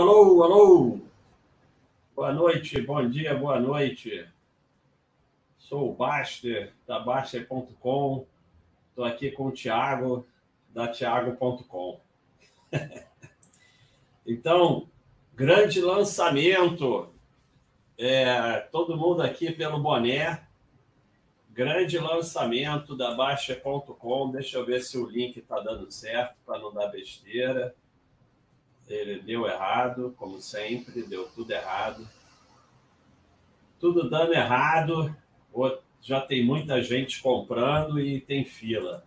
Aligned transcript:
Alô, 0.00 0.44
alô. 0.44 1.00
Boa 2.14 2.32
noite, 2.32 2.80
bom 2.80 3.08
dia, 3.08 3.34
boa 3.34 3.58
noite. 3.58 4.28
Sou 5.58 5.90
o 5.90 5.92
Baster, 5.92 6.72
da 6.86 7.00
Baster.com. 7.00 8.24
Estou 8.90 9.04
aqui 9.04 9.32
com 9.32 9.46
o 9.46 9.50
Thiago, 9.50 10.24
da 10.72 10.86
Thiago.com. 10.86 12.00
então, 14.24 14.88
grande 15.34 15.80
lançamento. 15.80 17.12
É, 17.98 18.60
todo 18.70 18.96
mundo 18.96 19.20
aqui 19.20 19.50
pelo 19.50 19.80
boné. 19.80 20.46
Grande 21.50 21.98
lançamento 21.98 22.96
da 22.96 23.16
Baixa.com. 23.16 24.30
Deixa 24.30 24.58
eu 24.58 24.64
ver 24.64 24.80
se 24.80 24.96
o 24.96 25.10
link 25.10 25.38
está 25.38 25.58
dando 25.58 25.90
certo 25.90 26.36
para 26.46 26.60
não 26.60 26.72
dar 26.72 26.86
besteira. 26.86 27.74
Ele 28.88 29.20
deu 29.20 29.46
errado, 29.46 30.14
como 30.16 30.40
sempre, 30.40 31.02
deu 31.02 31.28
tudo 31.28 31.50
errado. 31.50 32.08
Tudo 33.78 34.08
dando 34.08 34.32
errado. 34.32 35.14
Já 36.00 36.20
tem 36.20 36.44
muita 36.44 36.82
gente 36.82 37.20
comprando 37.20 38.00
e 38.00 38.20
tem 38.20 38.44
fila. 38.44 39.04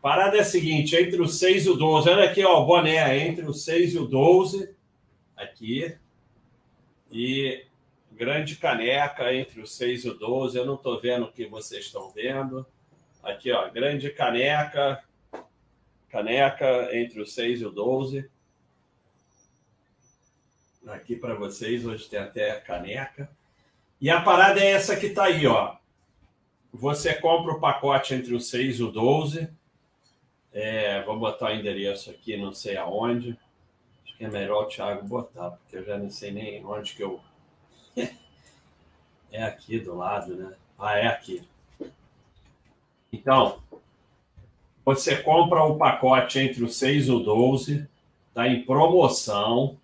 Parada 0.00 0.36
é 0.36 0.40
a 0.40 0.44
seguinte: 0.44 0.96
entre 0.96 1.20
o 1.20 1.28
6 1.28 1.66
e 1.66 1.70
o 1.70 1.74
12, 1.74 2.08
olha 2.08 2.24
aqui, 2.24 2.44
ó, 2.44 2.62
o 2.62 2.66
boné, 2.66 3.18
entre 3.26 3.44
o 3.44 3.52
6 3.52 3.94
e 3.94 3.98
o 3.98 4.06
12, 4.06 4.74
aqui. 5.36 5.96
E 7.12 7.66
grande 8.12 8.56
caneca 8.56 9.34
entre 9.34 9.60
o 9.60 9.66
6 9.66 10.04
e 10.04 10.10
o 10.10 10.14
12. 10.14 10.56
Eu 10.56 10.66
não 10.66 10.74
estou 10.74 11.00
vendo 11.00 11.24
o 11.24 11.32
que 11.32 11.46
vocês 11.46 11.86
estão 11.86 12.10
vendo. 12.10 12.64
Aqui, 13.22 13.50
ó, 13.50 13.68
grande 13.70 14.10
caneca. 14.10 15.02
Caneca 16.08 16.96
entre 16.96 17.20
o 17.20 17.26
6 17.26 17.60
e 17.60 17.66
o 17.66 17.70
12. 17.70 18.30
Aqui 20.90 21.14
para 21.14 21.34
vocês, 21.34 21.86
hoje 21.86 22.08
tem 22.08 22.18
até 22.18 22.58
caneca. 22.60 23.30
E 24.00 24.10
a 24.10 24.20
parada 24.20 24.58
é 24.58 24.72
essa 24.72 24.96
que 24.96 25.06
está 25.06 25.24
aí, 25.24 25.46
ó. 25.46 25.76
Você 26.72 27.14
compra 27.14 27.52
o 27.52 27.60
pacote 27.60 28.12
entre 28.12 28.34
o 28.34 28.40
6 28.40 28.80
e 28.80 28.82
o 28.82 28.90
12. 28.90 29.48
É, 30.52 31.00
vou 31.02 31.16
botar 31.16 31.50
o 31.50 31.54
endereço 31.54 32.10
aqui, 32.10 32.36
não 32.36 32.52
sei 32.52 32.76
aonde. 32.76 33.38
Acho 34.04 34.16
que 34.16 34.24
é 34.24 34.28
melhor 34.28 34.64
o 34.64 34.66
Thiago 34.66 35.06
botar, 35.06 35.52
porque 35.52 35.76
eu 35.76 35.84
já 35.84 35.96
não 35.96 36.10
sei 36.10 36.32
nem 36.32 36.64
onde 36.64 36.94
que 36.94 37.04
eu 37.04 37.20
é 39.30 39.44
aqui 39.44 39.78
do 39.78 39.94
lado, 39.94 40.34
né? 40.34 40.56
Ah, 40.76 40.98
é 40.98 41.06
aqui. 41.06 41.46
Então, 43.12 43.62
você 44.84 45.16
compra 45.22 45.62
o 45.62 45.78
pacote 45.78 46.40
entre 46.40 46.64
o 46.64 46.68
6 46.68 47.06
e 47.06 47.10
o 47.12 47.20
12, 47.20 47.88
está 48.28 48.48
em 48.48 48.64
promoção 48.64 49.79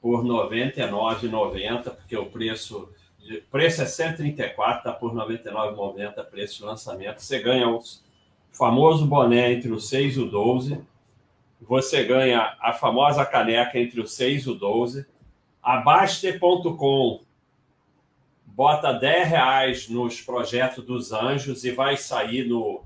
por 0.00 0.22
R$ 0.22 0.28
99,90, 0.28 1.90
porque 1.90 2.16
o 2.16 2.26
preço, 2.26 2.88
o 3.20 3.50
preço 3.50 3.82
é 3.82 3.86
134, 3.86 4.78
está 4.78 4.92
por 4.92 5.12
R$ 5.12 5.36
99,90 5.36 6.24
preço 6.24 6.58
de 6.58 6.64
lançamento. 6.64 7.20
Você 7.20 7.38
ganha 7.40 7.68
o 7.68 7.80
famoso 8.52 9.06
boné 9.06 9.52
entre 9.52 9.70
o 9.70 9.78
6 9.78 10.16
e 10.16 10.20
o 10.20 10.30
12, 10.30 10.80
você 11.60 12.04
ganha 12.04 12.56
a 12.60 12.72
famosa 12.72 13.24
caneca 13.24 13.78
entre 13.78 14.00
o 14.00 14.06
6 14.06 14.44
e 14.44 14.50
o 14.50 14.54
12, 14.54 15.06
a 15.62 15.76
Baster.com 15.76 17.20
bota 18.46 18.92
10 18.92 19.28
reais 19.28 19.88
nos 19.88 20.20
projetos 20.20 20.84
dos 20.84 21.12
anjos 21.12 21.64
e 21.64 21.70
vai 21.70 21.96
sair 21.96 22.46
no 22.46 22.82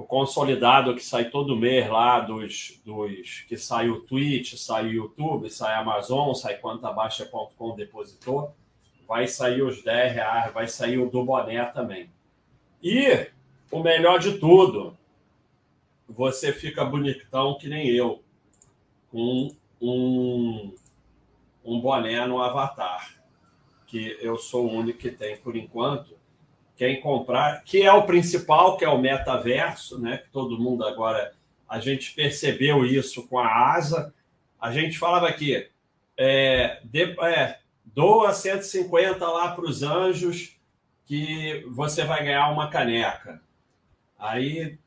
o 0.00 0.04
consolidado 0.04 0.94
que 0.94 1.04
sai 1.04 1.28
todo 1.28 1.54
mês 1.54 1.86
lá 1.90 2.20
dos, 2.20 2.80
dos 2.86 3.44
que 3.46 3.58
sai 3.58 3.90
o 3.90 4.00
Twitch, 4.00 4.54
sai 4.54 4.86
o 4.86 4.92
YouTube, 4.92 5.50
sai 5.50 5.74
a 5.74 5.80
Amazon, 5.80 6.32
sai 6.32 6.58
quantabaixa.com 6.58 7.76
depositor, 7.76 8.50
vai 9.06 9.28
sair 9.28 9.60
os 9.60 9.84
10 9.84 10.14
reais, 10.14 10.54
vai 10.54 10.66
sair 10.68 10.96
o 10.96 11.10
do 11.10 11.22
boné 11.22 11.62
também. 11.66 12.10
E 12.82 13.28
o 13.70 13.82
melhor 13.82 14.18
de 14.18 14.38
tudo, 14.38 14.96
você 16.08 16.50
fica 16.50 16.82
bonitão 16.82 17.58
que 17.58 17.68
nem 17.68 17.88
eu, 17.88 18.22
com 19.10 19.54
um, 19.82 20.74
um 21.62 21.78
boné 21.78 22.26
no 22.26 22.40
avatar 22.40 23.20
que 23.86 24.16
eu 24.22 24.38
sou 24.38 24.66
o 24.66 24.72
único 24.72 24.98
que 24.98 25.10
tem 25.10 25.36
por 25.36 25.54
enquanto. 25.54 26.16
Quem 26.80 26.98
comprar, 26.98 27.62
que 27.62 27.82
é 27.82 27.92
o 27.92 28.04
principal, 28.04 28.78
que 28.78 28.86
é 28.86 28.88
o 28.88 28.96
metaverso, 28.96 30.00
né? 30.00 30.16
Que 30.16 30.30
todo 30.30 30.58
mundo 30.58 30.82
agora 30.82 31.30
a 31.68 31.78
gente 31.78 32.14
percebeu 32.14 32.86
isso 32.86 33.28
com 33.28 33.38
a 33.38 33.74
asa. 33.74 34.14
A 34.58 34.72
gente 34.72 34.98
falava 34.98 35.28
aqui, 35.28 35.68
é, 36.16 36.80
de, 36.82 37.14
é, 37.20 37.58
doa 37.84 38.32
150 38.32 39.28
lá 39.28 39.54
para 39.54 39.66
os 39.66 39.82
anjos 39.82 40.56
que 41.04 41.62
você 41.68 42.02
vai 42.02 42.24
ganhar 42.24 42.48
uma 42.48 42.70
caneca. 42.70 43.42
Aí 44.18 44.78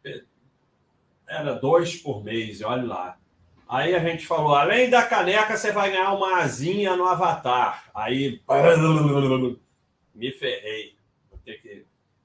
era 1.28 1.54
dois 1.54 1.96
por 1.96 2.24
mês, 2.24 2.64
olha 2.64 2.88
lá. 2.88 3.18
Aí 3.70 3.94
a 3.94 4.00
gente 4.00 4.26
falou, 4.26 4.56
além 4.56 4.90
da 4.90 5.04
caneca, 5.04 5.56
você 5.56 5.72
vai 5.72 5.92
ganhar 5.92 6.12
uma 6.14 6.40
asinha 6.40 6.96
no 6.96 7.06
Avatar. 7.06 7.84
Aí 7.94 8.42
me 10.16 10.32
ferrei. 10.32 10.93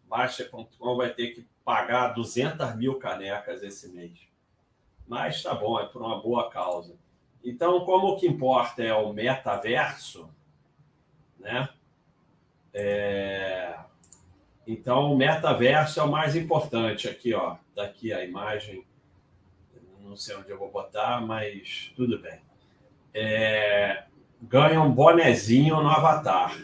Baixa.com 0.08 0.96
vai 0.96 1.10
ter 1.10 1.28
que 1.28 1.46
pagar 1.64 2.08
200 2.14 2.76
mil 2.76 2.98
canecas 2.98 3.62
esse 3.62 3.88
mês. 3.88 4.18
Mas 5.06 5.42
tá 5.42 5.54
bom, 5.54 5.78
é 5.78 5.86
por 5.86 6.02
uma 6.02 6.20
boa 6.20 6.50
causa. 6.50 6.96
Então, 7.44 7.84
como 7.84 8.08
o 8.08 8.16
que 8.16 8.26
importa 8.26 8.82
é 8.82 8.94
o 8.94 9.12
metaverso, 9.12 10.28
né? 11.38 11.68
É... 12.74 13.78
Então, 14.66 15.12
o 15.12 15.16
metaverso 15.16 16.00
é 16.00 16.02
o 16.02 16.10
mais 16.10 16.36
importante. 16.36 17.08
Aqui, 17.08 17.32
ó, 17.32 17.56
daqui 17.74 18.12
a 18.12 18.24
imagem 18.24 18.84
não 20.08 20.16
sei 20.16 20.36
onde 20.36 20.50
eu 20.50 20.58
vou 20.58 20.70
botar, 20.70 21.20
mas 21.20 21.92
tudo 21.94 22.18
bem. 22.18 22.40
É, 23.12 24.04
ganha 24.40 24.80
um 24.80 24.90
bonezinho 24.90 25.82
no 25.82 25.88
Avatar. 25.88 26.58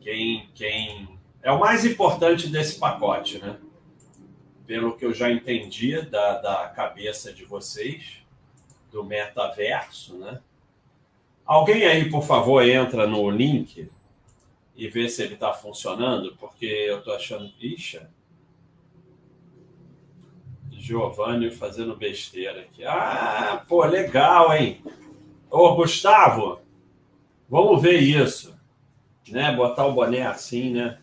Quem, 0.00 0.48
quem 0.54 1.15
é 1.42 1.50
o 1.52 1.60
mais 1.60 1.84
importante 1.84 2.48
desse 2.48 2.78
pacote, 2.78 3.38
né? 3.38 3.56
Pelo 4.66 4.96
que 4.96 5.04
eu 5.04 5.14
já 5.14 5.30
entendi 5.30 6.00
da, 6.02 6.38
da 6.38 6.68
cabeça 6.68 7.32
de 7.32 7.44
vocês, 7.44 8.18
do 8.90 9.04
metaverso, 9.04 10.16
né? 10.18 10.40
Alguém 11.44 11.84
aí, 11.84 12.10
por 12.10 12.24
favor, 12.24 12.66
entra 12.66 13.06
no 13.06 13.30
link 13.30 13.88
e 14.74 14.88
vê 14.88 15.08
se 15.08 15.22
ele 15.22 15.34
está 15.34 15.52
funcionando, 15.52 16.36
porque 16.36 16.66
eu 16.66 16.98
estou 16.98 17.14
achando. 17.14 17.52
Ixi, 17.60 18.00
Giovanni 20.86 21.50
fazendo 21.50 21.96
besteira 21.96 22.60
aqui. 22.60 22.84
Ah, 22.84 23.64
pô, 23.68 23.84
legal, 23.84 24.54
hein? 24.54 24.84
Ô, 25.50 25.74
Gustavo, 25.74 26.60
vamos 27.48 27.82
ver 27.82 28.00
isso. 28.00 28.56
Né? 29.28 29.52
Botar 29.54 29.86
o 29.86 29.92
boné 29.92 30.22
assim, 30.22 30.70
né? 30.70 31.00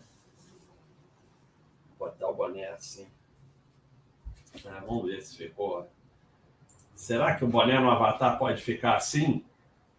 Assim. 2.84 3.06
Ah, 4.66 4.82
vamos 4.86 5.06
ver 5.06 5.22
se 5.22 5.36
ficou. 5.36 5.88
Será 6.94 7.34
que 7.34 7.44
o 7.44 7.48
boné 7.48 7.80
no 7.80 7.90
avatar 7.90 8.38
pode 8.38 8.62
ficar 8.62 8.96
assim? 8.96 9.42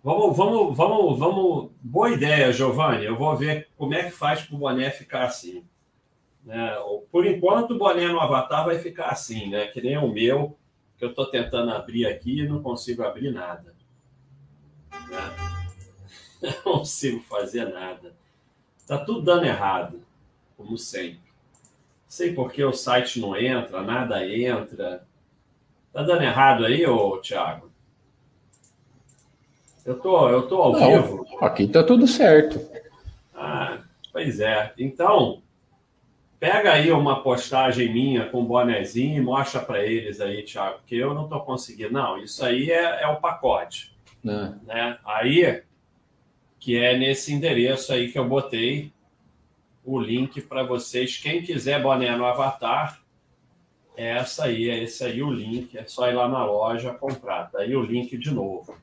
Vamos, 0.04 0.38
vamos, 0.38 0.78
vamos, 0.78 1.20
vamos. 1.20 1.72
Boa 1.82 2.12
ideia, 2.12 2.54
Giovanni. 2.54 3.06
Eu 3.06 3.18
vou 3.18 3.36
ver 3.36 3.70
como 3.76 3.96
é 3.96 4.04
que 4.04 4.12
faz 4.12 4.44
para 4.44 4.56
o 4.56 4.60
boné 4.60 4.92
ficar 4.92 5.24
assim. 5.24 5.66
Né? 6.44 6.76
Por 7.12 7.26
enquanto, 7.26 7.72
o 7.72 7.78
boné 7.78 8.08
no 8.08 8.20
Avatar 8.20 8.66
vai 8.66 8.78
ficar 8.78 9.08
assim, 9.08 9.50
né? 9.50 9.66
que 9.68 9.82
nem 9.82 9.98
o 9.98 10.08
meu, 10.08 10.56
que 10.98 11.04
eu 11.04 11.10
estou 11.10 11.26
tentando 11.26 11.72
abrir 11.72 12.06
aqui 12.06 12.42
e 12.42 12.48
não 12.48 12.62
consigo 12.62 13.04
abrir 13.04 13.32
nada. 13.32 13.76
Né? 15.10 15.56
Não 16.46 16.78
consigo 16.78 17.22
fazer 17.22 17.66
nada. 17.74 18.16
Está 18.78 19.04
tudo 19.04 19.24
dando 19.24 19.46
errado, 19.46 20.06
como 20.56 20.78
sempre. 20.78 21.25
Sei 22.08 22.34
por 22.34 22.52
que 22.52 22.64
o 22.64 22.74
site 22.74 23.20
não 23.20 23.36
entra, 23.36 23.82
nada 23.82 24.26
entra. 24.28 25.06
Tá 25.92 26.04
dando 26.04 26.24
errado 26.24 26.66
aí, 26.66 26.86
ô 26.86 27.18
Thiago? 27.18 27.72
Eu 29.86 30.00
tô, 30.00 30.30
eu 30.30 30.48
tô 30.48 30.62
ao 30.62 30.74
não, 30.74 31.02
vivo. 31.02 31.26
Aqui 31.42 31.68
tá 31.68 31.84
tudo 31.84 32.08
certo. 32.08 32.60
Ah, 33.34 33.80
pois 34.12 34.40
é. 34.40 34.74
Então, 34.78 35.42
Pega 36.46 36.74
aí 36.74 36.92
uma 36.92 37.24
postagem 37.24 37.92
minha 37.92 38.26
com 38.26 38.46
bonezinho 38.46 39.18
e 39.18 39.22
mostra 39.22 39.62
para 39.62 39.84
eles 39.84 40.20
aí, 40.20 40.44
Thiago, 40.44 40.80
que 40.86 40.96
eu 40.96 41.14
não 41.14 41.24
estou 41.24 41.40
conseguindo. 41.42 41.94
Não, 41.94 42.22
isso 42.22 42.46
aí 42.46 42.70
é, 42.70 43.04
é 43.04 43.08
o 43.08 43.22
pacote. 43.22 43.96
É. 44.24 44.52
Né? 44.64 44.98
Aí, 45.06 45.64
que 46.60 46.78
é 46.78 46.98
nesse 46.98 47.34
endereço 47.34 47.92
aí 47.94 48.12
que 48.12 48.20
eu 48.20 48.28
botei 48.28 48.92
o 49.86 50.00
link 50.00 50.42
para 50.42 50.64
vocês. 50.64 51.18
Quem 51.18 51.42
quiser 51.42 51.82
boné 51.82 52.16
no 52.16 52.26
Avatar, 52.26 53.00
é 53.96 54.18
essa 54.18 54.46
aí, 54.46 54.70
é 54.70 54.84
esse 54.84 55.04
aí 55.04 55.22
o 55.22 55.32
link. 55.32 55.78
É 55.78 55.86
só 55.86 56.10
ir 56.10 56.14
lá 56.14 56.28
na 56.28 56.44
loja 56.44 56.94
comprar. 56.94 57.52
Tá 57.52 57.60
aí 57.60 57.76
o 57.76 57.82
link 57.82 58.18
de 58.18 58.32
novo. 58.32 58.76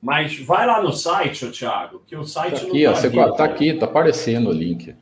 Mas 0.00 0.38
vai 0.38 0.66
lá 0.66 0.82
no 0.82 0.92
site, 0.92 1.50
Thiago, 1.50 2.02
que 2.06 2.16
o 2.16 2.24
site 2.24 2.60
tá 2.60 2.66
aqui, 2.66 2.84
não 2.84 2.92
tá, 2.92 2.98
ó, 2.98 3.00
você 3.00 3.36
tá 3.36 3.44
aqui, 3.44 3.74
tá 3.74 3.84
aparecendo 3.84 4.48
o 4.48 4.52
link. 4.52 4.94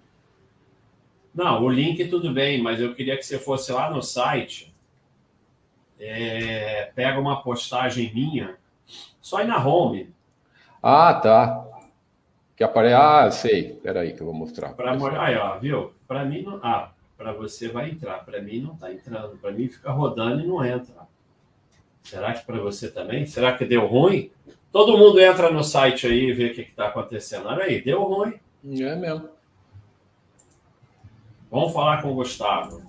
Não, 1.32 1.62
o 1.62 1.68
link 1.68 2.04
tudo 2.08 2.32
bem, 2.32 2.60
mas 2.60 2.80
eu 2.80 2.94
queria 2.94 3.16
que 3.16 3.22
você 3.22 3.38
fosse 3.38 3.70
lá 3.70 3.90
no 3.90 4.02
site, 4.02 4.74
é, 6.00 6.90
pega 6.96 7.20
uma 7.20 7.42
postagem 7.42 8.12
minha, 8.12 8.56
só 9.20 9.40
ir 9.40 9.46
na 9.46 9.64
home. 9.64 10.12
Ah, 10.82 11.14
tá. 11.14 11.67
Que 12.58 12.64
aparece. 12.64 12.94
Ah, 12.94 13.30
sei. 13.30 13.74
Peraí 13.74 14.12
que 14.14 14.20
eu 14.20 14.26
vou 14.26 14.34
mostrar. 14.34 14.70
Para 14.72 14.90
aí, 15.22 15.36
ó, 15.36 15.56
viu? 15.60 15.94
Para 16.08 16.24
mim 16.24 16.42
não. 16.42 16.58
Ah, 16.60 16.90
para 17.16 17.32
você 17.32 17.68
vai 17.68 17.88
entrar. 17.88 18.24
Para 18.24 18.42
mim 18.42 18.60
não 18.60 18.74
está 18.74 18.92
entrando. 18.92 19.38
Para 19.38 19.52
mim 19.52 19.68
fica 19.68 19.92
rodando 19.92 20.42
e 20.42 20.46
não 20.48 20.64
entra. 20.64 21.06
Será 22.02 22.34
que 22.34 22.44
para 22.44 22.58
você 22.58 22.90
também? 22.90 23.24
Será 23.26 23.56
que 23.56 23.64
deu 23.64 23.86
ruim? 23.86 24.32
Todo 24.72 24.98
mundo 24.98 25.20
entra 25.20 25.52
no 25.52 25.62
site 25.62 26.08
aí 26.08 26.30
e 26.30 26.32
vê 26.32 26.46
o 26.46 26.52
que 26.52 26.62
está 26.62 26.88
acontecendo. 26.88 27.46
Olha 27.46 27.62
aí, 27.62 27.80
deu 27.80 28.02
ruim. 28.02 28.40
É 28.64 28.96
mesmo. 28.96 29.28
Vamos 31.48 31.72
falar 31.72 32.02
com 32.02 32.10
o 32.10 32.14
Gustavo. 32.14 32.82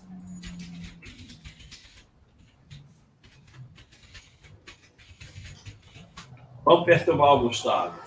Vamos 6.66 6.86
perturbar 6.86 7.36
o 7.36 7.42
Gustavo. 7.42 8.00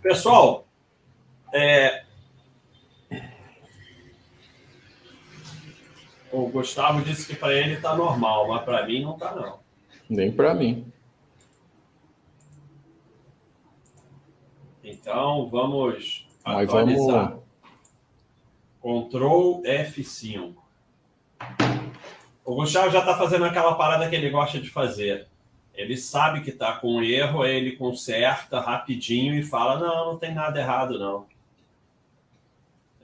Pessoal, 0.00 0.65
é... 1.52 2.04
o 6.32 6.48
Gustavo 6.48 7.02
disse 7.02 7.26
que 7.26 7.34
para 7.34 7.54
ele 7.54 7.74
está 7.74 7.96
normal, 7.96 8.48
mas 8.48 8.64
para 8.64 8.86
mim 8.86 9.02
não 9.02 9.14
está 9.14 9.34
não. 9.34 9.60
Nem 10.08 10.30
para 10.30 10.54
mim. 10.54 10.92
Então 14.84 15.48
vamos 15.48 16.26
mas 16.44 16.68
atualizar. 16.68 17.38
Vamos... 18.82 19.08
Ctrl 19.08 19.62
F5. 19.64 20.54
O 22.44 22.54
Gustavo 22.54 22.90
já 22.90 23.00
está 23.00 23.16
fazendo 23.16 23.44
aquela 23.44 23.74
parada 23.74 24.08
que 24.08 24.14
ele 24.14 24.30
gosta 24.30 24.60
de 24.60 24.70
fazer. 24.70 25.26
Ele 25.74 25.96
sabe 25.96 26.40
que 26.40 26.50
está 26.50 26.76
com 26.76 27.02
erro, 27.02 27.44
ele 27.44 27.72
conserta 27.76 28.60
rapidinho 28.60 29.34
e 29.34 29.42
fala: 29.42 29.78
Não, 29.78 30.12
não 30.12 30.18
tem 30.18 30.32
nada 30.32 30.60
errado, 30.60 30.98
não. 30.98 31.26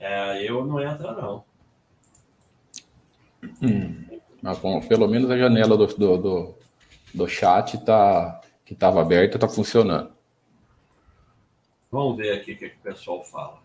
É, 0.02 0.42
eu 0.50 0.64
não 0.64 0.80
entra, 0.80 1.12
não. 1.12 1.44
Hum, 3.62 4.20
mas 4.42 4.58
bom, 4.58 4.80
pelo 4.80 5.06
menos 5.06 5.30
a 5.30 5.38
janela 5.38 5.76
do, 5.76 5.86
do, 5.86 6.18
do, 6.18 6.54
do 7.14 7.28
chat 7.28 7.78
tá, 7.84 8.40
que 8.64 8.74
estava 8.74 9.00
aberta 9.00 9.36
está 9.36 9.48
funcionando. 9.48 10.12
Vamos 11.88 12.16
ver 12.16 12.32
aqui 12.32 12.52
o 12.52 12.58
que, 12.58 12.70
que 12.70 12.76
o 12.78 12.80
pessoal 12.80 13.22
fala. 13.22 13.62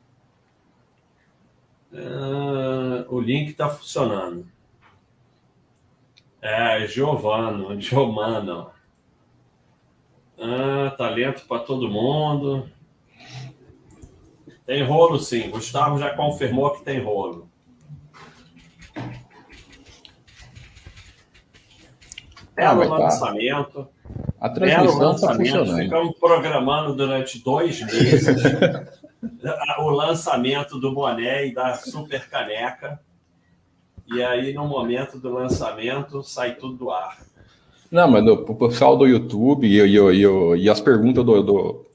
Uh, 1.92 3.04
o 3.10 3.19
link 3.19 3.50
está 3.50 3.68
funcionando. 3.68 4.48
É, 6.40 6.86
Giovano, 6.86 7.74
Giomano. 7.81 8.69
Ah, 10.40 10.94
talento 10.95 11.48
para 11.48 11.63
todo 11.63 11.90
mundo. 11.90 12.69
Tem 14.68 14.84
rolo, 14.84 15.18
sim. 15.18 15.50
Gustavo 15.50 15.98
já 15.98 16.14
confirmou 16.14 16.72
que 16.72 16.84
tem 16.84 17.02
rolo. 17.02 17.50
Belo 22.54 22.81
ah, 22.81 22.98
lançamento. 22.98 23.84
Tá. 23.86 23.90
A 24.42 24.50
transmissão 24.50 25.16
está 25.16 25.36
funcionando. 25.36 25.78
Ficamos 25.78 26.18
programando 26.19 26.96
durante 26.96 27.42
dois 27.42 27.81
meses 27.81 28.28
o 29.80 29.90
lançamento 29.90 30.78
do 30.78 30.94
boné 30.94 31.48
e 31.48 31.54
da 31.54 31.75
super 31.75 32.28
caneca. 32.28 33.00
E 34.06 34.22
aí, 34.22 34.54
no 34.54 34.68
momento 34.68 35.18
do 35.18 35.31
lançamento, 35.31 36.22
sai 36.24 36.56
tudo 36.56 36.75
do 36.75 36.92
ar. 36.92 37.19
Não, 37.90 38.10
mas 38.10 38.25
o 38.28 38.56
pessoal 38.56 38.98
do 38.98 39.08
YouTube 39.08 39.66
e, 39.66 39.80
e, 39.80 39.98
e, 39.98 40.58
e 40.64 40.69
as 40.69 40.81
perguntas 40.81 41.24
do, 41.24 41.42
do, 41.42 41.87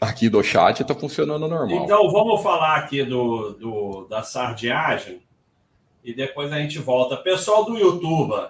aqui 0.00 0.28
do 0.28 0.42
chat 0.42 0.80
está 0.80 0.94
funcionando 0.94 1.48
normal. 1.48 1.84
Então, 1.84 2.10
vamos 2.10 2.42
falar 2.42 2.76
aqui 2.76 3.02
do, 3.02 3.52
do, 3.52 4.06
da 4.08 4.22
sardiagem 4.22 5.22
e 6.04 6.14
depois 6.14 6.52
a 6.52 6.58
gente 6.58 6.78
volta. 6.78 7.16
Pessoal 7.16 7.64
do 7.64 7.76
YouTube, 7.76 8.48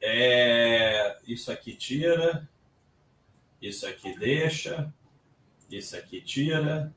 é, 0.00 1.16
isso 1.26 1.52
aqui 1.52 1.74
tira, 1.74 2.48
isso 3.60 3.86
aqui 3.86 4.18
deixa, 4.18 4.92
isso 5.70 5.96
aqui 5.96 6.20
tira, 6.20 6.92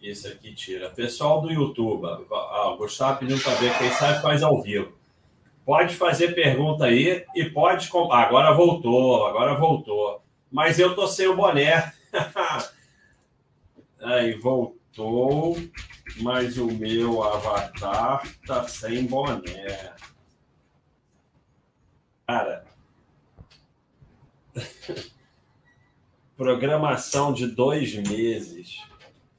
isso 0.00 0.28
aqui 0.28 0.54
tira. 0.54 0.88
Pessoal 0.90 1.40
do 1.40 1.50
YouTube, 1.50 2.06
ah, 2.32 2.70
o 2.70 2.76
Gustavo 2.76 3.20
pediu 3.20 3.38
para 3.40 3.54
ver 3.54 3.76
quem 3.78 3.90
sabe 3.90 4.22
faz 4.22 4.42
ao 4.42 4.62
vivo. 4.62 4.98
Pode 5.64 5.94
fazer 5.94 6.34
pergunta 6.34 6.86
aí 6.86 7.24
e 7.34 7.44
pode. 7.44 7.88
Agora 8.10 8.52
voltou, 8.52 9.26
agora 9.26 9.54
voltou. 9.54 10.22
Mas 10.50 10.78
eu 10.78 10.94
tô 10.94 11.06
sem 11.06 11.28
o 11.28 11.36
boné. 11.36 11.92
aí 14.02 14.34
voltou, 14.38 15.56
mas 16.20 16.58
o 16.58 16.66
meu 16.66 17.22
avatar 17.22 18.22
tá 18.46 18.66
sem 18.68 19.06
boné. 19.06 19.94
Cara. 22.26 22.64
Programação 26.36 27.32
de 27.32 27.46
dois 27.46 27.94
meses 27.94 28.82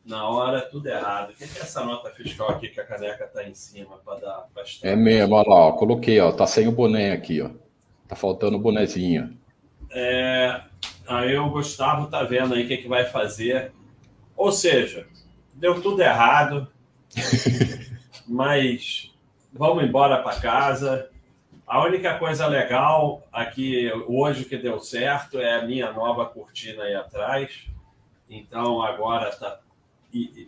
na 0.05 0.27
hora 0.27 0.61
tudo 0.61 0.87
errado. 0.87 1.31
O 1.31 1.33
que 1.33 1.43
é 1.43 1.47
essa 1.47 1.83
nota 1.83 2.09
fiscal 2.11 2.49
aqui 2.49 2.69
que 2.69 2.79
a 2.79 2.85
caneca 2.85 3.27
tá 3.27 3.43
em 3.47 3.53
cima 3.53 3.97
para 3.97 4.19
dar 4.19 4.47
bastante? 4.53 4.87
É 4.87 4.95
mesmo, 4.95 5.35
olha 5.35 5.49
lá, 5.49 5.55
ó, 5.67 5.71
coloquei, 5.73 6.19
ó, 6.19 6.31
tá 6.31 6.45
sem 6.45 6.67
o 6.67 6.71
boné 6.71 7.11
aqui, 7.11 7.41
ó. 7.41 7.49
Tá 8.07 8.15
faltando 8.15 8.57
o 8.57 8.59
bonezinho. 8.59 9.37
É, 9.91 10.61
aí 11.17 11.37
o 11.37 11.49
Gustavo 11.49 12.07
tá 12.07 12.23
vendo 12.23 12.53
aí 12.53 12.63
o 12.63 12.67
que, 12.67 12.77
que 12.77 12.87
vai 12.87 13.05
fazer. 13.05 13.71
Ou 14.35 14.51
seja, 14.51 15.07
deu 15.53 15.81
tudo 15.81 16.01
errado, 16.01 16.67
mas 18.27 19.11
vamos 19.51 19.83
embora 19.83 20.21
para 20.21 20.39
casa. 20.39 21.09
A 21.67 21.83
única 21.83 22.17
coisa 22.17 22.47
legal 22.47 23.25
aqui 23.31 23.91
hoje 24.07 24.45
que 24.45 24.57
deu 24.57 24.79
certo 24.79 25.39
é 25.39 25.59
a 25.59 25.65
minha 25.65 25.91
nova 25.91 26.25
cortina 26.25 26.83
aí 26.83 26.95
atrás. 26.95 27.67
Então 28.29 28.81
agora 28.81 29.31
tá 29.31 29.59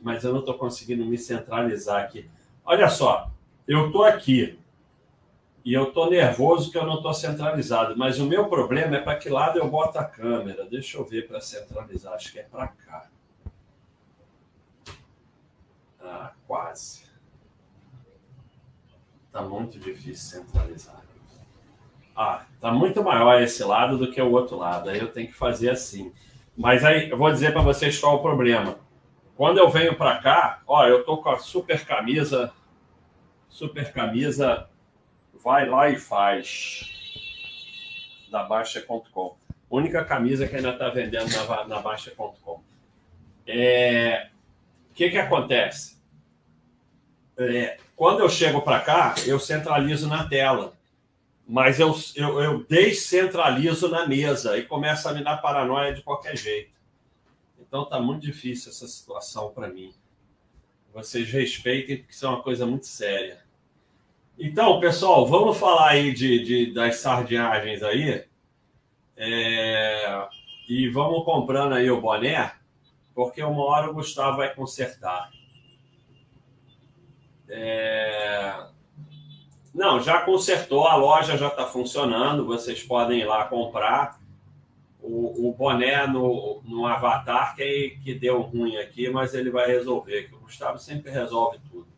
mas 0.02 0.24
eu 0.24 0.34
não 0.34 0.40
estou 0.42 0.56
conseguindo 0.56 1.06
me 1.06 1.18
centralizar 1.18 2.04
aqui. 2.04 2.30
Olha 2.66 2.90
só, 2.90 3.32
eu 3.68 3.88
estou 3.88 4.04
aqui 4.04 4.60
e 5.66 5.74
eu 5.74 5.90
estou 5.90 6.10
nervoso 6.10 6.70
que 6.72 6.78
eu 6.78 6.86
não 6.86 6.96
estou 6.96 7.14
centralizado, 7.14 7.98
mas 7.98 8.20
o 8.20 8.26
meu 8.26 8.50
problema 8.50 8.98
é 8.98 9.02
para 9.02 9.18
que 9.18 9.30
lado 9.30 9.58
eu 9.58 9.70
boto 9.70 9.98
a 9.98 10.04
câmera. 10.04 10.66
Deixa 10.66 10.98
eu 10.98 11.06
ver 11.06 11.28
para 11.28 11.40
centralizar, 11.40 12.14
acho 12.14 12.32
que 12.32 12.40
é 12.40 12.44
para 12.44 12.68
cá. 12.68 13.08
Ah, 16.02 16.34
quase. 16.46 17.04
Está 19.28 19.42
muito 19.42 19.80
difícil 19.80 20.42
centralizar. 20.44 21.02
Ah, 22.16 22.46
está 22.54 22.72
muito 22.72 23.02
maior 23.02 23.42
esse 23.42 23.64
lado 23.64 23.98
do 23.98 24.12
que 24.12 24.22
o 24.22 24.32
outro 24.32 24.58
lado. 24.58 24.90
Aí 24.90 25.00
eu 25.00 25.12
tenho 25.12 25.28
que 25.28 25.34
fazer 25.34 25.70
assim. 25.70 26.14
Mas 26.56 26.84
aí 26.84 27.10
eu 27.10 27.18
vou 27.18 27.32
dizer 27.32 27.54
para 27.54 27.62
vocês 27.62 27.98
qual 27.98 28.18
o 28.18 28.22
problema. 28.22 28.78
Quando 29.36 29.58
eu 29.58 29.70
venho 29.70 29.96
para 29.96 30.22
cá, 30.22 30.62
ó, 30.68 30.86
eu 30.86 31.04
tô 31.04 31.18
com 31.18 31.30
a 31.30 31.40
super 31.40 31.84
camisa, 31.86 32.54
super 33.50 33.92
camisa, 33.92 34.70
vai 35.44 35.68
lá 35.68 35.90
e 35.90 35.98
faz, 35.98 36.90
da 38.32 38.44
Baixa.com. 38.44 39.38
Única 39.70 40.06
camisa 40.06 40.48
que 40.48 40.56
ainda 40.56 40.72
está 40.72 40.90
vendendo 40.90 41.30
na, 41.32 41.68
na 41.68 41.80
Baixa.com. 41.80 42.64
É, 43.46 44.30
o 44.90 44.94
que 44.94 45.10
que 45.10 45.18
acontece? 45.18 46.02
É, 47.38 47.78
quando 47.96 48.22
eu 48.22 48.30
chego 48.30 48.62
para 48.62 48.80
cá, 48.80 49.16
eu 49.26 49.40
centralizo 49.40 50.08
na 50.08 50.28
tela, 50.28 50.74
mas 51.46 51.80
eu, 51.80 51.94
eu, 52.16 52.40
eu 52.42 52.64
descentralizo 52.64 53.90
na 53.90 54.08
mesa 54.08 54.58
e 54.58 54.64
começa 54.64 55.10
a 55.10 55.14
me 55.14 55.24
dar 55.24 55.38
paranoia 55.38 55.94
de 55.94 56.02
qualquer 56.02 56.38
jeito. 56.38 56.72
Então 57.60 57.86
tá 57.86 58.00
muito 58.00 58.22
difícil 58.22 58.72
essa 58.72 58.88
situação 58.88 59.52
para 59.52 59.68
mim. 59.68 59.94
Vocês 60.94 61.30
respeitem, 61.30 61.98
porque 61.98 62.14
isso 62.14 62.26
é 62.26 62.30
uma 62.30 62.44
coisa 62.44 62.66
muito 62.66 62.86
séria. 62.86 63.43
Então, 64.38 64.80
pessoal, 64.80 65.28
vamos 65.28 65.58
falar 65.58 65.90
aí 65.90 66.12
de, 66.12 66.44
de 66.44 66.74
das 66.74 66.98
sardinhagens 66.98 67.84
aí. 67.84 68.26
É, 69.16 70.28
e 70.68 70.90
vamos 70.90 71.24
comprando 71.24 71.74
aí 71.74 71.90
o 71.92 72.02
boné, 72.02 72.52
porque 73.14 73.44
uma 73.44 73.64
hora 73.64 73.92
o 73.92 73.94
Gustavo 73.94 74.38
vai 74.38 74.54
consertar. 74.54 75.32
É... 77.48 78.66
Não, 79.74 80.00
já 80.02 80.22
consertou, 80.22 80.88
a 80.88 80.96
loja 80.96 81.38
já 81.38 81.48
está 81.48 81.68
funcionando, 81.68 82.46
vocês 82.46 82.82
podem 82.82 83.20
ir 83.20 83.26
lá 83.26 83.46
comprar 83.46 84.20
o, 85.00 85.50
o 85.50 85.54
boné 85.54 86.08
no, 86.08 86.62
no 86.66 86.88
avatar 86.88 87.56
que, 87.56 88.00
que 88.04 88.16
deu 88.16 88.42
ruim 88.42 88.78
aqui, 88.78 89.10
mas 89.10 89.36
ele 89.36 89.52
vai 89.52 89.68
resolver, 89.68 90.24
que 90.24 90.36
o 90.36 90.40
Gustavo 90.40 90.80
sempre 90.80 91.12
resolve 91.12 91.60
tudo. 91.70 91.93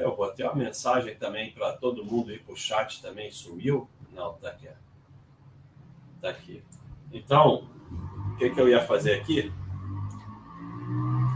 Eu 0.00 0.16
botei 0.16 0.44
uma 0.46 0.54
mensagem 0.54 1.14
também 1.16 1.52
para 1.52 1.72
todo 1.72 2.04
mundo 2.04 2.32
para 2.44 2.52
o 2.52 2.56
chat 2.56 3.02
também, 3.02 3.30
sumiu? 3.30 3.88
Não, 4.12 4.34
tá 4.34 4.48
aqui. 4.48 4.68
Tá 6.20 6.30
aqui. 6.30 6.62
Então, 7.12 7.68
o 8.32 8.36
que, 8.36 8.50
que 8.50 8.60
eu 8.60 8.68
ia 8.68 8.84
fazer 8.86 9.14
aqui? 9.14 9.52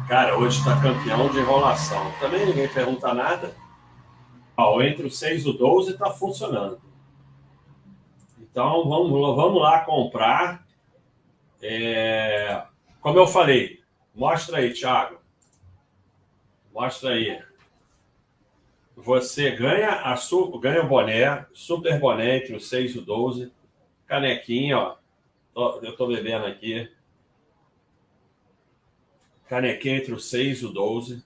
Cara, 0.09 0.39
hoje 0.39 0.59
está 0.59 0.81
campeão 0.81 1.29
de 1.31 1.39
enrolação. 1.39 2.13
Também 2.21 2.47
ninguém 2.47 2.69
pergunta 2.69 3.13
nada. 3.13 3.55
Ó, 4.57 4.81
entre 4.81 5.07
o 5.07 5.11
6 5.11 5.45
e 5.45 5.49
o 5.51 5.53
12 5.53 5.93
está 5.93 6.11
funcionando. 6.11 6.81
Então, 8.41 8.89
vamos, 8.89 9.11
vamos 9.11 9.61
lá 9.61 9.81
comprar. 9.81 10.65
É, 11.61 12.65
como 13.01 13.19
eu 13.19 13.27
falei, 13.27 13.81
mostra 14.15 14.59
aí, 14.59 14.73
Thiago. 14.73 15.19
Mostra 16.73 17.11
aí. 17.11 17.43
Você 18.97 19.51
ganha, 19.51 19.91
a 19.91 20.17
ganha 20.59 20.83
o 20.83 20.89
boné, 20.89 21.45
super 21.53 22.01
boné 22.01 22.39
entre 22.39 22.57
o 22.57 22.61
6 22.61 22.95
e 22.95 22.99
o 22.99 23.03
12. 23.03 23.53
Canequinha, 24.07 24.79
ó. 24.79 24.97
Eu 25.55 25.91
estou 25.91 26.09
bebendo 26.09 26.47
aqui. 26.47 26.91
Canequinha 29.49 29.99
entre 29.99 30.15
o 30.15 30.19
6 30.19 30.63
e 30.63 30.67
o 30.67 30.73
12. 30.73 31.25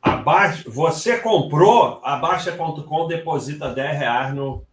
Abaixa, 0.00 0.70
você 0.70 1.18
comprou, 1.18 2.00
a 2.02 2.16
Baixa.com 2.16 3.06
deposita 3.06 3.68
10 3.68 3.98
reais 3.98 4.34
no, 4.34 4.64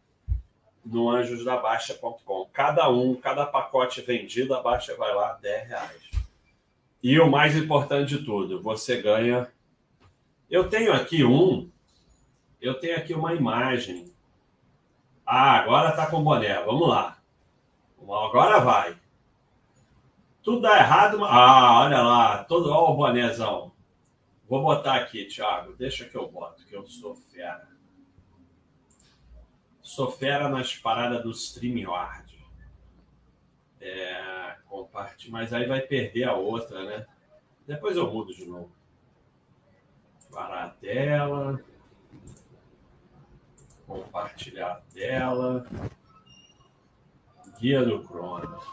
no 0.85 1.09
anjosdabaixa.com. 1.09 2.49
Cada 2.53 2.89
um, 2.89 3.15
cada 3.15 3.45
pacote 3.45 4.01
vendido, 4.01 4.53
a 4.55 4.61
Baixa 4.61 4.95
vai 4.95 5.13
lá 5.13 5.33
10 5.41 5.67
reais. 5.67 6.11
E 7.03 7.19
o 7.19 7.29
mais 7.29 7.57
importante 7.57 8.17
de 8.17 8.23
tudo, 8.23 8.61
você 8.61 9.01
ganha. 9.01 9.51
Eu 10.49 10.69
tenho 10.69 10.93
aqui 10.93 11.23
um, 11.23 11.69
eu 12.61 12.79
tenho 12.79 12.97
aqui 12.97 13.13
uma 13.13 13.33
imagem. 13.33 14.11
Ah, 15.25 15.57
agora 15.57 15.91
tá 15.91 16.07
com 16.07 16.23
boné. 16.23 16.63
Vamos 16.63 16.87
lá. 16.87 17.17
Agora 18.01 18.59
vai. 18.59 18.97
Tudo 20.41 20.61
dá 20.61 20.77
errado. 20.77 21.23
Ah, 21.25 21.81
olha 21.81 22.01
lá, 22.01 22.43
todo, 22.45 22.71
o 22.71 22.95
bonézão. 22.95 23.73
Vou 24.47 24.61
botar 24.61 24.95
aqui, 24.95 25.25
Thiago. 25.25 25.73
Deixa 25.73 26.05
que 26.05 26.15
eu 26.15 26.29
boto, 26.29 26.65
que 26.65 26.73
eu 26.73 26.87
sou 26.87 27.13
fera. 27.13 27.67
Sou 29.81 30.09
fera 30.09 30.47
nas 30.47 30.73
paradas 30.75 31.21
do 31.21 31.31
StreamYard. 31.31 32.37
É, 33.81 34.55
comparte, 34.65 35.29
mas 35.29 35.53
aí 35.53 35.65
vai 35.65 35.81
perder 35.81 36.23
a 36.23 36.33
outra, 36.33 36.83
né? 36.83 37.05
Depois 37.65 37.97
eu 37.97 38.09
mudo 38.11 38.33
de 38.33 38.45
novo. 38.45 38.76
Parar 40.37 40.65
a 40.65 40.69
tela. 40.69 41.59
Compartilhar 43.87 44.67
a 44.67 44.81
tela. 44.93 45.65
Guia 47.59 47.83
do 47.83 48.03
Cronos. 48.03 48.63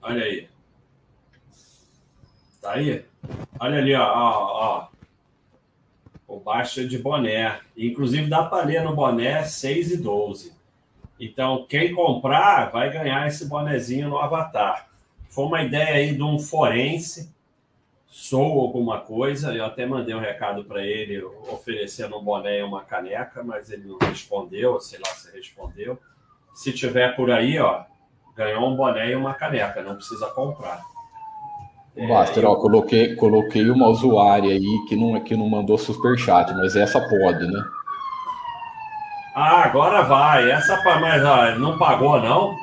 Olha 0.00 0.24
aí. 0.24 0.48
Tá 2.62 2.72
aí? 2.72 3.04
Olha 3.60 3.78
ali, 3.78 3.94
ó, 3.94 4.06
ó, 4.06 4.52
ó. 4.54 4.88
O 6.26 6.40
baixa 6.40 6.88
de 6.88 6.96
boné. 6.96 7.60
Inclusive 7.76 8.26
dá 8.26 8.42
para 8.44 8.64
ler 8.64 8.82
no 8.82 8.96
boné 8.96 9.44
6 9.44 9.92
e 9.92 9.96
12. 9.98 10.56
Então, 11.20 11.66
quem 11.68 11.94
comprar 11.94 12.70
vai 12.70 12.90
ganhar 12.90 13.26
esse 13.26 13.44
bonezinho 13.44 14.08
no 14.08 14.16
avatar. 14.16 14.88
Foi 15.28 15.44
uma 15.44 15.62
ideia 15.62 15.96
aí 15.96 16.16
de 16.16 16.22
um 16.22 16.38
forense, 16.38 17.36
sou 18.18 18.60
alguma 18.60 18.98
coisa. 18.98 19.54
Eu 19.54 19.64
até 19.64 19.86
mandei 19.86 20.12
um 20.12 20.20
recado 20.20 20.64
para 20.64 20.82
ele 20.82 21.22
oferecendo 21.22 22.18
um 22.18 22.24
boné 22.24 22.58
e 22.58 22.62
uma 22.64 22.82
caneca, 22.82 23.44
mas 23.44 23.70
ele 23.70 23.86
não 23.86 23.96
respondeu, 23.96 24.80
sei 24.80 24.98
lá 24.98 25.10
se 25.14 25.30
respondeu. 25.34 25.96
Se 26.52 26.72
tiver 26.72 27.14
por 27.14 27.30
aí, 27.30 27.60
ó, 27.60 27.84
ganhou 28.36 28.68
um 28.68 28.74
boné 28.74 29.12
e 29.12 29.14
uma 29.14 29.34
caneca, 29.34 29.82
não 29.82 29.94
precisa 29.94 30.26
comprar. 30.30 30.82
Master, 31.96 32.44
é, 32.44 32.46
ó, 32.46 32.56
coloquei, 32.56 33.14
coloquei 33.14 33.70
uma 33.70 33.86
usuária 33.86 34.50
aí 34.50 34.84
que 34.88 34.96
não, 34.96 35.20
que 35.20 35.36
não 35.36 35.48
mandou 35.48 35.78
superchat, 35.78 36.52
mas 36.54 36.74
essa 36.74 37.00
pode, 37.00 37.46
né? 37.46 37.64
Ah, 39.34 39.62
agora 39.62 40.02
vai. 40.02 40.50
Essa, 40.50 40.76
mas 41.00 41.24
ó, 41.24 41.56
não 41.56 41.78
pagou, 41.78 42.20
não? 42.20 42.56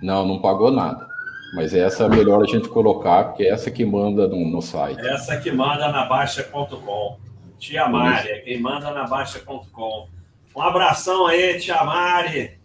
Não, 0.00 0.24
não 0.24 0.40
pagou 0.40 0.70
nada. 0.70 1.09
Mas 1.52 1.74
essa 1.74 2.04
é 2.04 2.08
melhor 2.08 2.42
a 2.42 2.46
gente 2.46 2.68
colocar, 2.68 3.24
porque 3.24 3.42
é 3.42 3.50
essa 3.50 3.70
que 3.70 3.84
manda 3.84 4.28
no, 4.28 4.48
no 4.48 4.62
site. 4.62 5.00
Essa 5.00 5.36
que 5.40 5.50
manda 5.50 5.88
na 5.88 6.04
Baixa.com. 6.04 7.18
Tia 7.58 7.88
Mari, 7.88 8.28
é 8.28 8.38
quem 8.40 8.60
manda 8.60 8.90
na 8.90 9.06
Baixa.com. 9.06 10.08
Um 10.54 10.62
abração 10.62 11.26
aí, 11.26 11.58
Tia 11.58 11.82
Mari. 11.84 12.58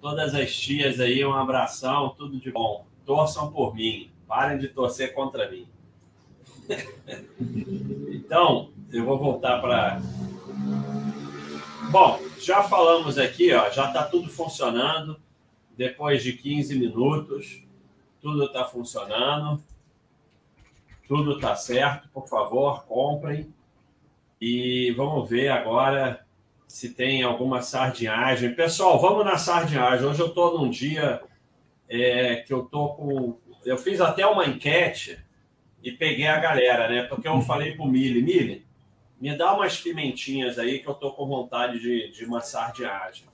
Todas 0.00 0.34
as 0.34 0.54
tias 0.54 1.00
aí, 1.00 1.24
um 1.24 1.34
abração, 1.34 2.14
tudo 2.16 2.38
de 2.38 2.52
bom. 2.52 2.86
Torçam 3.04 3.50
por 3.50 3.74
mim. 3.74 4.10
Parem 4.26 4.58
de 4.58 4.68
torcer 4.68 5.12
contra 5.12 5.50
mim. 5.50 5.66
então, 8.12 8.70
eu 8.92 9.04
vou 9.04 9.18
voltar 9.18 9.60
para. 9.60 10.00
Bom, 11.90 12.20
já 12.38 12.62
falamos 12.62 13.18
aqui, 13.18 13.52
ó, 13.52 13.70
já 13.70 13.88
está 13.88 14.04
tudo 14.04 14.28
funcionando. 14.28 15.18
Depois 15.76 16.22
de 16.22 16.32
15 16.32 16.78
minutos, 16.78 17.67
tudo 18.20 18.44
está 18.44 18.64
funcionando. 18.64 19.62
Tudo 21.06 21.36
está 21.36 21.54
certo. 21.56 22.08
Por 22.08 22.28
favor, 22.28 22.84
comprem. 22.84 23.52
E 24.40 24.92
vamos 24.92 25.28
ver 25.28 25.48
agora 25.48 26.24
se 26.66 26.90
tem 26.90 27.22
alguma 27.22 27.62
sardinhagem. 27.62 28.54
Pessoal, 28.54 29.00
vamos 29.00 29.24
na 29.24 29.38
sardinhagem. 29.38 30.06
Hoje 30.06 30.20
eu 30.20 30.28
estou 30.28 30.58
num 30.58 30.70
dia 30.70 31.22
é, 31.88 32.36
que 32.36 32.52
eu 32.52 32.64
estou 32.64 32.94
com 32.94 33.38
eu 33.64 33.76
fiz 33.76 34.00
até 34.00 34.26
uma 34.26 34.46
enquete 34.46 35.18
e 35.82 35.92
peguei 35.92 36.26
a 36.26 36.38
galera, 36.38 36.88
né? 36.88 37.02
Porque 37.02 37.28
eu 37.28 37.40
falei 37.42 37.74
pro 37.74 37.86
Mili, 37.86 38.22
Mili, 38.22 38.66
me 39.20 39.36
dá 39.36 39.54
umas 39.54 39.78
pimentinhas 39.78 40.58
aí 40.58 40.78
que 40.78 40.88
eu 40.88 40.94
tô 40.94 41.12
com 41.12 41.26
vontade 41.26 41.78
de, 41.78 42.10
de 42.10 42.24
uma 42.24 42.40
sardinhagem. 42.40 43.26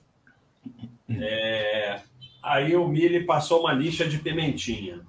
É, 1.09 2.01
aí 2.45 2.75
o 2.75 2.87
Mili 2.87 3.25
passou 3.25 3.61
uma 3.61 3.73
lixa 3.73 4.07
de 4.07 4.19
pimentinha. 4.19 5.01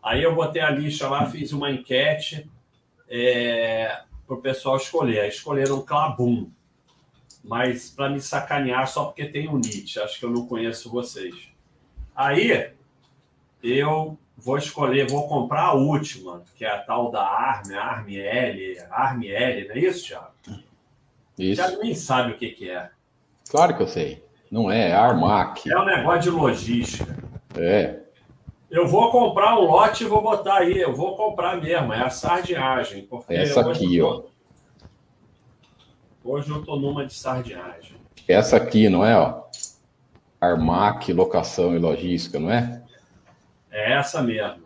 Aí 0.00 0.22
eu 0.22 0.34
botei 0.34 0.62
a 0.62 0.70
lixa 0.70 1.08
lá, 1.08 1.26
fiz 1.26 1.52
uma 1.52 1.70
enquete 1.70 2.48
é, 3.08 4.02
para 4.24 4.36
o 4.36 4.40
pessoal 4.40 4.76
escolher. 4.76 5.20
Aí 5.20 5.28
escolheram 5.28 5.82
Clabum, 5.82 6.50
mas 7.42 7.90
para 7.90 8.08
me 8.08 8.20
sacanear 8.20 8.86
só 8.86 9.06
porque 9.06 9.26
tem 9.26 9.48
o 9.48 9.58
Nietzsche. 9.58 9.98
Acho 9.98 10.18
que 10.18 10.24
eu 10.24 10.30
não 10.30 10.46
conheço 10.46 10.90
vocês. 10.90 11.34
Aí 12.14 12.70
eu 13.60 14.16
vou 14.36 14.56
escolher, 14.56 15.10
vou 15.10 15.26
comprar 15.26 15.62
a 15.62 15.74
última, 15.74 16.44
que 16.54 16.64
é 16.64 16.70
a 16.70 16.78
tal 16.78 17.10
da 17.10 17.22
ARM, 17.22 17.74
ARM 17.74 18.14
L, 18.14 18.78
ARM 18.90 19.24
L, 19.24 19.68
não 19.68 19.74
é 19.74 19.78
isso, 19.78 20.06
Thiago? 20.06 20.34
Isso. 21.36 21.62
Thiago 21.62 21.82
nem 21.82 21.94
sabe 21.94 22.32
o 22.32 22.38
que, 22.38 22.50
que 22.50 22.70
é. 22.70 22.90
Claro 23.50 23.76
que 23.76 23.82
eu 23.82 23.88
sei. 23.88 24.22
Não 24.54 24.70
é, 24.70 24.90
é 24.90 24.94
Armac. 24.94 25.68
É 25.68 25.76
um 25.76 25.84
negócio 25.84 26.20
de 26.20 26.30
logística. 26.30 27.18
É. 27.56 27.98
Eu 28.70 28.86
vou 28.86 29.10
comprar 29.10 29.58
um 29.58 29.62
lote 29.62 30.04
e 30.04 30.06
vou 30.06 30.22
botar 30.22 30.58
aí. 30.58 30.78
Eu 30.78 30.94
vou 30.94 31.16
comprar 31.16 31.60
mesmo. 31.60 31.92
É 31.92 32.00
a 32.00 32.08
sardinhagem. 32.08 33.08
Essa 33.28 33.68
aqui, 33.68 33.98
tô... 33.98 34.06
ó. 34.06 34.22
Hoje 36.22 36.50
eu 36.50 36.64
tô 36.64 36.76
numa 36.76 37.04
de 37.04 37.12
sardinhagem. 37.12 37.96
Essa 38.28 38.56
aqui, 38.56 38.88
não 38.88 39.04
é, 39.04 39.18
ó? 39.18 39.42
Armac, 40.40 41.12
locação 41.12 41.74
e 41.74 41.78
logística, 41.80 42.38
não 42.38 42.48
é? 42.48 42.80
É 43.72 43.94
essa 43.94 44.22
mesmo. 44.22 44.62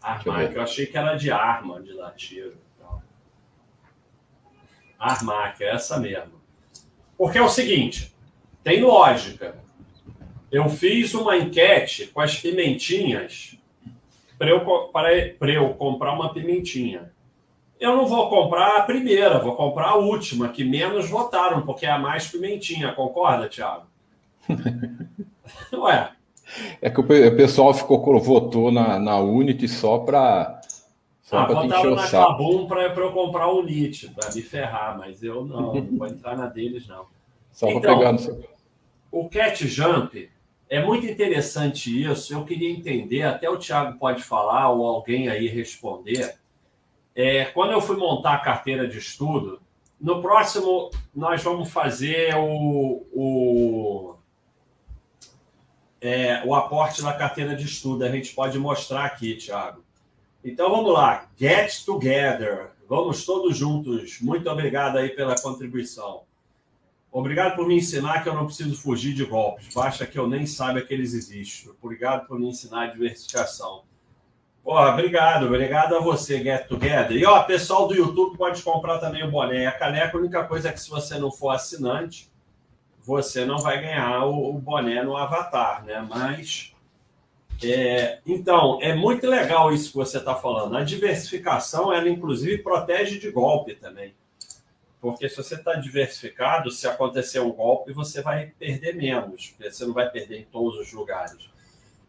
Armac. 0.00 0.46
Eu, 0.46 0.52
eu, 0.52 0.62
achei 0.62 0.86
que 0.86 0.96
era 0.96 1.14
de 1.14 1.30
arma, 1.30 1.78
de 1.82 1.94
dar 1.94 2.12
tiro. 2.12 2.56
Armac, 4.98 5.62
é 5.62 5.74
essa 5.74 6.00
mesmo. 6.00 6.40
Porque 7.18 7.36
é 7.36 7.42
o 7.42 7.50
seguinte, 7.50 8.13
tem 8.64 8.82
lógica. 8.82 9.54
Eu 10.50 10.68
fiz 10.68 11.12
uma 11.14 11.36
enquete 11.36 12.06
com 12.06 12.20
as 12.20 12.36
pimentinhas 12.36 13.58
para 14.38 14.50
eu, 14.50 14.64
eu 15.52 15.74
comprar 15.74 16.12
uma 16.12 16.32
pimentinha. 16.32 17.12
Eu 17.78 17.96
não 17.96 18.06
vou 18.06 18.30
comprar 18.30 18.78
a 18.78 18.82
primeira, 18.82 19.38
vou 19.38 19.54
comprar 19.54 19.90
a 19.90 19.96
última, 19.96 20.48
que 20.48 20.64
menos 20.64 21.08
votaram, 21.10 21.62
porque 21.62 21.84
é 21.84 21.90
a 21.90 21.98
mais 21.98 22.28
pimentinha, 22.28 22.92
concorda, 22.92 23.48
Thiago? 23.48 23.84
Ué, 25.74 26.10
é 26.80 26.88
que 26.88 27.00
o 27.00 27.04
pessoal 27.36 27.74
ficou, 27.74 28.18
votou 28.18 28.70
na, 28.70 28.98
na 28.98 29.18
Unity 29.18 29.68
só 29.68 29.98
para. 29.98 30.60
Só 31.22 31.38
ah, 31.38 31.46
votaram 31.46 31.94
na 31.94 32.08
Cabum 32.08 32.66
para 32.66 32.84
eu 32.84 33.12
comprar 33.12 33.48
o 33.48 33.58
Unity, 33.60 34.08
para 34.08 34.32
me 34.32 34.42
ferrar, 34.42 34.96
mas 34.98 35.22
eu 35.22 35.44
não, 35.44 35.74
não 35.74 35.98
vou 35.98 36.06
entrar 36.06 36.36
na 36.36 36.46
deles, 36.46 36.86
não. 36.86 37.06
Só 37.50 37.68
então, 37.68 37.80
para 37.80 37.96
pegar 37.96 38.12
no 38.12 38.18
seu. 38.18 38.53
O 39.14 39.28
cat 39.28 39.66
jump 39.68 40.28
é 40.68 40.84
muito 40.84 41.06
interessante 41.06 42.02
isso. 42.02 42.34
Eu 42.34 42.44
queria 42.44 42.70
entender, 42.70 43.22
até 43.22 43.48
o 43.48 43.56
Thiago 43.56 43.96
pode 43.96 44.22
falar 44.22 44.70
ou 44.70 44.84
alguém 44.84 45.28
aí 45.28 45.46
responder. 45.46 46.36
É, 47.14 47.44
quando 47.46 47.70
eu 47.70 47.80
fui 47.80 47.96
montar 47.96 48.34
a 48.34 48.40
carteira 48.40 48.88
de 48.88 48.98
estudo, 48.98 49.60
no 50.00 50.20
próximo 50.20 50.90
nós 51.14 51.42
vamos 51.44 51.70
fazer 51.70 52.34
o, 52.34 53.06
o, 53.12 54.16
é, 56.00 56.42
o 56.44 56.54
aporte 56.56 57.02
na 57.02 57.12
carteira 57.12 57.54
de 57.54 57.64
estudo. 57.64 58.04
A 58.04 58.10
gente 58.10 58.34
pode 58.34 58.58
mostrar 58.58 59.04
aqui, 59.04 59.36
Thiago. 59.36 59.84
Então 60.44 60.68
vamos 60.68 60.92
lá, 60.92 61.30
get 61.38 61.84
together. 61.84 62.72
Vamos 62.88 63.24
todos 63.24 63.56
juntos. 63.56 64.20
Muito 64.20 64.50
obrigado 64.50 64.98
aí 64.98 65.10
pela 65.10 65.40
contribuição. 65.40 66.24
Obrigado 67.14 67.54
por 67.54 67.68
me 67.68 67.76
ensinar 67.76 68.24
que 68.24 68.28
eu 68.28 68.34
não 68.34 68.46
preciso 68.46 68.74
fugir 68.74 69.14
de 69.14 69.24
golpes. 69.24 69.72
Basta 69.72 70.04
que 70.04 70.18
eu 70.18 70.26
nem 70.26 70.46
saiba 70.46 70.80
que 70.80 70.92
eles 70.92 71.14
existem. 71.14 71.72
Obrigado 71.80 72.26
por 72.26 72.40
me 72.40 72.48
ensinar 72.48 72.82
a 72.82 72.86
diversificação. 72.88 73.84
Porra, 74.64 74.90
obrigado, 74.90 75.46
obrigado 75.46 75.94
a 75.94 76.00
você, 76.00 76.42
Get 76.42 76.66
Together. 76.66 77.16
E 77.16 77.24
ó, 77.24 77.40
pessoal 77.44 77.86
do 77.86 77.94
YouTube 77.94 78.36
pode 78.36 78.60
comprar 78.64 78.98
também 78.98 79.22
o 79.22 79.30
boné. 79.30 79.64
A 79.64 79.70
caneca, 79.70 80.16
a 80.16 80.20
única 80.20 80.42
coisa 80.42 80.70
é 80.70 80.72
que 80.72 80.80
se 80.80 80.90
você 80.90 81.16
não 81.16 81.30
for 81.30 81.50
assinante, 81.50 82.32
você 83.00 83.44
não 83.44 83.58
vai 83.58 83.80
ganhar 83.80 84.24
o, 84.24 84.50
o 84.50 84.54
boné 84.54 85.00
no 85.04 85.16
Avatar, 85.16 85.84
né? 85.84 86.04
Mas. 86.10 86.74
É, 87.62 88.18
então, 88.26 88.80
é 88.82 88.92
muito 88.92 89.24
legal 89.28 89.72
isso 89.72 89.92
que 89.92 89.96
você 89.96 90.18
está 90.18 90.34
falando. 90.34 90.76
A 90.76 90.82
diversificação, 90.82 91.92
ela 91.92 92.08
inclusive 92.08 92.58
protege 92.58 93.20
de 93.20 93.30
golpe 93.30 93.76
também. 93.76 94.12
Porque 95.04 95.28
se 95.28 95.36
você 95.36 95.56
está 95.56 95.74
diversificado, 95.74 96.70
se 96.70 96.88
acontecer 96.88 97.38
um 97.38 97.52
golpe, 97.52 97.92
você 97.92 98.22
vai 98.22 98.46
perder 98.58 98.96
menos, 98.96 99.54
você 99.60 99.84
não 99.84 99.92
vai 99.92 100.08
perder 100.08 100.40
em 100.40 100.44
todos 100.44 100.78
os 100.78 100.94
lugares. 100.94 101.50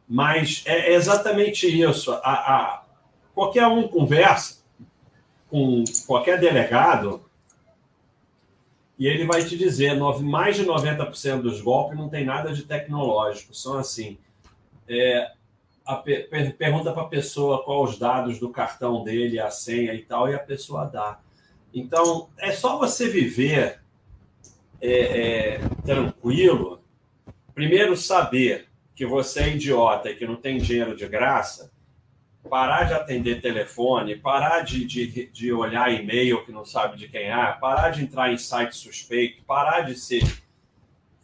Mas 0.08 0.64
é 0.66 0.94
exatamente 0.94 1.68
isso. 1.68 2.14
A, 2.14 2.20
a, 2.22 2.86
qualquer 3.34 3.68
um 3.68 3.86
conversa 3.90 4.64
com 5.50 5.84
qualquer 6.08 6.40
delegado 6.40 7.30
e 8.98 9.08
ele 9.08 9.26
vai 9.26 9.44
te 9.44 9.58
dizer, 9.58 10.00
mais 10.22 10.56
de 10.56 10.66
90% 10.66 11.42
dos 11.42 11.60
golpes 11.60 11.98
não 11.98 12.08
tem 12.08 12.24
nada 12.24 12.54
de 12.54 12.64
tecnológico, 12.64 13.54
são 13.54 13.78
assim. 13.78 14.18
É, 14.88 15.34
a, 15.86 15.98
per, 15.98 16.30
pergunta 16.56 16.94
para 16.94 17.04
a 17.04 17.08
pessoa 17.08 17.62
qual 17.62 17.84
os 17.84 18.00
dados 18.00 18.40
do 18.40 18.50
cartão 18.52 19.04
dele, 19.04 19.38
a 19.38 19.52
senha 19.52 19.94
e 19.94 20.02
tal, 20.02 20.30
e 20.30 20.34
a 20.34 20.40
pessoa 20.40 20.86
dá. 20.86 21.20
Então, 21.76 22.30
é 22.40 22.54
só 22.54 22.80
você 22.80 23.10
viver 23.10 23.82
é, 24.82 24.92
é, 24.92 25.60
tranquilo. 25.86 26.82
Primeiro, 27.54 27.98
saber 27.98 28.70
que 28.96 29.06
você 29.06 29.42
é 29.42 29.50
idiota 29.50 30.10
e 30.10 30.16
que 30.16 30.26
não 30.26 30.38
tem 30.38 30.58
dinheiro 30.58 30.96
de 30.96 31.06
graça, 31.06 31.70
parar 32.50 32.84
de 32.84 32.94
atender 32.94 33.42
telefone, 33.42 34.16
parar 34.16 34.62
de, 34.62 34.86
de, 34.86 35.26
de 35.28 35.52
olhar 35.52 35.92
e-mail 35.92 36.46
que 36.46 36.52
não 36.54 36.64
sabe 36.64 36.96
de 36.96 37.10
quem 37.10 37.24
é, 37.24 37.52
parar 37.60 37.90
de 37.90 38.04
entrar 38.04 38.32
em 38.32 38.38
site 38.38 38.78
suspeito, 38.78 39.44
parar 39.44 39.82
de 39.82 39.96
ser 39.96 40.24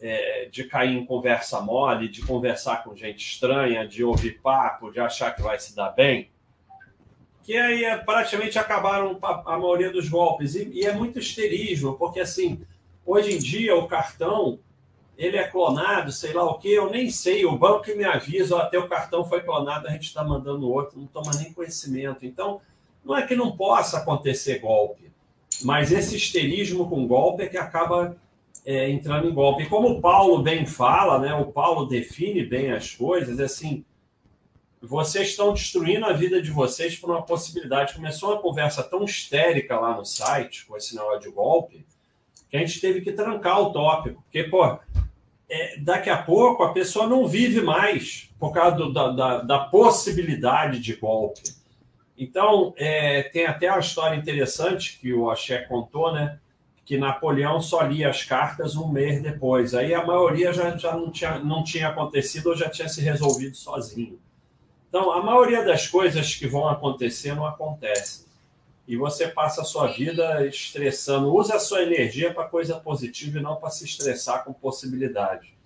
é, 0.02 0.48
de 0.50 0.64
cair 0.64 0.96
em 0.96 1.06
conversa 1.06 1.60
mole, 1.60 2.08
de 2.08 2.20
conversar 2.26 2.82
com 2.82 2.94
gente 2.94 3.24
estranha, 3.24 3.86
de 3.86 4.04
ouvir 4.04 4.40
papo, 4.42 4.90
de 4.90 5.00
achar 5.00 5.34
que 5.34 5.40
vai 5.40 5.58
se 5.58 5.74
dar 5.74 5.90
bem 5.90 6.28
que 7.42 7.56
aí 7.56 7.84
é, 7.84 7.96
praticamente 7.96 8.58
acabaram 8.58 9.18
a, 9.22 9.58
maioria 9.58 9.90
dos 9.90 10.08
golpes. 10.08 10.54
E, 10.54 10.68
e, 10.72 10.86
é 10.86 10.92
muito 10.92 11.18
esterismo, 11.18 11.94
porque 11.94 12.20
assim, 12.20 12.60
hoje 13.04 13.34
em 13.34 13.38
dia 13.38 13.76
o 13.76 13.88
cartão 13.88 14.58
ele 15.16 15.36
é 15.36 15.46
clonado, 15.46 16.10
sei 16.10 16.32
lá 16.32 16.44
o 16.44 16.58
que, 16.58 16.72
eu 16.72 16.90
nem 16.90 17.10
sei, 17.10 17.44
o 17.44 17.56
banco 17.56 17.82
que 17.82 17.94
me 17.94 18.04
avisa, 18.04 18.58
até 18.58 18.78
o 18.78 18.88
cartão 18.88 19.24
foi 19.24 19.42
clonado, 19.42 19.86
a 19.86 19.90
gente 19.90 20.04
está 20.04 20.24
mandando 20.24 20.70
outro, 20.70 20.98
não 20.98 21.06
toma 21.06 21.32
nem 21.36 21.52
conhecimento. 21.52 22.24
Então, 22.24 22.60
não 23.04 23.16
é 23.16 23.26
que 23.26 23.36
não 23.36 23.56
possa 23.56 23.98
acontecer 23.98 24.58
golpe, 24.58 25.12
mas 25.62 25.92
esse 25.92 26.16
esterismo 26.16 26.88
com 26.88 27.06
golpe 27.06 27.42
é 27.42 27.46
que 27.46 27.58
acaba 27.58 28.16
é, 28.64 28.88
entrando 28.90 29.28
em 29.28 29.34
golpe. 29.34 29.64
E 29.64 29.68
como 29.68 29.90
o 29.90 30.00
Paulo 30.00 30.42
bem 30.42 30.66
fala, 30.66 31.18
né, 31.18 31.34
o 31.34 31.46
Paulo 31.52 31.86
define 31.86 32.44
bem 32.44 32.72
as 32.72 32.94
coisas, 32.94 33.38
assim, 33.38 33.84
vocês 34.82 35.28
estão 35.28 35.54
destruindo 35.54 36.04
a 36.06 36.12
vida 36.12 36.42
de 36.42 36.50
vocês 36.50 36.96
por 36.96 37.08
uma 37.08 37.22
possibilidade. 37.22 37.94
Começou 37.94 38.32
uma 38.32 38.42
conversa 38.42 38.82
tão 38.82 39.04
histérica 39.04 39.78
lá 39.78 39.96
no 39.96 40.04
site, 40.04 40.66
com 40.66 40.76
esse 40.76 40.96
negócio 40.96 41.20
de 41.20 41.30
golpe, 41.30 41.86
que 42.50 42.56
a 42.56 42.60
gente 42.60 42.80
teve 42.80 43.00
que 43.00 43.12
trancar 43.12 43.60
o 43.60 43.72
tópico. 43.72 44.22
Porque, 44.22 44.42
pô, 44.42 44.76
é, 45.48 45.78
daqui 45.78 46.10
a 46.10 46.20
pouco 46.20 46.64
a 46.64 46.72
pessoa 46.72 47.06
não 47.06 47.28
vive 47.28 47.60
mais 47.60 48.28
por 48.40 48.52
causa 48.52 48.76
do, 48.76 48.92
da, 48.92 49.08
da, 49.10 49.40
da, 49.42 49.58
possibilidade 49.60 50.80
de 50.80 50.96
golpe. 50.96 51.42
Então, 52.18 52.74
é, 52.76 53.22
tem 53.22 53.46
até 53.46 53.70
uma 53.70 53.78
história 53.78 54.16
interessante 54.16 54.98
que 54.98 55.14
o 55.14 55.30
Axé 55.30 55.58
contou, 55.58 56.12
né? 56.12 56.40
Que 56.84 56.98
Napoleão 56.98 57.60
só 57.60 57.82
lia 57.82 58.10
as 58.10 58.24
cartas 58.24 58.74
um 58.74 58.88
mês 58.88 59.22
depois. 59.22 59.74
Aí 59.74 59.94
a 59.94 60.04
maioria 60.04 60.52
já, 60.52 60.76
já 60.76 60.96
não, 60.96 61.08
tinha, 61.08 61.38
não 61.38 61.62
tinha 61.62 61.88
acontecido 61.88 62.48
ou 62.48 62.56
já 62.56 62.68
tinha 62.68 62.88
se 62.88 63.00
resolvido 63.00 63.56
sozinho. 63.56 64.18
Então, 64.92 65.10
a 65.10 65.22
maioria 65.22 65.64
das 65.64 65.88
coisas 65.88 66.34
que 66.34 66.46
vão 66.46 66.68
acontecer 66.68 67.34
não 67.34 67.46
acontece. 67.46 68.26
E 68.86 68.94
você 68.94 69.26
passa 69.26 69.62
a 69.62 69.64
sua 69.64 69.86
vida 69.86 70.46
estressando. 70.46 71.34
Usa 71.34 71.54
a 71.54 71.58
sua 71.58 71.82
energia 71.82 72.34
para 72.34 72.46
coisa 72.46 72.78
positiva 72.78 73.38
e 73.38 73.42
não 73.42 73.56
para 73.56 73.70
se 73.70 73.86
estressar 73.86 74.44
com 74.44 74.52
possibilidade. 74.52 75.56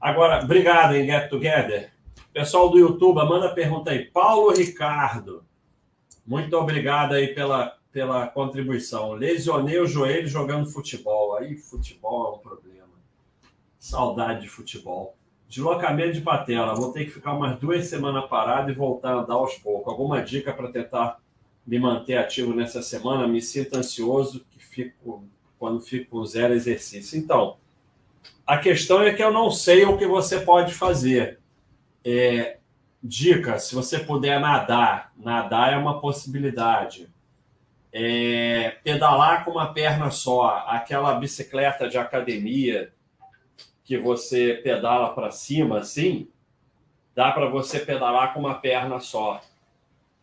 Agora, 0.00 0.42
obrigado, 0.42 0.94
em 0.94 1.04
Get 1.04 1.28
Together. 1.28 1.92
Pessoal 2.32 2.70
do 2.70 2.78
YouTube, 2.78 3.16
manda 3.28 3.54
pergunta 3.54 3.90
aí. 3.90 4.06
Paulo 4.06 4.50
Ricardo, 4.54 5.44
muito 6.26 6.56
obrigado 6.56 7.12
aí 7.12 7.34
pela, 7.34 7.76
pela 7.92 8.26
contribuição. 8.26 9.12
Lesionei 9.12 9.80
o 9.80 9.86
joelho 9.86 10.26
jogando 10.26 10.64
futebol. 10.64 11.36
Aí, 11.36 11.58
futebol 11.58 12.32
é 12.32 12.36
um 12.36 12.38
problema. 12.38 12.88
Saudade 13.78 14.40
de 14.40 14.48
futebol. 14.48 15.14
Deslocamento 15.52 16.14
de 16.14 16.22
patela. 16.22 16.74
Vou 16.74 16.94
ter 16.94 17.04
que 17.04 17.10
ficar 17.10 17.34
umas 17.34 17.58
duas 17.60 17.84
semanas 17.84 18.24
parado 18.24 18.70
e 18.70 18.74
voltar 18.74 19.10
a 19.10 19.20
andar 19.20 19.34
aos 19.34 19.52
poucos. 19.56 19.92
Alguma 19.92 20.22
dica 20.22 20.50
para 20.50 20.72
tentar 20.72 21.18
me 21.66 21.78
manter 21.78 22.16
ativo 22.16 22.54
nessa 22.54 22.80
semana? 22.80 23.28
Me 23.28 23.42
sinto 23.42 23.76
ansioso 23.76 24.46
que 24.50 24.64
fico 24.64 25.22
quando 25.58 25.78
fico 25.82 26.12
com 26.12 26.24
zero 26.24 26.54
exercício. 26.54 27.18
Então, 27.18 27.58
a 28.46 28.56
questão 28.56 29.02
é 29.02 29.12
que 29.12 29.22
eu 29.22 29.30
não 29.30 29.50
sei 29.50 29.84
o 29.84 29.98
que 29.98 30.06
você 30.06 30.40
pode 30.40 30.72
fazer. 30.72 31.38
É, 32.02 32.56
dica: 33.02 33.58
se 33.58 33.74
você 33.74 33.98
puder 33.98 34.40
nadar, 34.40 35.12
nadar 35.18 35.74
é 35.74 35.76
uma 35.76 36.00
possibilidade. 36.00 37.12
É, 37.92 38.78
pedalar 38.82 39.44
com 39.44 39.50
uma 39.50 39.74
perna 39.74 40.10
só, 40.10 40.64
aquela 40.66 41.12
bicicleta 41.16 41.90
de 41.90 41.98
academia 41.98 42.90
que 43.92 43.98
você 43.98 44.54
pedala 44.54 45.10
para 45.10 45.30
cima 45.30 45.80
assim, 45.80 46.26
dá 47.14 47.30
para 47.30 47.46
você 47.50 47.78
pedalar 47.78 48.32
com 48.32 48.40
uma 48.40 48.54
perna 48.54 48.98
só. 49.00 49.42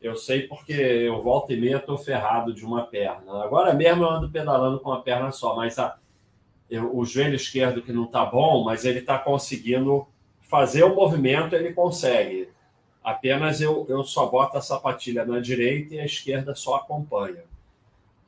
Eu 0.02 0.16
sei 0.16 0.48
porque 0.48 0.74
eu 0.74 1.22
volto 1.22 1.54
e 1.54 1.62
meia 1.62 1.78
estou 1.78 1.96
ferrado 1.96 2.52
de 2.52 2.66
uma 2.66 2.88
perna. 2.88 3.44
Agora 3.44 3.72
mesmo 3.72 4.04
eu 4.04 4.10
ando 4.10 4.28
pedalando 4.28 4.80
com 4.80 4.90
uma 4.90 5.04
perna 5.04 5.32
só, 5.32 5.56
mas 5.56 5.78
a, 5.78 6.00
eu, 6.68 6.98
o 6.98 7.06
joelho 7.06 7.36
esquerdo 7.36 7.84
que 7.84 7.94
não 7.94 8.06
está 8.06 8.26
bom, 8.26 8.64
mas 8.64 8.86
ele 8.86 9.00
está 9.00 9.20
conseguindo 9.20 10.08
fazer 10.42 10.82
o 10.82 10.96
movimento, 10.96 11.54
ele 11.54 11.72
consegue. 11.72 12.50
Apenas 13.04 13.62
eu, 13.62 13.86
eu 13.88 14.04
só 14.04 14.26
boto 14.26 14.58
a 14.58 14.62
sapatilha 14.62 15.24
na 15.26 15.40
direita 15.40 15.94
e 15.94 16.00
a 16.00 16.06
esquerda 16.06 16.56
só 16.56 16.78
acompanha. 16.78 17.44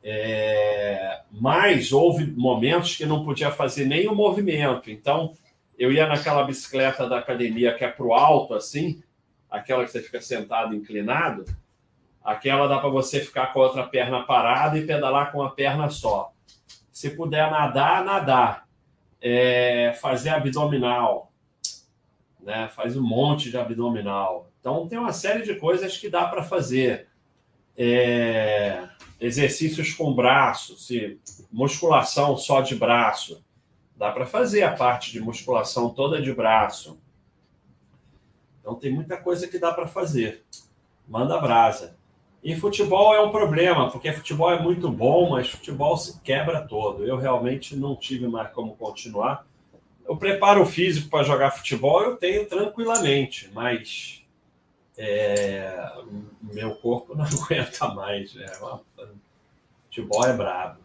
É, 0.04 1.22
mas 1.32 1.92
houve 1.92 2.26
momentos 2.32 2.96
que 2.96 3.06
não 3.06 3.24
podia 3.24 3.52
fazer 3.52 4.08
o 4.08 4.16
movimento. 4.16 4.90
Então, 4.90 5.34
eu 5.78 5.92
ia 5.92 6.08
naquela 6.08 6.44
bicicleta 6.44 7.08
da 7.08 7.20
academia 7.20 7.74
que 7.74 7.84
é 7.84 7.88
para 7.88 8.06
o 8.06 8.14
alto, 8.14 8.54
assim, 8.54 9.02
aquela 9.50 9.84
que 9.84 9.92
você 9.92 10.02
fica 10.02 10.22
sentado 10.22 10.76
inclinado. 10.76 11.46
Aquela 12.24 12.68
dá 12.68 12.80
para 12.80 12.90
você 12.90 13.20
ficar 13.20 13.48
com 13.48 13.62
a 13.62 13.66
outra 13.66 13.84
perna 13.84 14.24
parada 14.24 14.78
e 14.78 14.86
pedalar 14.86 15.32
com 15.32 15.42
a 15.42 15.50
perna 15.50 15.90
só. 15.90 16.32
Se 16.92 17.10
puder 17.12 17.50
nadar, 17.50 18.06
nadar. 18.06 18.68
É, 19.20 19.94
fazer 20.02 20.30
abdominal. 20.30 21.32
Né? 22.40 22.70
Faz 22.70 22.96
um 22.96 23.02
monte 23.02 23.50
de 23.50 23.58
abdominal. 23.58 24.52
Então, 24.60 24.88
tem 24.88 25.00
uma 25.00 25.14
série 25.14 25.44
de 25.44 25.56
coisas 25.56 25.98
que 25.98 26.10
dá 26.10 26.26
para 26.26 26.44
fazer. 26.44 27.08
É, 27.76 28.88
exercícios 29.22 29.94
com 29.94 30.14
braço, 30.14 30.76
se 30.76 31.20
musculação 31.52 32.36
só 32.36 32.60
de 32.60 32.76
braço, 32.76 33.44
dá 33.96 34.12
para 34.12 34.26
fazer 34.26 34.64
a 34.64 34.74
parte 34.74 35.12
de 35.12 35.22
musculação 35.22 35.92
toda 35.92 36.20
de 36.20 36.34
braço. 36.34 37.00
Então 38.60 38.74
tem 38.74 38.92
muita 38.92 39.18
coisa 39.18 39.48
que 39.48 39.60
dá 39.60 39.72
para 39.72 39.88
fazer. 39.88 40.44
Manda 41.08 41.40
brasa. 41.40 41.96
E 42.44 42.56
futebol 42.56 43.14
é 43.14 43.22
um 43.22 43.32
problema, 43.32 43.92
porque 43.92 44.12
futebol 44.12 44.52
é 44.52 44.60
muito 44.60 44.90
bom, 44.90 45.30
mas 45.30 45.50
futebol 45.50 45.96
se 45.96 46.20
quebra 46.22 46.62
todo. 46.68 47.06
Eu 47.06 47.16
realmente 47.18 47.76
não 47.76 47.96
tive 47.96 48.28
mais 48.28 48.52
como 48.52 48.76
continuar. 48.76 49.46
o 50.08 50.18
preparo 50.18 50.66
físico 50.66 51.10
para 51.10 51.24
jogar 51.24 51.52
futebol 51.52 52.02
eu 52.02 52.18
tenho 52.18 52.46
tranquilamente, 52.48 53.52
mas 53.54 54.21
é, 54.98 55.92
meu 56.42 56.76
corpo 56.76 57.14
não 57.16 57.26
aguenta 57.26 57.88
mais. 57.90 58.34
Né? 58.34 58.46
Futebol 59.86 60.26
é 60.26 60.34
brabo. 60.34 60.80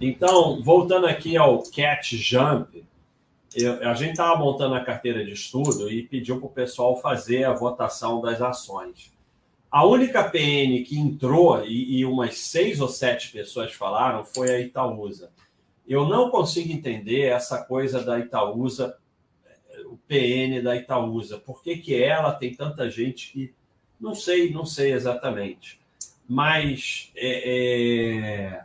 Então, 0.00 0.62
voltando 0.62 1.06
aqui 1.06 1.36
ao 1.36 1.62
Cat 1.62 2.16
Jump, 2.16 2.84
eu, 3.54 3.88
a 3.88 3.94
gente 3.94 4.12
estava 4.12 4.38
montando 4.38 4.74
a 4.74 4.84
carteira 4.84 5.24
de 5.24 5.32
estudo 5.32 5.90
e 5.90 6.02
pediu 6.02 6.38
para 6.38 6.46
o 6.46 6.50
pessoal 6.50 7.00
fazer 7.00 7.44
a 7.44 7.52
votação 7.52 8.20
das 8.20 8.40
ações. 8.40 9.12
A 9.70 9.84
única 9.84 10.24
PN 10.24 10.82
que 10.84 10.98
entrou 10.98 11.64
e, 11.64 11.98
e, 11.98 12.04
umas 12.04 12.38
seis 12.38 12.80
ou 12.80 12.88
sete 12.88 13.30
pessoas 13.30 13.72
falaram 13.72 14.24
foi 14.24 14.50
a 14.50 14.60
Itaúsa. 14.60 15.30
Eu 15.86 16.08
não 16.08 16.30
consigo 16.30 16.72
entender 16.72 17.26
essa 17.26 17.62
coisa 17.62 18.02
da 18.02 18.18
Itaúsa, 18.18 18.96
o 19.90 19.98
PN 20.08 20.62
da 20.62 20.76
Itaúsa. 20.76 21.38
Por 21.38 21.62
que, 21.62 21.76
que 21.76 22.02
ela 22.02 22.32
tem 22.32 22.54
tanta 22.54 22.88
gente 22.88 23.32
que. 23.32 23.54
Não 24.00 24.14
sei, 24.14 24.50
não 24.50 24.64
sei 24.64 24.92
exatamente. 24.92 25.78
Mas 26.26 27.10
é, 27.14 28.62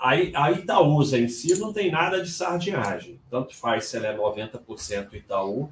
a 0.00 0.50
Itaúsa 0.50 1.18
em 1.18 1.28
si 1.28 1.58
não 1.58 1.74
tem 1.74 1.90
nada 1.90 2.22
de 2.22 2.30
sardinhagem. 2.30 3.20
Tanto 3.30 3.54
faz 3.54 3.84
se 3.84 3.98
ela 3.98 4.06
é 4.06 4.16
90% 4.16 5.12
Itaú. 5.12 5.70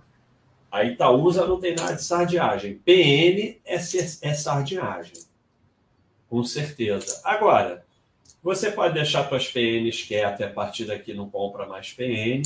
A 0.71 0.85
Itaúsa 0.85 1.47
não 1.47 1.59
tem 1.59 1.75
nada 1.75 1.95
de 1.95 2.05
sardinhagem. 2.05 2.79
PN 2.85 3.59
é, 3.65 3.77
é 3.77 4.35
sardinhagem. 4.35 5.15
Com 6.29 6.45
certeza. 6.45 7.23
Agora, 7.25 7.87
você 8.43 8.71
pode 8.71 8.93
deixar 8.93 9.27
suas 9.27 9.49
PNs 9.49 10.03
quietas 10.03 10.41
e 10.41 10.45
a 10.45 10.53
partir 10.53 10.85
daqui 10.85 11.15
não 11.15 11.31
compra 11.31 11.67
mais 11.67 11.91
PN. 11.95 12.43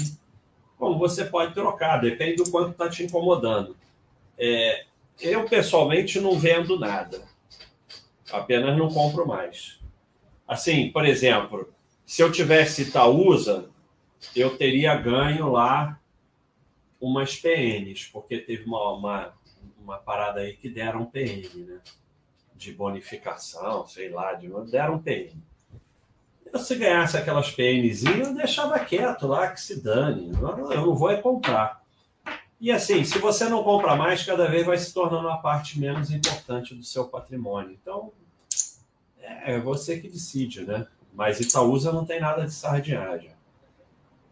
Como 0.82 0.98
você 0.98 1.24
pode 1.24 1.54
trocar, 1.54 1.98
depende 1.98 2.42
do 2.42 2.50
quanto 2.50 2.72
está 2.72 2.88
te 2.88 3.04
incomodando. 3.04 3.76
É, 4.36 4.84
eu, 5.20 5.48
pessoalmente, 5.48 6.20
não 6.20 6.36
vendo 6.36 6.76
nada. 6.76 7.22
Apenas 8.32 8.76
não 8.76 8.88
compro 8.88 9.24
mais. 9.24 9.78
Assim, 10.44 10.90
por 10.90 11.06
exemplo, 11.06 11.72
se 12.04 12.20
eu 12.20 12.32
tivesse 12.32 12.82
Itaúsa, 12.82 13.70
eu 14.34 14.56
teria 14.56 14.96
ganho 14.96 15.52
lá 15.52 16.00
umas 17.00 17.36
PNs, 17.36 18.08
porque 18.12 18.38
teve 18.38 18.64
uma, 18.64 18.92
uma, 18.92 19.34
uma 19.80 19.98
parada 19.98 20.40
aí 20.40 20.56
que 20.56 20.68
deram 20.68 21.06
PN, 21.06 21.64
né? 21.64 21.80
De 22.56 22.72
bonificação, 22.72 23.86
sei 23.86 24.08
lá, 24.08 24.32
de, 24.32 24.48
deram 24.68 25.00
PN. 25.00 25.40
Eu, 26.52 26.58
se 26.58 26.74
ganhasse 26.74 27.16
aquelas 27.16 27.50
PNs, 27.50 28.04
eu 28.04 28.34
deixava 28.34 28.78
quieto 28.78 29.26
lá, 29.26 29.48
que 29.48 29.60
se 29.60 29.82
dane. 29.82 30.30
Eu 30.32 30.86
não 30.86 30.94
vou 30.94 31.10
é 31.10 31.16
comprar. 31.16 31.82
E 32.60 32.70
assim, 32.70 33.02
se 33.04 33.18
você 33.18 33.48
não 33.48 33.64
compra 33.64 33.96
mais, 33.96 34.24
cada 34.24 34.46
vez 34.46 34.64
vai 34.64 34.76
se 34.76 34.92
tornando 34.92 35.26
uma 35.26 35.40
parte 35.40 35.80
menos 35.80 36.10
importante 36.10 36.74
do 36.74 36.84
seu 36.84 37.06
patrimônio. 37.06 37.76
Então, 37.80 38.12
é 39.20 39.58
você 39.58 39.98
que 39.98 40.08
decide, 40.08 40.64
né? 40.64 40.86
Mas 41.12 41.40
Itaúsa 41.40 41.90
não 41.90 42.04
tem 42.04 42.20
nada 42.20 42.44
de 42.44 42.52
sardinhagem. 42.52 43.32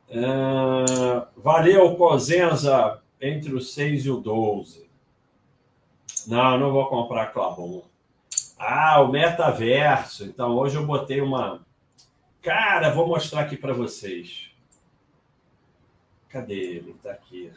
Uh, 0.09 1.27
valeu, 1.37 1.95
Cosenza, 1.97 3.01
entre 3.21 3.55
o 3.55 3.61
6 3.61 4.07
e 4.07 4.11
o 4.11 4.17
12. 4.17 4.91
Não, 6.27 6.59
não 6.59 6.73
vou 6.73 6.89
comprar 6.89 7.33
Clabon. 7.33 7.83
Ah, 8.59 9.01
o 9.01 9.09
metaverso. 9.09 10.25
Então, 10.25 10.57
hoje 10.57 10.77
eu 10.77 10.87
botei 10.87 11.21
uma. 11.21 11.65
Cara, 12.43 12.91
vou 12.91 13.07
mostrar 13.07 13.43
aqui 13.43 13.57
para 13.57 13.75
vocês. 13.75 14.51
Cadê 16.31 16.55
ele? 16.55 16.93
Está 16.93 17.13
aqui. 17.13 17.53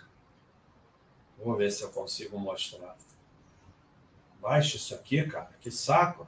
Vou 1.38 1.56
ver 1.56 1.72
se 1.72 1.84
eu 1.84 1.90
consigo 1.90 2.38
mostrar. 2.38 2.96
Baixa 4.42 4.76
isso 4.76 4.94
aqui, 4.94 5.24
cara. 5.24 5.52
Que 5.62 5.72
saco. 5.72 6.28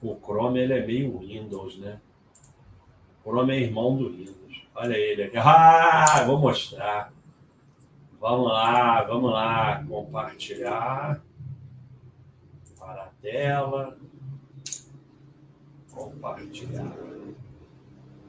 O 0.00 0.16
Chrome 0.16 0.60
ele 0.60 0.72
é 0.72 0.86
meio 0.86 1.18
Windows, 1.18 1.78
né? 1.78 2.00
O 3.24 3.30
Chrome 3.30 3.54
é 3.54 3.60
irmão 3.60 3.96
do 3.96 4.10
Windows. 4.10 4.66
Olha 4.74 4.96
ele 4.96 5.24
aqui. 5.24 5.36
Ah, 5.36 6.24
vou 6.24 6.38
mostrar. 6.38 7.12
Vamos 8.18 8.48
lá, 8.48 9.02
vamos 9.02 9.30
lá. 9.30 9.84
Compartilhar. 9.86 11.22
Para 12.78 13.04
a 13.04 13.10
tela. 13.20 13.98
Compartilhar. 15.94 16.96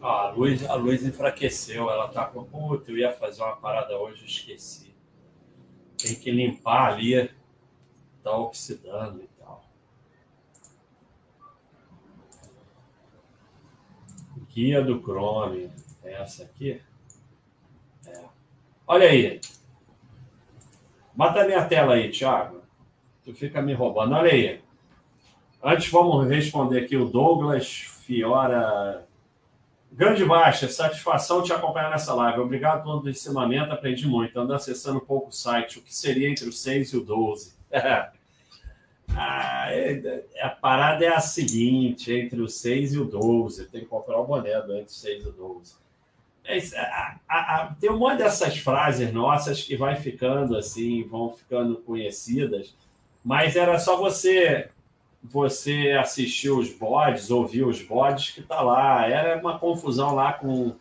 Ah, 0.01 0.27
a 0.27 0.29
luz, 0.31 0.63
a 0.65 0.75
luz 0.75 1.03
enfraqueceu. 1.03 1.89
Ela 1.89 2.07
tá 2.07 2.25
com. 2.25 2.43
Puta, 2.43 2.91
eu 2.91 2.97
ia 2.97 3.11
fazer 3.11 3.41
uma 3.41 3.55
parada 3.55 3.97
hoje, 3.97 4.25
esqueci. 4.25 4.95
Tem 5.97 6.15
que 6.15 6.31
limpar 6.31 6.93
ali. 6.93 7.31
Tá 8.23 8.37
oxidando. 8.37 9.25
Guia 14.55 14.81
do 14.81 15.01
Chrome. 15.01 15.69
É 16.01 16.13
essa 16.13 16.43
aqui? 16.43 16.81
É. 18.07 18.23
Olha 18.87 19.09
aí. 19.09 19.41
Bata 21.13 21.43
minha 21.43 21.65
tela 21.65 21.95
aí, 21.95 22.09
Thiago. 22.09 22.61
Tu 23.25 23.33
fica 23.33 23.61
me 23.61 23.73
roubando. 23.73 24.15
Olha 24.15 24.31
aí. 24.31 24.63
Antes, 25.67 25.89
vamos 25.89 26.27
responder 26.27 26.81
aqui 26.81 26.95
o 26.95 27.05
Douglas 27.05 27.87
Fiora. 28.05 29.03
Grande 29.91 30.23
baixa, 30.23 30.69
satisfação 30.69 31.41
te 31.41 31.51
acompanhar 31.51 31.89
nessa 31.89 32.13
live. 32.13 32.39
Obrigado 32.39 32.83
pelo 32.83 33.09
ensinamento, 33.09 33.73
aprendi 33.73 34.07
muito. 34.07 34.39
Ando 34.39 34.53
acessando 34.53 34.99
um 34.99 35.03
pouco 35.03 35.29
o 35.29 35.33
site, 35.33 35.79
o 35.79 35.81
que 35.81 35.91
seria 35.91 36.29
entre 36.29 36.47
o 36.47 36.51
6 36.51 36.89
e 36.93 36.97
o 36.97 37.01
12. 37.01 37.55
Ah, 39.17 39.67
é, 39.69 40.25
a 40.41 40.49
parada 40.49 41.05
é 41.05 41.07
a 41.07 41.21
seguinte: 41.21 42.11
entre 42.11 42.41
o 42.41 42.49
6 42.49 42.95
e 42.95 42.99
o 42.99 43.05
12, 43.05 43.67
tem 43.67 43.81
que 43.81 43.87
comprar 43.87 44.19
o 44.19 44.25
boné 44.25 44.59
do 44.61 44.73
entre 44.73 44.87
o 44.87 44.89
6 44.89 45.23
e 45.23 45.27
o 45.29 45.31
12. 45.31 45.75
É, 46.43 46.57
a, 46.77 47.17
a, 47.29 47.75
tem 47.79 47.89
um 47.89 47.97
monte 47.97 48.17
dessas 48.17 48.57
frases 48.57 49.13
nossas 49.13 49.61
que 49.61 49.77
vai 49.77 49.95
ficando 49.95 50.57
assim, 50.57 51.03
vão 51.03 51.29
ficando 51.29 51.77
conhecidas, 51.77 52.75
mas 53.23 53.55
era 53.55 53.79
só 53.79 53.95
você 53.95 54.69
você 55.31 55.91
assistir 55.99 56.49
os 56.49 56.71
bodes, 56.71 57.31
ouvir 57.31 57.65
os 57.65 57.81
bodes 57.81 58.31
que 58.31 58.41
tá 58.41 58.61
lá. 58.61 59.07
Era 59.07 59.39
uma 59.39 59.57
confusão 59.59 60.15
lá 60.15 60.33
com, 60.33 60.75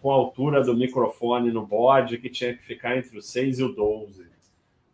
com 0.00 0.10
a 0.10 0.14
altura 0.14 0.62
do 0.62 0.76
microfone 0.76 1.50
no 1.50 1.66
bode, 1.66 2.18
que 2.18 2.30
tinha 2.30 2.54
que 2.54 2.62
ficar 2.62 2.96
entre 2.96 3.18
o 3.18 3.22
6 3.22 3.58
e 3.58 3.62
o 3.62 3.72
12. 3.72 4.26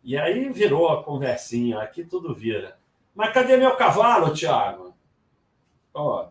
E 0.03 0.17
aí 0.17 0.49
virou 0.49 0.89
a 0.89 1.03
conversinha, 1.03 1.79
aqui 1.79 2.03
tudo 2.03 2.33
vira. 2.33 2.77
Mas 3.13 3.33
cadê 3.33 3.57
meu 3.57 3.75
cavalo, 3.75 4.33
Thiago? 4.33 4.93
Ó, 5.93 6.29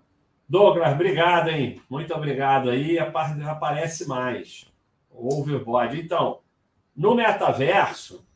Douglas, 0.48 0.94
obrigado, 0.94 1.50
hein? 1.50 1.80
Muito 1.90 2.14
obrigado 2.14 2.70
aí. 2.70 2.98
Aparece 2.98 4.08
mais. 4.08 4.66
Overboard. 5.10 6.00
Então, 6.00 6.40
no 6.96 7.14
metaverso, 7.14 8.26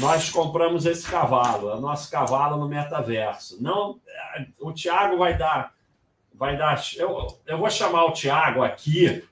nós 0.00 0.30
compramos 0.30 0.86
esse 0.86 1.10
cavalo, 1.10 1.74
o 1.74 1.80
nosso 1.80 2.10
cavalo 2.10 2.56
no 2.56 2.68
metaverso. 2.68 3.62
Não, 3.62 4.00
o 4.60 4.72
Thiago 4.72 5.18
vai 5.18 5.36
dar, 5.36 5.74
vai 6.32 6.56
dar. 6.56 6.80
Eu, 6.96 7.26
eu 7.46 7.58
vou 7.58 7.70
chamar 7.70 8.04
o 8.04 8.12
Thiago 8.12 8.62
aqui, 8.62 9.24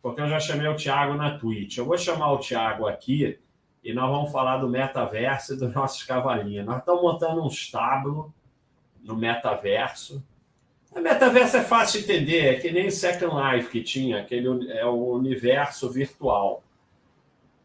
porque 0.00 0.20
eu 0.20 0.28
já 0.28 0.38
chamei 0.38 0.68
o 0.68 0.76
Thiago 0.76 1.14
na 1.14 1.38
Twitch. 1.38 1.78
Eu 1.78 1.86
vou 1.86 1.98
chamar 1.98 2.32
o 2.32 2.38
Thiago 2.38 2.86
aqui 2.86 3.38
e 3.82 3.92
nós 3.92 4.10
vamos 4.10 4.30
falar 4.30 4.58
do 4.58 4.68
metaverso 4.68 5.54
e 5.54 5.56
dos 5.56 5.74
nossos 5.74 6.02
cavalinhos. 6.04 6.66
Nós 6.66 6.78
estamos 6.78 7.02
montando 7.02 7.42
um 7.42 7.48
estábulo 7.48 8.32
no 9.02 9.16
metaverso. 9.16 10.22
O 10.92 11.00
metaverso 11.00 11.56
é 11.56 11.62
fácil 11.62 12.00
de 12.00 12.12
entender, 12.12 12.54
é 12.54 12.58
que 12.58 12.70
nem 12.70 12.90
Second 12.90 13.34
Life 13.36 13.70
que 13.70 13.82
tinha, 13.82 14.20
aquele 14.20 14.70
é 14.72 14.84
o 14.84 15.12
universo 15.12 15.90
virtual. 15.90 16.62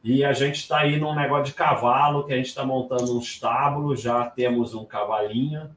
E 0.05 0.23
a 0.23 0.33
gente 0.33 0.57
está 0.57 0.81
aí 0.81 0.99
num 0.99 1.15
negócio 1.15 1.45
de 1.45 1.53
cavalo, 1.53 2.27
que 2.27 2.31
a 2.31 2.35
gente 2.37 2.45
está 2.45 2.63
montando 2.63 3.17
um 3.17 3.19
estábulo, 3.19 3.95
já 3.95 4.23
temos 4.23 4.75
um 4.75 4.85
cavalinho. 4.85 5.75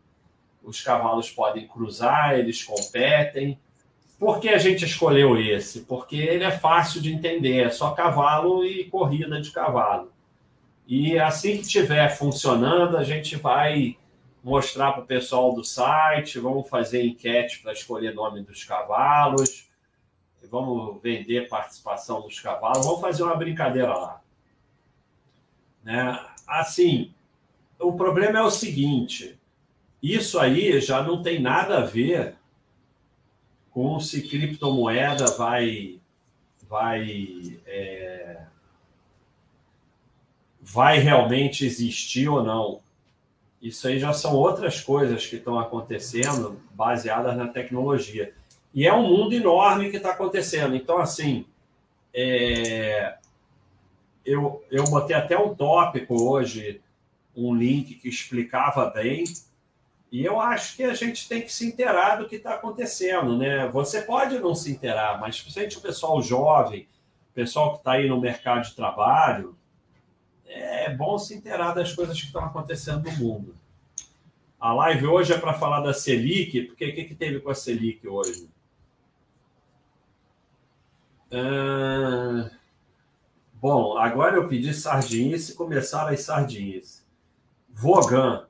Os 0.62 0.82
cavalos 0.82 1.30
podem 1.30 1.66
cruzar, 1.66 2.38
eles 2.38 2.62
competem. 2.62 3.58
Por 4.18 4.38
que 4.38 4.50
a 4.50 4.58
gente 4.58 4.84
escolheu 4.84 5.40
esse? 5.40 5.80
Porque 5.86 6.16
ele 6.16 6.44
é 6.44 6.50
fácil 6.50 7.00
de 7.00 7.10
entender, 7.10 7.64
é 7.64 7.70
só 7.70 7.92
cavalo 7.92 8.66
e 8.66 8.84
corrida 8.84 9.40
de 9.40 9.50
cavalo. 9.50 10.12
E 10.86 11.18
assim 11.18 11.52
que 11.52 11.62
estiver 11.62 12.10
funcionando, 12.10 12.98
a 12.98 13.04
gente 13.04 13.34
vai 13.34 13.96
mostrar 14.44 14.92
para 14.92 15.04
o 15.04 15.06
pessoal 15.06 15.54
do 15.54 15.64
site, 15.64 16.38
vamos 16.38 16.68
fazer 16.68 17.02
enquete 17.02 17.60
para 17.62 17.72
escolher 17.72 18.14
nome 18.14 18.42
dos 18.42 18.62
cavalos, 18.62 19.67
vamos 20.46 21.00
vender 21.02 21.48
participação 21.48 22.22
dos 22.22 22.40
cavalos, 22.40 22.84
vamos 22.86 23.00
fazer 23.00 23.22
uma 23.22 23.36
brincadeira 23.36 23.94
lá. 23.94 24.20
Né? 25.82 26.26
Assim, 26.46 27.12
o 27.78 27.92
problema 27.92 28.38
é 28.38 28.42
o 28.42 28.50
seguinte: 28.50 29.38
isso 30.02 30.38
aí 30.38 30.80
já 30.80 31.02
não 31.02 31.22
tem 31.22 31.40
nada 31.40 31.78
a 31.78 31.84
ver 31.84 32.36
com 33.70 33.98
se 34.00 34.22
criptomoeda 34.28 35.26
vai 35.36 36.00
vai 36.68 37.60
é, 37.66 38.42
vai 40.60 40.98
realmente 40.98 41.64
existir 41.64 42.28
ou 42.28 42.42
não. 42.42 42.80
Isso 43.60 43.88
aí 43.88 43.98
já 43.98 44.12
são 44.12 44.34
outras 44.34 44.80
coisas 44.80 45.26
que 45.26 45.36
estão 45.36 45.58
acontecendo 45.58 46.60
baseadas 46.72 47.36
na 47.36 47.48
tecnologia. 47.48 48.34
E 48.78 48.86
é 48.86 48.94
um 48.94 49.02
mundo 49.02 49.34
enorme 49.34 49.90
que 49.90 49.96
está 49.96 50.12
acontecendo. 50.12 50.76
Então, 50.76 50.98
assim, 50.98 51.44
é... 52.14 53.18
eu, 54.24 54.64
eu 54.70 54.84
botei 54.84 55.16
até 55.16 55.36
um 55.36 55.52
tópico 55.52 56.14
hoje, 56.14 56.80
um 57.34 57.52
link 57.56 57.96
que 57.96 58.08
explicava 58.08 58.88
bem. 58.88 59.24
E 60.12 60.24
eu 60.24 60.40
acho 60.40 60.76
que 60.76 60.84
a 60.84 60.94
gente 60.94 61.28
tem 61.28 61.42
que 61.42 61.52
se 61.52 61.66
inteirar 61.66 62.20
do 62.20 62.28
que 62.28 62.36
está 62.36 62.54
acontecendo, 62.54 63.36
né? 63.36 63.66
Você 63.66 64.02
pode 64.02 64.38
não 64.38 64.54
se 64.54 64.70
inteirar, 64.70 65.20
mas 65.20 65.40
principalmente 65.40 65.78
o 65.78 65.80
pessoal 65.80 66.22
jovem, 66.22 66.86
o 67.32 67.34
pessoal 67.34 67.72
que 67.72 67.78
está 67.78 67.94
aí 67.94 68.08
no 68.08 68.20
mercado 68.20 68.62
de 68.62 68.76
trabalho, 68.76 69.56
é 70.46 70.94
bom 70.94 71.18
se 71.18 71.34
inteirar 71.34 71.74
das 71.74 71.92
coisas 71.92 72.16
que 72.16 72.26
estão 72.26 72.44
acontecendo 72.44 73.10
no 73.10 73.16
mundo. 73.16 73.56
A 74.60 74.72
live 74.72 75.08
hoje 75.08 75.32
é 75.32 75.38
para 75.38 75.54
falar 75.54 75.80
da 75.80 75.92
Selic, 75.92 76.62
porque 76.62 76.90
o 76.90 76.94
que, 76.94 77.04
que 77.06 77.14
teve 77.16 77.40
com 77.40 77.50
a 77.50 77.56
Selic 77.56 78.06
hoje? 78.06 78.48
Ah, 81.30 82.50
bom, 83.54 83.98
agora 83.98 84.36
eu 84.36 84.48
pedi 84.48 84.72
sardinhas 84.72 85.50
e 85.50 85.54
começaram 85.54 86.12
as 86.12 86.20
sardinhas. 86.20 87.06
Vogan, 87.68 88.46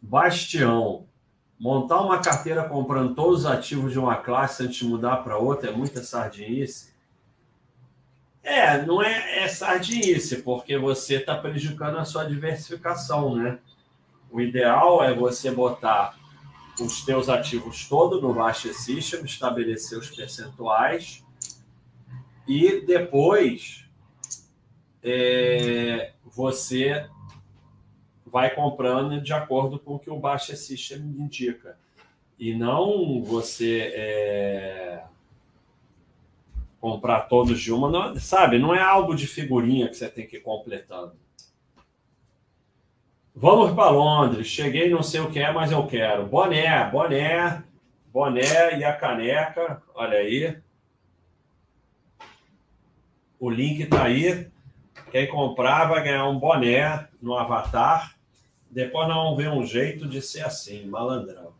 Bastião, 0.00 1.06
montar 1.58 2.00
uma 2.00 2.20
carteira 2.20 2.66
comprando 2.66 3.14
todos 3.14 3.40
os 3.40 3.46
ativos 3.46 3.92
de 3.92 3.98
uma 3.98 4.16
classe 4.16 4.62
antes 4.62 4.76
de 4.76 4.86
mudar 4.86 5.18
para 5.18 5.36
outra 5.36 5.70
é 5.70 5.72
muita 5.72 6.02
sardinice. 6.02 6.96
É, 8.42 8.80
não 8.86 9.02
é, 9.02 9.44
é 9.44 9.48
sardinice, 9.48 10.42
porque 10.42 10.78
você 10.78 11.16
está 11.16 11.36
prejudicando 11.36 11.98
a 11.98 12.04
sua 12.04 12.24
diversificação, 12.24 13.36
né? 13.36 13.58
O 14.30 14.40
ideal 14.40 15.04
é 15.04 15.12
você 15.12 15.50
botar 15.50 16.16
os 16.80 17.04
teus 17.04 17.28
ativos 17.28 17.86
todos 17.86 18.22
no 18.22 18.32
Baixa 18.32 18.72
System, 18.72 19.24
estabelecer 19.24 19.98
os 19.98 20.10
percentuais 20.10 21.26
e 22.48 22.80
depois 22.80 23.84
é, 25.02 26.12
você 26.24 27.06
vai 28.24 28.54
comprando 28.54 29.20
de 29.20 29.32
acordo 29.32 29.78
com 29.78 29.94
o 29.94 29.98
que 29.98 30.10
o 30.10 30.18
Baixa 30.18 30.56
System 30.56 30.98
indica. 30.98 31.78
E 32.38 32.54
não 32.54 33.22
você 33.22 33.92
é, 33.94 35.04
comprar 36.80 37.22
todos 37.22 37.60
de 37.60 37.72
uma, 37.72 37.90
não, 37.90 38.16
sabe? 38.16 38.58
Não 38.58 38.74
é 38.74 38.80
algo 38.80 39.14
de 39.14 39.26
figurinha 39.26 39.88
que 39.88 39.96
você 39.96 40.08
tem 40.08 40.26
que 40.26 40.36
ir 40.36 40.40
completando. 40.40 41.12
Vamos 43.34 43.72
para 43.72 43.90
Londres. 43.90 44.46
Cheguei, 44.46 44.88
não 44.88 45.02
sei 45.02 45.20
o 45.20 45.30
que 45.30 45.38
é, 45.38 45.52
mas 45.52 45.70
eu 45.70 45.86
quero. 45.86 46.26
Boné, 46.26 46.88
boné, 46.90 47.62
boné 48.12 48.78
e 48.78 48.84
a 48.84 48.92
caneca. 48.92 49.82
Olha 49.94 50.18
aí. 50.18 50.58
O 53.38 53.50
link 53.50 53.82
está 53.82 54.04
aí. 54.04 54.48
Quem 55.10 55.28
comprar 55.28 55.86
vai 55.86 56.02
ganhar 56.02 56.28
um 56.28 56.38
boné 56.38 57.08
no 57.20 57.36
Avatar. 57.36 58.16
Depois 58.70 59.08
nós 59.08 59.16
vamos 59.16 59.36
ver 59.36 59.50
um 59.50 59.64
jeito 59.64 60.06
de 60.06 60.20
ser 60.20 60.44
assim, 60.44 60.86
malandrão. 60.86 61.52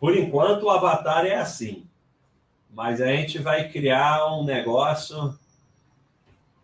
Por 0.00 0.16
enquanto, 0.16 0.62
o 0.62 0.70
Avatar 0.70 1.26
é 1.26 1.34
assim. 1.34 1.86
Mas 2.72 3.00
a 3.02 3.08
gente 3.08 3.38
vai 3.38 3.68
criar 3.68 4.32
um 4.32 4.44
negócio. 4.44 5.38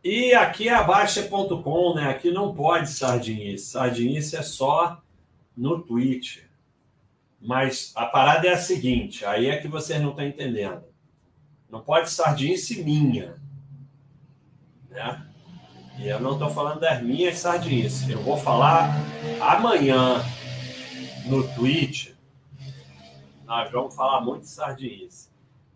E 0.03 0.33
aqui 0.33 0.69
é 0.69 0.75
a 0.75 0.85
Baixa.com, 0.85 1.95
né? 1.95 2.09
Aqui 2.09 2.31
não 2.31 2.55
pode 2.55 2.89
sardinice. 2.89 3.67
Sardinice 3.67 4.37
é 4.37 4.43
só 4.43 5.03
no 5.55 5.83
Twitch. 5.83 6.45
Mas 7.41 7.93
a 7.95 8.07
parada 8.07 8.47
é 8.47 8.53
a 8.53 8.59
seguinte: 8.59 9.25
aí 9.25 9.47
é 9.47 9.59
que 9.59 9.69
vocês 9.69 10.01
não 10.01 10.11
estão 10.11 10.27
entendendo. 10.27 10.86
Não 11.71 11.81
pode 11.81 12.11
sardinice 12.11 12.83
minha. 12.83 13.37
Né? 14.89 15.27
E 15.99 16.09
eu 16.09 16.21
não 16.21 16.35
estou 16.35 16.51
falando 16.51 16.81
das 16.81 17.03
minhas 17.03 17.39
sardinices. 17.39 18.09
Eu 18.09 18.23
vou 18.23 18.37
falar 18.37 18.95
amanhã 19.41 20.23
no 21.27 21.47
Twitch. 21.55 22.13
Nós 23.45 23.71
vamos 23.71 23.95
falar 23.95 24.21
muito 24.21 24.43
de 24.43 24.49
sardinice. 24.49 25.31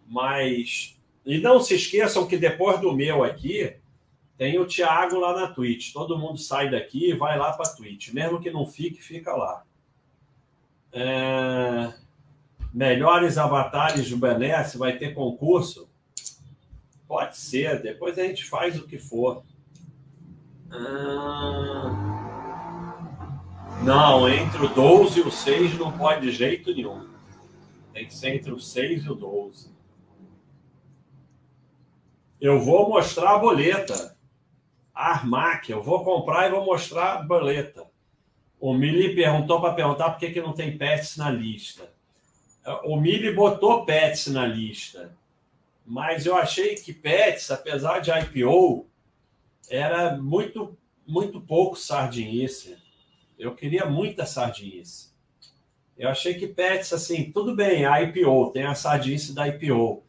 Mas. 0.07 0.97
E 1.25 1.39
não 1.39 1.61
se 1.61 1.75
esqueçam 1.75 2.27
que 2.27 2.37
depois 2.37 2.81
do 2.81 2.93
meu 2.93 3.23
aqui, 3.23 3.77
tem 4.37 4.59
o 4.59 4.67
Thiago 4.67 5.19
lá 5.19 5.39
na 5.39 5.49
Twitch. 5.49 5.93
Todo 5.93 6.19
mundo 6.19 6.39
sai 6.39 6.71
daqui 6.71 7.11
e 7.11 7.15
vai 7.15 7.39
lá 7.39 7.53
para 7.53 7.71
Twitch. 7.75 8.13
Mesmo 8.13 8.41
que 8.41 8.51
não 8.51 8.67
fique, 8.67 9.03
fica 9.03 9.35
lá. 9.35 9.65
É... 10.93 11.93
Melhores 12.73 13.37
avatares 13.37 14.09
do 14.11 14.17
Benesse, 14.17 14.79
vai 14.79 14.97
ter 14.97 15.15
concurso? 15.15 15.89
Pode 17.09 17.37
ser, 17.37 17.83
depois 17.83 18.19
a 18.19 18.23
gente 18.23 18.45
faz 18.45 18.79
o 18.79 18.87
que 18.87 18.99
for. 18.99 19.43
Ah... 20.71 22.21
Não, 23.83 24.29
entre 24.29 24.67
o 24.67 24.69
12 24.69 25.21
e 25.21 25.23
o 25.23 25.31
6 25.31 25.79
não 25.79 25.91
pode 25.91 26.21
de 26.21 26.33
jeito 26.33 26.73
nenhum. 26.75 27.09
Tem 27.95 28.07
que 28.07 28.15
ser 28.15 28.35
entre 28.35 28.53
o 28.53 28.61
6 28.61 29.05
e 29.05 29.11
o 29.11 29.15
12. 29.15 29.75
Eu 32.39 32.61
vou 32.61 32.89
mostrar 32.89 33.35
a 33.35 33.39
boleta. 33.39 34.17
Armac, 34.95 35.71
eu 35.71 35.83
vou 35.83 36.05
comprar 36.05 36.47
e 36.47 36.51
vou 36.51 36.65
mostrar 36.65 37.15
a 37.15 37.23
boleta. 37.23 37.87
O 38.61 38.75
Mili 38.75 39.15
perguntou 39.15 39.61
para 39.61 39.73
perguntar 39.73 40.11
por 40.11 40.19
que, 40.19 40.31
que 40.31 40.43
não 40.43 40.53
tem 40.53 40.77
pets 40.77 41.17
na 41.17 41.31
lista. 41.31 41.91
O 42.85 42.97
Mili 42.97 43.33
botou 43.33 43.85
pets 43.85 44.27
na 44.29 44.47
lista. 44.47 45.17
Mas 45.87 46.27
eu 46.27 46.37
achei 46.37 46.75
que 46.75 46.93
pets, 46.93 47.51
apesar 47.51 48.01
de 48.01 48.11
IPO, 48.11 48.87
era 49.69 50.17
muito, 50.17 50.77
muito 51.07 51.41
pouco 51.41 51.77
sardinice. 51.77 52.77
Eu 53.39 53.55
queria 53.55 53.87
muita 53.87 54.27
sardinice. 54.27 55.11
Eu 55.99 56.09
achei 56.09 56.35
que 56.35 56.47
pets, 56.47 56.93
assim, 56.93 57.31
tudo 57.33 57.55
bem, 57.55 57.85
a 57.85 58.01
IPO, 58.03 58.51
tem 58.53 58.65
a 58.65 58.75
sardinice 58.75 59.35
da 59.35 59.49
IPO 59.49 60.03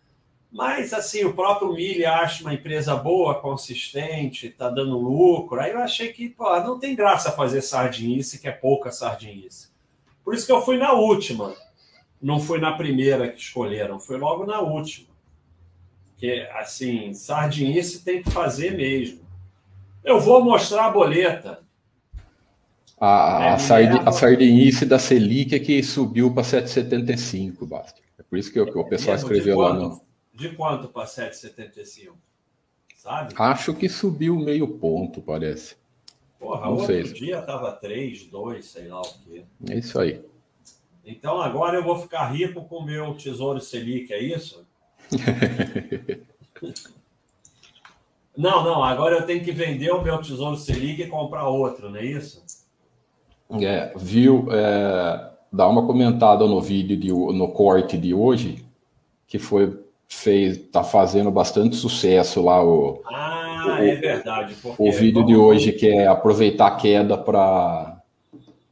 mas, 0.51 0.91
assim, 0.91 1.23
o 1.23 1.33
próprio 1.33 1.71
Mille 1.71 2.05
acha 2.05 2.43
uma 2.43 2.53
empresa 2.53 2.93
boa, 2.93 3.39
consistente, 3.39 4.47
está 4.47 4.69
dando 4.69 4.99
lucro. 4.99 5.61
Aí 5.61 5.71
eu 5.71 5.79
achei 5.79 6.11
que, 6.11 6.27
pô, 6.27 6.59
não 6.59 6.77
tem 6.77 6.93
graça 6.93 7.31
fazer 7.31 7.61
sardinice, 7.61 8.37
que 8.37 8.49
é 8.49 8.51
pouca 8.51 8.91
sardinice. 8.91 9.69
Por 10.25 10.35
isso 10.35 10.45
que 10.45 10.51
eu 10.51 10.61
fui 10.61 10.77
na 10.77 10.91
última. 10.91 11.55
Não 12.21 12.39
fui 12.39 12.59
na 12.59 12.73
primeira 12.73 13.29
que 13.29 13.39
escolheram, 13.39 13.99
fui 13.99 14.17
logo 14.17 14.45
na 14.45 14.59
última. 14.59 15.07
Que, 16.17 16.41
assim, 16.53 17.13
sardinice 17.13 18.03
tem 18.03 18.21
que 18.21 18.29
fazer 18.29 18.77
mesmo. 18.77 19.21
Eu 20.03 20.19
vou 20.19 20.43
mostrar 20.43 20.85
a 20.85 20.91
boleta. 20.91 21.59
A, 22.99 23.39
é, 23.43 23.49
a, 23.49 23.57
sardi, 23.57 23.99
a 24.05 24.11
sardinice 24.11 24.85
da 24.85 24.99
Selic 24.99 25.55
é 25.55 25.59
que 25.59 25.81
subiu 25.81 26.31
para 26.31 26.43
7,75, 26.43 27.67
Basta. 27.67 27.99
É 28.19 28.21
por 28.21 28.37
isso 28.37 28.53
que, 28.53 28.63
que 28.63 28.77
o 28.77 28.83
pessoal 28.83 29.15
é 29.15 29.19
escreveu 29.19 29.59
lá 29.59 29.73
no 29.73 30.01
de 30.33 30.49
quanto 30.55 30.87
para 30.87 31.05
7,75? 31.05 32.13
Sabe? 32.95 33.33
Acho 33.37 33.73
que 33.73 33.89
subiu 33.89 34.35
meio 34.35 34.67
ponto, 34.67 35.21
parece. 35.21 35.75
Porra, 36.39 36.61
Não 36.61 36.73
outro 36.73 36.87
sei. 36.87 37.03
dia 37.03 37.39
estava 37.39 37.71
3, 37.71 38.25
2, 38.27 38.65
sei 38.65 38.87
lá 38.87 39.01
o 39.01 39.13
quê. 39.23 39.43
É 39.69 39.77
isso 39.77 39.99
aí. 39.99 40.23
Então 41.05 41.41
agora 41.41 41.77
eu 41.77 41.83
vou 41.83 41.97
ficar 41.97 42.25
rico 42.27 42.63
com 42.65 42.77
o 42.77 42.85
meu 42.85 43.13
Tesouro 43.15 43.59
Selic, 43.59 44.13
é 44.13 44.21
isso? 44.21 44.65
não, 48.37 48.63
não, 48.63 48.83
agora 48.83 49.15
eu 49.15 49.25
tenho 49.25 49.43
que 49.43 49.51
vender 49.51 49.91
o 49.91 50.01
meu 50.01 50.21
Tesouro 50.21 50.57
Selic 50.57 51.01
e 51.01 51.07
comprar 51.07 51.47
outro, 51.47 51.89
não 51.89 51.97
é 51.97 52.05
isso? 52.05 52.43
É, 53.61 53.91
viu? 53.97 54.47
É, 54.51 55.31
dá 55.51 55.67
uma 55.67 55.85
comentada 55.85 56.45
no 56.45 56.61
vídeo, 56.61 56.95
de, 56.95 57.09
no 57.09 57.49
corte 57.49 57.97
de 57.97 58.13
hoje, 58.13 58.63
que 59.27 59.37
foi 59.37 59.81
fez, 60.11 60.57
tá 60.69 60.83
fazendo 60.83 61.31
bastante 61.31 61.75
sucesso 61.77 62.43
lá 62.43 62.63
o. 62.63 63.01
Ah, 63.05 63.77
o, 63.79 63.83
é 63.83 63.95
verdade. 63.95 64.55
O 64.77 64.91
vídeo 64.91 65.25
de 65.25 65.35
hoje 65.35 65.71
que 65.71 65.87
é 65.87 66.05
aproveitar 66.05 66.67
a 66.67 66.75
queda 66.75 67.17
para 67.17 67.97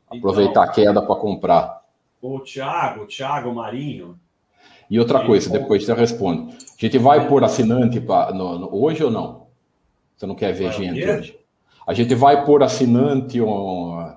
aproveitar 0.09 0.51
então, 0.51 0.63
a 0.63 0.67
queda 0.67 1.01
para 1.01 1.15
comprar. 1.15 1.78
O 2.21 2.39
Thiago, 2.39 3.03
o 3.03 3.08
Thiago 3.08 3.53
Marinho. 3.53 4.19
E 4.89 4.99
outra 4.99 5.25
coisa, 5.25 5.49
depois 5.49 5.86
você 5.86 5.93
responde. 5.93 6.55
A 6.58 6.86
gente 6.86 6.97
vai 6.97 7.27
por 7.27 7.43
assinante 7.43 7.99
pra, 7.99 8.32
no, 8.34 8.58
no, 8.58 8.75
hoje 8.75 9.03
ou 9.03 9.12
não? 9.12 9.47
Você 10.17 10.25
não 10.25 10.36
quer 10.36 10.51
ver 10.51 10.73
gente 10.73 11.08
hoje? 11.08 11.38
A 11.86 11.93
gente 11.93 12.13
vai 12.15 12.43
por 12.45 12.63
assinante 12.63 13.39
um, 13.41 14.12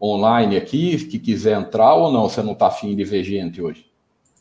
online 0.00 0.56
aqui 0.56 0.96
que 1.06 1.18
quiser 1.18 1.58
entrar 1.58 1.94
ou 1.94 2.12
não? 2.12 2.28
Você 2.28 2.42
não 2.42 2.52
está 2.52 2.68
afim 2.68 2.94
de 2.94 3.04
ver 3.04 3.24
gente 3.24 3.60
hoje? 3.60 3.86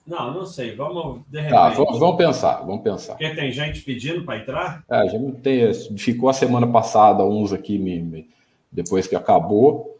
Não, 0.05 0.33
não 0.33 0.45
sei. 0.45 0.75
Vamos, 0.75 1.21
de 1.27 1.37
tá, 1.49 1.69
repente. 1.69 1.85
Tá, 1.85 1.97
vamos, 1.97 2.17
pensar, 2.17 2.55
vamos 2.65 2.81
pensar. 2.81 3.13
Porque 3.13 3.33
tem 3.35 3.51
gente 3.51 3.81
pedindo 3.81 4.23
para 4.23 4.39
entrar? 4.39 4.83
É, 4.89 5.07
já 5.07 5.17
tem, 5.41 5.73
ficou 5.97 6.29
a 6.29 6.33
semana 6.33 6.67
passada 6.67 7.23
uns 7.23 7.53
aqui 7.53 7.77
me, 7.77 8.01
me, 8.01 8.29
depois 8.71 9.07
que 9.07 9.15
acabou. 9.15 9.92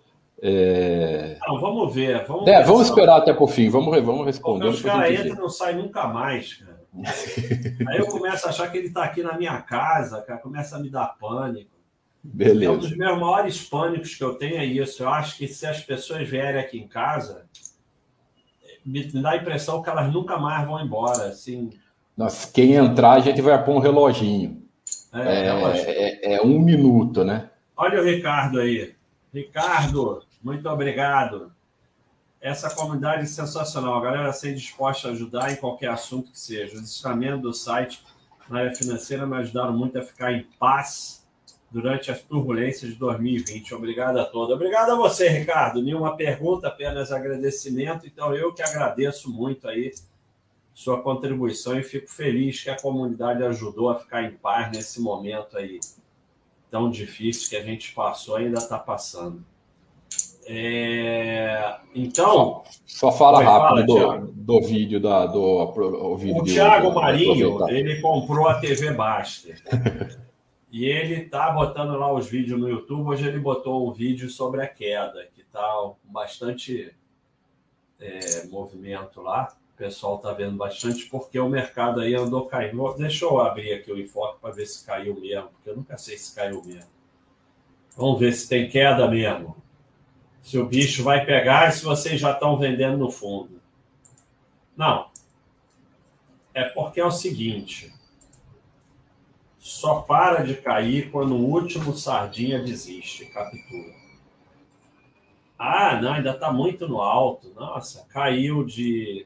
É... 0.46 1.38
Não, 1.48 1.58
vamos 1.58 1.96
ver. 1.96 2.26
Vamos, 2.26 2.46
é, 2.50 2.62
vamos 2.64 2.90
esperar 2.90 3.20
até 3.20 3.34
por 3.34 3.50
fim, 3.50 3.70
vamos, 3.70 4.04
vamos 4.04 4.26
responder. 4.26 4.66
Porque 4.66 4.76
os 4.76 4.82
caras 4.82 5.18
entram 5.18 5.36
e 5.36 5.40
não 5.40 5.50
saem 5.50 5.78
nunca 5.78 6.06
mais, 6.06 6.56
cara. 6.56 6.84
Aí 7.88 7.98
eu 7.98 8.08
começo 8.08 8.46
a 8.46 8.50
achar 8.50 8.70
que 8.70 8.78
ele 8.78 8.88
está 8.88 9.06
aqui 9.06 9.24
na 9.24 9.38
minha 9.38 9.62
casa, 9.62 10.22
cara, 10.22 10.40
começa 10.40 10.76
a 10.76 10.80
me 10.80 10.90
dar 10.90 11.16
pânico. 11.18 11.72
Beleza. 12.22 12.72
É 12.72 12.76
um 12.76 12.78
dos 12.78 12.96
meus 12.96 13.20
maiores 13.20 13.64
pânicos 13.64 14.16
que 14.16 14.24
eu 14.24 14.36
tenho 14.36 14.58
é 14.58 14.66
isso. 14.66 15.04
Eu 15.04 15.10
acho 15.10 15.38
que 15.38 15.48
se 15.48 15.66
as 15.66 15.82
pessoas 15.82 16.28
vierem 16.28 16.60
aqui 16.60 16.78
em 16.78 16.88
casa, 16.88 17.46
me 18.86 19.04
dá 19.04 19.32
a 19.32 19.38
impressão 19.38 19.82
que 19.82 19.90
elas 19.90 20.12
nunca 20.12 20.38
mais 20.38 20.68
vão 20.68 20.84
embora. 20.84 21.28
Assim. 21.28 21.70
Nossa, 22.18 22.52
quem 22.52 22.74
entrar, 22.74 23.14
a 23.14 23.20
gente 23.20 23.42
vai 23.42 23.64
pôr 23.64 23.76
um 23.76 23.80
reloginho. 23.80 24.62
É, 25.14 25.48
é, 25.48 26.34
é, 26.34 26.36
é 26.36 26.42
um 26.42 26.60
minuto, 26.60 27.24
né? 27.24 27.50
Olha 27.78 28.02
o 28.02 28.06
Ricardo 28.06 28.60
aí. 28.60 28.94
Ricardo, 29.34 30.23
muito 30.44 30.68
obrigado. 30.70 31.52
Essa 32.42 32.70
comunidade 32.70 33.24
é 33.24 33.26
sensacional. 33.26 33.98
A 33.98 34.02
galera 34.02 34.34
sempre 34.34 34.58
disposta 34.58 35.08
a 35.08 35.12
ajudar 35.12 35.52
em 35.52 35.56
qualquer 35.56 35.90
assunto 35.90 36.32
que 36.32 36.40
seja. 36.40 36.76
Os 36.76 36.82
ensinamentos 36.82 37.42
do 37.42 37.54
site 37.54 38.04
na 38.50 38.60
área 38.60 38.76
financeira 38.76 39.26
me 39.26 39.38
ajudaram 39.38 39.72
muito 39.72 39.98
a 39.98 40.02
ficar 40.02 40.34
em 40.34 40.44
paz 40.60 41.26
durante 41.72 42.12
as 42.12 42.22
turbulências 42.22 42.92
de 42.92 42.98
2020. 42.98 43.74
Obrigado 43.74 44.20
a 44.20 44.26
todos. 44.26 44.54
Obrigado 44.54 44.92
a 44.92 44.96
você, 44.96 45.30
Ricardo. 45.30 45.82
Nenhuma 45.82 46.18
pergunta, 46.18 46.68
apenas 46.68 47.12
agradecimento. 47.12 48.06
Então, 48.06 48.36
eu 48.36 48.54
que 48.54 48.62
agradeço 48.62 49.32
muito 49.32 49.68
aí 49.68 49.92
sua 50.74 51.02
contribuição 51.02 51.80
e 51.80 51.84
fico 51.84 52.10
feliz 52.10 52.62
que 52.62 52.70
a 52.70 52.80
comunidade 52.80 53.44
ajudou 53.44 53.90
a 53.90 54.00
ficar 54.00 54.24
em 54.24 54.32
paz 54.32 54.72
nesse 54.72 55.00
momento 55.00 55.58
aí 55.58 55.80
tão 56.70 56.90
difícil 56.90 57.50
que 57.50 57.56
a 57.56 57.64
gente 57.64 57.94
passou 57.94 58.40
e 58.40 58.46
ainda 58.46 58.58
está 58.58 58.80
passando. 58.80 59.46
É... 60.48 61.76
Então. 61.96 62.64
Só, 62.86 63.12
só 63.12 63.12
fala 63.12 63.44
rápido 63.44 63.98
fala, 63.98 64.20
do, 64.20 64.32
do, 64.32 64.62
vídeo 64.62 65.00
da, 65.00 65.26
do 65.26 65.42
o, 65.42 66.18
vídeo 66.18 66.42
o 66.42 66.44
Thiago 66.44 66.94
Marinho 66.94 67.70
ele 67.70 68.02
comprou 68.02 68.48
a 68.48 68.60
TV 68.60 68.92
Baster. 68.92 69.62
e 70.72 70.86
ele 70.86 71.26
tá 71.26 71.52
botando 71.52 71.98
lá 71.98 72.12
os 72.12 72.28
vídeos 72.28 72.60
no 72.60 72.70
YouTube. 72.70 73.10
Hoje 73.10 73.28
ele 73.28 73.40
botou 73.40 73.88
um 73.88 73.94
vídeo 73.94 74.30
sobre 74.30 74.62
a 74.62 74.68
queda, 74.68 75.28
que 75.34 75.44
tá 75.44 75.92
bastante 76.04 76.94
é, 78.00 78.48
movimento 78.48 79.22
lá. 79.22 79.54
O 79.74 79.78
pessoal 79.78 80.18
tá 80.18 80.32
vendo 80.34 80.56
bastante 80.56 81.06
porque 81.08 81.40
o 81.40 81.50
mercado 81.50 82.00
aí 82.02 82.16
andou 82.16 82.46
caindo. 82.46 82.94
Deixa 82.94 83.26
eu 83.26 83.40
abrir 83.40 83.74
aqui 83.74 83.92
o 83.92 84.00
enfoque 84.00 84.40
para 84.40 84.54
ver 84.54 84.66
se 84.66 84.86
caiu 84.86 85.20
mesmo, 85.20 85.50
porque 85.50 85.70
eu 85.70 85.76
nunca 85.76 85.98
sei 85.98 86.18
se 86.18 86.34
caiu 86.36 86.64
mesmo. 86.64 86.92
Vamos 87.96 88.20
ver 88.20 88.34
se 88.34 88.50
tem 88.50 88.68
queda 88.68 89.08
mesmo 89.08 89.63
se 90.44 90.58
o 90.60 90.66
bicho 90.66 91.04
vai 91.04 91.26
pegar 91.26 91.72
se 91.72 91.84
vocês 91.84 92.20
já 92.20 92.32
estão 92.32 92.58
vendendo 92.58 92.98
no 92.98 93.10
fundo. 93.10 93.60
Não. 94.76 95.10
É 96.54 96.66
porque 96.66 97.00
é 97.00 97.06
o 97.06 97.12
seguinte: 97.12 97.92
só 99.58 100.02
para 100.02 100.44
de 100.44 100.56
cair 100.56 101.10
quando 101.10 101.34
o 101.34 101.50
último 101.50 101.96
sardinha 101.96 102.62
desiste, 102.62 103.26
captura. 103.28 103.96
Ah, 105.58 106.00
não, 106.02 106.14
ainda 106.14 106.32
está 106.32 106.52
muito 106.52 106.88
no 106.88 107.02
alto. 107.02 107.54
Nossa, 107.56 108.06
caiu 108.10 108.66
de 108.66 109.26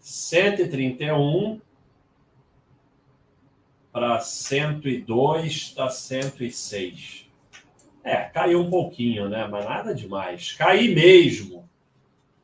131 0.00 1.60
para 3.92 4.18
102, 4.20 5.52
está 5.52 5.90
106. 5.90 7.21
É, 8.04 8.16
caiu 8.24 8.60
um 8.60 8.70
pouquinho, 8.70 9.28
né? 9.28 9.46
Mas 9.46 9.64
nada 9.64 9.94
demais. 9.94 10.52
Cair 10.52 10.94
mesmo. 10.94 11.68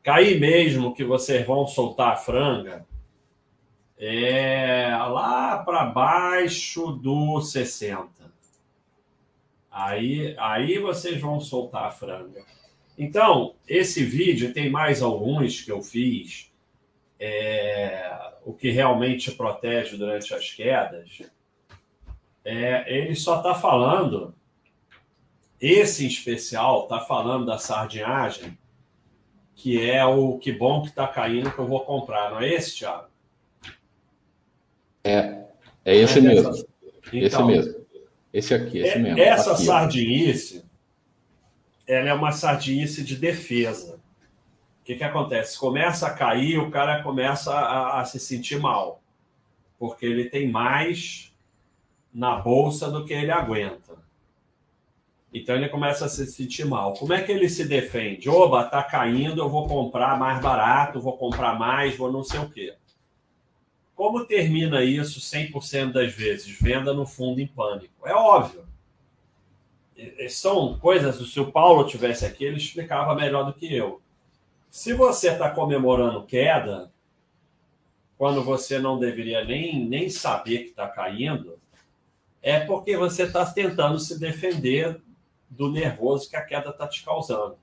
Cair 0.01 0.39
mesmo 0.39 0.93
que 0.93 1.03
vocês 1.03 1.45
vão 1.45 1.67
soltar 1.67 2.13
a 2.13 2.15
franga. 2.15 2.85
É 3.97 4.95
lá 4.95 5.57
para 5.57 5.85
baixo 5.85 6.93
do 6.93 7.41
60. 7.41 8.07
Aí, 9.69 10.35
aí 10.37 10.79
vocês 10.79 11.19
vão 11.19 11.39
soltar 11.41 11.85
a 11.85 11.91
franga. 11.91 12.43
Então, 12.97 13.55
esse 13.67 14.03
vídeo 14.03 14.53
tem 14.53 14.69
mais 14.69 15.01
alguns 15.01 15.61
que 15.61 15.71
eu 15.71 15.81
fiz. 15.81 16.49
É, 17.19 18.09
o 18.45 18.53
que 18.53 18.71
realmente 18.71 19.31
protege 19.31 19.97
durante 19.97 20.33
as 20.33 20.51
quedas. 20.53 21.21
É, 22.45 22.85
ele 22.97 23.15
só 23.15 23.37
está 23.37 23.53
falando 23.53 24.33
esse 25.59 26.05
em 26.05 26.07
especial 26.07 26.83
está 26.83 26.99
falando 26.99 27.45
da 27.45 27.57
sardinhagem, 27.57 28.57
que 29.55 29.89
é 29.89 30.05
o 30.05 30.37
que 30.37 30.51
bom 30.51 30.81
que 30.81 30.89
está 30.89 31.07
caindo 31.07 31.51
que 31.51 31.59
eu 31.59 31.67
vou 31.67 31.81
comprar, 31.81 32.31
não 32.31 32.39
é 32.39 32.53
esse, 32.53 32.77
Thiago? 32.77 33.09
É, 35.03 35.43
é 35.83 35.95
esse 35.95 36.19
é 36.19 36.21
mesmo. 36.21 36.49
Essa... 36.49 36.67
Então, 37.11 37.19
esse 37.21 37.43
mesmo. 37.43 37.79
Esse 38.31 38.53
aqui, 38.53 38.77
esse 38.77 38.95
é, 38.95 38.99
mesmo. 38.99 39.19
Essa 39.19 39.53
aqui, 39.53 39.63
sardinice, 39.63 40.65
ela 41.85 42.09
é 42.09 42.13
uma 42.13 42.31
sardinice 42.31 43.03
de 43.03 43.15
defesa. 43.15 43.99
O 44.81 44.83
que, 44.85 44.95
que 44.95 45.03
acontece? 45.03 45.57
Começa 45.57 46.07
a 46.07 46.13
cair, 46.13 46.57
o 46.57 46.71
cara 46.71 47.03
começa 47.03 47.53
a, 47.53 47.99
a 47.99 48.05
se 48.05 48.19
sentir 48.19 48.59
mal, 48.59 49.01
porque 49.77 50.05
ele 50.05 50.29
tem 50.29 50.49
mais 50.49 51.33
na 52.13 52.35
bolsa 52.35 52.89
do 52.89 53.05
que 53.05 53.13
ele 53.13 53.31
aguenta. 53.31 53.97
Então 55.33 55.55
ele 55.55 55.69
começa 55.69 56.05
a 56.05 56.09
se 56.09 56.25
sentir 56.25 56.65
mal. 56.65 56.93
Como 56.93 57.13
é 57.13 57.21
que 57.21 57.31
ele 57.31 57.47
se 57.47 57.65
defende? 57.65 58.29
Oba, 58.29 58.63
tá 58.63 58.81
caindo, 58.83 59.41
eu 59.41 59.49
vou 59.49 59.67
comprar 59.67 60.17
mais 60.17 60.41
barato, 60.41 60.99
vou 60.99 61.17
comprar 61.17 61.57
mais, 61.57 61.95
vou 61.95 62.11
não 62.11 62.23
sei 62.23 62.39
o 62.39 62.49
quê. 62.49 62.75
Como 63.95 64.25
termina 64.25 64.83
isso 64.83 65.19
100% 65.19 65.91
das 65.91 66.13
vezes? 66.13 66.49
Venda 66.59 66.93
no 66.93 67.05
fundo 67.05 67.41
em 67.41 67.47
pânico. 67.47 68.07
É 68.07 68.13
óbvio. 68.13 68.63
São 70.29 70.79
coisas, 70.79 71.15
se 71.29 71.39
o 71.39 71.51
Paulo 71.51 71.85
tivesse 71.85 72.25
aqui, 72.25 72.45
ele 72.45 72.57
explicava 72.57 73.13
melhor 73.13 73.43
do 73.43 73.53
que 73.53 73.75
eu. 73.75 74.01
Se 74.69 74.93
você 74.93 75.31
está 75.31 75.49
comemorando 75.49 76.25
queda, 76.25 76.91
quando 78.17 78.43
você 78.43 78.79
não 78.79 78.97
deveria 78.97 79.43
nem, 79.43 79.85
nem 79.85 80.09
saber 80.09 80.59
que 80.59 80.69
está 80.69 80.87
caindo, 80.87 81.59
é 82.41 82.59
porque 82.61 82.95
você 82.95 83.23
está 83.23 83.45
tentando 83.45 83.99
se 83.99 84.17
defender 84.17 85.01
do 85.49 85.71
nervoso 85.71 86.29
que 86.29 86.35
a 86.35 86.45
queda 86.45 86.69
está 86.69 86.87
te 86.87 87.03
causando. 87.03 87.57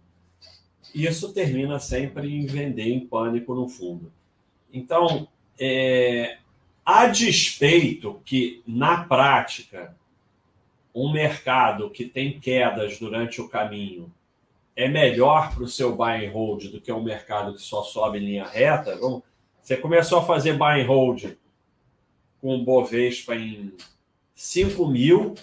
Isso 0.94 1.33
termina 1.33 1.79
sempre 1.79 2.35
em 2.35 2.46
vender 2.46 2.88
em 2.88 3.07
pânico 3.07 3.55
no 3.55 3.68
fundo. 3.68 4.12
Então, 4.72 5.29
é, 5.59 6.38
a 6.85 7.07
despeito 7.07 8.20
que, 8.25 8.62
na 8.66 9.05
prática, 9.05 9.96
um 10.95 11.12
mercado 11.12 11.91
que 11.91 12.07
tem 12.07 12.41
quedas 12.41 12.99
durante 12.99 13.41
o 13.41 13.49
caminho 13.49 14.12
é 14.74 14.89
melhor 14.89 15.55
para 15.55 15.64
o 15.64 15.68
seu 15.68 15.97
buy 15.97 16.26
and 16.26 16.32
hold 16.32 16.68
do 16.68 16.80
que 16.80 16.93
um 16.93 17.03
mercado 17.03 17.55
que 17.55 17.61
só 17.61 17.82
sobe 17.82 18.18
em 18.18 18.26
linha 18.26 18.47
reta. 18.47 18.99
Você 19.61 19.76
começou 19.76 20.18
a 20.18 20.24
fazer 20.24 20.53
buy 20.55 20.80
and 20.80 20.87
hold 20.87 21.37
com 22.41 22.62
Bovespa 22.62 23.34
em 23.34 23.72
5 24.34 24.87
mil, 24.87 25.34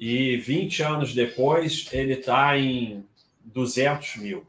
e 0.00 0.38
20 0.38 0.82
anos 0.82 1.14
depois 1.14 1.86
ele 1.92 2.14
está 2.14 2.56
em 2.56 3.04
200 3.44 4.16
mil. 4.16 4.46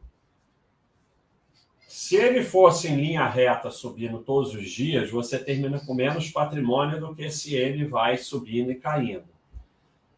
Se 1.90 2.16
ele 2.16 2.42
fosse 2.42 2.88
em 2.88 2.96
linha 2.96 3.28
reta 3.28 3.70
subindo 3.70 4.20
todos 4.20 4.56
os 4.56 4.72
dias, 4.72 5.12
você 5.12 5.38
termina 5.38 5.78
com 5.82 5.94
menos 5.94 6.32
patrimônio 6.32 7.02
do 7.02 7.14
que 7.14 7.30
se 7.30 7.54
ele 7.54 7.84
vai 7.84 8.18
subindo 8.18 8.72
e 8.72 8.76
caindo. 8.76 9.28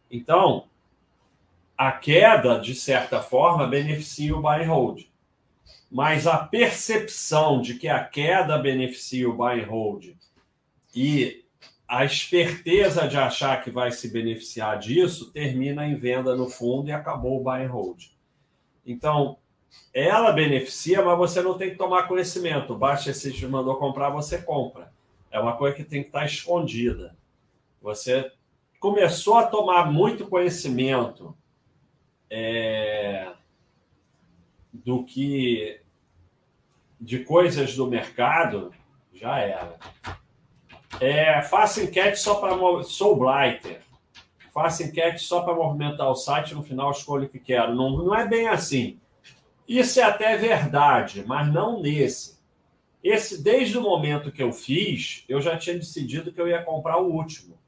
Então, 0.08 0.68
a 1.76 1.90
queda, 1.90 2.60
de 2.60 2.76
certa 2.76 3.20
forma, 3.20 3.66
beneficia 3.66 4.36
o 4.36 4.40
buy 4.40 4.62
and 4.62 4.68
hold. 4.68 5.02
Mas 5.90 6.28
a 6.28 6.38
percepção 6.38 7.60
de 7.60 7.74
que 7.74 7.88
a 7.88 8.04
queda 8.04 8.56
beneficia 8.56 9.28
o 9.28 9.36
buy 9.36 9.60
and 9.60 9.66
hold 9.66 10.14
e 10.94 11.43
a 11.94 12.04
esperteza 12.04 13.06
de 13.06 13.16
achar 13.16 13.62
que 13.62 13.70
vai 13.70 13.92
se 13.92 14.08
beneficiar 14.08 14.76
disso 14.80 15.30
termina 15.30 15.86
em 15.86 15.94
venda 15.94 16.34
no 16.34 16.50
fundo 16.50 16.88
e 16.88 16.92
acabou 16.92 17.40
o 17.40 17.44
buy 17.44 17.64
and 17.64 17.70
hold. 17.70 18.06
Então, 18.84 19.38
ela 19.92 20.32
beneficia, 20.32 21.04
mas 21.04 21.16
você 21.16 21.40
não 21.40 21.56
tem 21.56 21.70
que 21.70 21.76
tomar 21.76 22.08
conhecimento. 22.08 22.74
Baixa 22.74 23.14
se 23.14 23.32
te 23.32 23.46
mandou 23.46 23.76
comprar, 23.76 24.10
você 24.10 24.42
compra. 24.42 24.92
É 25.30 25.38
uma 25.38 25.56
coisa 25.56 25.76
que 25.76 25.84
tem 25.84 26.02
que 26.02 26.08
estar 26.08 26.24
escondida. 26.24 27.16
Você 27.80 28.28
começou 28.80 29.36
a 29.36 29.46
tomar 29.46 29.88
muito 29.92 30.26
conhecimento 30.26 31.32
é, 32.28 33.34
do 34.72 35.04
que 35.04 35.80
de 37.00 37.20
coisas 37.20 37.76
do 37.76 37.86
mercado, 37.86 38.74
já 39.12 39.38
era. 39.38 39.78
É, 41.00 41.42
faça 41.42 41.82
enquete 41.82 42.18
só 42.18 42.36
para. 42.36 42.82
Sou 42.82 43.16
Blighter. 43.16 43.80
Faça 44.52 44.84
enquete 44.84 45.22
só 45.22 45.42
para 45.42 45.54
movimentar 45.54 46.08
o 46.08 46.14
site, 46.14 46.54
no 46.54 46.62
final 46.62 46.90
escolho 46.90 47.26
o 47.26 47.28
que 47.28 47.40
quero. 47.40 47.74
Não, 47.74 47.90
não 47.90 48.14
é 48.14 48.26
bem 48.26 48.48
assim. 48.48 49.00
Isso 49.66 49.98
é 49.98 50.02
até 50.04 50.36
verdade, 50.36 51.24
mas 51.26 51.52
não 51.52 51.80
nesse. 51.80 52.38
Esse, 53.02 53.42
desde 53.42 53.76
o 53.76 53.82
momento 53.82 54.32
que 54.32 54.42
eu 54.42 54.52
fiz, 54.52 55.24
eu 55.28 55.40
já 55.40 55.58
tinha 55.58 55.76
decidido 55.76 56.32
que 56.32 56.40
eu 56.40 56.48
ia 56.48 56.62
comprar 56.62 56.98
o 56.98 57.12
último. 57.12 57.58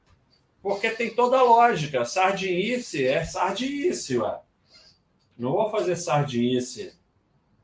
Porque 0.62 0.90
tem 0.90 1.14
toda 1.14 1.38
a 1.38 1.42
lógica. 1.42 2.04
Sardinice 2.04 3.06
é 3.06 3.24
sardinice, 3.24 4.18
ué. 4.18 4.40
Não 5.36 5.52
vou 5.52 5.70
fazer 5.70 5.96
sardinice 5.96 6.98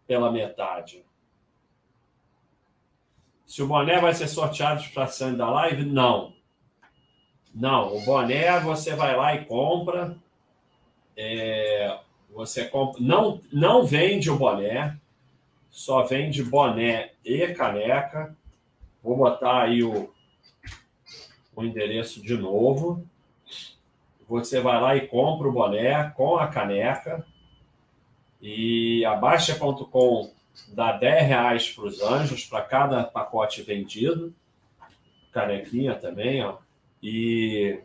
pela 0.07 0.31
metade. 0.31 1.05
Se 3.53 3.63
o 3.63 3.67
boné 3.67 4.01
vai 4.01 4.15
ser 4.15 4.29
sorteado 4.29 4.83
para 4.95 5.07
sair 5.07 5.37
da 5.37 5.51
live, 5.51 5.85
não. 5.85 6.33
Não, 7.55 7.95
o 7.95 8.01
boné 8.01 8.59
você 8.61 8.95
vai 8.95 9.15
lá 9.15 9.35
e 9.35 9.45
compra. 9.45 10.17
É, 11.15 11.99
você 12.31 12.65
compra, 12.65 13.03
não, 13.03 13.43
não 13.53 13.85
vende 13.85 14.31
o 14.31 14.39
boné, 14.39 14.97
só 15.71 16.03
vende 16.03 16.43
boné 16.43 17.11
e 17.23 17.47
caneca. 17.49 18.35
Vou 19.03 19.19
botar 19.19 19.65
aí 19.65 19.83
o, 19.83 20.11
o 21.55 21.63
endereço 21.63 22.23
de 22.23 22.35
novo. 22.35 23.07
Você 24.27 24.63
vai 24.63 24.81
lá 24.81 24.97
e 24.97 25.07
compra 25.07 25.47
o 25.47 25.53
boné 25.53 26.11
com 26.17 26.39
a 26.39 26.49
caneca. 26.49 27.23
E 28.41 29.05
a 29.05 29.15
Baixa.com 29.15 30.33
dá 30.69 30.93
10 30.93 31.27
reais 31.27 31.71
para 31.71 31.85
os 31.85 32.03
anjos 32.03 32.45
para 32.45 32.63
cada 32.63 33.05
pacote 33.05 33.63
vendido. 33.63 34.35
Canequinha 35.33 35.95
também, 35.95 36.43
ó. 36.45 36.59
E 37.03 37.81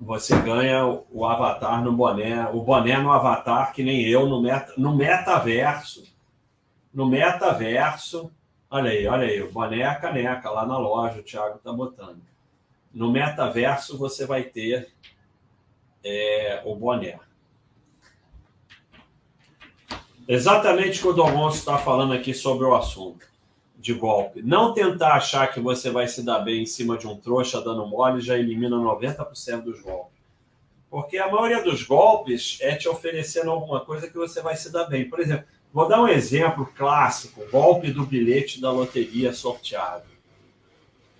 você 0.00 0.40
ganha 0.40 0.86
o 0.86 1.26
avatar 1.26 1.82
no 1.82 1.92
boné, 1.92 2.46
o 2.48 2.60
boné 2.62 2.98
no 2.98 3.10
avatar, 3.10 3.72
que 3.72 3.82
nem 3.82 4.02
eu, 4.02 4.28
no, 4.28 4.40
meta, 4.40 4.72
no 4.76 4.94
metaverso. 4.94 6.04
No 6.94 7.06
metaverso, 7.06 8.30
olha 8.70 8.90
aí, 8.90 9.06
olha 9.06 9.26
aí, 9.26 9.42
o 9.42 9.50
boné 9.50 9.80
é 9.80 9.86
a 9.86 9.96
caneca 9.96 10.50
lá 10.50 10.64
na 10.64 10.78
loja, 10.78 11.18
o 11.18 11.22
Thiago 11.22 11.58
tá 11.58 11.72
botando. 11.72 12.22
No 12.94 13.10
metaverso 13.10 13.98
você 13.98 14.24
vai 14.24 14.44
ter 14.44 14.92
é, 16.04 16.62
o 16.64 16.76
boné. 16.76 17.18
Exatamente 20.28 20.98
o 20.98 21.02
que 21.04 21.08
o 21.08 21.12
Domonso 21.14 21.56
está 21.56 21.78
falando 21.78 22.12
aqui 22.12 22.34
sobre 22.34 22.66
o 22.66 22.74
assunto 22.74 23.26
de 23.78 23.94
golpe. 23.94 24.42
Não 24.42 24.74
tentar 24.74 25.14
achar 25.14 25.50
que 25.50 25.58
você 25.58 25.90
vai 25.90 26.06
se 26.06 26.22
dar 26.22 26.40
bem 26.40 26.64
em 26.64 26.66
cima 26.66 26.98
de 26.98 27.06
um 27.06 27.16
trouxa 27.16 27.62
dando 27.62 27.86
mole 27.86 28.20
já 28.20 28.36
elimina 28.36 28.76
90% 28.76 29.62
dos 29.62 29.80
golpes. 29.80 30.18
Porque 30.90 31.16
a 31.16 31.30
maioria 31.30 31.62
dos 31.62 31.82
golpes 31.82 32.58
é 32.60 32.76
te 32.76 32.86
oferecendo 32.90 33.50
alguma 33.50 33.80
coisa 33.80 34.06
que 34.06 34.18
você 34.18 34.42
vai 34.42 34.54
se 34.54 34.70
dar 34.70 34.84
bem. 34.84 35.08
Por 35.08 35.18
exemplo, 35.18 35.46
vou 35.72 35.88
dar 35.88 36.02
um 36.02 36.08
exemplo 36.08 36.70
clássico: 36.76 37.46
golpe 37.50 37.90
do 37.90 38.04
bilhete 38.04 38.60
da 38.60 38.70
loteria 38.70 39.32
sorteado. 39.32 40.04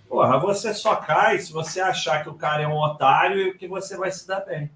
Porra, 0.07 0.39
você 0.39 0.75
só 0.75 0.97
cai 0.97 1.39
se 1.39 1.51
você 1.51 1.81
achar 1.81 2.23
que 2.23 2.29
o 2.29 2.35
cara 2.35 2.63
é 2.63 2.69
um 2.69 2.79
otário 2.79 3.41
e 3.41 3.55
que 3.57 3.67
você 3.67 3.97
vai 3.97 4.13
se 4.13 4.27
dar 4.29 4.41
bem 4.41 4.71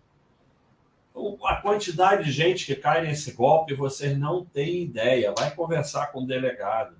a 1.44 1.56
quantidade 1.56 2.24
de 2.24 2.32
gente 2.32 2.66
que 2.66 2.74
cai 2.74 3.02
nesse 3.02 3.32
golpe, 3.32 3.74
vocês 3.74 4.16
não 4.18 4.44
têm 4.44 4.82
ideia. 4.82 5.34
Vai 5.36 5.54
conversar 5.54 6.06
com 6.12 6.22
o 6.22 6.26
delegado. 6.26 6.96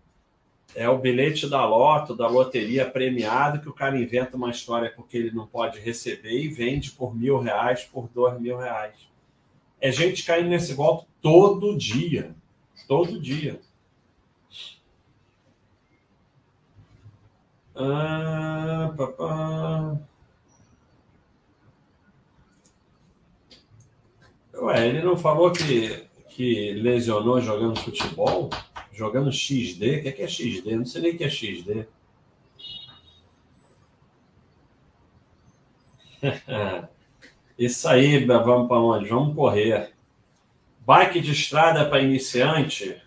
É 0.74 0.88
o 0.88 0.98
bilhete 0.98 1.48
da 1.48 1.64
loto, 1.66 2.16
da 2.16 2.26
loteria 2.26 2.88
premiado, 2.88 3.60
que 3.60 3.68
o 3.68 3.74
cara 3.74 3.98
inventa 3.98 4.36
uma 4.36 4.50
história 4.50 4.92
porque 4.94 5.18
ele 5.18 5.30
não 5.30 5.46
pode 5.46 5.78
receber 5.78 6.40
e 6.40 6.48
vende 6.48 6.92
por 6.92 7.14
mil 7.14 7.38
reais, 7.38 7.84
por 7.84 8.08
dois 8.08 8.40
mil 8.40 8.56
reais. 8.56 8.94
É 9.80 9.90
gente 9.90 10.24
caindo 10.24 10.48
nesse 10.48 10.74
golpe 10.74 11.06
todo 11.20 11.76
dia. 11.76 12.34
Todo 12.88 13.20
dia. 13.20 13.60
Ah, 17.74 18.94
papá. 18.96 19.98
Ué, 24.62 24.86
ele 24.86 25.02
não 25.02 25.16
falou 25.16 25.50
que, 25.50 26.06
que 26.28 26.72
lesionou 26.74 27.40
jogando 27.40 27.80
futebol? 27.80 28.48
Jogando 28.92 29.32
XD? 29.32 29.98
O 29.98 30.02
que 30.02 30.08
é, 30.08 30.12
que 30.12 30.22
é 30.22 30.28
XD? 30.28 30.76
Não 30.76 30.84
sei 30.84 31.02
nem 31.02 31.14
o 31.14 31.18
que 31.18 31.24
é 31.24 31.28
XD. 31.28 31.88
Isso 37.58 37.88
aí, 37.88 38.24
vamos 38.24 38.68
para 38.68 38.78
onde? 38.78 39.08
Vamos 39.08 39.34
correr. 39.34 39.92
Bike 40.86 41.20
de 41.20 41.32
estrada 41.32 41.88
para 41.88 42.00
iniciante, 42.00 43.02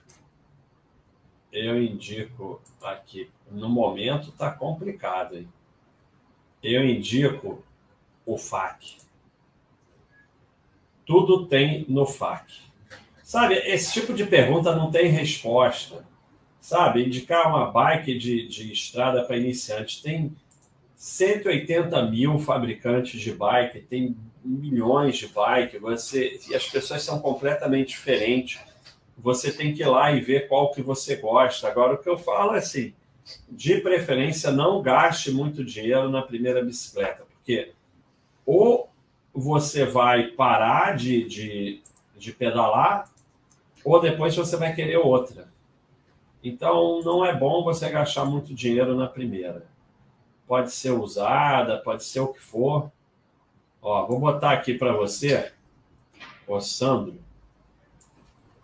eu 1.54 1.82
indico 1.82 2.62
aqui. 2.84 3.32
No 3.50 3.70
momento 3.70 4.28
está 4.28 4.52
complicado. 4.52 5.38
Hein? 5.38 5.48
Eu 6.62 6.86
indico 6.86 7.64
o 8.26 8.38
FAC. 8.38 9.05
Tudo 11.06 11.46
tem 11.46 11.86
no 11.88 12.06
FAQ. 12.06 12.52
Sabe, 13.24 13.56
esse 13.56 13.94
tipo 13.94 14.14
de 14.14 14.26
pergunta 14.26 14.76
não 14.76 14.92
tem 14.92 15.08
resposta. 15.08 16.06
Sabe, 16.60 17.06
indicar 17.06 17.48
uma 17.48 17.72
bike 17.72 18.18
de, 18.18 18.48
de 18.48 18.72
estrada 18.72 19.24
para 19.24 19.38
iniciantes. 19.38 20.02
Tem 20.02 20.36
180 20.96 22.10
mil 22.10 22.40
fabricantes 22.40 23.22
de 23.22 23.32
bike, 23.32 23.82
tem 23.82 24.16
milhões 24.44 25.18
de 25.18 25.28
bike, 25.28 25.78
você, 25.78 26.40
e 26.50 26.56
as 26.56 26.68
pessoas 26.68 27.04
são 27.04 27.20
completamente 27.20 27.90
diferentes. 27.90 28.60
Você 29.18 29.52
tem 29.52 29.74
que 29.74 29.82
ir 29.82 29.88
lá 29.88 30.12
e 30.12 30.22
ver 30.22 30.48
qual 30.48 30.72
que 30.72 30.82
você 30.82 31.16
gosta. 31.16 31.68
Agora, 31.68 31.94
o 31.94 31.98
que 31.98 32.10
eu 32.10 32.18
falo 32.18 32.56
é 32.56 32.60
assim, 32.60 32.94
de 33.50 33.82
preferência, 33.82 34.52
não 34.52 34.82
gaste 34.82 35.32
muito 35.32 35.64
dinheiro 35.64 36.10
na 36.10 36.22
primeira 36.22 36.64
bicicleta, 36.64 37.24
porque 37.26 37.72
ou 38.46 38.90
você 39.36 39.86
vai 39.86 40.28
parar 40.28 40.96
de, 40.96 41.28
de, 41.28 41.84
de 42.18 42.32
pedalar 42.32 43.12
ou 43.84 44.00
depois 44.00 44.36
você 44.36 44.56
vai 44.56 44.74
querer 44.74 44.98
outra. 44.98 45.54
Então, 46.42 47.02
não 47.04 47.26
é 47.26 47.36
bom 47.36 47.64
você 47.64 47.90
gastar 47.90 48.24
muito 48.24 48.54
dinheiro 48.54 48.96
na 48.96 49.08
primeira. 49.08 49.66
Pode 50.48 50.72
ser 50.72 50.92
usada, 50.92 51.80
pode 51.80 52.04
ser 52.04 52.22
o 52.22 52.28
que 52.28 52.40
for. 52.40 52.92
Ó, 53.82 54.06
vou 54.06 54.20
botar 54.20 54.52
aqui 54.52 54.76
para 54.76 54.94
você, 54.94 55.52
o 56.48 56.60
Sandro. 56.62 57.20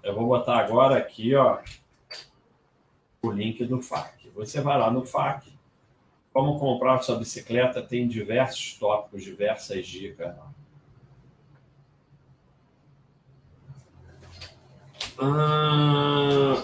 Eu 0.03 0.15
vou 0.15 0.27
botar 0.27 0.57
agora 0.57 0.97
aqui, 0.97 1.35
ó, 1.35 1.59
o 3.21 3.31
link 3.31 3.65
do 3.65 3.81
FAQ. 3.81 4.29
Você 4.35 4.61
vai 4.61 4.77
lá 4.79 4.89
no 4.89 5.05
FAQ. 5.05 5.51
Como 6.33 6.59
comprar 6.59 7.01
sua 7.01 7.17
bicicleta, 7.17 7.81
tem 7.81 8.07
diversos 8.07 8.75
tópicos, 8.75 9.23
diversas 9.23 9.85
dicas. 9.85 10.33
Ah... 15.23 16.63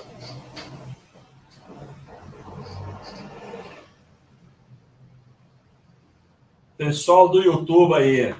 Pessoal 6.75 7.29
do 7.29 7.39
YouTube 7.39 7.93
aí, 7.93 8.35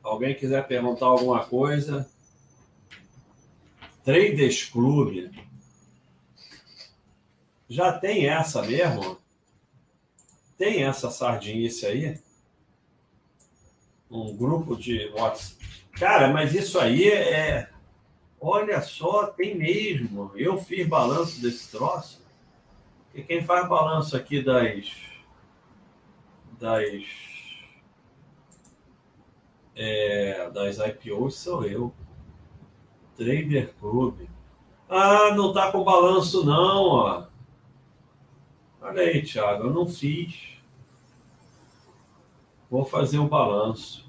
alguém 0.00 0.36
quiser 0.36 0.66
perguntar 0.68 1.06
alguma 1.06 1.44
coisa? 1.44 2.08
Traders 4.04 4.64
Club. 4.64 5.28
Já 7.68 7.92
tem 7.92 8.28
essa 8.28 8.62
mesmo? 8.62 9.18
Tem 10.56 10.84
essa 10.84 11.10
sardinice 11.10 11.84
aí? 11.84 12.20
Um 14.08 14.36
grupo 14.36 14.76
de 14.76 15.08
WhatsApp. 15.16 15.56
Cara, 15.92 16.32
mas 16.32 16.54
isso 16.54 16.78
aí 16.78 17.08
é 17.08 17.70
Olha 18.40 18.80
só, 18.80 19.26
tem 19.26 19.56
mesmo. 19.56 20.30
Eu 20.34 20.58
fiz 20.58 20.86
balanço 20.86 21.42
desse 21.42 21.70
troço. 21.70 22.24
E 23.14 23.22
quem 23.22 23.44
faz 23.44 23.68
balanço 23.68 24.16
aqui 24.16 24.42
das. 24.42 24.92
das. 26.58 27.04
É, 29.74 30.50
das 30.50 30.78
IPOs 30.78 31.36
sou 31.36 31.64
eu. 31.64 31.92
Trader 33.16 33.74
Club. 33.80 34.28
Ah, 34.88 35.34
não 35.34 35.52
tá 35.52 35.70
com 35.72 35.84
balanço 35.84 36.44
não, 36.44 36.84
ó. 36.84 37.26
Olha 38.80 39.02
aí, 39.02 39.22
Thiago, 39.22 39.64
eu 39.64 39.72
não 39.72 39.86
fiz. 39.86 40.56
Vou 42.70 42.84
fazer 42.84 43.18
um 43.18 43.28
balanço. 43.28 44.07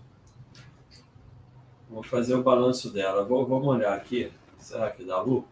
Vou 2.00 2.04
fazer 2.06 2.34
o 2.34 2.42
balanço 2.42 2.94
dela. 2.94 3.26
Vou, 3.26 3.46
vamos 3.46 3.68
olhar 3.68 3.94
aqui. 3.94 4.32
Será 4.58 4.90
que 4.90 5.04
dá 5.04 5.22
lucro? 5.22 5.50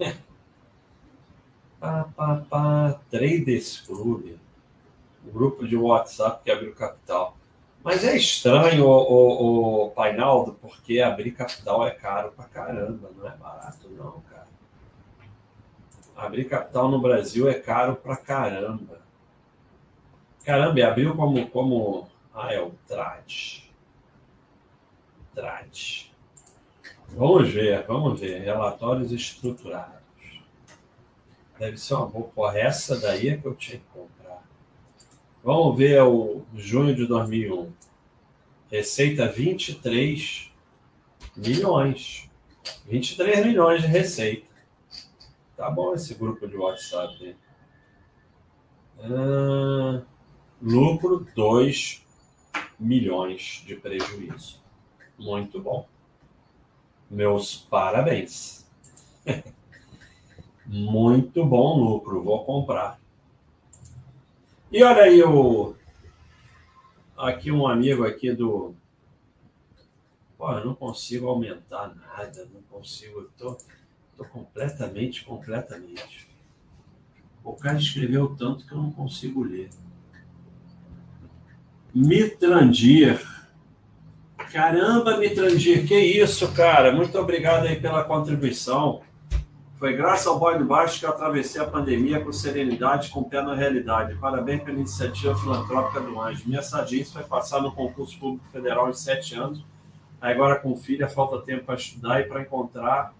pá, 1.78 2.08
pá, 2.16 2.42
pá. 2.48 2.98
Traders 3.10 3.82
Club. 3.82 4.38
Um 5.22 5.30
grupo 5.30 5.68
de 5.68 5.76
WhatsApp 5.76 6.42
que 6.42 6.50
abriu 6.50 6.74
capital. 6.74 7.36
Mas 7.82 8.02
é 8.04 8.16
estranho, 8.16 8.86
o, 8.86 8.88
o, 8.88 9.84
o 9.84 9.90
Painaldo, 9.90 10.56
porque 10.62 11.02
abrir 11.02 11.32
capital 11.32 11.86
é 11.86 11.90
caro 11.90 12.32
pra 12.32 12.46
caramba, 12.46 13.10
não 13.14 13.28
é 13.28 13.36
barato 13.36 13.86
não, 13.90 14.22
cara. 14.22 14.46
Abrir 16.16 16.46
capital 16.46 16.90
no 16.90 17.02
Brasil 17.02 17.50
é 17.50 17.54
caro 17.54 17.96
pra 17.96 18.16
caramba. 18.16 18.98
Caramba, 20.42 20.80
e 20.80 20.82
abriu 20.82 21.14
como, 21.14 21.46
como... 21.50 22.08
Ah, 22.32 22.50
é 22.50 22.62
o 22.62 22.70
Trade. 22.88 23.63
Trade. 25.34 26.12
Vamos 27.08 27.48
ver, 27.48 27.84
vamos 27.86 28.20
ver. 28.20 28.42
Relatórios 28.42 29.12
estruturados. 29.12 30.02
Deve 31.58 31.76
ser 31.76 31.94
uma 31.94 32.06
boa. 32.06 32.28
Porra, 32.28 32.58
essa 32.58 32.98
daí 32.98 33.28
é 33.28 33.36
que 33.36 33.46
eu 33.46 33.54
tinha 33.54 33.78
que 33.78 33.86
comprar. 33.92 34.42
Vamos 35.42 35.76
ver 35.76 36.02
o 36.02 36.44
junho 36.54 36.94
de 36.94 37.06
2001. 37.06 37.72
Receita 38.70 39.28
23 39.28 40.50
milhões. 41.36 42.30
23 42.86 43.46
milhões 43.46 43.82
de 43.82 43.88
receita. 43.88 44.48
Tá 45.56 45.70
bom 45.70 45.94
esse 45.94 46.14
grupo 46.14 46.48
de 46.48 46.56
WhatsApp. 46.56 47.36
Ah, 49.00 50.02
lucro 50.60 51.26
2 51.36 52.04
milhões 52.78 53.62
de 53.66 53.76
prejuízo. 53.76 54.63
Muito 55.18 55.60
bom. 55.60 55.86
Meus 57.10 57.56
parabéns. 57.56 58.66
Muito 60.66 61.44
bom 61.44 61.78
lucro, 61.78 62.22
vou 62.22 62.44
comprar. 62.44 62.98
E 64.72 64.82
olha 64.82 65.02
aí 65.02 65.22
o 65.22 65.76
aqui 67.16 67.52
um 67.52 67.66
amigo 67.66 68.04
aqui 68.04 68.32
do 68.32 68.74
Pô, 70.36 70.52
eu 70.52 70.64
não 70.64 70.74
consigo 70.74 71.28
aumentar 71.28 71.94
nada, 71.94 72.48
não 72.52 72.60
consigo, 72.62 73.20
eu 73.20 73.30
tô, 73.38 73.56
tô 74.16 74.24
completamente, 74.24 75.24
completamente. 75.24 76.28
O 77.42 77.54
cara 77.54 77.78
escreveu 77.78 78.34
tanto 78.36 78.66
que 78.66 78.72
eu 78.72 78.78
não 78.78 78.90
consigo 78.90 79.42
ler. 79.42 79.70
Mitrandir. 81.94 83.22
Caramba, 84.52 85.16
Mitrandir, 85.16 85.86
que 85.86 85.98
isso, 85.98 86.52
cara? 86.52 86.92
Muito 86.92 87.18
obrigado 87.18 87.66
aí 87.66 87.80
pela 87.80 88.04
contribuição. 88.04 89.02
Foi 89.76 89.94
graças 89.96 90.26
ao 90.26 90.38
boy 90.38 90.56
do 90.56 90.64
baixo 90.64 91.00
que 91.00 91.06
eu 91.06 91.10
atravessei 91.10 91.60
a 91.60 91.66
pandemia 91.66 92.20
com 92.20 92.32
serenidade, 92.32 93.10
com 93.10 93.22
pé 93.24 93.42
na 93.42 93.54
realidade. 93.54 94.14
Parabéns 94.14 94.62
pela 94.62 94.78
iniciativa 94.78 95.36
filantrópica 95.36 96.00
do 96.00 96.20
Anjo. 96.20 96.44
Minha 96.46 96.62
sadice 96.62 97.12
foi 97.12 97.24
passar 97.24 97.60
no 97.60 97.72
concurso 97.72 98.18
público 98.18 98.46
federal 98.52 98.88
em 98.88 98.94
sete 98.94 99.34
anos. 99.34 99.64
Agora, 100.20 100.56
com 100.56 100.74
filha, 100.76 101.08
falta 101.08 101.44
tempo 101.44 101.64
para 101.64 101.74
estudar 101.74 102.20
e 102.20 102.24
para 102.24 102.40
encontrar 102.40 103.12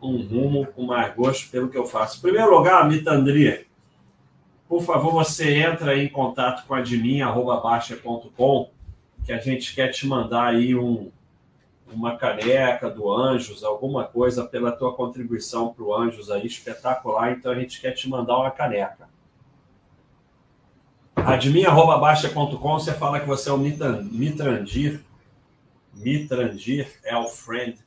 um 0.00 0.18
rumo 0.18 0.66
com 0.66 0.84
mais 0.84 1.14
gosto 1.14 1.50
pelo 1.50 1.68
que 1.68 1.76
eu 1.76 1.86
faço. 1.86 2.18
Em 2.18 2.20
primeiro 2.20 2.56
lugar, 2.56 2.88
Mitandria, 2.88 3.66
por 4.68 4.82
favor, 4.82 5.12
você 5.12 5.58
entra 5.58 5.96
em 5.96 6.08
contato 6.08 6.66
com 6.66 6.74
admin.baixa.com, 6.74 8.70
que 9.26 9.32
a 9.32 9.38
gente 9.38 9.74
quer 9.74 9.88
te 9.88 10.06
mandar 10.06 10.46
aí 10.46 10.76
um, 10.76 11.10
uma 11.92 12.16
caneca 12.16 12.88
do 12.88 13.12
Anjos, 13.12 13.64
alguma 13.64 14.04
coisa 14.04 14.44
pela 14.44 14.70
tua 14.70 14.94
contribuição 14.94 15.74
para 15.74 15.84
o 15.84 15.92
Anjos 15.92 16.30
aí, 16.30 16.46
espetacular. 16.46 17.32
Então 17.32 17.50
a 17.50 17.56
gente 17.56 17.80
quer 17.80 17.90
te 17.90 18.08
mandar 18.08 18.38
uma 18.38 18.52
caneca. 18.52 19.08
Admin.baixa.com, 21.16 22.78
você 22.78 22.94
fala 22.94 23.18
que 23.18 23.26
você 23.26 23.50
é 23.50 23.52
o 23.52 23.58
Mitrandir. 23.58 25.00
Mitrandir 25.92 26.88
é 27.02 27.16
o 27.16 27.26
friend 27.26 27.84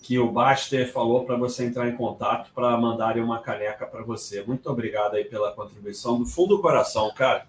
que 0.00 0.16
o 0.16 0.30
Baster 0.30 0.92
falou 0.92 1.24
para 1.24 1.36
você 1.36 1.66
entrar 1.66 1.88
em 1.88 1.96
contato 1.96 2.52
para 2.54 2.76
mandarem 2.76 3.22
uma 3.22 3.40
caneca 3.40 3.84
para 3.84 4.02
você. 4.02 4.44
Muito 4.44 4.70
obrigado 4.70 5.16
aí 5.16 5.24
pela 5.24 5.50
contribuição 5.50 6.20
do 6.20 6.24
fundo 6.24 6.56
do 6.56 6.62
coração, 6.62 7.12
cara. 7.12 7.46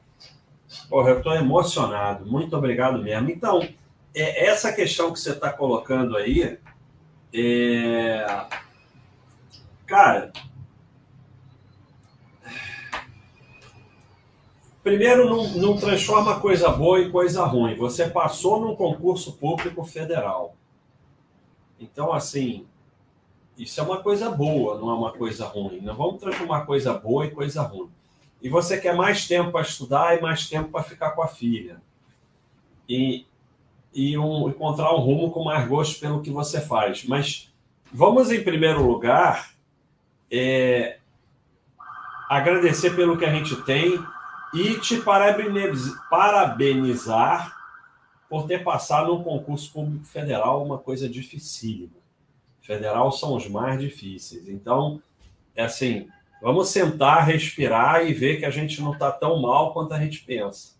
Porra, 0.90 1.12
eu 1.12 1.18
estou 1.18 1.34
emocionado. 1.34 2.26
Muito 2.26 2.56
obrigado 2.56 3.02
mesmo. 3.02 3.30
Então, 3.30 3.68
é, 4.14 4.46
essa 4.46 4.72
questão 4.74 5.12
que 5.12 5.20
você 5.20 5.32
está 5.32 5.52
colocando 5.52 6.16
aí, 6.16 6.58
é... 7.34 8.26
cara, 9.86 10.32
primeiro 14.84 15.30
não, 15.30 15.48
não 15.50 15.78
transforma 15.78 16.40
coisa 16.40 16.70
boa 16.70 17.00
em 17.00 17.12
coisa 17.12 17.44
ruim. 17.46 17.76
Você 17.76 18.10
passou 18.10 18.60
num 18.60 18.76
concurso 18.76 19.34
público 19.34 19.84
federal. 19.84 20.56
Então, 21.80 22.12
assim, 22.12 22.68
isso 23.58 23.80
é 23.80 23.84
uma 23.84 24.02
coisa 24.02 24.30
boa, 24.30 24.78
não 24.78 24.90
é 24.90 24.94
uma 24.94 25.12
coisa 25.14 25.46
ruim. 25.46 25.82
Não 25.82 25.96
vamos 25.96 26.20
transformar 26.20 26.66
coisa 26.66 26.94
boa 26.94 27.26
em 27.26 27.32
coisa 27.32 27.62
ruim. 27.62 27.90
E 28.42 28.50
você 28.50 28.80
quer 28.80 28.96
mais 28.96 29.28
tempo 29.28 29.52
para 29.52 29.62
estudar 29.62 30.18
e 30.18 30.22
mais 30.22 30.48
tempo 30.48 30.70
para 30.70 30.84
ficar 30.84 31.12
com 31.12 31.22
a 31.22 31.28
filha. 31.28 31.82
E, 32.88 33.26
e 33.94 34.18
um, 34.18 34.48
encontrar 34.50 34.96
um 34.96 35.00
rumo 35.00 35.32
com 35.32 35.44
mais 35.44 35.68
gosto 35.68 36.00
pelo 36.00 36.22
que 36.22 36.32
você 36.32 36.62
faz. 36.62 37.04
Mas 37.04 37.52
vamos, 37.92 38.32
em 38.32 38.44
primeiro 38.44 38.86
lugar, 38.86 39.54
é, 40.32 41.00
agradecer 42.30 42.96
pelo 42.96 43.18
que 43.18 43.26
a 43.26 43.34
gente 43.34 43.56
tem 43.64 44.00
e 44.54 44.80
te 44.80 45.02
parabenizar 46.10 47.58
por 48.30 48.48
ter 48.48 48.64
passado 48.64 49.08
no 49.14 49.24
concurso 49.24 49.74
público 49.74 50.06
federal, 50.06 50.64
uma 50.64 50.78
coisa 50.78 51.10
dificílima. 51.10 51.98
Federal 52.62 53.12
são 53.12 53.36
os 53.36 53.48
mais 53.48 53.80
difíceis. 53.80 54.48
Então, 54.48 55.02
é 55.56 55.64
assim, 55.64 56.08
vamos 56.42 56.70
sentar, 56.70 57.26
respirar 57.26 58.06
e 58.06 58.14
ver 58.14 58.38
que 58.38 58.46
a 58.46 58.50
gente 58.50 58.82
não 58.82 58.94
está 58.94 59.12
tão 59.12 59.42
mal 59.42 59.74
quanto 59.74 59.94
a 59.94 60.00
gente 60.00 60.24
pensa. 60.24 60.78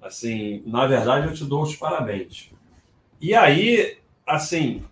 Assim, 0.00 0.62
na 0.66 0.86
verdade, 0.86 1.26
eu 1.26 1.34
te 1.34 1.44
dou 1.44 1.62
os 1.62 1.74
parabéns. 1.74 2.50
E 3.20 3.34
aí, 3.34 3.98
assim, 4.26 4.84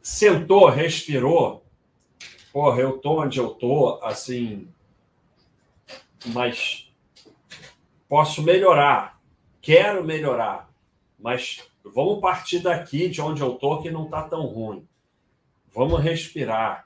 sentou, 0.00 0.68
respirou. 0.68 1.62
Porra, 2.52 2.80
eu 2.80 2.98
tô 2.98 3.20
onde 3.22 3.38
eu 3.38 3.50
tô, 3.50 4.00
assim, 4.02 4.66
mas 6.26 6.90
posso 8.08 8.42
melhorar, 8.42 9.20
quero 9.60 10.02
melhorar, 10.02 10.70
mas 11.18 11.68
vamos 11.84 12.20
partir 12.20 12.60
daqui, 12.60 13.08
de 13.08 13.20
onde 13.20 13.42
eu 13.42 13.54
tô, 13.54 13.82
que 13.82 13.90
não 13.90 14.04
está 14.04 14.22
tão 14.22 14.46
ruim. 14.46 14.86
Vamos 15.72 16.00
respirar, 16.00 16.85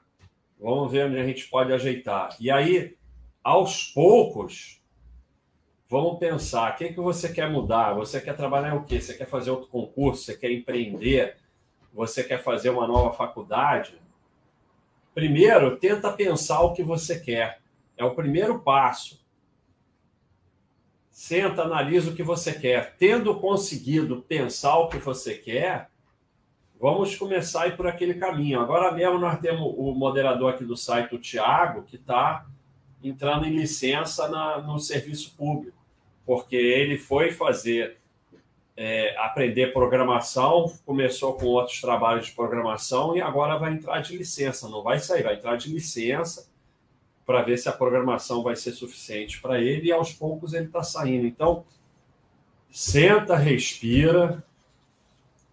vamos 0.61 0.91
ver 0.91 1.07
onde 1.07 1.19
a 1.19 1.25
gente 1.25 1.47
pode 1.49 1.73
ajeitar. 1.73 2.35
E 2.39 2.51
aí, 2.51 2.95
aos 3.43 3.83
poucos, 3.85 4.81
Vamos 5.91 6.19
pensar, 6.19 6.71
o 6.71 6.77
que, 6.77 6.93
que 6.93 7.01
você 7.01 7.27
quer 7.33 7.51
mudar? 7.51 7.91
Você 7.95 8.21
quer 8.21 8.33
trabalhar 8.33 8.75
o 8.75 8.85
quê? 8.85 9.01
Você 9.01 9.13
quer 9.13 9.27
fazer 9.27 9.51
outro 9.51 9.67
concurso? 9.67 10.23
Você 10.23 10.37
quer 10.37 10.49
empreender? 10.49 11.35
Você 11.93 12.23
quer 12.23 12.41
fazer 12.41 12.69
uma 12.69 12.87
nova 12.87 13.11
faculdade? 13.11 14.01
Primeiro, 15.13 15.75
tenta 15.75 16.09
pensar 16.13 16.61
o 16.61 16.71
que 16.71 16.81
você 16.81 17.19
quer. 17.19 17.59
É 17.97 18.05
o 18.05 18.15
primeiro 18.15 18.61
passo. 18.61 19.21
Senta, 21.09 21.63
analisa 21.63 22.11
o 22.11 22.15
que 22.15 22.23
você 22.23 22.53
quer. 22.53 22.95
Tendo 22.95 23.37
conseguido 23.37 24.21
pensar 24.21 24.77
o 24.77 24.87
que 24.87 24.97
você 24.97 25.33
quer, 25.33 25.89
vamos 26.81 27.15
começar 27.15 27.63
a 27.63 27.67
ir 27.67 27.77
por 27.77 27.85
aquele 27.85 28.15
caminho. 28.15 28.59
Agora 28.59 28.91
mesmo 28.91 29.19
nós 29.19 29.39
temos 29.39 29.61
o 29.77 29.93
moderador 29.93 30.53
aqui 30.53 30.65
do 30.65 30.75
site, 30.75 31.13
o 31.13 31.19
Tiago, 31.19 31.83
que 31.83 31.95
está 31.95 32.45
entrando 33.03 33.45
em 33.45 33.55
licença 33.55 34.27
na, 34.27 34.59
no 34.59 34.79
serviço 34.79 35.35
público 35.37 35.81
porque 36.25 36.55
ele 36.55 36.97
foi 36.97 37.31
fazer 37.31 37.97
é, 38.77 39.15
aprender 39.19 39.73
programação, 39.73 40.71
começou 40.85 41.33
com 41.33 41.45
outros 41.45 41.81
trabalhos 41.81 42.27
de 42.27 42.31
programação 42.31 43.15
e 43.15 43.21
agora 43.21 43.57
vai 43.57 43.73
entrar 43.73 43.99
de 44.01 44.17
licença. 44.17 44.69
Não 44.69 44.81
vai 44.81 44.99
sair, 44.99 45.23
vai 45.23 45.35
entrar 45.35 45.57
de 45.57 45.69
licença 45.69 46.49
para 47.25 47.41
ver 47.41 47.57
se 47.57 47.69
a 47.69 47.73
programação 47.73 48.43
vai 48.43 48.55
ser 48.55 48.71
suficiente 48.71 49.41
para 49.41 49.59
ele 49.59 49.87
e 49.87 49.91
aos 49.91 50.13
poucos 50.13 50.53
ele 50.53 50.65
está 50.65 50.83
saindo. 50.83 51.27
Então, 51.27 51.65
senta, 52.69 53.35
respira, 53.35 54.43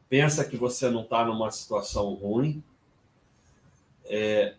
pensa 0.09 0.45
que 0.45 0.57
você 0.57 0.89
não 0.91 1.03
está 1.03 1.25
numa 1.25 1.51
situação 1.51 2.15
ruim, 2.15 2.63
é, 4.07 4.55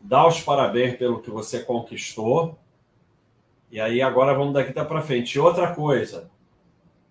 dá 0.00 0.26
os 0.26 0.40
parabéns 0.40 0.96
pelo 0.96 1.20
que 1.20 1.30
você 1.30 1.60
conquistou 1.60 2.58
e 3.70 3.80
aí 3.80 4.00
agora 4.00 4.34
vamos 4.34 4.54
daqui 4.54 4.72
para 4.72 5.02
frente. 5.02 5.38
Outra 5.38 5.74
coisa, 5.74 6.30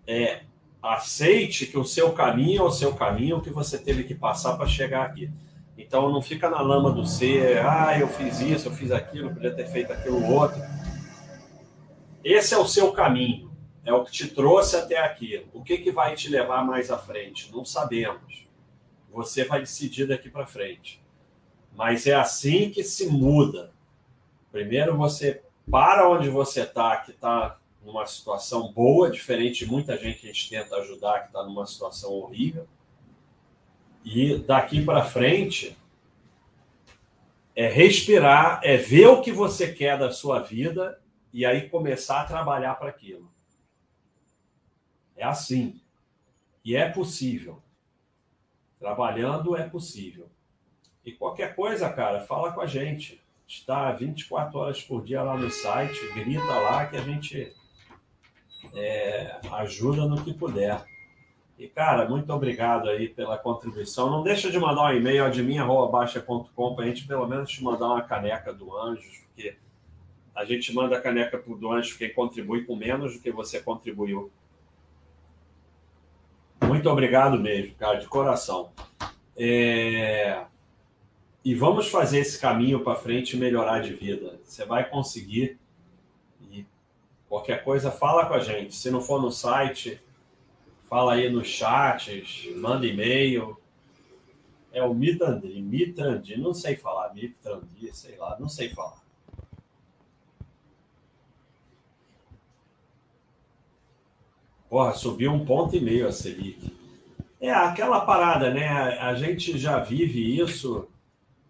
é 0.06 0.42
aceite 0.82 1.66
que 1.66 1.78
o 1.78 1.84
seu 1.84 2.12
caminho 2.12 2.62
é 2.62 2.64
o 2.64 2.70
seu 2.70 2.94
caminho 2.94 3.40
que 3.40 3.50
você 3.50 3.78
teve 3.78 4.04
que 4.04 4.14
passar 4.14 4.56
para 4.56 4.66
chegar 4.66 5.04
aqui. 5.04 5.30
Então 5.76 6.10
não 6.10 6.22
fica 6.22 6.48
na 6.48 6.60
lama 6.60 6.90
do 6.90 7.06
ser, 7.06 7.58
ah, 7.58 7.98
eu 7.98 8.06
fiz 8.08 8.40
isso, 8.40 8.68
eu 8.68 8.72
fiz 8.72 8.92
aquilo, 8.92 9.34
podia 9.34 9.52
ter 9.52 9.66
feito 9.66 9.92
aquilo 9.92 10.24
outro. 10.32 10.60
Esse 12.22 12.54
é 12.54 12.58
o 12.58 12.66
seu 12.66 12.92
caminho, 12.92 13.50
é 13.84 13.92
o 13.92 14.04
que 14.04 14.12
te 14.12 14.28
trouxe 14.28 14.76
até 14.76 14.98
aqui. 14.98 15.46
O 15.52 15.62
que, 15.62 15.78
que 15.78 15.90
vai 15.90 16.14
te 16.14 16.28
levar 16.28 16.64
mais 16.64 16.90
à 16.90 16.98
frente? 16.98 17.52
Não 17.52 17.64
sabemos. 17.64 18.46
Você 19.12 19.44
vai 19.44 19.60
decidir 19.60 20.06
daqui 20.06 20.30
para 20.30 20.46
frente. 20.46 21.02
Mas 21.76 22.06
é 22.06 22.14
assim 22.14 22.70
que 22.70 22.82
se 22.82 23.08
muda. 23.08 23.72
Primeiro 24.50 24.96
você 24.96 25.42
para 25.70 26.08
onde 26.08 26.28
você 26.28 26.62
está, 26.62 26.96
que 26.98 27.10
está 27.10 27.58
numa 27.82 28.06
situação 28.06 28.72
boa, 28.72 29.10
diferente 29.10 29.64
de 29.64 29.70
muita 29.70 29.96
gente 29.96 30.20
que 30.20 30.28
a 30.28 30.32
gente 30.32 30.48
tenta 30.48 30.76
ajudar, 30.76 31.20
que 31.20 31.26
está 31.28 31.42
numa 31.42 31.66
situação 31.66 32.12
horrível. 32.12 32.66
E 34.04 34.36
daqui 34.38 34.84
para 34.84 35.04
frente 35.04 35.76
é 37.56 37.66
respirar, 37.66 38.60
é 38.62 38.76
ver 38.76 39.06
o 39.08 39.20
que 39.20 39.32
você 39.32 39.72
quer 39.72 39.98
da 39.98 40.10
sua 40.10 40.40
vida 40.40 41.00
e 41.32 41.44
aí 41.46 41.68
começar 41.68 42.20
a 42.20 42.24
trabalhar 42.24 42.74
para 42.74 42.90
aquilo. 42.90 43.33
É 45.16 45.24
assim. 45.24 45.80
E 46.64 46.76
é 46.76 46.88
possível. 46.88 47.62
Trabalhando 48.78 49.56
é 49.56 49.68
possível. 49.68 50.28
E 51.04 51.12
qualquer 51.12 51.54
coisa, 51.54 51.90
cara, 51.90 52.20
fala 52.20 52.52
com 52.52 52.60
a 52.60 52.66
gente. 52.66 53.22
Está 53.46 53.92
24 53.92 54.58
horas 54.58 54.82
por 54.82 55.04
dia 55.04 55.22
lá 55.22 55.36
no 55.36 55.50
site, 55.50 56.12
grita 56.14 56.44
lá 56.44 56.86
que 56.86 56.96
a 56.96 57.02
gente 57.02 57.54
é, 58.74 59.38
ajuda 59.52 60.06
no 60.06 60.22
que 60.24 60.32
puder. 60.32 60.82
E, 61.58 61.68
cara, 61.68 62.08
muito 62.08 62.32
obrigado 62.32 62.88
aí 62.88 63.08
pela 63.08 63.38
contribuição. 63.38 64.10
Não 64.10 64.22
deixa 64.22 64.50
de 64.50 64.58
mandar 64.58 64.86
um 64.86 64.96
e-mail 64.96 65.24
admin.baixa.com 65.24 66.74
para 66.74 66.84
a 66.84 66.88
gente 66.88 67.06
pelo 67.06 67.28
menos 67.28 67.50
te 67.50 67.62
mandar 67.62 67.86
uma 67.86 68.02
caneca 68.02 68.52
do 68.52 68.76
Anjos, 68.76 69.18
porque 69.26 69.56
a 70.34 70.44
gente 70.44 70.74
manda 70.74 70.96
a 70.96 71.00
caneca 71.00 71.38
do 71.38 71.70
Anjos 71.70 71.92
quem 71.92 72.12
contribui 72.12 72.64
com 72.64 72.74
menos 72.74 73.14
do 73.14 73.20
que 73.20 73.30
você 73.30 73.60
contribuiu. 73.60 74.32
Muito 76.66 76.88
obrigado 76.90 77.38
mesmo, 77.38 77.74
cara, 77.76 77.98
de 77.98 78.06
coração. 78.06 78.72
É... 79.36 80.44
E 81.44 81.54
vamos 81.54 81.88
fazer 81.88 82.20
esse 82.20 82.40
caminho 82.40 82.80
para 82.80 82.94
frente 82.94 83.36
e 83.36 83.38
melhorar 83.38 83.80
de 83.80 83.92
vida. 83.92 84.40
Você 84.44 84.64
vai 84.64 84.88
conseguir. 84.88 85.58
E 86.50 86.66
qualquer 87.28 87.62
coisa, 87.62 87.90
fala 87.90 88.26
com 88.26 88.34
a 88.34 88.40
gente. 88.40 88.74
Se 88.74 88.90
não 88.90 89.00
for 89.00 89.20
no 89.20 89.30
site, 89.30 90.00
fala 90.88 91.14
aí 91.14 91.28
nos 91.28 91.46
chats, 91.46 92.48
manda 92.56 92.86
e-mail. 92.86 93.58
É 94.72 94.82
o 94.82 94.92
Mitrandi, 94.92 95.62
Mitrandi, 95.62 96.36
não 96.36 96.52
sei 96.52 96.76
falar, 96.76 97.14
Mitrandi, 97.14 97.94
sei 97.94 98.16
lá, 98.16 98.36
não 98.40 98.48
sei 98.48 98.70
falar. 98.70 99.03
Porra, 104.74 104.92
subiu 104.92 105.32
um 105.32 105.44
ponto 105.44 105.76
e 105.76 105.80
meio 105.80 106.08
a 106.08 106.10
Selic. 106.10 106.74
É 107.40 107.48
aquela 107.48 108.00
parada, 108.00 108.52
né? 108.52 108.68
A 108.98 109.14
gente 109.14 109.56
já 109.56 109.78
vive 109.78 110.36
isso 110.36 110.88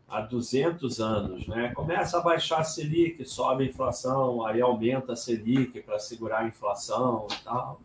há 0.07 0.20
200 0.20 1.01
anos, 1.01 1.47
né? 1.47 1.72
Começa 1.75 2.18
a 2.18 2.20
baixar 2.20 2.59
a 2.59 2.64
Selic, 2.64 3.25
sobe 3.25 3.64
a 3.64 3.66
inflação, 3.66 4.45
aí 4.45 4.61
aumenta 4.61 5.14
a 5.14 5.16
Selic 5.16 5.81
para 5.81 5.99
segurar 5.99 6.41
a 6.41 6.49
inflação 6.49 7.27
e 7.33 7.43
tal. 7.43 7.81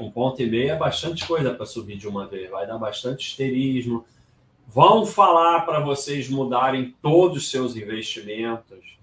Um 0.00 0.10
ponto 0.10 0.40
e 0.40 0.48
meio 0.48 0.70
é 0.70 0.76
bastante 0.76 1.26
coisa 1.26 1.52
para 1.52 1.66
subir 1.66 1.98
de 1.98 2.08
uma 2.08 2.26
vez, 2.26 2.50
vai 2.50 2.66
dar 2.66 2.78
bastante 2.78 3.28
histerismo. 3.28 4.06
Vão 4.66 5.04
falar 5.04 5.66
para 5.66 5.80
vocês 5.80 6.30
mudarem 6.30 6.94
todos 7.02 7.42
os 7.42 7.50
seus 7.50 7.76
investimentos 7.76 8.94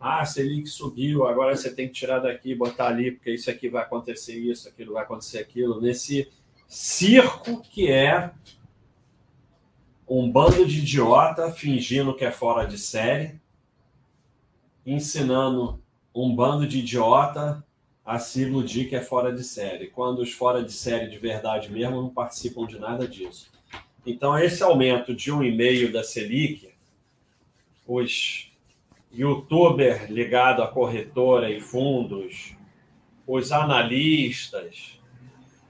ah, 0.00 0.24
Selic 0.24 0.68
subiu, 0.68 1.26
agora 1.26 1.56
você 1.56 1.74
tem 1.74 1.88
que 1.88 1.94
tirar 1.94 2.20
daqui 2.20 2.50
e 2.50 2.54
botar 2.54 2.88
ali, 2.88 3.12
porque 3.12 3.32
isso 3.32 3.50
aqui 3.50 3.68
vai 3.68 3.82
acontecer 3.82 4.38
isso, 4.38 4.68
aquilo 4.68 4.92
vai 4.92 5.02
acontecer 5.02 5.38
aquilo. 5.38 5.80
Nesse 5.80 6.30
circo 6.68 7.62
que 7.62 7.90
é 7.90 8.30
um 10.08 10.30
bando 10.30 10.64
de 10.64 10.78
idiota 10.78 11.50
fingindo 11.50 12.14
que 12.14 12.24
é 12.24 12.30
fora 12.30 12.64
de 12.64 12.78
série, 12.78 13.40
ensinando 14.86 15.82
um 16.14 16.34
bando 16.34 16.66
de 16.66 16.78
idiota 16.78 17.64
a 18.04 18.18
se 18.18 18.42
iludir 18.42 18.88
que 18.88 18.96
é 18.96 19.02
fora 19.02 19.32
de 19.32 19.44
série, 19.44 19.88
quando 19.88 20.20
os 20.20 20.32
fora 20.32 20.62
de 20.62 20.72
série 20.72 21.10
de 21.10 21.18
verdade 21.18 21.70
mesmo 21.70 22.00
não 22.00 22.08
participam 22.08 22.66
de 22.66 22.78
nada 22.78 23.06
disso. 23.06 23.50
Então, 24.06 24.38
esse 24.38 24.62
aumento 24.62 25.14
de 25.14 25.30
um 25.30 25.42
e 25.42 25.54
meio 25.54 25.92
da 25.92 26.02
Selic, 26.02 26.70
os 27.86 28.47
youtuber 29.12 30.10
ligado 30.10 30.62
à 30.62 30.68
corretora 30.68 31.50
e 31.50 31.60
fundos, 31.60 32.56
os 33.26 33.52
analistas, 33.52 35.00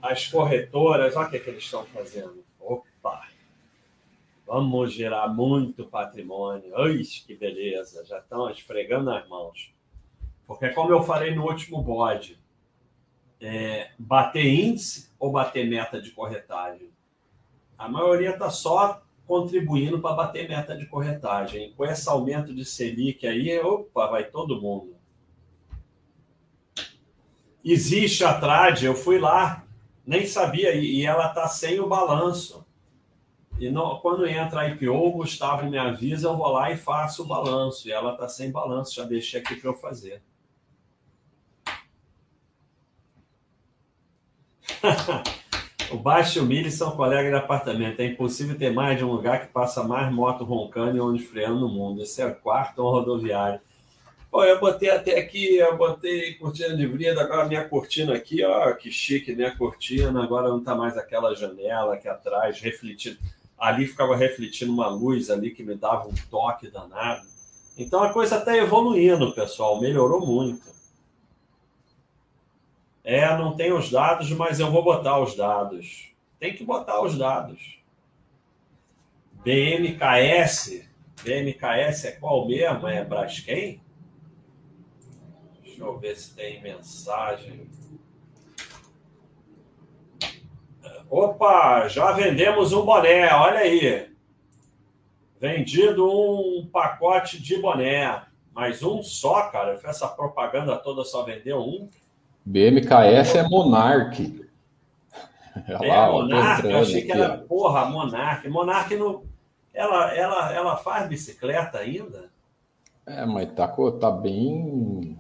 as 0.01 0.27
corretoras, 0.27 1.17
olha 1.17 1.27
o 1.27 1.31
que, 1.31 1.37
é 1.37 1.41
que 1.41 1.51
eles 1.51 1.65
estão 1.65 1.85
fazendo. 1.87 2.45
Opa! 2.61 3.27
Vamos 4.47 4.93
gerar 4.93 5.29
muito 5.29 5.87
patrimônio. 5.87 6.77
Ai, 6.77 7.03
que 7.03 7.35
beleza! 7.35 8.05
Já 8.07 8.19
estão 8.19 8.51
esfregando 8.51 9.11
as 9.11 9.29
mãos. 9.29 9.75
Porque, 10.47 10.71
como 10.71 10.93
eu 10.93 11.03
falei 11.03 11.35
no 11.35 11.45
último 11.45 11.83
bode, 11.83 12.41
é, 13.41 13.91
bater 13.99 14.47
índice 14.47 15.13
ou 15.19 15.31
bater 15.31 15.69
meta 15.69 16.01
de 16.01 16.11
corretagem? 16.13 16.91
A 17.77 17.89
maioria 17.89 18.31
está 18.31 18.51
só 18.51 19.03
contribuindo 19.29 20.01
para 20.01 20.17
bater 20.17 20.49
meta 20.49 20.75
de 20.75 20.87
corretagem. 20.87 21.75
Com 21.75 21.85
esse 21.85 22.09
aumento 22.09 22.55
de 22.55 22.65
Selic 22.65 23.27
aí, 23.27 23.61
opa, 23.61 24.07
vai 24.07 24.25
todo 24.25 24.61
mundo. 24.61 24.97
Existe 27.63 28.25
a 28.25 28.41
Trade, 28.41 28.87
eu 28.87 28.95
fui 28.95 29.19
lá, 29.19 29.67
nem 30.07 30.27
sabia, 30.27 30.75
e 30.75 31.05
ela 31.05 31.29
está 31.29 31.47
sem 31.47 31.79
o 31.79 31.87
balanço. 31.87 32.67
E 33.61 33.69
não, 33.71 33.99
quando 33.99 34.27
entra 34.27 34.63
a 34.63 34.69
IPO, 34.69 34.93
o 34.93 35.13
Gustavo 35.13 35.69
me 35.69 35.77
avisa, 35.77 36.29
eu 36.29 36.37
vou 36.37 36.49
lá 36.49 36.71
e 36.71 36.77
faço 36.77 37.23
o 37.23 37.27
balanço. 37.27 37.87
E 37.87 37.93
ela 37.93 38.13
está 38.13 38.27
sem 38.29 38.51
balanço, 38.51 38.95
já 38.95 39.05
deixei 39.05 39.41
aqui 39.41 39.57
para 39.57 39.71
eu 39.71 39.75
fazer. 39.75 40.23
O 45.91 45.97
Baixo 45.97 46.39
e 46.39 46.43
o 46.43 46.45
Mili 46.45 46.71
são 46.71 46.91
colegas 46.91 47.31
de 47.31 47.39
apartamento. 47.39 48.01
É 48.01 48.05
impossível 48.05 48.59
ter 48.59 48.71
mais 48.71 48.99
de 48.99 49.05
um 49.05 49.11
lugar 49.11 49.41
que 49.41 49.53
passa 49.53 49.83
mais 49.83 50.13
moto 50.13 50.45
roncando 50.45 50.97
e 50.97 51.01
onde 51.01 51.23
freando 51.23 51.61
no 51.61 51.69
mundo. 51.69 52.03
Esse 52.03 52.21
é 52.21 52.27
o 52.27 52.35
quarto 52.35 52.83
rodoviário. 52.83 53.59
Pô, 54.31 54.45
eu 54.45 54.61
botei 54.61 54.91
até 54.91 55.19
aqui, 55.19 55.57
eu 55.57 55.79
botei 55.79 56.35
cortina 56.35 56.77
de 56.77 56.87
brida, 56.87 57.23
agora 57.23 57.47
minha 57.47 57.67
cortina 57.67 58.15
aqui, 58.15 58.45
ó, 58.45 58.71
que 58.75 58.91
chique, 58.91 59.35
minha 59.35 59.57
cortina, 59.57 60.23
agora 60.23 60.51
não 60.51 60.63
tá 60.63 60.75
mais 60.75 60.99
aquela 60.99 61.35
janela 61.35 61.95
aqui 61.95 62.07
atrás, 62.07 62.61
refletindo. 62.61 63.17
Ali 63.59 63.87
ficava 63.87 64.15
refletindo 64.15 64.71
uma 64.71 64.89
luz 64.89 65.31
ali 65.31 65.51
que 65.51 65.63
me 65.63 65.75
dava 65.75 66.07
um 66.07 66.15
toque 66.31 66.71
danado. 66.71 67.27
Então 67.79 68.03
a 68.03 68.13
coisa 68.13 68.37
está 68.37 68.55
evoluindo, 68.55 69.33
pessoal, 69.33 69.81
melhorou 69.81 70.27
muito. 70.27 70.61
É, 73.09 73.27
não 73.39 73.57
tem 73.57 73.73
os 73.73 73.91
dados, 73.91 74.31
mas 74.33 74.61
eu 74.61 74.71
vou 74.71 74.85
botar 74.85 75.19
os 75.19 75.35
dados. 75.35 76.13
Tem 76.39 76.55
que 76.55 76.63
botar 76.63 77.01
os 77.01 77.17
dados. 77.17 77.83
BMKS. 79.43 80.87
BMKS 81.23 82.05
é 82.05 82.13
qual 82.13 82.47
mesmo? 82.47 82.87
É 82.87 83.03
Braskem? 83.03 83.81
Deixa 85.63 85.83
eu 85.83 85.99
ver 85.99 86.17
se 86.17 86.35
tem 86.35 86.61
mensagem. 86.61 87.67
Opa, 91.09 91.89
já 91.89 92.13
vendemos 92.13 92.75
um 92.75 92.85
boné, 92.85 93.33
olha 93.33 93.61
aí. 93.61 94.15
Vendido 95.41 96.07
um 96.07 96.69
pacote 96.71 97.41
de 97.41 97.57
boné. 97.57 98.27
Mas 98.53 98.83
um 98.83 99.03
só, 99.03 99.49
cara. 99.49 99.81
Essa 99.83 100.09
propaganda 100.09 100.77
toda, 100.77 101.05
só 101.05 101.23
vendeu 101.23 101.61
um. 101.61 101.89
BMKS 102.49 103.37
é 103.37 103.43
Monark. 103.43 104.49
É, 105.69 105.87
lá, 105.87 106.11
Monark, 106.11 106.67
eu 106.67 106.79
achei 106.79 107.03
que 107.03 107.13
era, 107.13 107.37
porra, 107.37 107.85
Monark. 107.85 108.49
Monark 108.49 108.97
não. 108.97 109.23
Ela, 109.75 110.15
ela, 110.15 110.55
ela 110.55 110.77
faz 110.77 111.07
bicicleta 111.07 111.79
ainda? 111.79 112.31
É, 113.07 113.27
mas 113.27 113.53
tá, 113.53 113.69
tá 114.01 114.11
bem. 114.11 115.17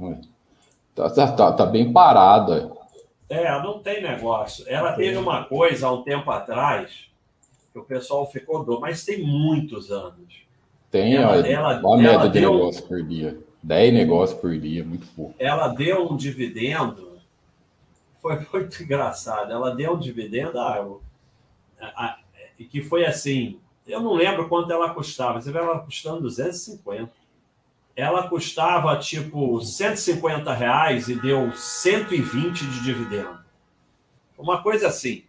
Tá, 0.95 1.11
tá, 1.11 1.33
tá, 1.33 1.53
tá 1.53 1.67
bem 1.67 1.93
parada. 1.93 2.73
É, 3.29 3.51
não 3.61 3.81
tem 3.81 4.03
negócio. 4.03 4.65
Ela 4.67 4.95
teve 4.95 5.19
uma 5.19 5.45
coisa 5.45 5.87
há 5.87 5.93
um 5.93 6.03
tempo 6.03 6.31
atrás 6.31 7.11
que 7.73 7.79
o 7.79 7.85
pessoal 7.85 8.27
ficou 8.31 8.65
do, 8.65 8.81
mas 8.81 9.05
tem 9.05 9.23
muitos 9.23 9.93
anos. 9.93 10.47
Tem, 10.91 11.17
ela, 11.17 11.33
olha, 11.33 11.47
ela, 11.47 11.79
a 11.79 11.97
média 11.99 12.31
de 12.31 12.41
negócio 12.41 12.83
por 12.85 13.03
dia. 13.03 13.39
10 13.63 13.93
negócios 13.93 14.41
por 14.41 14.59
dia, 14.59 14.83
muito 14.83 15.07
pouco. 15.09 15.35
Ela 15.39 15.69
deu 15.69 16.11
um 16.11 16.17
dividendo 16.17 17.08
foi 18.21 18.39
muito 18.53 18.83
engraçado. 18.83 19.53
Ela 19.53 19.75
deu 19.75 19.95
um 19.95 19.99
dividendo, 19.99 20.59
ah, 20.59 22.19
e 22.59 22.65
que 22.65 22.83
foi 22.83 23.05
assim, 23.05 23.61
eu 23.87 24.01
não 24.01 24.15
lembro 24.15 24.49
quanto 24.49 24.71
ela 24.73 24.93
custava, 24.93 25.41
você 25.41 25.51
vê 25.51 25.59
ela 25.59 25.79
custando 25.81 26.21
250. 26.21 27.11
Ela 27.97 28.29
custava 28.29 28.97
tipo 28.99 29.61
150 29.61 30.53
reais 30.53 31.09
e 31.09 31.15
deu 31.17 31.53
120 31.53 32.67
de 32.67 32.83
dividendo. 32.83 33.39
Uma 34.37 34.63
coisa 34.63 34.89
assim. 34.89 35.25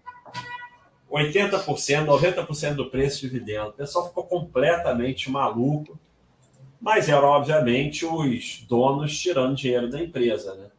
80%, 1.10 2.06
90% 2.06 2.76
do 2.76 2.92
preço 2.92 3.22
de 3.22 3.30
dividendo. 3.30 3.70
O 3.70 3.74
pessoal 3.74 4.08
ficou 4.08 4.24
completamente 4.26 5.32
maluco. 5.32 5.98
Mas 6.80 7.10
era, 7.10 7.26
obviamente, 7.26 8.06
os 8.06 8.64
donos 8.68 9.20
tirando 9.20 9.56
dinheiro 9.56 9.90
da 9.90 10.02
empresa, 10.02 10.54
né? 10.54 10.70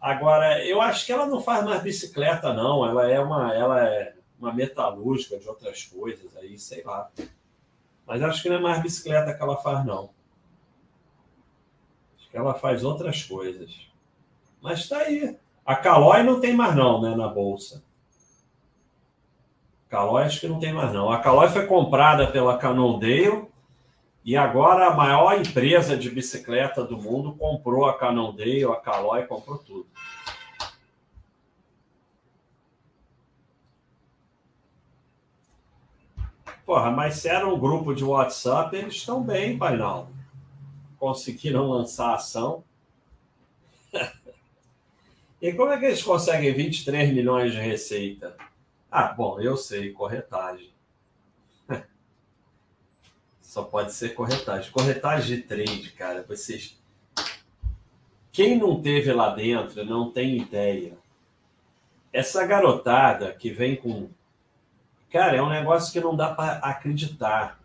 Agora, 0.00 0.64
eu 0.64 0.80
acho 0.80 1.04
que 1.04 1.12
ela 1.12 1.26
não 1.26 1.40
faz 1.40 1.64
mais 1.64 1.82
bicicleta, 1.82 2.54
não. 2.54 2.86
Ela 2.88 3.10
é 3.10 3.20
uma, 3.20 3.54
ela 3.54 3.84
é 3.84 4.14
uma 4.38 4.52
metalúrgica 4.52 5.38
de 5.38 5.46
outras 5.46 5.84
coisas 5.84 6.34
aí, 6.36 6.58
sei 6.58 6.82
lá. 6.82 7.10
Mas 8.06 8.22
acho 8.22 8.42
que 8.42 8.48
não 8.48 8.56
é 8.56 8.60
mais 8.60 8.82
bicicleta 8.82 9.34
que 9.34 9.42
ela 9.42 9.56
faz, 9.58 9.84
não. 9.84 10.10
Acho 12.18 12.30
que 12.30 12.36
ela 12.36 12.54
faz 12.54 12.82
outras 12.82 13.22
coisas. 13.22 13.90
Mas 14.62 14.80
está 14.80 14.98
aí. 14.98 15.36
A 15.64 15.76
Calói 15.76 16.22
não 16.22 16.40
tem 16.40 16.54
mais, 16.54 16.74
não, 16.74 17.00
né, 17.02 17.14
na 17.14 17.28
bolsa. 17.28 17.84
Calói 19.90 20.24
acho 20.24 20.40
que 20.40 20.48
não 20.48 20.58
tem 20.58 20.72
mais, 20.72 20.92
não. 20.92 21.10
A 21.10 21.18
Calói 21.18 21.48
foi 21.48 21.66
comprada 21.66 22.26
pela 22.26 22.56
Cannondale 22.56 23.48
e 24.24 24.36
agora 24.36 24.86
a 24.86 24.94
maior 24.94 25.38
empresa 25.38 25.96
de 25.96 26.10
bicicleta 26.10 26.84
do 26.84 26.96
mundo 26.96 27.34
comprou 27.36 27.86
a 27.86 27.98
Cannondale, 27.98 28.64
a 28.64 28.76
Calói, 28.76 29.26
comprou 29.26 29.58
tudo. 29.58 29.86
Porra, 36.70 36.88
mas 36.92 37.16
se 37.16 37.28
era 37.28 37.48
um 37.48 37.58
grupo 37.58 37.92
de 37.92 38.04
WhatsApp, 38.04 38.76
eles 38.76 38.94
estão 38.94 39.20
bem, 39.24 39.58
painal. 39.58 40.08
Conseguiram 41.00 41.68
lançar 41.68 42.14
ação. 42.14 42.62
e 45.42 45.52
como 45.52 45.72
é 45.72 45.78
que 45.80 45.86
eles 45.86 46.00
conseguem 46.00 46.54
23 46.54 47.12
milhões 47.12 47.50
de 47.50 47.58
receita? 47.58 48.36
Ah, 48.88 49.12
bom, 49.12 49.40
eu 49.40 49.56
sei, 49.56 49.90
corretagem. 49.90 50.72
Só 53.42 53.64
pode 53.64 53.92
ser 53.92 54.10
corretagem. 54.10 54.70
Corretagem 54.70 55.38
de 55.38 55.42
trade, 55.42 55.90
cara, 55.98 56.22
vocês. 56.22 56.80
Quem 58.30 58.56
não 58.56 58.80
teve 58.80 59.12
lá 59.12 59.34
dentro 59.34 59.84
não 59.84 60.12
tem 60.12 60.36
ideia. 60.36 60.96
Essa 62.12 62.46
garotada 62.46 63.34
que 63.34 63.50
vem 63.50 63.74
com 63.74 64.08
Cara, 65.10 65.36
é 65.36 65.42
um 65.42 65.48
negócio 65.48 65.92
que 65.92 66.00
não 66.00 66.14
dá 66.14 66.32
para 66.32 66.58
acreditar. 66.58 67.60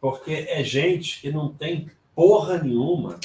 Porque 0.00 0.46
é 0.48 0.64
gente 0.64 1.20
que 1.20 1.30
não 1.30 1.52
tem 1.52 1.88
porra 2.14 2.58
nenhuma 2.58 3.20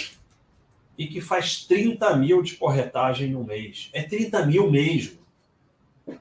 e 0.97 1.07
que 1.07 1.19
faz 1.19 1.65
30 1.65 2.15
mil 2.17 2.41
de 2.43 2.55
corretagem 2.55 3.31
no 3.31 3.43
mês. 3.43 3.89
É 3.91 4.03
30 4.03 4.45
mil 4.45 4.69
mesmo. 4.69 5.17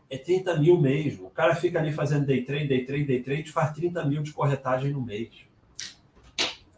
É 0.08 0.16
30 0.16 0.56
mil 0.56 0.80
mesmo. 0.80 1.26
O 1.26 1.30
cara 1.30 1.54
fica 1.54 1.78
ali 1.78 1.92
fazendo 1.92 2.26
day 2.26 2.42
trade, 2.42 2.68
day 2.68 2.84
trade, 2.84 3.04
day 3.04 3.22
trade, 3.22 3.52
faz 3.52 3.72
30 3.74 4.04
mil 4.04 4.22
de 4.22 4.32
corretagem 4.32 4.90
no 4.90 5.00
mês. 5.00 5.28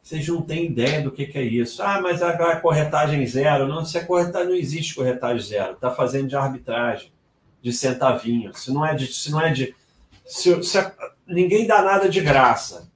Vocês 0.03 0.27
não 0.27 0.43
têm 0.43 0.67
ideia 0.67 1.03
do 1.03 1.13
que, 1.13 1.27
que 1.27 1.39
é 1.39 1.43
isso. 1.43 1.83
Ah, 1.83 2.01
mas 2.01 2.23
é 2.23 2.57
corretagem 2.57 3.27
zero. 3.27 3.69
Não, 3.69 3.85
se 3.85 3.99
é 3.99 4.05
corretagem, 4.05 4.49
não 4.49 4.57
existe 4.57 4.95
corretagem 4.95 5.47
zero. 5.47 5.73
Está 5.75 5.91
fazendo 5.91 6.29
de 6.29 6.37
arbitragem, 6.37 7.13
de 7.61 7.73
centavinho. 7.73 8.55
Se 8.55 8.73
não 8.73 8.85
é 8.85 8.95
de, 8.95 9.07
se 9.07 9.31
não 9.31 9.41
é 9.41 9.53
de 9.53 9.75
se, 10.29 10.63
se 10.63 10.79
a, 10.79 10.95
ninguém 11.27 11.67
dá 11.67 11.83
nada 11.83 12.09
de 12.09 12.21
graça. 12.21 12.93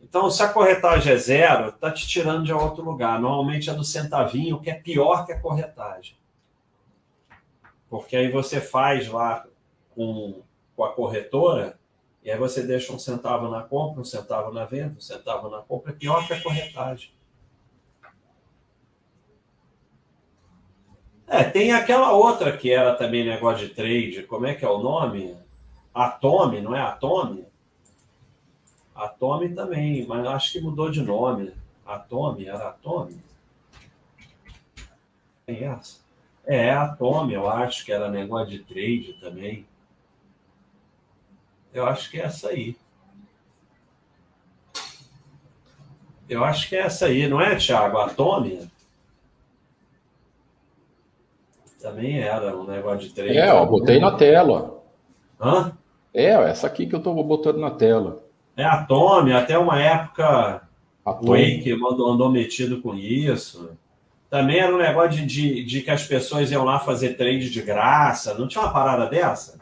Então, 0.00 0.30
se 0.30 0.42
a 0.42 0.48
corretagem 0.48 1.12
é 1.12 1.16
zero, 1.16 1.68
está 1.70 1.90
te 1.90 2.06
tirando 2.06 2.44
de 2.44 2.52
outro 2.52 2.84
lugar. 2.84 3.20
Normalmente 3.20 3.68
é 3.68 3.74
do 3.74 3.84
centavinho, 3.84 4.60
que 4.60 4.70
é 4.70 4.74
pior 4.74 5.26
que 5.26 5.32
a 5.32 5.40
corretagem. 5.40 6.16
Porque 7.88 8.16
aí 8.16 8.30
você 8.30 8.60
faz 8.60 9.08
lá 9.08 9.44
com, 9.90 10.42
com 10.76 10.84
a 10.84 10.92
corretora, 10.92 11.78
e 12.22 12.30
aí 12.30 12.38
você 12.38 12.62
deixa 12.62 12.92
um 12.92 12.98
centavo 12.98 13.48
na 13.48 13.62
compra, 13.62 14.00
um 14.00 14.04
centavo 14.04 14.52
na 14.52 14.64
venda, 14.64 14.94
um 14.96 15.00
centavo 15.00 15.48
na 15.48 15.58
compra, 15.58 15.90
é 15.90 15.94
pior 15.94 16.24
que 16.26 16.32
a 16.32 16.42
corretagem. 16.42 17.12
É, 21.26 21.44
tem 21.44 21.72
aquela 21.72 22.12
outra 22.12 22.56
que 22.56 22.70
era 22.70 22.94
também 22.94 23.24
negócio 23.24 23.66
de 23.66 23.74
trade, 23.74 24.24
como 24.24 24.46
é 24.46 24.54
que 24.54 24.64
é 24.64 24.68
o 24.68 24.78
nome? 24.78 25.36
Atome, 25.94 26.60
não 26.60 26.74
é 26.74 26.80
Atome? 26.80 27.46
Atome 28.94 29.54
também, 29.54 30.06
mas 30.06 30.26
acho 30.26 30.52
que 30.52 30.60
mudou 30.60 30.90
de 30.90 31.02
nome. 31.02 31.52
Atome, 31.84 32.46
era 32.46 32.68
Atome? 32.68 33.22
Tem 35.46 35.64
essa? 35.64 36.00
É, 36.46 36.70
Atome, 36.70 37.34
eu 37.34 37.48
acho 37.48 37.84
que 37.84 37.92
era 37.92 38.10
negócio 38.10 38.50
de 38.50 38.60
trade 38.60 39.16
também. 39.20 39.66
Eu 41.72 41.86
acho 41.86 42.10
que 42.10 42.20
é 42.20 42.24
essa 42.24 42.48
aí. 42.48 42.76
Eu 46.28 46.44
acho 46.44 46.68
que 46.68 46.76
é 46.76 46.80
essa 46.80 47.06
aí, 47.06 47.26
não 47.26 47.40
é, 47.40 47.56
Thiago? 47.56 47.98
Atome? 47.98 48.70
Também 51.80 52.20
era 52.20 52.56
um 52.56 52.64
negócio 52.64 53.08
de 53.08 53.14
trade. 53.14 53.36
É, 53.38 53.50
eu 53.50 53.66
botei 53.66 53.98
na 53.98 54.16
tela. 54.16 54.82
Hã? 55.40 55.76
É, 56.12 56.30
essa 56.30 56.66
aqui 56.66 56.86
que 56.86 56.94
eu 56.94 56.98
estou 56.98 57.22
botando 57.22 57.58
na 57.58 57.70
tela. 57.70 58.22
É 58.56 58.64
a 58.64 58.84
Tommy, 58.84 59.32
até 59.32 59.56
uma 59.56 59.80
época 59.80 60.68
o 61.04 61.32
Wake 61.32 61.72
andou 61.72 62.30
metido 62.30 62.80
com 62.80 62.94
isso. 62.94 63.70
Também 64.28 64.58
era 64.58 64.74
um 64.74 64.78
negócio 64.78 65.10
de, 65.10 65.26
de, 65.26 65.64
de, 65.64 65.82
que 65.82 65.90
as 65.90 66.06
pessoas 66.06 66.50
iam 66.52 66.64
lá 66.64 66.78
fazer 66.78 67.14
trade 67.14 67.50
de 67.50 67.62
graça. 67.62 68.34
Não 68.34 68.46
tinha 68.46 68.62
uma 68.62 68.72
parada 68.72 69.06
dessa? 69.06 69.58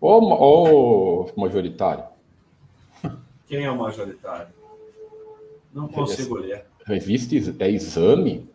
Ô, 0.00 0.18
ô 0.18 1.30
majoritário. 1.36 2.04
Quem 3.46 3.64
é 3.64 3.70
o 3.70 3.76
majoritário? 3.76 4.48
Não 5.72 5.86
consigo 5.86 6.36
ler. 6.36 6.64
Revista 6.86 7.34
é 7.62 7.70
exame? 7.70 8.48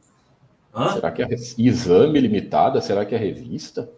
Hã? 0.73 0.93
Será 0.93 1.11
que 1.11 1.21
é 1.21 1.28
exame 1.57 2.19
limitada? 2.19 2.82
Será 2.82 3.05
que 3.05 3.13
é 3.13 3.17
revista? 3.17 3.89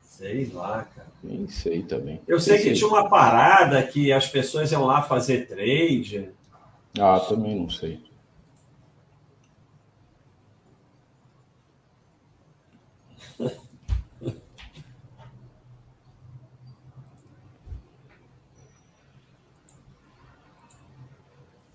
Sei 0.00 0.50
lá, 0.52 0.88
cara. 0.94 1.07
Nem 1.22 1.48
sei 1.48 1.82
também. 1.82 2.20
Eu 2.28 2.40
sei, 2.40 2.58
sei 2.58 2.70
que 2.70 2.76
tinha 2.76 2.88
uma 2.88 3.08
parada 3.08 3.82
que 3.82 4.12
as 4.12 4.28
pessoas 4.28 4.70
iam 4.70 4.84
lá 4.84 5.02
fazer 5.02 5.46
trade. 5.46 6.30
Ah, 6.98 7.20
também 7.20 7.58
não 7.58 7.68
sei. 7.70 8.00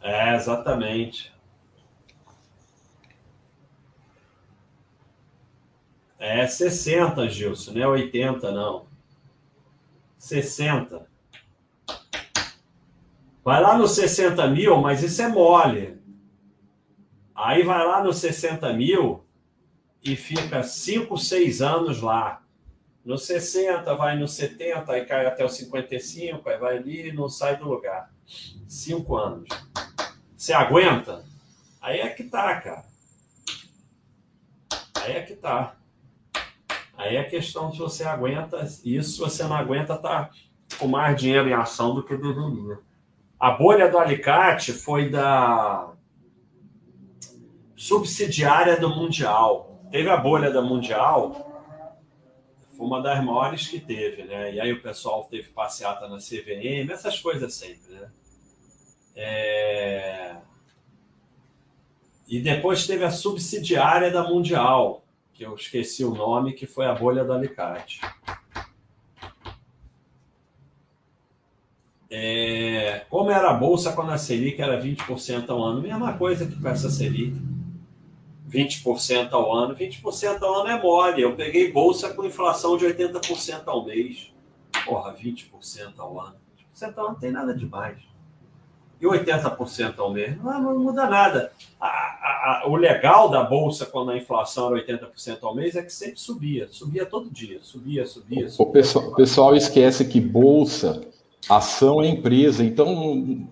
É, 0.02 0.36
exatamente. 0.36 1.32
É 6.20 6.46
60, 6.48 7.28
Gilson, 7.30 7.72
não 7.74 7.82
é 7.82 7.88
80, 7.88 8.52
não. 8.52 8.86
60. 10.24 11.06
Vai 13.44 13.62
lá 13.62 13.78
no 13.78 13.90
60 13.90 14.48
mil, 14.48 14.78
mas 14.78 15.04
isso 15.04 15.22
é 15.22 15.28
mole. 15.28 16.02
Aí 17.36 17.62
vai 17.62 17.86
lá 17.86 18.02
no 18.02 18.14
60 18.14 18.72
mil 18.72 19.26
e 20.02 20.16
fica 20.16 20.64
5, 20.64 21.18
6 21.18 21.62
anos 21.62 22.02
lá. 22.02 22.42
No 23.04 23.18
60, 23.18 23.94
vai 23.96 24.18
no 24.18 24.26
70, 24.26 24.90
aí 24.94 25.06
cai 25.06 25.26
até 25.26 25.44
o 25.44 25.50
55, 25.50 26.50
aí 26.50 26.58
vai 26.58 26.78
ali 26.78 27.10
e 27.10 27.12
não 27.12 27.28
sai 27.28 27.58
do 27.58 27.68
lugar. 27.68 28.10
5 28.66 29.18
anos. 29.18 29.50
Você 30.38 30.54
aguenta? 30.54 31.26
Aí 31.82 32.00
é 32.00 32.08
que 32.08 32.24
tá, 32.24 32.62
cara. 32.62 32.86
Aí 35.02 35.18
é 35.18 35.22
que 35.22 35.36
tá. 35.36 35.76
Aí 37.04 37.18
é 37.18 37.24
questão 37.24 37.72
se 37.72 37.80
você 37.80 38.06
aguenta 38.06 38.66
isso, 38.86 39.26
você 39.26 39.44
não 39.44 39.56
aguenta, 39.56 39.98
tá 39.98 40.30
com 40.80 40.88
mais 40.88 41.20
dinheiro 41.20 41.50
em 41.50 41.54
ação 41.54 41.94
do 41.94 42.02
que 42.02 42.16
deveria. 42.16 42.80
A 43.38 43.52
bolha 43.52 43.90
do 43.90 43.98
alicate 43.98 44.72
foi 44.72 45.10
da 45.10 45.92
subsidiária 47.76 48.80
do 48.80 48.90
Mundial. 48.90 49.82
Teve 49.92 50.10
a 50.10 50.16
bolha 50.16 50.50
da 50.50 50.62
Mundial, 50.62 51.54
foi 52.78 52.86
uma 52.86 53.02
das 53.02 53.22
maiores 53.22 53.68
que 53.68 53.82
teve, 53.82 54.24
né? 54.24 54.54
E 54.54 54.62
aí 54.62 54.72
o 54.72 54.82
pessoal 54.82 55.26
teve 55.26 55.50
passeata 55.50 56.08
na 56.08 56.18
CVM, 56.18 56.90
essas 56.90 57.20
coisas 57.20 57.54
sempre, 57.54 57.94
né? 57.94 58.10
É... 59.14 60.36
E 62.28 62.40
depois 62.40 62.88
teve 62.88 63.04
a 63.04 63.12
subsidiária 63.12 64.10
da 64.10 64.24
Mundial, 64.24 65.03
que 65.34 65.44
eu 65.44 65.56
esqueci 65.56 66.06
o 66.06 66.14
nome, 66.14 66.54
que 66.54 66.68
foi 66.68 66.86
a 66.86 66.94
bolha 66.94 67.24
do 67.24 67.34
alicate. 67.34 68.00
É, 72.10 73.06
como 73.10 73.32
era 73.32 73.50
a 73.50 73.54
bolsa 73.54 73.92
quando 73.94 74.12
a 74.12 74.18
Selic 74.20 74.62
era 74.62 74.80
20% 74.80 75.50
ao 75.50 75.64
ano? 75.64 75.82
Mesma 75.82 76.16
coisa 76.16 76.46
que 76.46 76.62
com 76.62 76.68
essa 76.68 76.90
Selic. 76.90 77.36
20% 78.48 79.34
ao 79.34 79.52
ano. 79.52 79.76
20% 79.76 80.44
ao 80.44 80.62
ano 80.62 80.70
é 80.70 80.80
mole. 80.80 81.24
Eu 81.24 81.36
peguei 81.36 81.72
bolsa 81.72 82.14
com 82.14 82.24
inflação 82.24 82.78
de 82.78 82.86
80% 82.86 83.64
ao 83.66 83.84
mês. 83.84 84.32
Porra, 84.86 85.16
20% 85.16 85.94
ao 85.98 86.22
ano. 86.22 86.36
20% 86.76 86.98
ao 86.98 87.06
ano 87.06 87.14
não 87.14 87.20
tem 87.20 87.32
nada 87.32 87.56
demais. 87.56 88.13
E 89.04 89.06
80% 89.06 90.00
ao 90.00 90.14
mês? 90.14 90.42
Não, 90.42 90.62
não 90.62 90.80
muda 90.80 91.10
nada. 91.10 91.52
A, 91.80 91.88
a, 91.88 92.64
o 92.68 92.76
legal 92.78 93.30
da 93.30 93.44
bolsa 93.44 93.86
quando 93.86 94.12
a 94.12 94.18
inflação 94.18 94.74
era 94.74 94.86
80% 94.86 95.40
ao 95.42 95.54
mês 95.54 95.76
é 95.76 95.84
que 95.84 95.92
sempre 95.92 96.20
subia. 96.20 96.70
Subia 96.72 97.06
todo 97.06 97.30
dia. 97.30 97.60
Subia, 97.62 98.06
subia. 98.06 98.48
subia. 98.48 98.66
O, 98.66 98.72
pessoal, 98.72 99.08
o 99.08 99.16
pessoal 99.16 99.56
esquece 99.56 100.06
que 100.06 100.22
bolsa 100.22 101.02
Ação 101.50 102.02
é 102.02 102.08
empresa, 102.08 102.64
então 102.64 103.46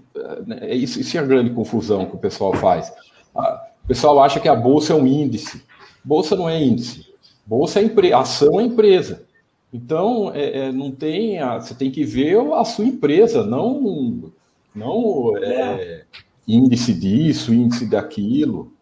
é 0.61 0.73
isso, 0.73 0.99
isso 0.99 1.17
é 1.17 1.19
a 1.19 1.25
grande 1.25 1.49
confusão 1.49 2.05
que 2.05 2.15
o 2.15 2.19
pessoal 2.19 2.53
faz. 2.53 2.91
O 3.35 3.87
pessoal 3.87 4.21
acha 4.23 4.39
que 4.39 4.47
a 4.47 4.55
bolsa 4.55 4.93
é 4.93 4.95
um 4.95 5.05
índice. 5.05 5.61
Bolsa 6.03 6.35
não 6.35 6.47
é 6.47 6.61
índice. 6.61 7.05
Bolsa 7.45 7.79
é 7.79 7.83
empresa, 7.83 8.17
ação 8.17 8.59
é 8.59 8.63
empresa. 8.63 9.25
Então, 9.73 10.31
é, 10.33 10.67
é, 10.67 10.71
não 10.71 10.91
tem. 10.91 11.39
A, 11.39 11.59
você 11.59 11.73
tem 11.73 11.91
que 11.91 12.03
ver 12.03 12.37
a 12.53 12.63
sua 12.63 12.85
empresa, 12.85 13.45
não, 13.45 14.30
não 14.73 15.37
é, 15.37 16.05
índice 16.47 16.93
disso, 16.93 17.53
índice 17.53 17.89
daquilo. 17.89 18.73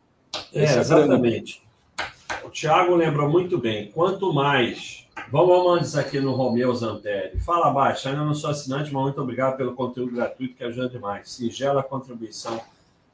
É, 0.54 0.66
é 0.66 0.80
exatamente. 0.80 1.64
O 2.44 2.50
Tiago 2.50 2.96
lembrou 2.96 3.30
muito 3.30 3.58
bem. 3.58 3.92
Quanto 3.92 4.34
mais 4.34 5.00
Vamos 5.32 5.78
antes 5.78 5.96
aqui 5.96 6.20
no 6.20 6.34
Romeu 6.34 6.74
Zampelli. 6.74 7.40
Fala 7.40 7.70
baixo, 7.72 8.08
ainda 8.08 8.24
não 8.24 8.34
sou 8.34 8.50
assinante, 8.50 8.92
mas 8.92 9.04
muito 9.04 9.22
obrigado 9.22 9.58
pelo 9.58 9.76
conteúdo 9.76 10.16
gratuito 10.16 10.56
que 10.56 10.64
ajuda 10.64 10.90
demais. 10.90 11.30
Singela 11.30 11.84
contribuição. 11.84 12.60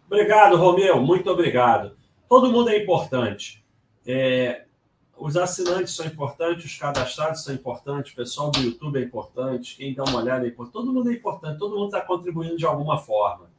Obrigado, 0.08 0.56
Romeu, 0.56 1.02
muito 1.02 1.30
obrigado. 1.30 1.92
Todo 2.30 2.52
mundo 2.52 2.70
é 2.70 2.78
importante. 2.82 3.64
É, 4.08 4.64
os 5.18 5.38
assinantes 5.38 5.96
são 5.96 6.06
importantes, 6.06 6.66
os 6.66 6.78
cadastrados 6.78 7.44
são 7.44 7.54
importantes, 7.54 8.14
o 8.14 8.16
pessoal 8.16 8.52
do 8.52 8.60
YouTube 8.60 9.00
é 9.00 9.04
importante, 9.04 9.78
quem 9.78 9.94
dá 9.94 10.04
uma 10.04 10.20
olhada 10.20 10.46
é 10.46 10.50
importante. 10.50 10.74
Todo 10.74 10.94
mundo 10.94 11.10
é 11.10 11.14
importante, 11.14 11.60
todo 11.60 11.76
mundo 11.76 11.86
está 11.86 12.02
contribuindo 12.02 12.58
de 12.58 12.66
alguma 12.66 12.98
forma. 12.98 13.50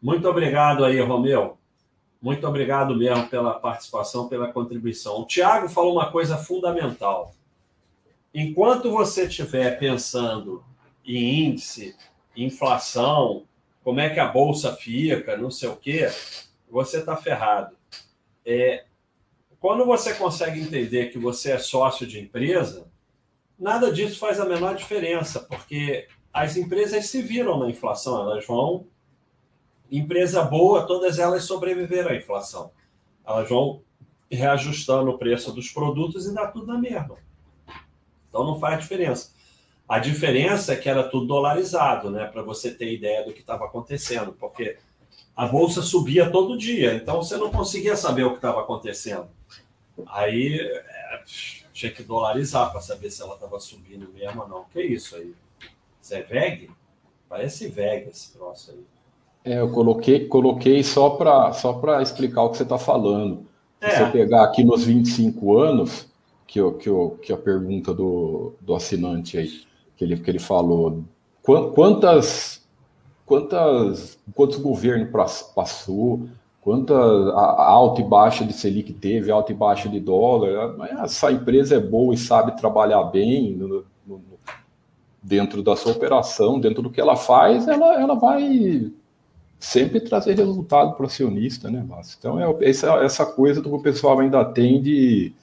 Muito 0.00 0.28
obrigado 0.28 0.84
aí, 0.84 1.00
Romeu. 1.00 1.58
Muito 2.20 2.46
obrigado 2.46 2.96
mesmo 2.96 3.28
pela 3.28 3.54
participação, 3.54 4.28
pela 4.28 4.52
contribuição. 4.52 5.20
O 5.20 5.26
Tiago 5.26 5.68
falou 5.68 5.92
uma 5.92 6.10
coisa 6.10 6.38
fundamental 6.38 7.34
enquanto 8.34 8.90
você 8.90 9.26
estiver 9.26 9.78
pensando 9.78 10.64
em 11.06 11.44
índice, 11.44 11.94
inflação, 12.36 13.44
como 13.84 14.00
é 14.00 14.10
que 14.10 14.18
a 14.18 14.26
bolsa 14.26 14.74
fica, 14.74 15.36
não 15.36 15.50
sei 15.50 15.68
o 15.68 15.76
quê, 15.76 16.10
você 16.68 16.98
está 16.98 17.16
ferrado. 17.16 17.76
É, 18.44 18.84
quando 19.64 19.86
você 19.86 20.12
consegue 20.12 20.60
entender 20.60 21.06
que 21.06 21.18
você 21.18 21.52
é 21.52 21.58
sócio 21.58 22.06
de 22.06 22.20
empresa, 22.20 22.86
nada 23.58 23.90
disso 23.90 24.18
faz 24.18 24.38
a 24.38 24.44
menor 24.44 24.76
diferença, 24.76 25.40
porque 25.40 26.06
as 26.30 26.58
empresas 26.58 27.06
se 27.06 27.22
viram 27.22 27.58
na 27.58 27.70
inflação, 27.70 28.20
elas 28.20 28.46
vão. 28.46 28.86
Empresa 29.90 30.42
boa, 30.42 30.86
todas 30.86 31.18
elas 31.18 31.44
sobreviveram 31.44 32.10
à 32.10 32.14
inflação. 32.14 32.72
Elas 33.26 33.48
vão 33.48 33.80
reajustando 34.30 35.10
o 35.10 35.16
preço 35.16 35.50
dos 35.50 35.70
produtos 35.70 36.26
e 36.26 36.34
dá 36.34 36.46
tudo 36.46 36.66
na 36.66 36.76
mesma. 36.76 37.16
Então 38.28 38.44
não 38.44 38.60
faz 38.60 38.82
diferença. 38.82 39.32
A 39.88 39.98
diferença 39.98 40.74
é 40.74 40.76
que 40.76 40.90
era 40.90 41.08
tudo 41.08 41.24
dolarizado, 41.24 42.10
né? 42.10 42.26
Para 42.26 42.42
você 42.42 42.70
ter 42.70 42.92
ideia 42.92 43.24
do 43.24 43.32
que 43.32 43.40
estava 43.40 43.64
acontecendo, 43.64 44.34
porque 44.34 44.76
a 45.36 45.46
bolsa 45.46 45.82
subia 45.82 46.30
todo 46.30 46.56
dia, 46.56 46.94
então 46.94 47.22
você 47.22 47.36
não 47.36 47.50
conseguia 47.50 47.96
saber 47.96 48.24
o 48.24 48.30
que 48.30 48.36
estava 48.36 48.60
acontecendo. 48.60 49.26
Aí 50.06 50.60
é, 50.60 51.22
tinha 51.72 51.90
que 51.90 52.02
dolarizar 52.02 52.70
para 52.70 52.80
saber 52.80 53.10
se 53.10 53.22
ela 53.22 53.34
estava 53.34 53.58
subindo 53.58 54.08
mesmo 54.12 54.42
ou 54.42 54.48
não. 54.48 54.64
Que 54.72 54.82
isso 54.82 55.16
aí? 55.16 55.34
Isso 56.00 56.14
é 56.14 56.22
VEG? 56.22 56.70
Parece 57.28 57.68
VEG 57.68 58.08
esse 58.08 58.32
troço 58.32 58.72
aí. 58.72 58.84
É, 59.44 59.60
eu 59.60 59.70
coloquei, 59.70 60.26
coloquei 60.26 60.82
só 60.82 61.10
para 61.10 61.52
só 61.52 61.78
explicar 62.00 62.42
o 62.42 62.50
que 62.50 62.56
você 62.56 62.62
está 62.62 62.78
falando. 62.78 63.46
Se 63.80 63.86
é. 63.86 63.98
você 63.98 64.10
pegar 64.10 64.44
aqui 64.44 64.64
nos 64.64 64.84
25 64.84 65.58
anos, 65.58 66.08
que, 66.46 66.60
que, 66.72 66.90
que 67.22 67.32
a 67.32 67.36
pergunta 67.36 67.92
do, 67.92 68.54
do 68.60 68.74
assinante 68.74 69.36
aí, 69.36 69.62
que 69.96 70.04
ele, 70.04 70.16
que 70.16 70.30
ele 70.30 70.38
falou. 70.38 71.04
Quantas, 71.42 72.63
quantas, 73.26 74.18
quantos 74.34 74.58
governos 74.58 75.10
passou, 75.54 76.28
quanta 76.60 76.94
alta 76.94 78.00
e 78.00 78.04
baixa 78.04 78.44
de 78.44 78.52
Selic 78.52 78.92
teve, 78.92 79.30
alta 79.30 79.52
e 79.52 79.54
baixa 79.54 79.88
de 79.88 80.00
dólar. 80.00 80.74
Essa 81.02 81.30
empresa 81.30 81.76
é 81.76 81.80
boa 81.80 82.14
e 82.14 82.18
sabe 82.18 82.56
trabalhar 82.56 83.04
bem 83.04 83.54
no, 83.54 83.84
no, 84.06 84.22
dentro 85.22 85.62
da 85.62 85.76
sua 85.76 85.92
operação, 85.92 86.60
dentro 86.60 86.82
do 86.82 86.90
que 86.90 87.00
ela 87.00 87.16
faz, 87.16 87.66
ela, 87.66 88.00
ela 88.00 88.14
vai 88.14 88.90
sempre 89.58 90.00
trazer 90.00 90.36
resultado 90.36 90.92
para 90.92 91.04
o 91.04 91.06
acionista, 91.06 91.70
né, 91.70 91.82
Márcio? 91.88 92.16
Então, 92.18 92.38
é 92.38 92.68
essa, 92.68 92.92
essa 92.96 93.24
coisa 93.24 93.62
do 93.62 93.70
que 93.70 93.76
o 93.76 93.82
pessoal 93.82 94.20
ainda 94.20 94.44
tem 94.44 94.82
de 94.82 95.34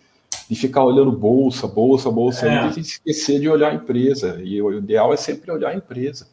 de 0.51 0.55
ficar 0.57 0.83
olhando 0.83 1.13
bolsa, 1.13 1.65
bolsa, 1.65 2.11
bolsa, 2.11 2.45
é. 2.45 2.71
e 2.75 2.81
esquecer 2.81 3.39
de 3.39 3.47
olhar 3.47 3.71
a 3.71 3.73
empresa. 3.73 4.37
E 4.43 4.61
o 4.61 4.79
ideal 4.79 5.13
é 5.13 5.15
sempre 5.15 5.49
olhar 5.49 5.69
a 5.69 5.75
empresa. 5.75 6.27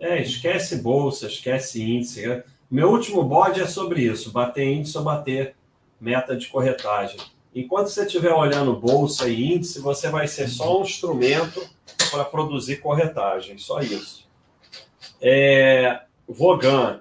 É, 0.00 0.20
esquece 0.22 0.76
bolsa, 0.76 1.26
esquece 1.26 1.82
índice. 1.82 2.42
Meu 2.70 2.90
último 2.90 3.22
bode 3.22 3.60
é 3.60 3.66
sobre 3.66 4.02
isso: 4.02 4.32
bater 4.32 4.66
índice 4.66 4.96
ou 4.96 5.04
bater 5.04 5.54
meta 6.00 6.34
de 6.34 6.46
corretagem. 6.48 7.20
Enquanto 7.54 7.88
você 7.88 8.06
estiver 8.06 8.32
olhando 8.32 8.74
bolsa 8.74 9.28
e 9.28 9.52
índice, 9.54 9.80
você 9.80 10.08
vai 10.08 10.26
ser 10.26 10.48
só 10.48 10.80
um 10.80 10.82
instrumento 10.82 11.60
para 12.10 12.24
produzir 12.24 12.76
corretagem, 12.76 13.58
só 13.58 13.80
isso. 13.80 14.26
É, 15.20 16.00
Vogan, 16.26 17.00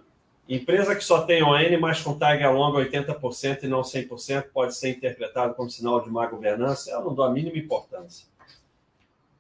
Empresa 0.50 0.96
que 0.96 1.04
só 1.04 1.22
tem 1.22 1.44
ON, 1.44 1.80
mas 1.80 2.02
com 2.02 2.18
tag 2.18 2.44
along 2.44 2.74
80% 2.74 3.64
e 3.64 3.68
não 3.68 3.82
100%, 3.82 4.46
pode 4.52 4.76
ser 4.76 4.90
interpretado 4.90 5.54
como 5.54 5.70
sinal 5.70 6.02
de 6.02 6.10
má 6.10 6.26
governança? 6.26 6.90
Eu 6.90 7.04
não 7.04 7.14
dou 7.14 7.24
a 7.24 7.32
mínima 7.32 7.60
importância. 7.60 8.26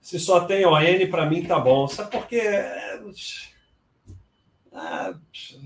Se 0.01 0.19
só 0.19 0.41
tem 0.45 0.65
ON, 0.65 1.09
para 1.11 1.25
mim 1.25 1.45
tá 1.45 1.59
bom. 1.59 1.87
Sabe 1.87 2.11
por 2.11 2.27
quê? 2.27 2.41
Ah, 4.71 5.13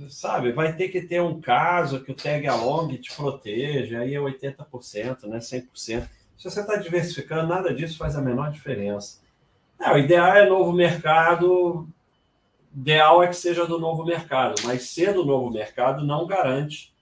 sabe, 0.10 0.52
vai 0.54 0.76
ter 0.76 0.88
que 0.90 1.02
ter 1.02 1.22
um 1.22 1.40
caso 1.40 2.04
que 2.04 2.12
o 2.12 2.16
tag 2.16 2.48
along 2.48 2.98
te 2.98 3.14
proteja, 3.16 4.00
aí 4.00 4.16
é 4.16 4.20
80%, 4.20 5.26
né? 5.28 5.38
100%. 5.38 6.10
Se 6.38 6.50
você 6.50 6.62
está 6.62 6.78
diversificando, 6.78 7.48
nada 7.48 7.74
disso 7.74 7.98
faz 7.98 8.16
a 8.16 8.22
menor 8.22 8.52
diferença. 8.52 9.22
É, 9.80 9.92
o 9.92 9.98
ideal 9.98 10.36
é 10.36 10.50
novo 10.50 10.72
mercado, 10.72 11.88
ideal 12.74 13.22
é 13.22 13.28
que 13.28 13.36
seja 13.36 13.68
do 13.68 13.78
novo 13.78 14.06
mercado, 14.06 14.56
mas 14.64 14.90
ser 14.90 15.14
do 15.14 15.26
novo 15.26 15.52
mercado 15.52 16.06
não 16.06 16.26
garante 16.26 16.94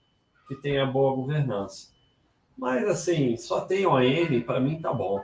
que 0.48 0.54
tenha 0.56 0.84
boa 0.84 1.14
governança. 1.14 1.92
Mas 2.58 2.86
assim, 2.86 3.36
só 3.36 3.60
tem 3.62 3.86
ON, 3.86 4.42
para 4.44 4.60
mim 4.60 4.80
tá 4.80 4.92
bom. 4.92 5.22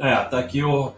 É, 0.00 0.16
tá 0.24 0.38
aqui 0.38 0.64
o 0.64 0.92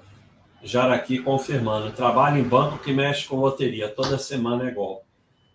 Jaraqui 0.62 1.18
confirmando. 1.18 1.92
Trabalho 1.92 2.38
em 2.38 2.48
banco 2.48 2.78
que 2.78 2.92
mexe 2.92 3.26
com 3.26 3.36
loteria. 3.36 3.88
Toda 3.88 4.16
semana 4.16 4.64
é 4.64 4.68
igual. 4.68 5.04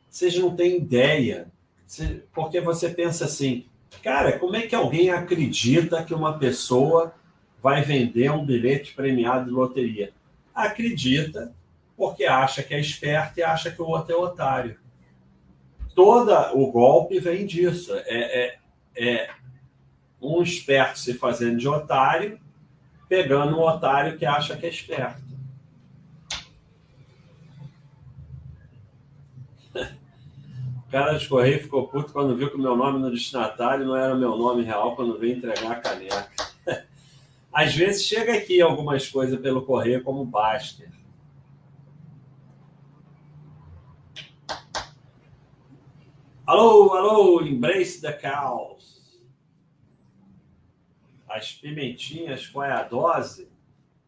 Vocês 0.10 0.38
não 0.38 0.56
têm 0.56 0.78
ideia. 0.78 1.48
Porque 2.34 2.60
você 2.60 2.90
pensa 2.90 3.26
assim, 3.26 3.66
Cara, 4.04 4.38
como 4.38 4.56
é 4.56 4.62
que 4.62 4.76
alguém 4.76 5.10
acredita 5.10 6.04
que 6.04 6.14
uma 6.14 6.38
pessoa 6.38 7.14
vai 7.62 7.82
vender 7.82 8.32
um 8.32 8.46
bilhete 8.46 8.94
premiado 8.94 9.46
de 9.46 9.52
loteria? 9.52 10.14
Acredita 10.54 11.54
porque 11.96 12.26
acha 12.26 12.62
que 12.62 12.74
é 12.74 12.80
esperto 12.80 13.40
e 13.40 13.44
acha 13.44 13.72
que 13.72 13.82
o 13.82 13.88
outro 13.88 14.14
é 14.14 14.18
otário. 14.18 14.78
Toda 15.96 16.56
o 16.56 16.72
golpe 16.72 17.20
vem 17.20 17.46
disso. 17.46 17.92
É, 18.06 18.46
é, 18.46 18.58
é 18.96 19.30
um 20.22 20.44
esperto 20.44 21.00
se 21.00 21.14
fazendo 21.16 21.58
de 21.58 21.68
otário, 21.68 22.40
pegando 23.08 23.58
um 23.58 23.62
otário 23.62 24.18
que 24.18 24.26
acha 24.26 24.58
que 24.58 24.66
é 24.66 24.70
esperto. 24.70 25.28
O 29.74 30.90
cara 30.90 31.18
de 31.18 31.28
correio 31.28 31.62
ficou 31.62 31.88
puto 31.88 32.14
quando 32.14 32.36
viu 32.36 32.50
que 32.50 32.56
o 32.56 32.62
meu 32.62 32.76
nome 32.76 33.00
no 33.00 33.12
destinatário 33.12 33.86
não 33.86 33.96
era 33.96 34.16
meu 34.16 34.38
nome 34.38 34.64
real 34.64 34.96
quando 34.96 35.20
veio 35.20 35.36
entregar 35.36 35.72
a 35.72 35.76
caneca. 35.76 36.30
Às 37.52 37.76
vezes 37.76 38.06
chega 38.06 38.34
aqui 38.34 38.62
algumas 38.62 39.08
coisas 39.10 39.40
pelo 39.40 39.66
correio, 39.66 40.04
como 40.04 40.24
Baster. 40.24 40.90
Alô, 46.46 46.94
alô, 46.94 47.42
embrace 47.42 48.00
the 48.00 48.14
cows. 48.14 48.97
As 51.38 51.54
pimentinhas, 51.54 52.48
qual 52.48 52.66
é 52.66 52.72
a 52.72 52.82
dose? 52.82 53.48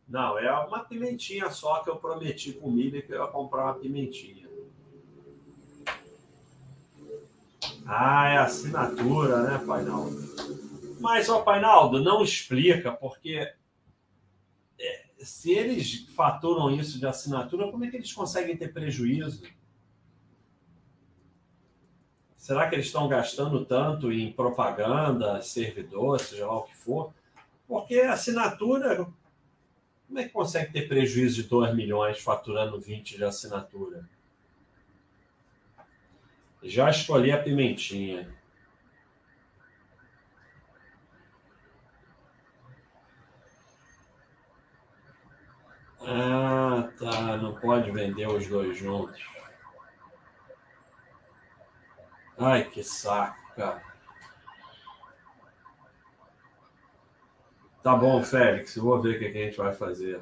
Não, 0.07 0.39
é 0.39 0.51
uma 0.51 0.79
pimentinha 0.79 1.51
só 1.51 1.83
que 1.83 1.89
eu 1.89 1.97
prometi 1.97 2.53
com 2.53 2.69
o 2.69 2.71
Miller 2.71 3.05
que 3.05 3.13
eu 3.13 3.21
ia 3.21 3.27
comprar 3.27 3.65
uma 3.65 3.75
pimentinha. 3.75 4.49
Ah, 7.85 8.27
é 8.29 8.37
assinatura, 8.37 9.43
né, 9.43 9.63
Painaldo? 9.65 10.17
Mas, 10.99 11.29
ó, 11.29 11.41
Painaldo, 11.41 12.01
não 12.01 12.23
explica, 12.23 12.91
porque 12.91 13.53
é, 14.79 15.05
se 15.19 15.51
eles 15.51 16.07
faturam 16.15 16.71
isso 16.71 16.99
de 16.99 17.05
assinatura, 17.05 17.69
como 17.71 17.85
é 17.85 17.89
que 17.89 17.97
eles 17.97 18.11
conseguem 18.11 18.57
ter 18.57 18.73
prejuízo? 18.73 19.43
Será 22.35 22.67
que 22.67 22.75
eles 22.75 22.87
estão 22.87 23.07
gastando 23.07 23.63
tanto 23.63 24.11
em 24.11 24.31
propaganda, 24.31 25.39
servidor, 25.41 26.19
seja 26.19 26.47
lá 26.47 26.57
o 26.57 26.63
que 26.63 26.75
for? 26.75 27.13
Porque 27.69 27.99
assinatura, 27.99 28.95
como 30.07 30.17
é 30.17 30.23
que 30.23 30.29
consegue 30.29 30.73
ter 30.73 30.87
prejuízo 30.87 31.43
de 31.43 31.47
2 31.47 31.75
milhões 31.75 32.19
faturando 32.19 32.81
20 32.81 33.15
de 33.15 33.23
assinatura? 33.23 34.09
Já 36.63 36.89
escolhi 36.89 37.31
a 37.31 37.37
pimentinha. 37.37 38.35
Ah, 46.01 46.89
tá. 46.97 47.37
Não 47.37 47.53
pode 47.53 47.91
vender 47.91 48.27
os 48.27 48.47
dois 48.47 48.75
juntos. 48.79 49.23
Ai, 52.35 52.67
que 52.67 52.81
saco, 52.83 53.53
cara. 53.53 53.88
Tá 57.81 57.95
bom, 57.95 58.21
Félix, 58.23 58.75
eu 58.75 58.83
vou 58.83 59.01
ver 59.01 59.15
o 59.15 59.19
que, 59.19 59.25
a 59.25 59.45
gente 59.45 59.57
vai 59.57 59.73
fazer. 59.73 60.21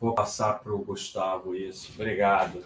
Vou 0.00 0.14
passar 0.14 0.60
para 0.60 0.72
o 0.72 0.84
Gustavo 0.84 1.54
isso. 1.54 1.92
Obrigado. 1.94 2.64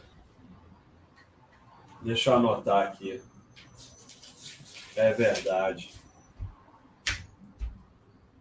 Deixa 2.03 2.31
eu 2.31 2.37
anotar 2.37 2.89
aqui. 2.89 3.23
É 4.95 5.13
verdade. 5.15 5.95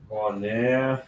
Boné 0.01 1.01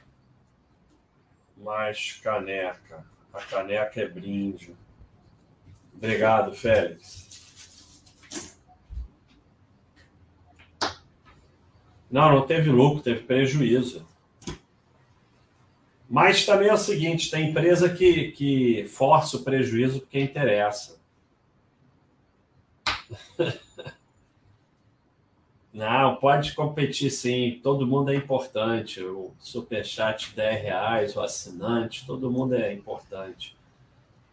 mais 1.57 2.14
caneca. 2.24 3.05
A 3.34 3.41
caneca 3.41 4.01
é 4.01 4.07
brinde. 4.07 4.76
Obrigado, 5.93 6.53
Félix. 6.53 7.31
Não, 12.12 12.30
não 12.34 12.45
teve 12.45 12.70
lucro, 12.70 13.01
teve 13.01 13.22
prejuízo. 13.22 14.05
Mas 16.09 16.45
também 16.45 16.68
é 16.68 16.74
o 16.74 16.78
seguinte: 16.78 17.32
tem 17.32 17.49
empresa 17.49 17.88
que, 17.88 18.32
que 18.34 18.86
força 18.89 19.38
o 19.38 19.43
prejuízo 19.43 20.01
porque 20.01 20.20
interessa. 20.20 20.99
Não, 25.74 26.18
pode 26.18 26.53
competir 26.53 27.09
sim. 27.09 27.62
Todo 27.64 27.88
mundo 27.88 28.12
é 28.12 28.16
importante. 28.16 29.01
O 29.01 29.32
superchat 29.39 30.36
10 30.36 30.62
reais, 30.62 31.16
o 31.16 31.22
assinante, 31.22 32.05
todo 32.05 32.30
mundo 32.30 32.55
é 32.55 32.74
importante. 32.74 33.55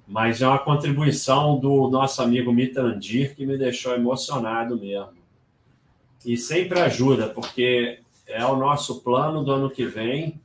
Mas 0.05 0.43
é 0.43 0.49
uma 0.49 0.59
contribuição 0.59 1.57
do 1.57 1.89
nosso 1.89 2.21
amigo 2.23 2.53
Mitandir 2.53 3.37
que 3.37 3.47
me 3.47 3.57
deixou 3.57 3.95
emocionado 3.95 4.77
mesmo. 4.77 5.18
E 6.25 6.37
sempre 6.37 6.81
ajuda, 6.81 7.29
porque 7.29 8.01
é 8.27 8.45
o 8.45 8.57
nosso 8.57 9.01
plano 9.01 9.45
do 9.45 9.53
ano 9.53 9.71
que 9.71 9.87
vem. 9.87 10.41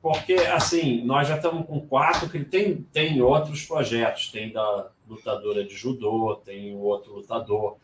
Porque, 0.00 0.34
assim, 0.34 1.04
nós 1.04 1.28
já 1.28 1.36
estamos 1.36 1.66
com 1.66 1.80
quatro, 1.80 2.28
que 2.28 2.44
tem, 2.44 2.82
tem 2.92 3.20
outros 3.20 3.64
projetos. 3.64 4.30
Tem 4.30 4.52
da 4.52 4.90
lutadora 5.08 5.64
de 5.64 5.74
judô, 5.74 6.40
tem 6.44 6.74
o 6.74 6.80
outro 6.80 7.14
lutador, 7.14 7.76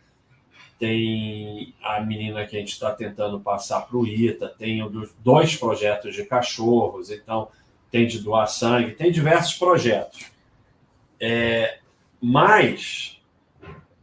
tem 0.78 1.74
a 1.82 2.00
menina 2.00 2.46
que 2.46 2.56
a 2.56 2.60
gente 2.60 2.72
está 2.72 2.92
tentando 2.92 3.40
passar 3.40 3.82
para 3.82 3.96
o 3.96 4.06
ITA, 4.06 4.48
tem 4.58 4.80
dois 5.20 5.56
projetos 5.56 6.14
de 6.14 6.24
cachorros, 6.24 7.10
então 7.10 7.48
tem 7.90 8.06
de 8.06 8.18
doar 8.18 8.48
sangue, 8.48 8.92
tem 8.92 9.10
diversos 9.10 9.54
projetos. 9.54 10.30
É, 11.20 11.78
mas 12.20 13.20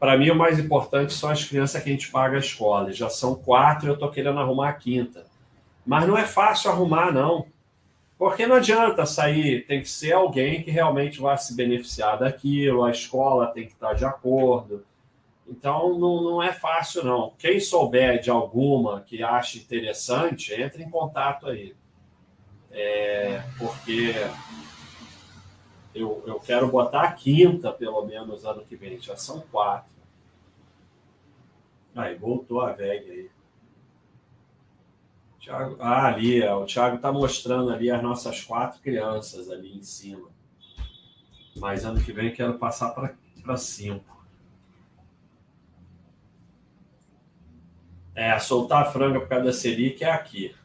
para 0.02 0.18
mim, 0.18 0.32
o 0.32 0.36
mais 0.36 0.58
importante 0.58 1.14
são 1.14 1.30
as 1.30 1.45
crianças 1.45 1.84
que 1.84 1.88
a 1.88 1.91
gente 1.91 2.10
paga 2.10 2.36
a 2.36 2.39
escola. 2.39 2.91
Já 2.91 3.08
são 3.08 3.36
quatro 3.36 3.86
e 3.86 3.89
eu 3.89 3.93
estou 3.93 4.10
querendo 4.10 4.39
arrumar 4.39 4.70
a 4.70 4.74
quinta. 4.74 5.28
Mas 5.86 6.08
não 6.08 6.18
é 6.18 6.26
fácil 6.26 6.72
arrumar, 6.72 7.14
não. 7.14 7.45
Porque 8.18 8.47
não 8.47 8.56
adianta 8.56 9.06
sair, 9.06 9.64
tem 9.68 9.80
que 9.80 9.88
ser 9.88 10.14
alguém 10.14 10.64
que 10.64 10.72
realmente 10.72 11.22
vai 11.22 11.38
se 11.38 11.56
beneficiar 11.56 12.18
daquilo, 12.18 12.84
a 12.84 12.89
escola 12.89 13.54
tem 13.54 13.68
que 13.68 13.74
estar 13.74 13.93
de 13.93 14.04
acordo. 14.04 14.84
Então, 15.47 15.99
não, 15.99 16.24
não 16.24 16.41
é 16.41 16.52
fácil, 16.52 17.04
não. 17.04 17.34
Quem 17.38 17.60
souber 17.60 18.20
de 18.20 18.32
alguma 18.32 19.02
que 19.02 19.22
ache 19.22 19.60
interessante, 19.60 20.52
entre 20.60 20.82
em 20.82 20.89
contato 20.89 21.45
aí. 21.45 21.76
É, 22.72 23.43
porque 23.56 24.16
eu, 25.94 26.24
eu 26.26 26.39
quero 26.39 26.68
botar 26.68 27.04
a 27.04 27.12
quinta, 27.12 27.72
pelo 27.72 28.06
menos, 28.06 28.46
ano 28.46 28.64
que 28.64 28.76
vem. 28.76 29.00
Já 29.00 29.16
são 29.16 29.42
quatro. 29.52 29.92
Aí, 31.96 32.16
voltou 32.16 32.62
a 32.62 32.72
VEG 32.72 33.12
aí. 33.12 33.32
Thiago, 35.39 35.76
ah, 35.80 36.06
ali, 36.06 36.44
o 36.44 36.66
Thiago 36.66 36.98
está 36.98 37.12
mostrando 37.12 37.72
ali 37.72 37.89
as 37.89 38.02
nossas 38.02 38.44
quatro 38.44 38.80
crianças 38.80 39.50
ali 39.50 39.76
em 39.76 39.82
cima. 39.82 40.30
Mas 41.58 41.84
ano 41.84 42.02
que 42.02 42.14
vem 42.14 42.32
quero 42.32 42.58
passar 42.58 42.92
para 42.92 43.58
cinco. 43.58 44.24
É, 48.14 48.38
soltar 48.39 48.84
a 48.84 48.92
franga 48.92 49.20
por 49.20 49.28
causa 49.28 49.46
da 49.46 49.54
Selic 49.54 50.04
é 50.04 50.12
aqui. 50.12 50.56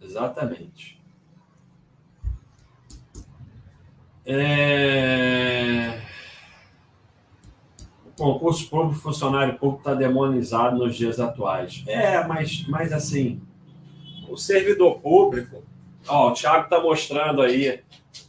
Exatamente. 0.00 0.99
É... 4.24 6.00
O 8.04 8.12
concurso 8.12 8.68
público, 8.68 9.00
funcionário 9.00 9.58
público 9.58 9.80
está 9.80 9.94
demonizado 9.94 10.76
nos 10.76 10.94
dias 10.94 11.18
atuais. 11.18 11.82
É, 11.86 12.22
mas, 12.26 12.66
mas 12.68 12.92
assim, 12.92 13.40
o 14.28 14.36
servidor 14.36 15.00
público, 15.00 15.62
ó, 16.06 16.30
o 16.30 16.34
Thiago 16.34 16.64
está 16.64 16.80
mostrando 16.80 17.40
aí 17.40 17.82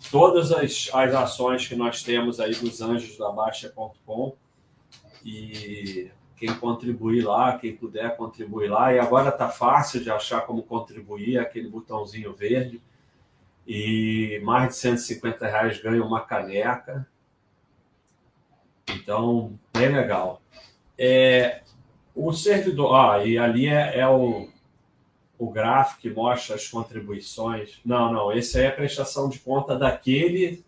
todas 0.09 0.51
as, 0.51 0.89
as 0.93 1.13
ações 1.13 1.67
que 1.67 1.75
nós 1.75 2.03
temos 2.03 2.39
aí 2.39 2.55
dos 2.55 2.81
anjos 2.81 3.17
da 3.17 3.29
Baixa.com 3.31 4.33
e 5.25 6.09
quem 6.37 6.53
contribuir 6.55 7.23
lá, 7.23 7.57
quem 7.57 7.75
puder 7.75 8.15
contribuir 8.15 8.69
lá. 8.69 8.93
E 8.93 8.99
agora 8.99 9.29
está 9.29 9.49
fácil 9.49 10.01
de 10.01 10.09
achar 10.09 10.41
como 10.41 10.63
contribuir, 10.63 11.37
aquele 11.37 11.69
botãozinho 11.69 12.33
verde 12.33 12.81
e 13.73 14.37
mais 14.43 14.67
de 14.67 14.75
150 14.75 15.47
reais 15.47 15.81
ganha 15.81 16.03
uma 16.03 16.19
caneca. 16.19 17.07
Então, 18.89 19.57
bem 19.71 19.87
legal. 19.87 20.41
É, 20.99 21.61
o 22.13 22.33
servidor, 22.33 22.93
ah, 22.95 23.25
e 23.25 23.37
ali 23.37 23.67
é, 23.67 23.99
é, 23.99 24.05
o, 24.05 24.49
o 25.39 25.49
gráfico 25.49 26.01
que 26.01 26.09
mostra 26.09 26.57
as 26.57 26.67
contribuições. 26.67 27.79
Não, 27.85 28.11
não, 28.11 28.33
esse 28.33 28.57
aí 28.57 28.65
é 28.65 28.67
a 28.67 28.73
prestação 28.73 29.29
de 29.29 29.39
conta 29.39 29.77
daquele 29.77 30.65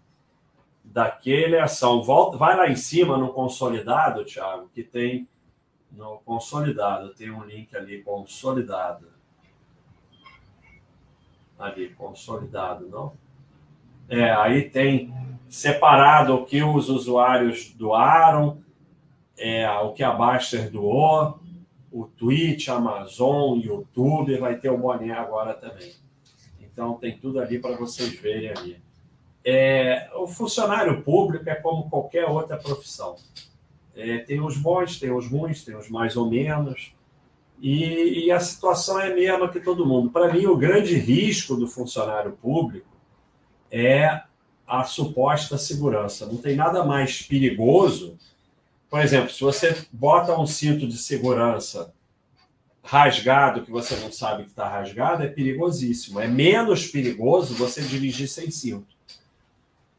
daquele 0.81 1.57
ação. 1.57 2.01
Volta, 2.03 2.37
vai 2.37 2.55
lá 2.55 2.69
em 2.69 2.77
cima 2.77 3.17
no 3.17 3.33
consolidado, 3.33 4.23
Thiago, 4.23 4.69
que 4.73 4.81
tem 4.81 5.27
no 5.91 6.19
consolidado, 6.19 7.13
tem 7.13 7.29
um 7.29 7.43
link 7.43 7.75
ali 7.75 8.01
consolidado 8.01 9.12
ali, 11.63 11.89
consolidado, 11.89 12.87
não? 12.87 13.13
É, 14.09 14.31
aí 14.31 14.69
tem 14.69 15.13
separado 15.49 16.35
o 16.35 16.45
que 16.45 16.61
os 16.63 16.89
usuários 16.89 17.73
doaram, 17.73 18.61
é, 19.37 19.69
o 19.79 19.93
que 19.93 20.03
a 20.03 20.11
Baster 20.11 20.69
doou, 20.69 21.39
o 21.91 22.05
Twitch, 22.05 22.69
Amazon, 22.69 23.59
YouTube, 23.59 24.37
vai 24.37 24.57
ter 24.57 24.69
o 24.69 24.77
boné 24.77 25.11
agora 25.11 25.53
também. 25.53 25.93
Então 26.59 26.95
tem 26.95 27.17
tudo 27.17 27.39
ali 27.39 27.59
para 27.59 27.75
vocês 27.75 28.19
verem 28.19 28.49
ali. 28.49 28.81
É, 29.45 30.09
o 30.15 30.25
funcionário 30.25 31.01
público 31.03 31.47
é 31.49 31.55
como 31.55 31.89
qualquer 31.89 32.25
outra 32.25 32.57
profissão. 32.57 33.15
É, 33.95 34.19
tem 34.19 34.41
os 34.41 34.57
bons, 34.57 34.99
tem 34.99 35.11
os 35.11 35.27
ruins, 35.27 35.63
tem 35.63 35.75
os 35.75 35.89
mais 35.89 36.17
ou 36.17 36.29
menos. 36.29 36.93
E, 37.59 38.25
e 38.25 38.31
a 38.31 38.39
situação 38.39 38.99
é 38.99 39.11
a 39.11 39.15
mesma 39.15 39.49
que 39.49 39.59
todo 39.59 39.85
mundo. 39.85 40.09
Para 40.09 40.33
mim, 40.33 40.45
o 40.45 40.57
grande 40.57 40.95
risco 40.95 41.55
do 41.55 41.67
funcionário 41.67 42.33
público 42.33 42.87
é 43.71 44.21
a 44.67 44.83
suposta 44.83 45.57
segurança. 45.57 46.25
Não 46.25 46.37
tem 46.37 46.55
nada 46.55 46.83
mais 46.83 47.21
perigoso 47.21 48.17
por 48.93 48.99
exemplo, 48.99 49.31
se 49.31 49.41
você 49.41 49.75
bota 49.91 50.39
um 50.39 50.45
cinto 50.45 50.87
de 50.87 50.99
segurança 50.99 51.91
rasgado 52.83 53.63
que 53.63 53.71
você 53.71 53.95
não 53.95 54.11
sabe 54.11 54.43
que 54.43 54.49
está 54.51 54.69
rasgado, 54.69 55.23
é 55.23 55.27
perigosíssimo. 55.27 56.19
É 56.19 56.27
menos 56.27 56.85
perigoso 56.85 57.55
você 57.55 57.81
dirigir 57.81 58.27
sem 58.27 58.51
cinto. 58.51 58.95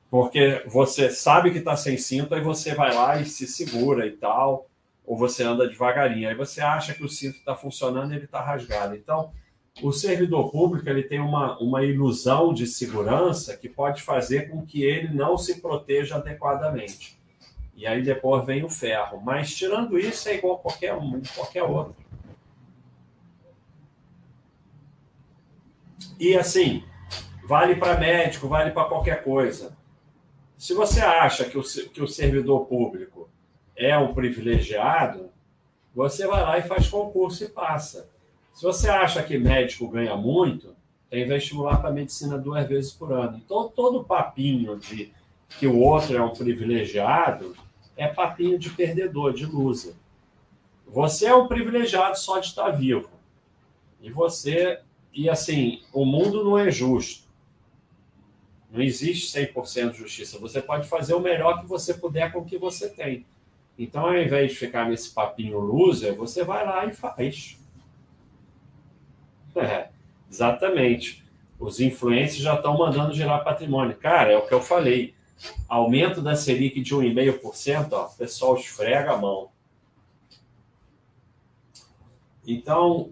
Porque 0.08 0.62
você 0.68 1.10
sabe 1.10 1.50
que 1.50 1.58
está 1.58 1.76
sem 1.76 1.98
cinto, 1.98 2.36
aí 2.36 2.40
você 2.40 2.72
vai 2.72 2.94
lá 2.94 3.20
e 3.20 3.26
se 3.26 3.48
segura 3.48 4.06
e 4.06 4.12
tal, 4.12 4.70
ou 5.06 5.16
você 5.16 5.42
anda 5.42 5.68
devagarinho. 5.68 6.28
Aí 6.28 6.34
você 6.34 6.60
acha 6.60 6.94
que 6.94 7.04
o 7.04 7.08
cinto 7.08 7.36
está 7.36 7.54
funcionando 7.54 8.12
e 8.12 8.16
ele 8.16 8.24
está 8.24 8.40
rasgado. 8.40 8.94
Então, 8.96 9.32
o 9.82 9.92
servidor 9.92 10.50
público 10.50 10.88
ele 10.88 11.02
tem 11.02 11.20
uma, 11.20 11.58
uma 11.58 11.82
ilusão 11.82 12.54
de 12.54 12.66
segurança 12.66 13.56
que 13.56 13.68
pode 13.68 14.02
fazer 14.02 14.48
com 14.50 14.64
que 14.64 14.82
ele 14.82 15.12
não 15.12 15.36
se 15.36 15.60
proteja 15.60 16.16
adequadamente. 16.16 17.18
E 17.76 17.86
aí 17.86 18.02
depois 18.02 18.46
vem 18.46 18.64
o 18.64 18.68
ferro. 18.68 19.20
Mas 19.20 19.54
tirando 19.54 19.98
isso, 19.98 20.28
é 20.28 20.36
igual 20.36 20.58
qualquer 20.58 20.94
um, 20.94 21.20
qualquer 21.34 21.64
outro. 21.64 21.96
E 26.18 26.36
assim, 26.36 26.84
vale 27.46 27.74
para 27.74 27.98
médico, 27.98 28.46
vale 28.46 28.70
para 28.70 28.88
qualquer 28.88 29.24
coisa. 29.24 29.76
Se 30.56 30.72
você 30.72 31.00
acha 31.00 31.44
que 31.44 31.58
o, 31.58 31.62
que 31.62 32.00
o 32.00 32.06
servidor 32.06 32.66
público 32.66 33.13
é 33.76 33.96
um 33.98 34.14
privilegiado, 34.14 35.30
você 35.94 36.26
vai 36.26 36.42
lá 36.42 36.58
e 36.58 36.62
faz 36.62 36.88
concurso 36.88 37.44
e 37.44 37.48
passa. 37.48 38.08
Se 38.52 38.62
você 38.62 38.88
acha 38.88 39.22
que 39.22 39.38
médico 39.38 39.88
ganha 39.88 40.16
muito, 40.16 40.74
tem 41.10 41.26
vestibular 41.26 41.80
para 41.80 41.92
medicina 41.92 42.38
duas 42.38 42.66
vezes 42.68 42.92
por 42.92 43.12
ano. 43.12 43.40
Então, 43.44 43.68
todo 43.68 44.04
papinho 44.04 44.76
de 44.78 45.12
que 45.58 45.66
o 45.66 45.78
outro 45.78 46.16
é 46.16 46.22
um 46.22 46.32
privilegiado 46.32 47.54
é 47.96 48.08
papinho 48.08 48.58
de 48.58 48.70
perdedor, 48.70 49.32
de 49.32 49.46
loser. 49.46 49.94
Você 50.86 51.26
é 51.26 51.34
um 51.34 51.46
privilegiado 51.46 52.18
só 52.18 52.38
de 52.38 52.48
estar 52.48 52.70
vivo. 52.70 53.08
E 54.00 54.10
você. 54.10 54.80
E 55.12 55.30
assim, 55.30 55.80
o 55.92 56.04
mundo 56.04 56.42
não 56.42 56.58
é 56.58 56.70
justo. 56.70 57.24
Não 58.70 58.82
existe 58.82 59.36
100% 59.38 59.92
de 59.92 59.98
justiça. 59.98 60.38
Você 60.40 60.60
pode 60.60 60.88
fazer 60.88 61.14
o 61.14 61.20
melhor 61.20 61.60
que 61.60 61.66
você 61.66 61.94
puder 61.94 62.32
com 62.32 62.40
o 62.40 62.44
que 62.44 62.58
você 62.58 62.88
tem. 62.88 63.24
Então, 63.78 64.06
ao 64.06 64.16
invés 64.16 64.52
de 64.52 64.58
ficar 64.58 64.88
nesse 64.88 65.12
papinho 65.12 65.58
loser, 65.58 66.14
você 66.14 66.44
vai 66.44 66.64
lá 66.64 66.86
e 66.86 66.94
faz. 66.94 67.58
É, 69.56 69.88
exatamente. 70.30 71.24
Os 71.58 71.80
influencers 71.80 72.42
já 72.42 72.54
estão 72.54 72.78
mandando 72.78 73.14
gerar 73.14 73.40
patrimônio. 73.40 73.96
Cara, 73.96 74.32
é 74.32 74.36
o 74.36 74.46
que 74.46 74.54
eu 74.54 74.60
falei. 74.60 75.14
Aumento 75.68 76.22
da 76.22 76.36
Selic 76.36 76.80
de 76.80 76.94
1,5%, 76.94 77.92
ó, 77.92 78.06
o 78.06 78.16
pessoal 78.16 78.56
esfrega 78.56 79.12
a 79.12 79.16
mão. 79.16 79.50
Então, 82.46 83.10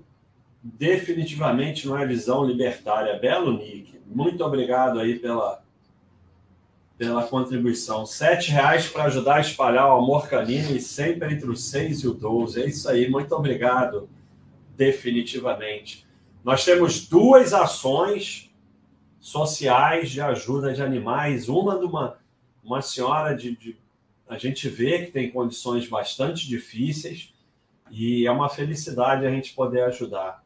definitivamente 0.62 1.86
não 1.86 1.98
é 1.98 2.06
visão 2.06 2.44
libertária. 2.44 3.18
Belo 3.18 3.52
Nick. 3.56 4.00
Muito 4.06 4.44
obrigado 4.44 5.00
aí 5.00 5.18
pela, 5.18 5.61
pela 7.02 7.24
contribuição. 7.24 8.06
Sete 8.06 8.52
reais 8.52 8.86
para 8.86 9.06
ajudar 9.06 9.38
a 9.38 9.40
espalhar 9.40 9.88
o 9.88 9.98
amor 9.98 10.28
canino 10.28 10.70
e 10.70 10.80
sempre 10.80 11.34
entre 11.34 11.50
os 11.50 11.64
seis 11.64 11.98
e 12.04 12.06
o 12.06 12.14
12. 12.14 12.62
É 12.62 12.66
isso 12.66 12.88
aí. 12.88 13.10
Muito 13.10 13.34
obrigado. 13.34 14.08
Definitivamente. 14.76 16.06
Nós 16.44 16.64
temos 16.64 17.08
duas 17.08 17.52
ações 17.52 18.54
sociais 19.18 20.12
de 20.12 20.20
ajuda 20.20 20.72
de 20.72 20.80
animais. 20.80 21.48
Uma 21.48 21.76
de 21.76 21.86
uma, 21.86 22.18
uma 22.62 22.80
senhora 22.80 23.34
de, 23.34 23.56
de, 23.56 23.76
A 24.28 24.38
gente 24.38 24.68
vê 24.68 25.04
que 25.04 25.10
tem 25.10 25.28
condições 25.28 25.88
bastante 25.88 26.46
difíceis 26.46 27.34
e 27.90 28.28
é 28.28 28.30
uma 28.30 28.48
felicidade 28.48 29.26
a 29.26 29.30
gente 29.30 29.54
poder 29.54 29.82
ajudar. 29.86 30.44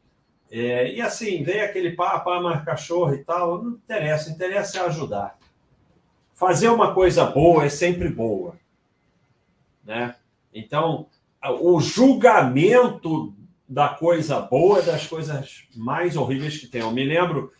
É, 0.49 0.91
e 0.91 1.01
assim, 1.01 1.43
vem 1.43 1.61
aquele 1.61 1.91
papo, 1.91 2.31
ah, 2.31 2.41
mas 2.41 2.65
cachorro 2.65 3.13
e 3.13 3.23
tal, 3.23 3.63
não 3.63 3.71
interessa, 3.73 4.31
interessa 4.31 4.79
é 4.79 4.81
ajudar. 4.87 5.36
Fazer 6.37 6.69
uma 6.69 6.93
coisa 6.93 7.25
boa 7.25 7.65
é 7.65 7.69
sempre 7.69 8.09
boa. 8.09 8.59
Né? 9.83 10.13
Então, 10.53 11.07
o 11.61 11.81
julgamento 11.81 13.33
da 13.67 13.89
coisa 13.89 14.39
boa, 14.39 14.83
das 14.83 15.07
coisas 15.07 15.63
mais 15.75 16.15
horríveis 16.15 16.59
que 16.59 16.67
tem. 16.67 16.81
Eu 16.81 16.91
me 16.91 17.03
lembro 17.03 17.51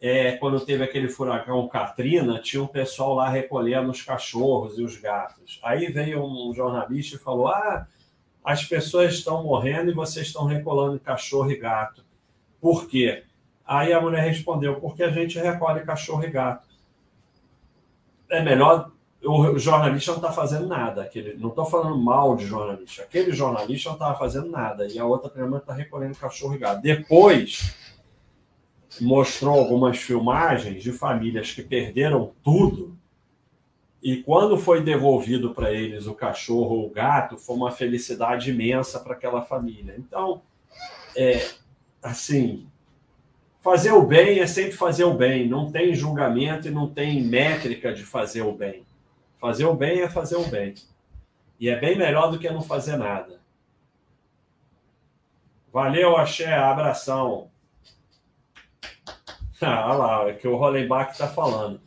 é, 0.00 0.36
quando 0.36 0.64
teve 0.64 0.84
aquele 0.84 1.08
furacão 1.08 1.66
Katrina, 1.66 2.38
tinha 2.38 2.62
um 2.62 2.68
pessoal 2.68 3.12
lá 3.14 3.28
recolhendo 3.28 3.90
os 3.90 4.02
cachorros 4.02 4.78
e 4.78 4.84
os 4.84 4.96
gatos. 4.96 5.58
Aí 5.60 5.90
veio 5.90 6.24
um 6.24 6.54
jornalista 6.54 7.16
e 7.16 7.18
falou: 7.18 7.48
Ah, 7.48 7.88
as 8.44 8.64
pessoas 8.64 9.14
estão 9.14 9.42
morrendo 9.42 9.90
e 9.90 9.94
vocês 9.94 10.28
estão 10.28 10.44
recolhendo 10.44 11.00
cachorro 11.00 11.50
e 11.50 11.56
gato. 11.56 12.04
Por 12.60 12.86
quê? 12.86 13.24
Aí 13.66 13.92
a 13.92 14.00
mulher 14.00 14.22
respondeu: 14.22 14.76
Porque 14.76 15.02
a 15.02 15.10
gente 15.10 15.40
recolhe 15.40 15.84
cachorro 15.84 16.22
e 16.22 16.30
gato. 16.30 16.71
É 18.32 18.42
melhor 18.42 18.90
o 19.24 19.56
jornalista 19.58 20.10
não 20.10 20.18
está 20.18 20.32
fazendo 20.32 20.66
nada. 20.66 21.02
Aquele, 21.02 21.34
não 21.34 21.50
estou 21.50 21.64
falando 21.64 21.96
mal 21.96 22.34
de 22.34 22.44
jornalista. 22.44 23.02
Aquele 23.02 23.32
jornalista 23.32 23.90
não 23.90 23.96
estava 23.96 24.18
fazendo 24.18 24.48
nada. 24.48 24.86
E 24.88 24.98
a 24.98 25.04
outra 25.04 25.30
prima 25.30 25.58
está 25.58 25.72
recolhendo 25.72 26.18
cachorro 26.18 26.54
e 26.54 26.58
gato. 26.58 26.82
Depois 26.82 27.74
mostrou 29.00 29.58
algumas 29.58 29.98
filmagens 29.98 30.82
de 30.82 30.92
famílias 30.92 31.52
que 31.52 31.62
perderam 31.62 32.32
tudo. 32.42 32.96
E 34.02 34.16
quando 34.16 34.58
foi 34.58 34.82
devolvido 34.82 35.54
para 35.54 35.72
eles 35.72 36.06
o 36.08 36.14
cachorro 36.14 36.76
ou 36.76 36.86
o 36.88 36.90
gato, 36.90 37.38
foi 37.38 37.54
uma 37.54 37.70
felicidade 37.70 38.50
imensa 38.50 38.98
para 38.98 39.12
aquela 39.12 39.42
família. 39.42 39.94
Então, 39.96 40.42
é, 41.16 41.48
assim, 42.02 42.66
fazer 43.62 43.92
o 43.92 44.04
bem 44.04 44.40
é 44.40 44.46
sempre 44.46 44.72
fazer 44.72 45.04
o 45.04 45.14
bem. 45.14 45.48
Não 45.48 45.70
tem 45.70 45.94
julgamento 45.94 46.68
e 46.68 46.70
não 46.70 46.88
tem 46.88 47.22
métrica 47.22 47.94
de 47.94 48.02
fazer 48.02 48.42
o 48.42 48.52
bem. 48.52 48.84
Fazer 49.38 49.64
o 49.64 49.74
bem 49.74 50.00
é 50.00 50.08
fazer 50.08 50.36
o 50.36 50.46
bem. 50.48 50.74
E 51.58 51.68
é 51.68 51.78
bem 51.78 51.96
melhor 51.96 52.30
do 52.30 52.38
que 52.38 52.50
não 52.50 52.60
fazer 52.60 52.96
nada. 52.96 53.40
Valeu, 55.72 56.16
Axé. 56.16 56.52
Abração. 56.52 57.50
Ah 59.64 59.94
lá, 59.94 60.28
é 60.28 60.32
que 60.32 60.48
o 60.48 60.56
Rollenbach 60.56 61.12
está 61.12 61.28
falando. 61.28 61.80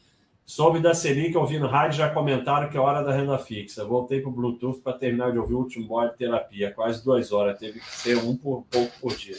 Soube 0.46 0.80
da 0.80 0.94
Selic, 0.94 1.36
ouvindo 1.36 1.68
rádio, 1.68 1.98
já 1.98 2.10
comentaram 2.10 2.70
que 2.70 2.78
é 2.78 2.80
hora 2.80 3.04
da 3.04 3.12
renda 3.12 3.38
fixa. 3.38 3.84
Voltei 3.84 4.22
para 4.22 4.30
o 4.30 4.32
Bluetooth 4.32 4.80
para 4.80 4.98
terminar 4.98 5.34
de 5.34 5.40
ouvir 5.40 5.56
o 5.56 5.58
último 5.58 5.86
bode 5.86 6.14
de 6.14 6.20
terapia, 6.20 6.72
quase 6.72 7.04
duas 7.04 7.34
horas. 7.34 7.60
Teve 7.60 7.82
que 7.82 7.90
ser 7.90 8.16
um 8.16 8.34
por 8.38 8.64
pouco 8.72 8.98
por 9.02 9.14
dia. 9.14 9.36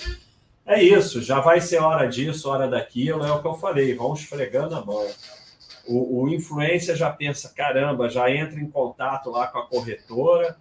É 0.67 0.83
isso, 0.83 1.23
já 1.23 1.41
vai 1.41 1.61
ser 1.61 1.79
hora 1.79 2.07
disso, 2.07 2.49
hora 2.51 2.67
daquilo, 2.67 3.25
é 3.25 3.33
o 3.33 3.41
que 3.41 3.47
eu 3.47 3.55
falei. 3.55 3.95
Vamos 3.95 4.21
esfregando 4.21 4.75
a 4.75 4.85
mão 4.85 5.07
o, 5.87 6.23
o 6.23 6.29
influencer 6.29 6.97
já 6.97 7.11
pensa, 7.11 7.53
caramba, 7.55 8.09
já 8.09 8.31
entra 8.31 8.61
em 8.61 8.69
contato 8.69 9.31
lá 9.31 9.47
com 9.47 9.59
a 9.59 9.67
corretora, 9.67 10.57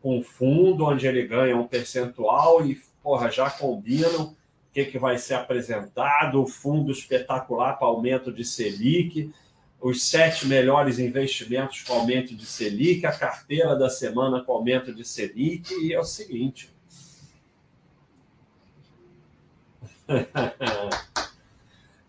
com 0.00 0.18
o 0.18 0.22
fundo, 0.22 0.84
onde 0.84 1.06
ele 1.06 1.26
ganha 1.26 1.56
um 1.56 1.66
percentual 1.66 2.64
e, 2.64 2.80
porra, 3.02 3.30
já 3.30 3.50
combinam 3.50 4.26
o 4.26 4.36
que, 4.72 4.84
que 4.84 4.98
vai 4.98 5.18
ser 5.18 5.34
apresentado, 5.34 6.40
o 6.40 6.46
fundo 6.46 6.92
espetacular 6.92 7.78
para 7.78 7.88
aumento 7.88 8.32
de 8.32 8.44
Selic, 8.44 9.32
os 9.80 10.04
sete 10.04 10.46
melhores 10.46 10.98
investimentos 10.98 11.82
com 11.82 11.94
aumento 11.94 12.34
de 12.34 12.44
Selic, 12.44 13.06
a 13.06 13.12
carteira 13.12 13.76
da 13.76 13.88
semana 13.88 14.42
com 14.42 14.52
aumento 14.52 14.94
de 14.94 15.04
Selic, 15.04 15.72
e 15.82 15.92
é 15.92 15.98
o 15.98 16.04
seguinte. 16.04 16.70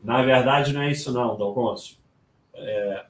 Na 0.02 0.24
verdade, 0.24 0.74
não 0.74 0.82
é 0.82 0.92
isso 0.92 1.12
não, 1.12 1.38
Dalgonso 1.38 2.00
é, 2.60 3.06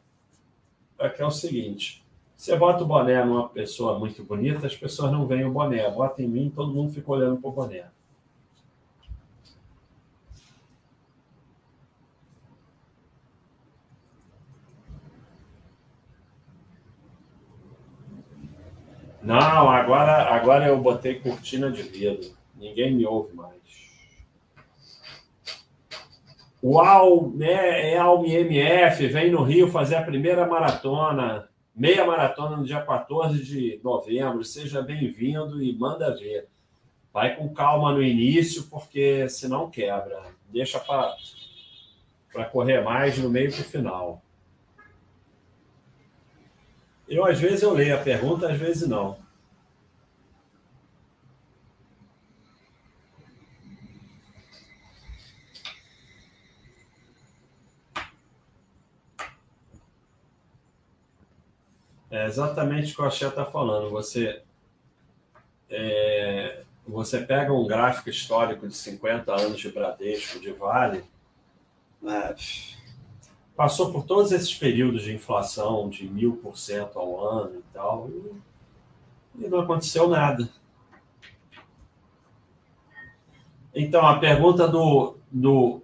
é 0.99 1.09
que 1.09 1.21
é 1.21 1.25
o 1.25 1.31
seguinte: 1.31 2.03
você 2.35 2.55
bota 2.55 2.83
o 2.83 2.87
boné 2.87 3.23
numa 3.23 3.49
pessoa 3.49 3.99
muito 3.99 4.23
bonita, 4.23 4.67
as 4.67 4.75
pessoas 4.75 5.11
não 5.11 5.27
veem 5.27 5.45
o 5.45 5.51
boné. 5.51 5.89
Bota 5.91 6.21
em 6.21 6.27
mim, 6.27 6.51
todo 6.53 6.73
mundo 6.73 6.93
fica 6.93 7.11
olhando 7.11 7.39
para 7.39 7.49
o 7.49 7.53
boné. 7.53 7.85
Não, 19.21 19.69
agora, 19.69 20.33
agora 20.33 20.67
eu 20.67 20.81
botei 20.81 21.19
cortina 21.19 21.69
de 21.69 21.83
vidro. 21.83 22.31
Ninguém 22.55 22.95
me 22.95 23.05
ouve 23.05 23.35
mais. 23.35 23.59
O 26.61 27.31
né, 27.35 27.93
é 27.93 27.97
MF, 28.41 29.07
vem 29.07 29.31
no 29.31 29.43
Rio 29.43 29.69
fazer 29.69 29.95
a 29.95 30.03
primeira 30.03 30.45
maratona, 30.45 31.47
meia 31.73 32.05
maratona 32.05 32.57
no 32.57 32.65
dia 32.65 32.81
14 32.81 33.41
de 33.41 33.79
novembro. 33.81 34.43
Seja 34.43 34.81
bem-vindo 34.81 35.63
e 35.63 35.73
manda 35.77 36.13
ver. 36.17 36.49
Vai 37.13 37.35
com 37.37 37.53
calma 37.53 37.93
no 37.93 38.03
início, 38.03 38.63
porque 38.63 39.29
senão 39.29 39.69
quebra. 39.69 40.21
Deixa 40.49 40.79
para 40.79 42.45
correr 42.51 42.81
mais 42.81 43.17
no 43.17 43.29
meio 43.29 43.51
para 43.51 43.61
o 43.61 43.63
final. 43.63 44.21
Eu, 47.07 47.25
às 47.25 47.39
vezes, 47.39 47.61
eu 47.61 47.73
leio 47.73 47.95
a 47.95 47.99
pergunta, 47.99 48.51
às 48.51 48.59
vezes 48.59 48.87
não. 48.87 49.17
É 62.11 62.25
exatamente 62.25 62.91
o 62.91 62.95
que 62.95 63.01
o 63.01 63.05
Axé 63.05 63.27
está 63.27 63.45
falando. 63.45 63.89
Você, 63.91 64.41
é, 65.69 66.63
você 66.87 67.19
pega 67.19 67.53
um 67.53 67.67
gráfico 67.67 68.09
histórico 68.09 68.67
de 68.67 68.75
50 68.75 69.31
anos 69.33 69.59
de 69.59 69.69
Bradesco, 69.69 70.39
de 70.39 70.51
Vale, 70.51 71.03
né, 72.01 72.35
passou 73.55 73.91
por 73.91 74.05
todos 74.05 74.31
esses 74.31 74.53
períodos 74.55 75.03
de 75.03 75.13
inflação 75.13 75.89
de 75.89 76.09
mil 76.09 76.37
por 76.37 76.57
cento 76.57 76.97
ao 76.97 77.23
ano 77.23 77.59
e 77.59 77.63
tal, 77.73 78.09
e, 78.09 79.45
e 79.45 79.47
não 79.47 79.59
aconteceu 79.59 80.07
nada. 80.07 80.49
Então, 83.75 84.05
a 84.07 84.17
pergunta 84.17 84.67
do, 84.67 85.15
do 85.31 85.81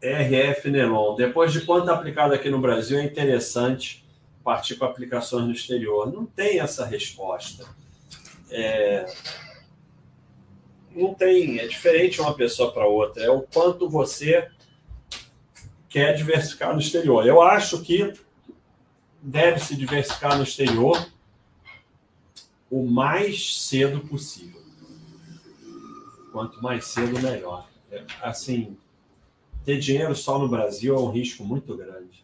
RF 0.00 0.70
Nelon, 0.70 1.16
depois 1.16 1.52
de 1.52 1.62
quanto 1.62 1.90
aplicado 1.90 2.32
aqui 2.32 2.48
no 2.48 2.60
Brasil, 2.60 2.98
é 2.98 3.04
interessante 3.04 4.03
partir 4.44 4.76
para 4.76 4.88
aplicações 4.88 5.46
no 5.46 5.52
exterior. 5.52 6.12
Não 6.12 6.26
tem 6.26 6.60
essa 6.60 6.84
resposta. 6.84 7.66
É... 8.50 9.06
Não 10.94 11.14
tem, 11.14 11.58
é 11.58 11.66
diferente 11.66 12.20
uma 12.20 12.34
pessoa 12.34 12.70
para 12.70 12.86
outra. 12.86 13.24
É 13.24 13.30
o 13.30 13.42
quanto 13.42 13.88
você 13.88 14.48
quer 15.88 16.14
diversificar 16.14 16.72
no 16.72 16.80
exterior. 16.80 17.26
Eu 17.26 17.42
acho 17.42 17.82
que 17.82 18.12
deve 19.20 19.58
se 19.58 19.74
diversificar 19.74 20.36
no 20.36 20.44
exterior 20.44 21.10
o 22.70 22.84
mais 22.84 23.62
cedo 23.62 24.00
possível. 24.00 24.62
Quanto 26.30 26.62
mais 26.62 26.86
cedo, 26.86 27.20
melhor. 27.20 27.68
É, 27.90 28.04
assim, 28.20 28.76
ter 29.64 29.78
dinheiro 29.78 30.14
só 30.14 30.38
no 30.38 30.48
Brasil 30.48 30.94
é 30.94 31.00
um 31.00 31.10
risco 31.10 31.44
muito 31.44 31.76
grande. 31.76 32.23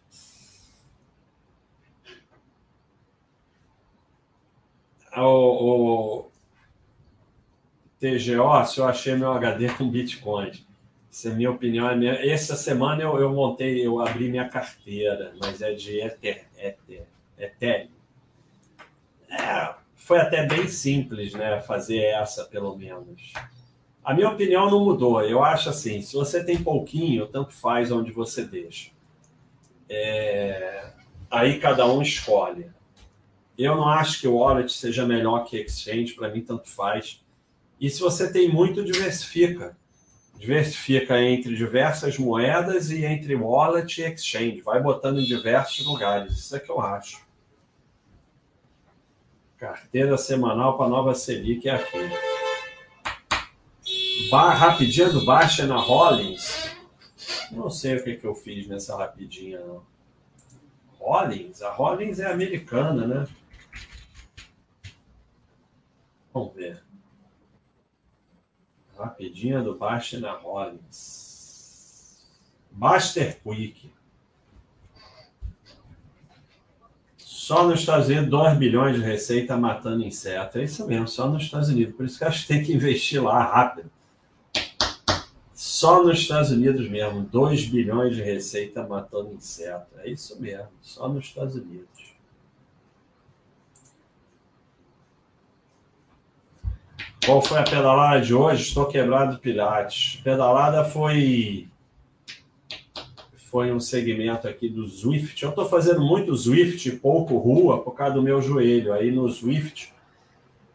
O, 5.17 6.25
o 6.25 6.31
TGO, 7.99 8.65
se 8.65 8.79
eu 8.79 8.85
achei 8.85 9.15
meu 9.15 9.31
HD 9.31 9.69
com 9.69 9.89
Bitcoin. 9.89 10.51
Essa 11.11 11.29
é 11.29 11.33
minha 11.33 11.51
opinião. 11.51 11.89
É 11.89 11.95
minha... 11.95 12.13
Essa 12.13 12.55
semana 12.55 13.03
eu, 13.03 13.19
eu 13.19 13.33
montei, 13.33 13.85
eu 13.85 13.99
abri 13.99 14.29
minha 14.29 14.47
carteira, 14.47 15.33
mas 15.39 15.61
é 15.61 15.73
de 15.73 15.99
Ether, 15.99 16.47
Ether, 16.57 17.05
Ethereum. 17.37 17.89
É, 19.29 19.75
foi 19.95 20.19
até 20.19 20.45
bem 20.45 20.67
simples, 20.67 21.33
né? 21.33 21.61
Fazer 21.61 21.99
essa, 21.99 22.45
pelo 22.45 22.75
menos. 22.77 23.33
A 24.03 24.13
minha 24.13 24.29
opinião 24.29 24.69
não 24.69 24.83
mudou. 24.83 25.21
Eu 25.21 25.43
acho 25.43 25.69
assim, 25.69 26.01
se 26.01 26.15
você 26.15 26.43
tem 26.43 26.63
pouquinho, 26.63 27.27
tanto 27.27 27.53
faz 27.53 27.91
onde 27.91 28.11
você 28.11 28.43
deixa. 28.43 28.91
É... 29.87 30.91
Aí 31.29 31.59
cada 31.59 31.85
um 31.85 32.01
escolhe. 32.01 32.71
Eu 33.61 33.75
não 33.75 33.87
acho 33.87 34.19
que 34.19 34.27
o 34.27 34.37
wallet 34.37 34.71
seja 34.71 35.05
melhor 35.05 35.45
que 35.45 35.57
exchange, 35.57 36.13
para 36.13 36.29
mim 36.29 36.41
tanto 36.41 36.69
faz. 36.69 37.23
E 37.79 37.89
se 37.89 37.99
você 37.99 38.31
tem 38.31 38.49
muito, 38.49 38.83
diversifica. 38.83 39.77
Diversifica 40.37 41.21
entre 41.21 41.55
diversas 41.55 42.17
moedas 42.17 42.89
e 42.89 43.05
entre 43.05 43.35
wallet 43.35 44.01
e 44.01 44.05
exchange. 44.05 44.61
Vai 44.61 44.81
botando 44.81 45.19
em 45.19 45.25
diversos 45.25 45.85
lugares. 45.85 46.33
Isso 46.33 46.55
é 46.55 46.59
que 46.59 46.71
eu 46.71 46.81
acho. 46.81 47.21
Carteira 49.57 50.17
semanal 50.17 50.75
para 50.75 50.89
nova 50.89 51.13
Selic 51.13 51.69
é 51.69 51.75
aqui. 51.75 52.09
Bar, 54.31 54.55
rapidinha 54.55 55.09
do 55.09 55.23
Baixa 55.23 55.67
na 55.67 55.77
Rollins. 55.77 56.71
Não 57.51 57.69
sei 57.69 57.97
o 57.97 58.03
que, 58.03 58.15
que 58.15 58.25
eu 58.25 58.33
fiz 58.33 58.67
nessa 58.67 58.97
rapidinha, 58.97 59.59
não. 59.59 59.83
Rollins? 60.97 61.61
A 61.61 61.71
Rollins 61.71 62.19
é 62.19 62.31
americana, 62.31 63.05
né? 63.05 63.27
Vamos 66.33 66.53
ver. 66.53 66.83
Rapidinha 68.97 69.61
do 69.61 69.77
na 70.19 70.33
Rollins. 70.33 72.27
Master 72.71 73.41
Quick. 73.41 73.91
Só 77.17 77.67
nos 77.67 77.81
Estados 77.81 78.07
Unidos, 78.07 78.29
2 78.29 78.57
bilhões 78.57 78.95
de 78.95 79.01
receita 79.01 79.57
matando 79.57 80.03
inseto. 80.03 80.57
É 80.57 80.63
isso 80.63 80.87
mesmo, 80.87 81.07
só 81.07 81.27
nos 81.27 81.43
Estados 81.43 81.69
Unidos. 81.69 81.95
Por 81.95 82.05
isso 82.05 82.17
que 82.17 82.23
acho 82.23 82.43
que 82.43 82.47
tem 82.47 82.63
que 82.63 82.71
investir 82.71 83.21
lá 83.21 83.43
rápido. 83.43 83.91
Só 85.53 86.03
nos 86.03 86.19
Estados 86.19 86.51
Unidos 86.51 86.89
mesmo, 86.89 87.23
2 87.23 87.65
bilhões 87.65 88.15
de 88.15 88.21
receita 88.21 88.87
matando 88.87 89.33
inseto. 89.33 89.87
É 89.97 90.09
isso 90.09 90.39
mesmo, 90.39 90.69
só 90.81 91.09
nos 91.09 91.25
Estados 91.25 91.55
Unidos. 91.55 92.00
Qual 97.23 97.39
foi 97.39 97.59
a 97.59 97.63
pedalada 97.63 98.19
de 98.19 98.33
hoje? 98.33 98.63
Estou 98.63 98.87
quebrado 98.87 99.37
Pirates. 99.37 100.19
Pedalada 100.23 100.83
foi 100.83 101.67
foi 103.35 103.71
um 103.71 103.79
segmento 103.79 104.47
aqui 104.47 104.67
do 104.67 104.87
Zwift. 104.87 105.43
Eu 105.43 105.49
estou 105.49 105.67
fazendo 105.67 106.01
muito 106.01 106.35
Zwift, 106.35 106.89
pouco 106.93 107.37
rua, 107.37 107.83
por 107.83 107.91
causa 107.91 108.15
do 108.15 108.23
meu 108.23 108.41
joelho. 108.41 108.91
Aí 108.93 109.11
no 109.11 109.29
Zwift 109.29 109.93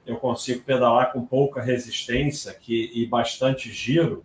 eu 0.06 0.16
consigo 0.16 0.62
pedalar 0.62 1.12
com 1.12 1.27
pouca 1.27 1.60
resistência 1.60 2.55
que, 2.55 2.93
e 2.94 3.06
bastante 3.06 3.73
giro 3.73 4.24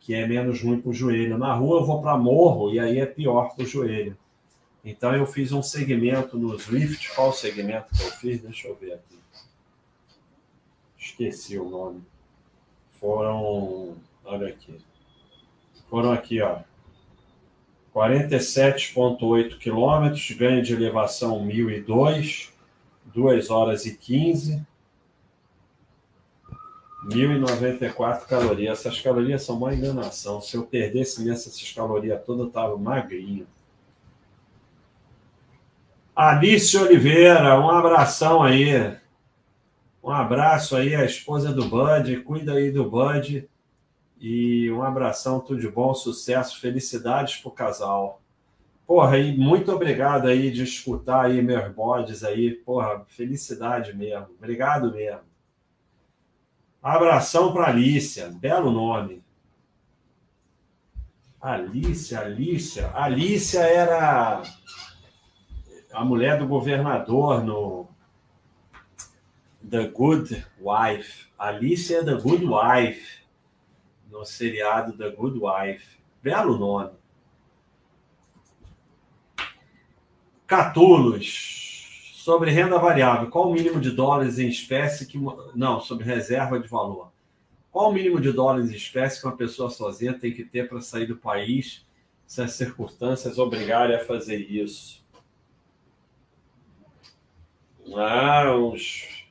que 0.00 0.12
é 0.12 0.26
menos 0.26 0.60
ruim 0.60 0.80
para 0.80 0.90
o 0.90 0.94
joelho. 0.94 1.38
Na 1.38 1.54
rua 1.54 1.80
eu 1.80 1.86
vou 1.86 2.02
para 2.02 2.18
morro 2.18 2.74
e 2.74 2.78
aí 2.78 2.98
é 2.98 3.06
pior 3.06 3.54
para 3.54 3.64
o 3.64 3.66
joelho. 3.66 4.18
Então 4.84 5.14
eu 5.14 5.24
fiz 5.24 5.50
um 5.52 5.62
segmento 5.62 6.36
no 6.36 6.58
Swift. 6.58 7.14
Qual 7.14 7.30
o 7.30 7.32
segmento 7.32 7.86
que 7.94 8.02
eu 8.02 8.10
fiz? 8.10 8.42
Deixa 8.42 8.68
eu 8.68 8.76
ver 8.76 8.94
aqui. 8.94 9.21
Esqueci 11.12 11.58
o 11.58 11.68
nome. 11.68 12.02
Foram. 12.92 13.96
Olha 14.24 14.48
aqui. 14.48 14.78
Foram 15.90 16.10
aqui, 16.10 16.40
ó. 16.40 16.60
47,8 17.94 19.58
quilômetros, 19.58 20.30
ganho 20.30 20.62
de 20.62 20.72
elevação 20.72 21.46
1.002, 21.46 22.48
2 23.14 23.50
horas 23.50 23.84
e 23.84 23.94
15 23.94 24.66
1094 27.04 28.26
calorias. 28.26 28.78
Essas 28.78 28.98
calorias 29.00 29.42
são 29.42 29.56
uma 29.56 29.74
enganação. 29.74 30.40
Se 30.40 30.56
eu 30.56 30.62
perdesse 30.62 31.28
essas 31.28 31.72
calorias 31.72 32.24
todas, 32.24 32.42
eu 32.42 32.48
estava 32.48 32.78
magrinho. 32.78 33.46
Alice 36.16 36.74
Oliveira, 36.78 37.60
um 37.60 37.68
abração 37.68 38.42
aí. 38.42 39.01
Um 40.02 40.10
abraço 40.10 40.74
aí, 40.74 40.96
a 40.96 41.04
esposa 41.04 41.52
do 41.52 41.68
Bud. 41.68 42.20
Cuida 42.22 42.54
aí 42.54 42.72
do 42.72 42.90
Bud. 42.90 43.48
E 44.18 44.70
um 44.72 44.82
abração, 44.82 45.38
tudo 45.38 45.60
de 45.60 45.68
bom, 45.68 45.94
sucesso, 45.94 46.60
felicidades 46.60 47.36
pro 47.36 47.52
casal. 47.52 48.20
Porra, 48.84 49.16
e 49.18 49.36
muito 49.36 49.70
obrigado 49.72 50.26
aí 50.26 50.50
de 50.50 50.64
escutar 50.64 51.26
aí 51.26 51.40
meus 51.40 51.72
bodes 51.72 52.24
aí. 52.24 52.50
Porra, 52.50 53.04
felicidade 53.06 53.94
mesmo. 53.94 54.26
Obrigado 54.36 54.92
mesmo. 54.92 55.20
Abração 56.82 57.52
para 57.52 57.68
Alícia, 57.68 58.28
belo 58.28 58.72
nome. 58.72 59.22
Alícia, 61.40 62.20
Alícia. 62.20 62.90
Alícia 62.92 63.60
era 63.60 64.42
a 65.92 66.04
mulher 66.04 66.38
do 66.38 66.46
governador 66.46 67.44
no 67.44 67.91
The 69.68 69.88
Good 69.88 70.44
Wife. 70.60 71.26
Alícia 71.38 71.98
é 71.98 72.04
The 72.04 72.14
Good 72.14 72.44
Wife, 72.44 73.22
no 74.10 74.24
seriado 74.24 74.96
The 74.96 75.10
Good 75.10 75.40
Wife. 75.40 75.98
Belo 76.22 76.58
nome. 76.58 76.90
Catulos 80.46 82.12
sobre 82.14 82.50
renda 82.50 82.78
variável, 82.78 83.28
qual 83.30 83.50
o 83.50 83.52
mínimo 83.52 83.80
de 83.80 83.90
dólares 83.90 84.38
em 84.38 84.48
espécie 84.48 85.06
que. 85.06 85.18
Não, 85.54 85.80
sobre 85.80 86.04
reserva 86.04 86.60
de 86.60 86.68
valor. 86.68 87.10
Qual 87.72 87.90
o 87.90 87.92
mínimo 87.92 88.20
de 88.20 88.30
dólares 88.30 88.70
em 88.70 88.76
espécie 88.76 89.20
que 89.20 89.26
uma 89.26 89.36
pessoa 89.36 89.70
sozinha 89.70 90.12
tem 90.12 90.32
que 90.32 90.44
ter 90.44 90.68
para 90.68 90.80
sair 90.80 91.06
do 91.06 91.16
país 91.16 91.86
se 92.26 92.42
as 92.42 92.52
circunstâncias 92.52 93.38
obrigarem 93.38 93.96
a 93.96 94.04
fazer 94.04 94.38
isso? 94.38 95.02
Ah, 97.96 98.54
uns. 98.54 99.21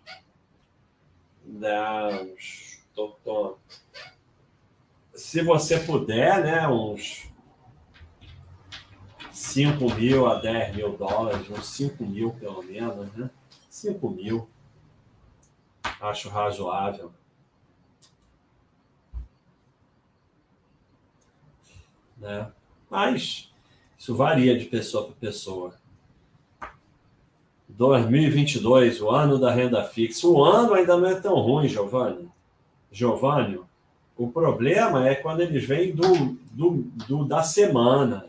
Uns. 1.52 2.82
Tô, 2.96 3.10
tô. 3.24 3.58
Se 5.14 5.44
você 5.44 5.80
puder, 5.80 6.44
né? 6.44 6.68
Uns 6.68 7.30
5 9.32 9.94
mil 9.96 10.28
a 10.28 10.40
10 10.40 10.76
mil 10.76 10.96
dólares, 10.96 11.50
uns 11.50 11.66
5 11.68 12.06
mil 12.06 12.32
pelo 12.34 12.64
menos, 12.64 13.12
né? 13.14 13.30
5 13.70 14.10
mil. 14.10 14.50
Acho 16.00 16.30
razoável. 16.30 17.12
Né? 22.18 22.52
Mas 22.90 23.52
isso 23.98 24.16
varia 24.16 24.58
de 24.58 24.66
pessoa 24.66 25.06
para 25.06 25.16
pessoa. 25.16 25.81
2022, 27.78 29.02
o 29.02 29.10
ano 29.10 29.40
da 29.40 29.52
renda 29.52 29.84
fixa. 29.84 30.28
O 30.28 30.44
ano 30.44 30.74
ainda 30.74 30.98
não 30.98 31.08
é 31.08 31.16
tão 31.16 31.36
ruim, 31.36 31.68
Giovanni. 31.68 32.30
Giovanni, 32.92 33.60
o 34.18 34.28
problema 34.28 35.08
é 35.08 35.16
quando 35.16 35.42
eles 35.42 35.66
vêm 35.66 35.96
do, 35.96 36.38
do, 36.52 36.72
do, 37.08 37.26
da 37.26 37.44
semana. 37.44 38.28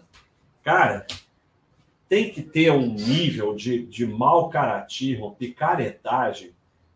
Cara, 0.62 1.06
tem 2.08 2.30
que 2.30 2.42
ter 2.42 2.70
um 2.70 2.94
nível 2.94 3.54
de, 3.54 3.84
de 3.86 4.06
mau 4.06 4.48
caratismo, 4.48 5.34
picaretagem, 5.34 6.52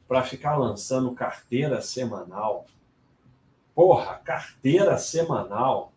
para 0.07 0.23
ficar 0.23 0.57
lançando 0.57 1.11
carteira 1.13 1.81
semanal. 1.81 2.67
Porra, 3.75 4.15
carteira 4.25 4.97
semanal. 4.99 5.93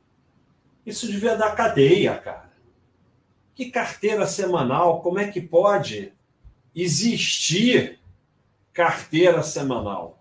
Isso 0.85 1.05
devia 1.05 1.38
dar 1.38 1.55
cadeia, 1.55 2.17
cara. 2.17 2.49
Que 3.53 3.69
carteira 3.69 4.26
semanal? 4.26 5.01
Como 5.01 5.19
é 5.19 5.27
que 5.30 5.39
pode 5.41 6.11
existir 6.75 7.99
carteira 8.73 9.43
semanal? 9.43 10.19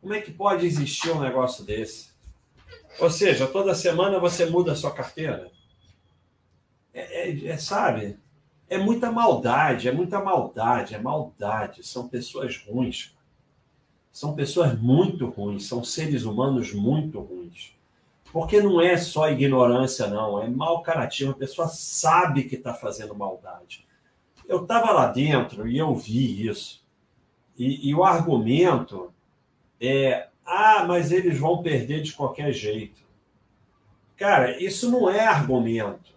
Como 0.00 0.14
é 0.14 0.20
que 0.20 0.30
pode 0.30 0.66
existir 0.66 1.10
um 1.10 1.20
negócio 1.20 1.64
desse? 1.64 2.10
Ou 3.00 3.10
seja, 3.10 3.46
toda 3.46 3.74
semana 3.74 4.18
você 4.18 4.46
muda 4.46 4.72
a 4.72 4.76
sua 4.76 4.92
carteira. 4.92 5.50
É, 6.94 7.28
é, 7.28 7.46
é, 7.48 7.56
sabe? 7.58 8.18
É 8.68 8.78
muita 8.78 9.12
maldade, 9.12 9.88
é 9.88 9.92
muita 9.92 10.20
maldade, 10.20 10.94
é 10.94 10.98
maldade. 10.98 11.86
São 11.86 12.08
pessoas 12.08 12.56
ruins. 12.56 13.14
São 14.10 14.34
pessoas 14.34 14.78
muito 14.80 15.26
ruins, 15.28 15.66
são 15.66 15.84
seres 15.84 16.24
humanos 16.24 16.72
muito 16.72 17.20
ruins. 17.20 17.76
Porque 18.32 18.60
não 18.60 18.80
é 18.80 18.96
só 18.96 19.30
ignorância, 19.30 20.06
não, 20.06 20.42
é 20.42 20.48
mau 20.48 20.82
caratismo. 20.82 21.32
A 21.32 21.36
pessoa 21.36 21.68
sabe 21.68 22.44
que 22.44 22.54
está 22.54 22.72
fazendo 22.72 23.14
maldade. 23.14 23.85
Eu 24.48 24.62
estava 24.62 24.92
lá 24.92 25.06
dentro 25.06 25.66
e 25.66 25.76
eu 25.76 25.94
vi 25.94 26.46
isso. 26.46 26.84
E, 27.58 27.88
e 27.88 27.94
o 27.94 28.04
argumento 28.04 29.12
é: 29.80 30.28
ah, 30.44 30.84
mas 30.86 31.10
eles 31.10 31.38
vão 31.38 31.62
perder 31.62 32.02
de 32.02 32.12
qualquer 32.12 32.52
jeito. 32.52 33.04
Cara, 34.16 34.62
isso 34.62 34.90
não 34.90 35.10
é 35.10 35.26
argumento. 35.26 36.14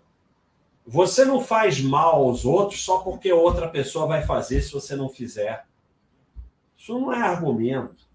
Você 0.86 1.26
não 1.26 1.42
faz 1.42 1.82
mal 1.82 2.24
aos 2.24 2.46
outros 2.46 2.84
só 2.84 3.00
porque 3.00 3.32
outra 3.32 3.68
pessoa 3.68 4.08
vai 4.08 4.24
fazer 4.24 4.62
se 4.62 4.72
você 4.72 4.96
não 4.96 5.10
fizer. 5.10 5.66
Isso 6.78 6.98
não 6.98 7.14
é 7.14 7.22
argumento. 7.22 8.08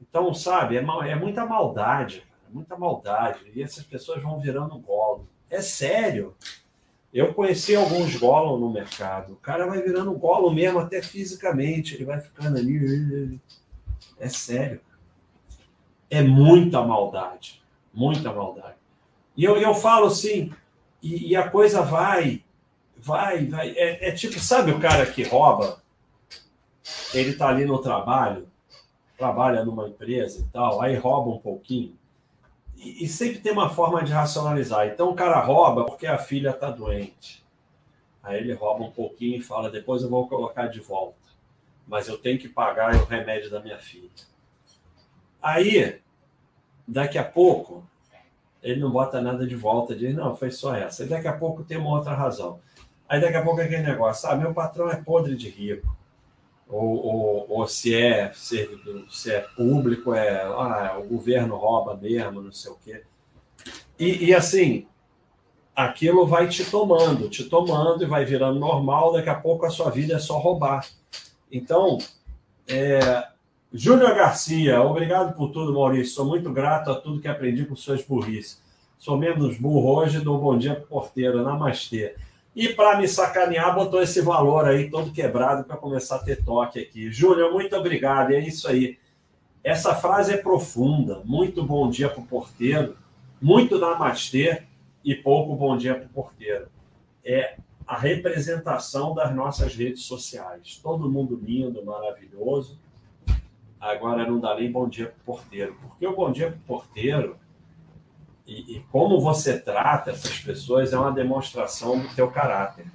Então, 0.00 0.32
sabe, 0.32 0.76
é, 0.76 0.80
é 0.80 1.14
muita 1.14 1.44
maldade, 1.44 2.24
muita 2.48 2.76
maldade. 2.76 3.50
E 3.54 3.62
essas 3.62 3.84
pessoas 3.84 4.22
vão 4.22 4.40
virando 4.40 4.78
golo. 4.78 5.28
É 5.50 5.60
sério. 5.60 6.34
Eu 7.12 7.34
conheci 7.34 7.76
alguns 7.76 8.16
golos 8.16 8.58
no 8.58 8.70
mercado. 8.70 9.34
O 9.34 9.36
cara 9.36 9.66
vai 9.66 9.82
virando 9.82 10.12
golo 10.12 10.50
mesmo, 10.50 10.78
até 10.78 11.02
fisicamente. 11.02 11.94
Ele 11.94 12.06
vai 12.06 12.20
ficando 12.20 12.56
ali. 12.56 13.38
É 14.18 14.28
sério. 14.28 14.80
É 16.08 16.22
muita 16.22 16.82
maldade. 16.82 17.62
Muita 17.92 18.32
maldade. 18.32 18.76
E 19.36 19.44
eu, 19.44 19.56
eu 19.58 19.74
falo 19.74 20.06
assim, 20.06 20.52
e, 21.02 21.30
e 21.30 21.36
a 21.36 21.50
coisa 21.50 21.82
vai, 21.82 22.42
vai, 22.96 23.46
vai. 23.46 23.70
É, 23.70 24.08
é, 24.08 24.12
tipo, 24.12 24.38
sabe 24.38 24.70
o 24.70 24.80
cara 24.80 25.04
que 25.04 25.22
rouba? 25.22 25.82
Ele 27.12 27.30
está 27.30 27.48
ali 27.48 27.64
no 27.64 27.78
trabalho, 27.78 28.48
trabalha 29.18 29.64
numa 29.64 29.88
empresa 29.88 30.40
e 30.40 30.44
tal, 30.52 30.80
aí 30.80 30.96
rouba 30.96 31.30
um 31.30 31.38
pouquinho. 31.38 31.96
E, 32.82 33.04
e 33.04 33.08
sempre 33.08 33.38
tem 33.38 33.52
uma 33.52 33.70
forma 33.70 34.02
de 34.02 34.12
racionalizar. 34.12 34.86
Então 34.88 35.10
o 35.10 35.14
cara 35.14 35.40
rouba 35.40 35.84
porque 35.84 36.06
a 36.06 36.18
filha 36.18 36.50
está 36.50 36.70
doente. 36.70 37.42
Aí 38.22 38.38
ele 38.38 38.52
rouba 38.52 38.84
um 38.84 38.90
pouquinho 38.90 39.38
e 39.38 39.42
fala: 39.42 39.70
depois 39.70 40.02
eu 40.02 40.10
vou 40.10 40.28
colocar 40.28 40.66
de 40.66 40.80
volta 40.80 41.22
mas 41.86 42.08
eu 42.08 42.16
tenho 42.18 42.38
que 42.38 42.48
pagar 42.48 42.94
o 42.94 43.04
remédio 43.04 43.50
da 43.50 43.60
minha 43.60 43.78
filha. 43.78 44.08
Aí, 45.42 46.00
daqui 46.86 47.18
a 47.18 47.24
pouco, 47.24 47.84
ele 48.62 48.80
não 48.80 48.90
bota 48.90 49.20
nada 49.20 49.46
de 49.46 49.56
volta, 49.56 49.94
diz, 49.94 50.14
não, 50.14 50.36
foi 50.36 50.50
só 50.50 50.74
essa. 50.74 51.04
E 51.04 51.08
daqui 51.08 51.28
a 51.28 51.32
pouco 51.32 51.64
tem 51.64 51.76
uma 51.76 51.90
outra 51.90 52.14
razão. 52.14 52.60
Aí 53.08 53.20
daqui 53.20 53.36
a 53.36 53.42
pouco 53.42 53.60
é 53.60 53.64
aquele 53.64 53.82
negócio, 53.82 54.28
ah, 54.28 54.36
meu 54.36 54.54
patrão 54.54 54.90
é 54.90 54.96
podre 54.96 55.36
de 55.36 55.48
rico. 55.48 55.94
Ou, 56.72 57.06
ou, 57.06 57.46
ou 57.50 57.68
se, 57.68 57.94
é, 57.94 58.32
se, 58.32 58.66
é 59.30 59.40
público, 59.40 60.14
é 60.14 60.42
ah, 60.42 60.98
o 60.98 61.06
governo 61.06 61.54
rouba 61.54 61.94
mesmo, 61.94 62.40
não 62.40 62.50
sei 62.50 62.72
o 62.72 62.78
quê. 62.82 63.02
E, 63.98 64.24
e 64.24 64.34
assim, 64.34 64.86
aquilo 65.76 66.26
vai 66.26 66.48
te 66.48 66.64
tomando, 66.64 67.28
te 67.28 67.44
tomando 67.44 68.02
e 68.02 68.06
vai 68.06 68.24
virando 68.24 68.58
normal, 68.58 69.12
daqui 69.12 69.28
a 69.28 69.34
pouco 69.34 69.66
a 69.66 69.70
sua 69.70 69.90
vida 69.90 70.14
é 70.14 70.18
só 70.18 70.38
roubar. 70.38 70.86
Então, 71.50 71.98
é, 72.66 73.28
Júnior 73.70 74.14
Garcia, 74.14 74.80
obrigado 74.80 75.36
por 75.36 75.50
tudo, 75.50 75.74
Maurício. 75.74 76.14
Sou 76.14 76.24
muito 76.24 76.50
grato 76.50 76.90
a 76.90 76.94
tudo 76.94 77.20
que 77.20 77.28
aprendi 77.28 77.66
com 77.66 77.76
suas 77.76 78.02
burrices. 78.02 78.62
Sou 78.96 79.18
menos 79.18 79.58
burro 79.58 79.96
hoje, 79.96 80.20
dou 80.20 80.38
um 80.38 80.40
bom 80.40 80.56
dia 80.56 80.74
pro 80.74 80.86
porteiro, 80.86 81.42
namastê. 81.42 82.14
E 82.54 82.68
para 82.68 82.98
me 82.98 83.08
sacanear, 83.08 83.74
botou 83.74 84.02
esse 84.02 84.20
valor 84.20 84.66
aí 84.66 84.90
todo 84.90 85.12
quebrado 85.12 85.64
para 85.64 85.76
começar 85.76 86.16
a 86.16 86.22
ter 86.22 86.44
toque 86.44 86.78
aqui. 86.78 87.10
Júnior, 87.10 87.50
muito 87.50 87.74
obrigado. 87.74 88.32
É 88.32 88.40
isso 88.40 88.68
aí. 88.68 88.98
Essa 89.64 89.94
frase 89.94 90.34
é 90.34 90.36
profunda. 90.36 91.22
Muito 91.24 91.64
bom 91.64 91.88
dia 91.88 92.10
para 92.10 92.20
o 92.20 92.26
porteiro, 92.26 92.96
muito 93.40 93.78
namastê 93.78 94.64
e 95.02 95.14
pouco 95.14 95.54
bom 95.54 95.76
dia 95.76 95.94
para 95.94 96.06
o 96.06 96.08
porteiro. 96.10 96.68
É 97.24 97.56
a 97.86 97.96
representação 97.96 99.14
das 99.14 99.34
nossas 99.34 99.74
redes 99.74 100.02
sociais. 100.02 100.78
Todo 100.82 101.10
mundo 101.10 101.40
lindo, 101.42 101.84
maravilhoso. 101.84 102.78
Agora 103.80 104.26
não 104.26 104.38
dá 104.38 104.54
nem 104.54 104.70
bom 104.70 104.88
dia 104.88 105.06
para 105.06 105.20
o 105.22 105.24
porteiro. 105.24 105.76
Porque 105.80 106.06
o 106.06 106.14
bom 106.14 106.30
dia 106.30 106.48
para 106.48 106.56
o 106.56 106.60
porteiro 106.78 107.36
e, 108.46 108.76
e, 108.76 108.80
como 108.90 109.20
você 109.20 109.58
trata 109.58 110.10
essas 110.10 110.38
pessoas 110.38 110.92
é 110.92 110.98
uma 110.98 111.12
demonstração 111.12 111.98
do 111.98 112.08
teu 112.14 112.30
caráter. 112.30 112.86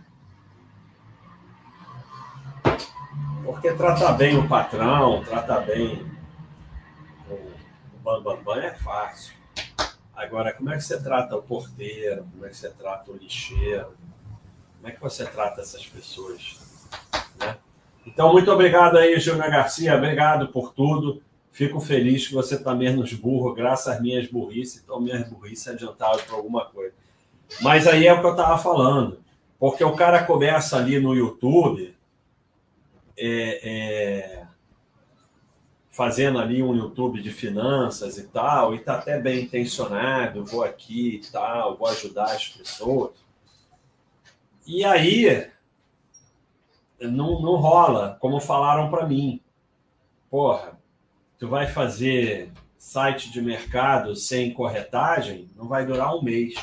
Porque 3.44 3.72
tratar 3.72 4.14
bem 4.14 4.38
o 4.38 4.48
patrão, 4.48 5.24
tratar 5.24 5.61
bem 5.61 6.06
o, 7.30 7.34
o 7.34 8.22
bam, 8.22 8.44
bam 8.44 8.60
é 8.60 8.74
fácil. 8.76 9.34
Agora, 10.14 10.52
como 10.52 10.72
é 10.72 10.76
que 10.76 10.84
você 10.84 11.02
trata 11.02 11.36
o 11.36 11.41
porteiro? 11.41 12.28
Como 12.32 12.45
é 12.45 12.49
que 12.49 12.57
você 12.57 12.69
trata 12.69 13.11
o 13.11 13.15
lixeiro? 13.15 13.94
Como 14.76 14.88
é 14.88 14.91
que 14.91 14.99
você 14.99 15.26
trata 15.26 15.61
essas 15.61 15.86
pessoas? 15.86 16.88
Né? 17.40 17.57
Então, 18.06 18.32
muito 18.32 18.52
obrigado 18.52 18.98
aí, 18.98 19.19
Júnior 19.19 19.49
Garcia. 19.49 19.95
Obrigado 19.95 20.48
por 20.49 20.74
tudo. 20.74 21.22
Fico 21.57 21.79
feliz 21.79 22.27
que 22.27 22.35
você 22.35 22.53
está 22.53 22.75
menos 22.75 23.13
burro, 23.13 23.51
graças 23.51 23.88
às 23.88 23.99
minhas 23.99 24.27
burrices. 24.27 24.79
Então, 24.84 25.01
minhas 25.01 25.27
burrices 25.27 25.67
adiantaram 25.67 26.23
para 26.23 26.35
alguma 26.35 26.65
coisa. 26.65 26.93
Mas 27.61 27.88
aí 27.88 28.05
é 28.05 28.13
o 28.13 28.19
que 28.19 28.27
eu 28.27 28.31
estava 28.34 28.59
falando. 28.59 29.23
Porque 29.57 29.84
o 29.84 29.95
cara 29.95 30.23
começa 30.23 30.77
ali 30.77 30.99
no 30.99 31.15
YouTube, 31.15 31.97
é, 33.17 33.69
é, 33.71 34.47
fazendo 35.89 36.38
ali 36.38 36.61
um 36.61 36.75
YouTube 36.75 37.23
de 37.23 37.31
finanças 37.31 38.19
e 38.19 38.27
tal, 38.27 38.75
e 38.75 38.77
está 38.77 38.93
até 38.93 39.19
bem 39.19 39.45
intencionado, 39.45 40.45
vou 40.45 40.63
aqui 40.63 41.15
e 41.23 41.31
tal, 41.31 41.75
vou 41.75 41.88
ajudar 41.88 42.25
as 42.25 42.49
pessoas. 42.49 43.13
E 44.67 44.85
aí 44.85 45.49
não, 47.01 47.41
não 47.41 47.55
rola, 47.55 48.15
como 48.21 48.39
falaram 48.39 48.91
para 48.91 49.07
mim. 49.07 49.41
Porra, 50.29 50.76
tu 51.38 51.47
vai 51.47 51.68
fazer 51.68 52.51
site 52.77 53.31
de 53.31 53.41
mercado 53.41 54.15
sem 54.15 54.53
corretagem, 54.53 55.47
não 55.55 55.68
vai 55.68 55.85
durar 55.85 56.15
um 56.15 56.22
mês. 56.22 56.55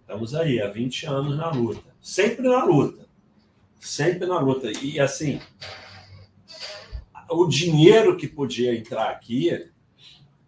Estamos 0.00 0.34
aí, 0.34 0.60
há 0.60 0.68
20 0.68 1.06
anos 1.06 1.36
na 1.36 1.50
luta. 1.50 1.82
Sempre 2.00 2.48
na 2.48 2.64
luta. 2.64 3.06
Sempre 3.80 4.26
na 4.26 4.38
luta. 4.38 4.70
E 4.82 5.00
assim, 5.00 5.40
o 7.28 7.46
dinheiro 7.46 8.16
que 8.16 8.28
podia 8.28 8.76
entrar 8.76 9.10
aqui 9.10 9.68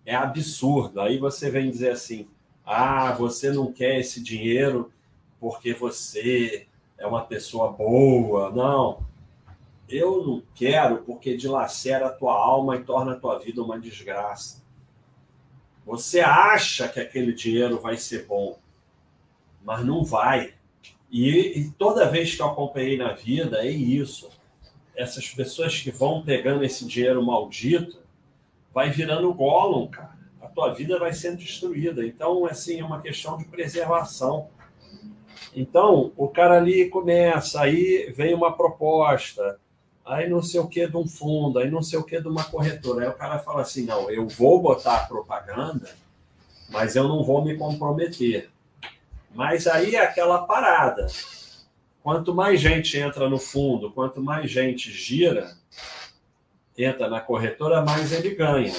é 0.05 0.15
absurdo. 0.15 1.01
Aí 1.01 1.19
você 1.19 1.51
vem 1.51 1.71
dizer 1.71 1.91
assim: 1.91 2.29
ah, 2.65 3.13
você 3.13 3.51
não 3.51 3.73
quer 3.73 3.99
esse 3.99 4.23
dinheiro 4.23 4.93
porque 5.41 5.73
você 5.73 6.67
é 6.97 7.07
uma 7.07 7.25
pessoa 7.25 7.73
boa. 7.73 8.51
Não. 8.51 9.08
Eu 9.89 10.25
não 10.25 10.43
quero 10.55 10.99
porque 10.99 11.37
dilacera 11.37 12.07
a 12.07 12.13
tua 12.13 12.35
alma 12.35 12.77
e 12.77 12.85
torna 12.85 13.13
a 13.13 13.17
tua 13.17 13.39
vida 13.39 13.63
uma 13.63 13.79
desgraça. 13.79 14.63
Você 15.87 16.21
acha 16.21 16.87
que 16.89 17.01
aquele 17.01 17.33
dinheiro 17.33 17.81
vai 17.81 17.97
ser 17.97 18.27
bom, 18.27 18.59
mas 19.65 19.85
não 19.85 20.05
vai. 20.05 20.53
E, 21.11 21.59
e 21.59 21.71
toda 21.71 22.11
vez 22.11 22.35
que 22.35 22.43
eu 22.43 22.47
acompanhei 22.47 22.99
na 22.99 23.15
vida, 23.15 23.67
é 23.67 23.71
isso. 23.71 24.29
Essas 24.95 25.29
pessoas 25.29 25.81
que 25.81 25.91
vão 25.91 26.23
pegando 26.23 26.63
esse 26.63 26.85
dinheiro 26.85 27.25
maldito, 27.25 27.99
vai 28.75 28.91
virando 28.91 29.33
Gollum, 29.33 29.87
cara. 29.89 30.19
A 30.43 30.47
tua 30.47 30.75
vida 30.75 30.99
vai 30.99 31.13
sendo 31.13 31.39
destruída. 31.39 32.05
Então, 32.07 32.45
assim, 32.45 32.81
é 32.81 32.85
uma 32.85 33.01
questão 33.01 33.39
de 33.39 33.45
preservação. 33.47 34.49
Então, 35.55 36.13
o 36.17 36.29
cara 36.29 36.59
ali 36.59 36.89
começa, 36.91 37.61
aí 37.61 38.13
vem 38.15 38.35
uma 38.35 38.53
proposta, 38.53 39.59
aí 40.09 40.29
não 40.29 40.43
sei 40.43 40.59
o 40.59 40.67
que 40.67 40.87
de 40.87 40.97
um 40.97 41.07
fundo, 41.07 41.59
aí 41.59 41.71
não 41.71 41.83
sei 41.83 41.99
o 41.99 42.03
que 42.03 42.21
de 42.21 42.27
uma 42.27 42.45
corretora. 42.45 43.05
Aí 43.05 43.11
o 43.11 43.15
cara 43.15 43.39
fala 43.39 43.61
assim: 43.61 43.85
não, 43.85 44.11
eu 44.11 44.27
vou 44.27 44.61
botar 44.61 45.07
propaganda, 45.07 45.91
mas 46.71 46.97
eu 46.97 47.07
não 47.07 47.23
vou 47.23 47.45
me 47.45 47.57
comprometer. 47.57 48.51
Mas 49.35 49.67
aí 49.67 49.95
é 49.95 50.03
aquela 50.03 50.47
parada. 50.47 51.07
Quanto 52.03 52.35
mais 52.35 52.61
gente 52.61 52.97
entra 52.97 53.29
no 53.29 53.39
fundo, 53.39 53.91
quanto 53.91 54.23
mais 54.23 54.51
gente 54.51 54.91
gira, 54.91 55.53
entra 56.77 57.09
na 57.09 57.21
corretora, 57.21 57.83
mais 57.83 58.13
ele 58.13 58.35
ganha. 58.35 58.75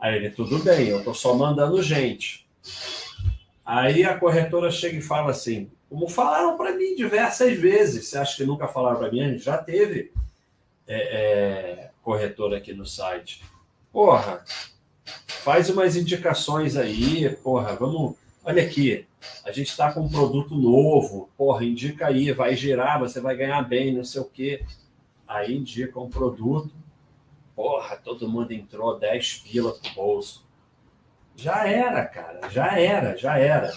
Aí 0.00 0.16
ele, 0.16 0.30
tudo 0.30 0.58
bem, 0.60 0.88
eu 0.88 0.98
estou 0.98 1.12
só 1.12 1.34
mandando 1.34 1.82
gente. 1.82 2.46
Aí 3.64 4.04
a 4.04 4.18
corretora 4.18 4.70
chega 4.70 4.96
e 4.96 5.02
fala 5.02 5.32
assim: 5.32 5.70
como 5.90 6.08
falaram 6.08 6.56
para 6.56 6.74
mim 6.74 6.94
diversas 6.94 7.58
vezes, 7.58 8.06
você 8.06 8.16
acha 8.16 8.36
que 8.36 8.44
nunca 8.44 8.66
falaram 8.66 8.98
para 8.98 9.10
mim? 9.10 9.36
Já 9.36 9.58
teve 9.58 10.12
é, 10.86 10.96
é, 10.96 11.90
corretora 12.02 12.58
aqui 12.58 12.72
no 12.72 12.86
site. 12.86 13.42
Porra, 13.92 14.44
faz 15.26 15.70
umas 15.70 15.96
indicações 15.96 16.76
aí, 16.76 17.28
porra, 17.36 17.74
vamos. 17.74 18.16
Olha 18.44 18.62
aqui, 18.62 19.06
a 19.44 19.50
gente 19.50 19.68
está 19.68 19.92
com 19.92 20.00
um 20.00 20.08
produto 20.08 20.54
novo, 20.54 21.28
porra, 21.36 21.64
indica 21.64 22.06
aí, 22.06 22.30
vai 22.32 22.54
girar, 22.54 23.00
você 23.00 23.20
vai 23.20 23.36
ganhar 23.36 23.60
bem, 23.62 23.92
não 23.92 24.04
sei 24.04 24.20
o 24.20 24.24
quê. 24.24 24.64
Aí 25.26 25.56
indica 25.56 25.98
um 25.98 26.08
produto, 26.08 26.70
porra, 27.54 27.96
todo 27.96 28.28
mundo 28.28 28.52
entrou 28.52 28.98
10 28.98 29.38
pila 29.38 29.72
pro 29.72 29.94
bolso. 29.94 30.46
Já 31.34 31.66
era, 31.66 32.04
cara, 32.06 32.48
já 32.48 32.78
era, 32.78 33.16
já 33.16 33.36
era. 33.38 33.72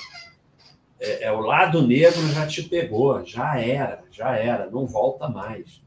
É, 1.00 1.24
é, 1.24 1.32
o 1.32 1.40
lado 1.40 1.86
negro 1.86 2.28
já 2.30 2.46
te 2.46 2.64
pegou, 2.64 3.26
já 3.26 3.60
era, 3.60 4.04
já 4.12 4.36
era, 4.36 4.70
não 4.70 4.86
volta 4.86 5.28
mais. 5.28 5.82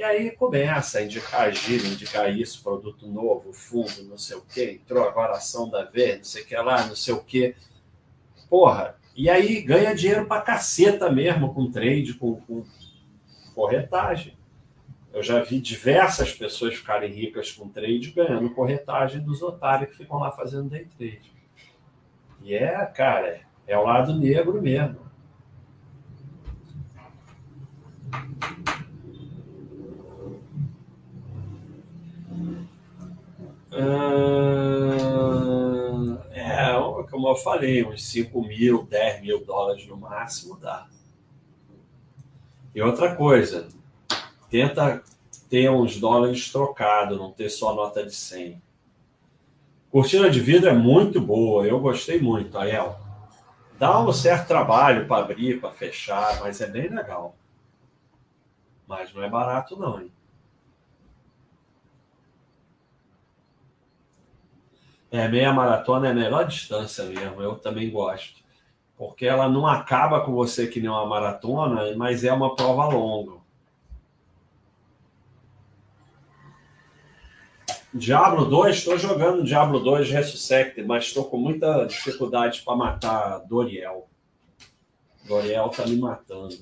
E 0.00 0.02
aí 0.02 0.30
começa 0.30 0.98
a 0.98 1.02
indicar 1.02 1.52
giro, 1.52 1.86
indicar 1.86 2.34
isso, 2.34 2.62
produto 2.62 3.06
novo, 3.06 3.52
fundo, 3.52 4.02
não 4.04 4.16
sei 4.16 4.34
o 4.34 4.40
quê, 4.40 4.80
entrou 4.82 5.06
agora 5.06 5.34
ação 5.34 5.68
da 5.68 5.84
V, 5.84 6.16
não 6.16 6.24
sei 6.24 6.42
o 6.42 6.46
que 6.46 6.56
lá, 6.56 6.86
não 6.86 6.96
sei 6.96 7.12
o 7.12 7.22
quê. 7.22 7.54
Porra, 8.48 8.96
e 9.14 9.28
aí 9.28 9.60
ganha 9.60 9.94
dinheiro 9.94 10.24
pra 10.24 10.40
caceta 10.40 11.12
mesmo 11.12 11.52
com 11.52 11.70
trade, 11.70 12.14
com, 12.14 12.40
com 12.40 12.64
corretagem. 13.54 14.38
Eu 15.12 15.22
já 15.22 15.42
vi 15.42 15.60
diversas 15.60 16.32
pessoas 16.32 16.76
ficarem 16.76 17.12
ricas 17.12 17.52
com 17.52 17.68
trade 17.68 18.10
ganhando 18.12 18.54
corretagem 18.54 19.20
dos 19.20 19.42
otários 19.42 19.90
que 19.90 19.98
ficam 19.98 20.18
lá 20.18 20.32
fazendo 20.32 20.70
day 20.70 20.88
trade. 20.96 21.30
E 22.42 22.54
é, 22.54 22.86
cara, 22.86 23.42
é 23.66 23.76
o 23.76 23.84
lado 23.84 24.18
negro 24.18 24.62
mesmo. 24.62 25.10
É, 36.32 36.72
como 37.10 37.28
eu 37.28 37.36
falei, 37.36 37.84
uns 37.84 38.04
5 38.04 38.42
mil, 38.42 38.84
10 38.84 39.22
mil 39.22 39.44
dólares 39.44 39.86
no 39.86 39.96
máximo 39.96 40.56
dá. 40.56 40.86
E 42.74 42.82
outra 42.82 43.14
coisa, 43.14 43.68
tenta 44.48 45.02
ter 45.48 45.70
uns 45.70 45.98
dólares 45.98 46.50
trocados, 46.50 47.18
não 47.18 47.32
ter 47.32 47.48
só 47.50 47.74
nota 47.74 48.04
de 48.04 48.14
100. 48.14 48.62
Cortina 49.90 50.30
de 50.30 50.40
vidro 50.40 50.68
é 50.68 50.72
muito 50.72 51.20
boa, 51.20 51.66
eu 51.66 51.80
gostei 51.80 52.20
muito, 52.20 52.56
Aiel. 52.56 52.96
Dá 53.76 54.00
um 54.00 54.12
certo 54.12 54.46
trabalho 54.46 55.08
para 55.08 55.24
abrir, 55.24 55.60
para 55.60 55.72
fechar, 55.72 56.40
mas 56.40 56.60
é 56.60 56.68
bem 56.68 56.88
legal. 56.88 57.34
Mas 58.86 59.12
não 59.12 59.22
é 59.22 59.28
barato, 59.28 59.76
não, 59.76 60.00
hein? 60.00 60.12
É, 65.10 65.26
meia 65.28 65.52
maratona 65.52 66.08
é 66.08 66.10
a 66.10 66.14
melhor 66.14 66.46
distância 66.46 67.04
mesmo, 67.04 67.42
eu 67.42 67.56
também 67.56 67.90
gosto. 67.90 68.40
Porque 68.96 69.26
ela 69.26 69.48
não 69.48 69.66
acaba 69.66 70.20
com 70.20 70.32
você 70.32 70.66
que 70.66 70.80
nem 70.80 70.88
uma 70.88 71.06
maratona, 71.06 71.96
mas 71.96 72.22
é 72.22 72.32
uma 72.32 72.54
prova 72.54 72.86
longa. 72.86 73.40
Diablo 77.92 78.44
2, 78.44 78.76
estou 78.76 78.96
jogando 78.96 79.42
Diablo 79.42 79.80
2 79.80 80.10
Resuscect, 80.10 80.80
mas 80.84 81.06
estou 81.06 81.24
com 81.24 81.36
muita 81.36 81.84
dificuldade 81.86 82.62
para 82.62 82.76
matar 82.76 83.38
Doriel. 83.40 84.08
Doriel 85.24 85.66
está 85.66 85.84
me 85.86 85.96
matando. 85.96 86.56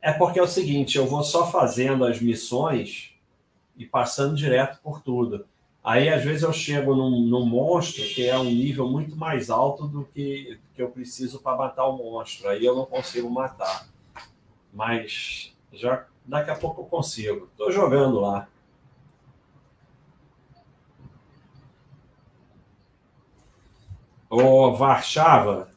É 0.00 0.12
porque 0.12 0.38
é 0.38 0.42
o 0.42 0.46
seguinte, 0.46 0.96
eu 0.96 1.04
vou 1.04 1.24
só 1.24 1.50
fazendo 1.50 2.04
as 2.04 2.20
missões 2.20 3.12
e 3.76 3.84
passando 3.84 4.36
direto 4.36 4.78
por 4.80 5.00
tudo. 5.00 5.44
Aí, 5.82 6.08
às 6.08 6.24
vezes, 6.24 6.42
eu 6.42 6.52
chego 6.52 6.94
num, 6.94 7.22
num 7.22 7.46
monstro 7.46 8.02
que 8.04 8.26
é 8.26 8.38
um 8.38 8.44
nível 8.44 8.88
muito 8.88 9.16
mais 9.16 9.48
alto 9.48 9.86
do 9.86 10.04
que, 10.04 10.58
que 10.74 10.82
eu 10.82 10.90
preciso 10.90 11.40
para 11.40 11.56
matar 11.56 11.86
o 11.86 11.96
monstro. 11.96 12.48
Aí 12.48 12.64
eu 12.64 12.76
não 12.76 12.84
consigo 12.84 13.30
matar. 13.30 13.88
Mas 14.72 15.56
já 15.72 16.06
daqui 16.24 16.50
a 16.50 16.56
pouco 16.56 16.82
eu 16.82 16.86
consigo. 16.86 17.48
Estou 17.52 17.72
jogando 17.72 18.20
lá. 18.20 18.48
O 24.30 24.74
Varchava, 24.76 25.70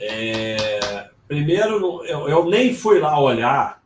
é, 0.00 1.10
primeiro, 1.26 2.04
eu, 2.04 2.28
eu, 2.28 2.44
nem 2.46 2.74
fui 2.74 2.98
lá 3.00 3.20
olhar 3.20 3.82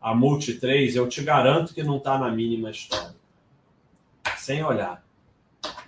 a 0.00 0.14
Multi 0.14 0.54
3, 0.54 0.96
eu 0.96 1.08
te 1.08 1.22
garanto 1.22 1.74
que 1.74 1.82
não 1.82 1.98
está 1.98 2.18
na 2.18 2.30
mínima 2.30 2.70
história. 2.70 3.13
Sem 4.44 4.62
olhar. 4.62 5.02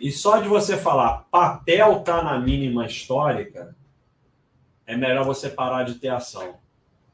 E 0.01 0.11
só 0.11 0.39
de 0.39 0.49
você 0.49 0.79
falar 0.79 1.27
papel 1.31 1.99
está 1.99 2.23
na 2.23 2.39
mínima 2.39 2.87
histórica, 2.87 3.77
é 4.87 4.97
melhor 4.97 5.27
você 5.27 5.51
parar 5.51 5.83
de 5.83 5.97
ter 5.97 6.09
ação. 6.09 6.55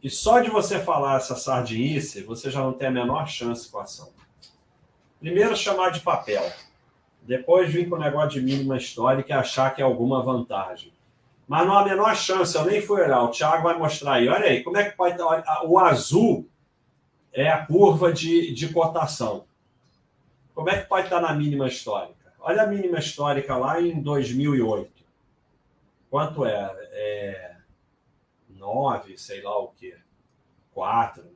E 0.00 0.08
só 0.08 0.38
de 0.38 0.48
você 0.48 0.78
falar 0.78 1.16
essa 1.16 1.34
sardinice, 1.34 2.22
você 2.22 2.48
já 2.48 2.60
não 2.60 2.72
tem 2.72 2.86
a 2.86 2.92
menor 2.92 3.26
chance 3.26 3.68
com 3.68 3.80
a 3.80 3.82
ação. 3.82 4.10
Primeiro, 5.18 5.56
chamar 5.56 5.90
de 5.90 5.98
papel. 5.98 6.48
Depois 7.22 7.68
vir 7.72 7.88
com 7.88 7.96
o 7.96 7.98
negócio 7.98 8.30
de 8.30 8.40
mínima 8.40 8.76
histórica 8.76 9.32
e 9.32 9.36
achar 9.36 9.74
que 9.74 9.82
é 9.82 9.84
alguma 9.84 10.22
vantagem. 10.22 10.92
Mas 11.48 11.66
não 11.66 11.74
há 11.74 11.80
a 11.80 11.84
menor 11.84 12.14
chance, 12.14 12.54
eu 12.54 12.64
nem 12.64 12.80
fui 12.80 13.00
olhar. 13.00 13.20
O 13.20 13.30
Thiago 13.30 13.64
vai 13.64 13.76
mostrar 13.76 14.12
aí. 14.14 14.28
Olha 14.28 14.46
aí, 14.46 14.62
como 14.62 14.76
é 14.76 14.88
que 14.88 14.96
pode 14.96 15.14
estar. 15.14 15.64
O 15.64 15.76
azul 15.76 16.48
é 17.32 17.48
a 17.48 17.66
curva 17.66 18.12
de, 18.12 18.54
de 18.54 18.68
cotação. 18.72 19.50
Como 20.54 20.70
é 20.70 20.80
que 20.80 20.88
pode 20.88 21.06
estar 21.06 21.20
na 21.20 21.32
mínima 21.32 21.66
histórica? 21.66 22.32
Olha 22.40 22.62
a 22.62 22.66
mínima 22.66 22.98
histórica 22.98 23.56
lá 23.56 23.80
em 23.80 24.02
2008. 24.02 24.90
Quanto 26.10 26.44
é? 26.44 26.70
é 26.92 27.56
9, 28.48 29.16
sei 29.16 29.42
lá 29.42 29.58
o 29.58 29.68
quê. 29.68 29.96
4 30.72 31.32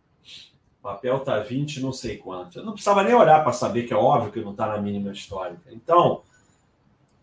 papel 0.86 1.18
tá 1.18 1.40
20 1.40 1.80
não 1.80 1.92
sei 1.92 2.16
quanto. 2.16 2.58
Eu 2.58 2.64
não 2.64 2.72
precisava 2.72 3.02
nem 3.02 3.12
olhar 3.12 3.42
para 3.42 3.52
saber 3.52 3.88
que 3.88 3.92
é 3.92 3.96
óbvio 3.96 4.30
que 4.30 4.40
não 4.40 4.52
está 4.52 4.68
na 4.68 4.80
mínima 4.80 5.10
histórica. 5.10 5.68
Então, 5.72 6.22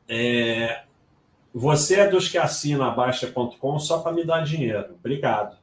é, 0.08 0.84
você 1.54 2.02
é 2.02 2.08
dos 2.10 2.28
que 2.28 2.38
assina 2.38 2.88
a 2.88 2.92
Baixa.com 2.92 3.80
só 3.80 4.00
para 4.00 4.12
me 4.12 4.26
dar 4.26 4.44
dinheiro. 4.44 4.96
Obrigado. 5.00 5.58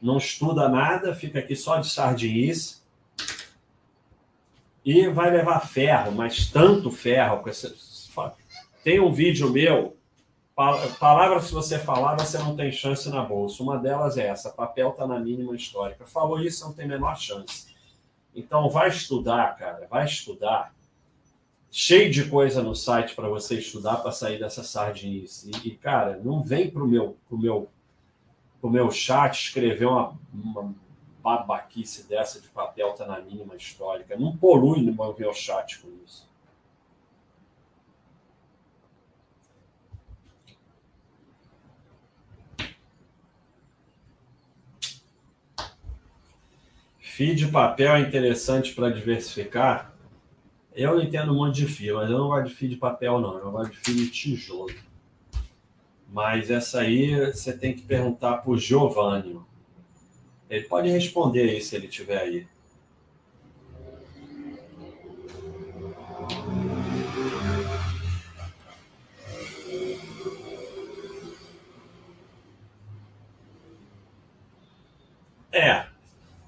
Não 0.00 0.18
estuda 0.18 0.68
nada, 0.68 1.14
fica 1.14 1.38
aqui 1.38 1.56
só 1.56 1.78
de 1.78 1.88
sardinice. 1.88 2.81
E 4.84 5.08
vai 5.08 5.30
levar 5.30 5.60
ferro, 5.60 6.12
mas 6.12 6.50
tanto 6.50 6.90
ferro. 6.90 7.42
Tem 8.82 9.00
um 9.00 9.12
vídeo 9.12 9.50
meu 9.50 9.96
Palavras 10.54 11.46
que 11.46 11.54
você 11.54 11.78
falar, 11.78 12.14
você 12.14 12.36
não 12.36 12.54
tem 12.54 12.70
chance 12.70 13.08
na 13.08 13.24
bolsa. 13.24 13.62
Uma 13.62 13.78
delas 13.78 14.18
é 14.18 14.26
essa: 14.26 14.50
papel 14.50 14.90
está 14.90 15.06
na 15.06 15.18
mínima 15.18 15.56
histórica. 15.56 16.06
Falou 16.06 16.38
isso, 16.40 16.64
não 16.64 16.74
tem 16.74 16.86
menor 16.86 17.16
chance. 17.16 17.74
Então, 18.34 18.68
vai 18.68 18.88
estudar, 18.88 19.56
cara, 19.56 19.86
vai 19.90 20.04
estudar. 20.04 20.74
Cheio 21.70 22.10
de 22.10 22.28
coisa 22.28 22.62
no 22.62 22.76
site 22.76 23.14
para 23.14 23.28
você 23.28 23.58
estudar 23.58 23.96
para 23.96 24.12
sair 24.12 24.38
dessa 24.38 24.62
sardinice. 24.62 25.50
E, 25.64 25.70
cara, 25.70 26.20
não 26.22 26.42
vem 26.42 26.70
pro 26.70 26.86
meu, 26.86 27.16
pro 27.26 27.38
meu, 27.38 27.70
pro 28.60 28.68
meu 28.68 28.90
chat 28.90 29.46
escrever 29.46 29.86
uma, 29.86 30.14
uma 30.34 30.74
babaquice 31.22 32.08
dessa 32.08 32.40
de 32.40 32.48
papel 32.48 32.92
tá 32.94 33.06
na 33.06 33.20
mínima 33.20 33.54
histórica. 33.54 34.16
Não 34.16 34.36
polui 34.36 34.82
no 34.82 34.92
meu 34.92 35.32
chat 35.32 35.78
com 35.78 35.88
isso. 36.04 36.30
FII 46.98 47.34
de 47.34 47.48
papel 47.48 47.94
é 47.94 48.00
interessante 48.00 48.74
para 48.74 48.88
diversificar? 48.88 49.94
Eu 50.74 50.98
entendo 50.98 51.32
um 51.32 51.36
monte 51.36 51.56
de 51.56 51.66
FII, 51.66 51.92
mas 51.92 52.10
eu 52.10 52.18
não 52.18 52.28
gosto 52.28 52.48
de 52.48 52.54
FII 52.54 52.68
de 52.70 52.76
papel, 52.76 53.20
não. 53.20 53.38
Eu 53.38 53.52
gosto 53.52 53.70
de 53.70 53.78
FII 53.78 53.94
de 53.94 54.10
tijolo. 54.10 54.74
Mas 56.10 56.50
essa 56.50 56.80
aí 56.80 57.30
você 57.30 57.56
tem 57.56 57.74
que 57.74 57.82
perguntar 57.82 58.38
para 58.38 58.50
o 58.50 58.56
Giovanni. 58.56 59.38
Ele 60.52 60.64
pode 60.64 60.90
responder 60.90 61.48
aí 61.48 61.62
se 61.62 61.74
ele 61.74 61.88
tiver 61.88 62.20
aí. 62.20 62.46
É, 75.50 75.86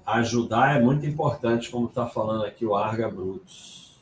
ajudar 0.05 0.75
é 0.75 0.79
muito 0.79 1.03
importante, 1.07 1.71
como 1.71 1.87
está 1.87 2.05
falando 2.05 2.45
aqui 2.45 2.63
o 2.63 2.75
Arga 2.75 3.09
Brutus. 3.09 3.94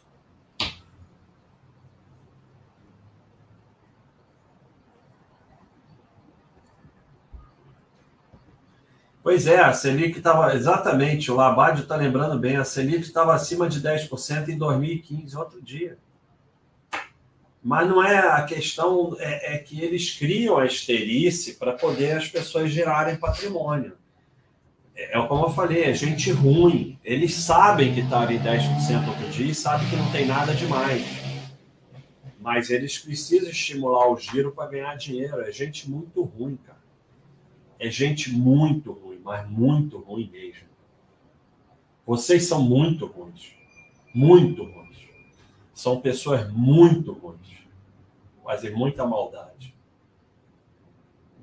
Pois 9.24 9.48
é, 9.48 9.62
a 9.62 9.72
Selic 9.72 10.18
estava 10.18 10.54
exatamente, 10.54 11.32
o 11.32 11.36
Labádio 11.36 11.84
está 11.84 11.96
lembrando 11.96 12.38
bem, 12.38 12.58
a 12.58 12.66
Selic 12.66 13.04
estava 13.04 13.34
acima 13.34 13.70
de 13.70 13.80
10% 13.80 14.50
em 14.50 14.58
2015, 14.58 15.38
outro 15.38 15.62
dia. 15.62 15.98
Mas 17.64 17.88
não 17.88 18.04
é 18.04 18.18
a 18.18 18.44
questão, 18.44 19.16
é, 19.18 19.56
é 19.56 19.58
que 19.58 19.82
eles 19.82 20.12
criam 20.12 20.58
a 20.58 20.66
esterice 20.66 21.54
para 21.54 21.72
poder 21.72 22.18
as 22.18 22.28
pessoas 22.28 22.70
gerarem 22.70 23.16
patrimônio. 23.16 23.94
É, 24.94 25.18
é 25.18 25.28
como 25.28 25.46
eu 25.46 25.52
falei, 25.52 25.86
é 25.86 25.94
gente 25.94 26.30
ruim. 26.30 27.00
Eles 27.02 27.34
sabem 27.34 27.94
que 27.94 28.02
estava 28.02 28.34
em 28.34 28.40
10% 28.40 29.08
outro 29.08 29.30
dia 29.30 29.52
e 29.52 29.56
sabem 29.56 29.90
que 29.90 29.96
não 29.96 30.12
tem 30.12 30.26
nada 30.26 30.54
demais. 30.54 31.06
Mas 32.42 32.70
eles 32.70 32.98
precisam 32.98 33.50
estimular 33.50 34.12
o 34.12 34.20
giro 34.20 34.52
para 34.52 34.70
ganhar 34.70 34.96
dinheiro. 34.96 35.40
É 35.40 35.50
gente 35.50 35.90
muito 35.90 36.22
ruim, 36.22 36.58
cara. 36.58 36.84
É 37.80 37.90
gente 37.90 38.30
muito 38.32 38.92
ruim, 38.92 39.13
mas 39.24 39.50
muito 39.50 39.98
ruim 40.00 40.30
mesmo. 40.30 40.68
Vocês 42.06 42.46
são 42.46 42.62
muito 42.62 43.06
ruins. 43.06 43.54
Muito 44.14 44.64
ruins. 44.64 44.98
São 45.74 46.02
pessoas 46.02 46.52
muito 46.52 47.14
ruins. 47.14 47.64
Fazem 48.44 48.72
muita 48.72 49.06
maldade. 49.08 49.74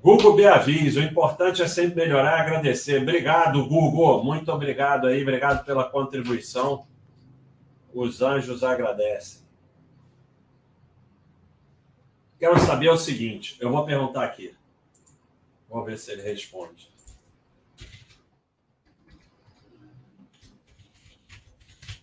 Google 0.01 0.35
Beavis, 0.35 0.95
o 0.95 1.01
importante 1.01 1.61
é 1.61 1.67
sempre 1.67 2.03
melhorar 2.03 2.37
e 2.37 2.41
agradecer. 2.41 3.01
Obrigado, 3.01 3.67
Google. 3.67 4.23
Muito 4.23 4.51
obrigado 4.51 5.07
aí, 5.07 5.21
obrigado 5.21 5.63
pela 5.63 5.89
contribuição. 5.89 6.87
Os 7.93 8.21
anjos 8.21 8.63
agradecem. 8.63 9.41
Quero 12.39 12.59
saber 12.59 12.89
o 12.89 12.97
seguinte, 12.97 13.55
eu 13.59 13.69
vou 13.69 13.85
perguntar 13.85 14.23
aqui. 14.23 14.55
Vamos 15.69 15.85
ver 15.85 15.97
se 15.99 16.11
ele 16.11 16.23
responde. 16.23 16.90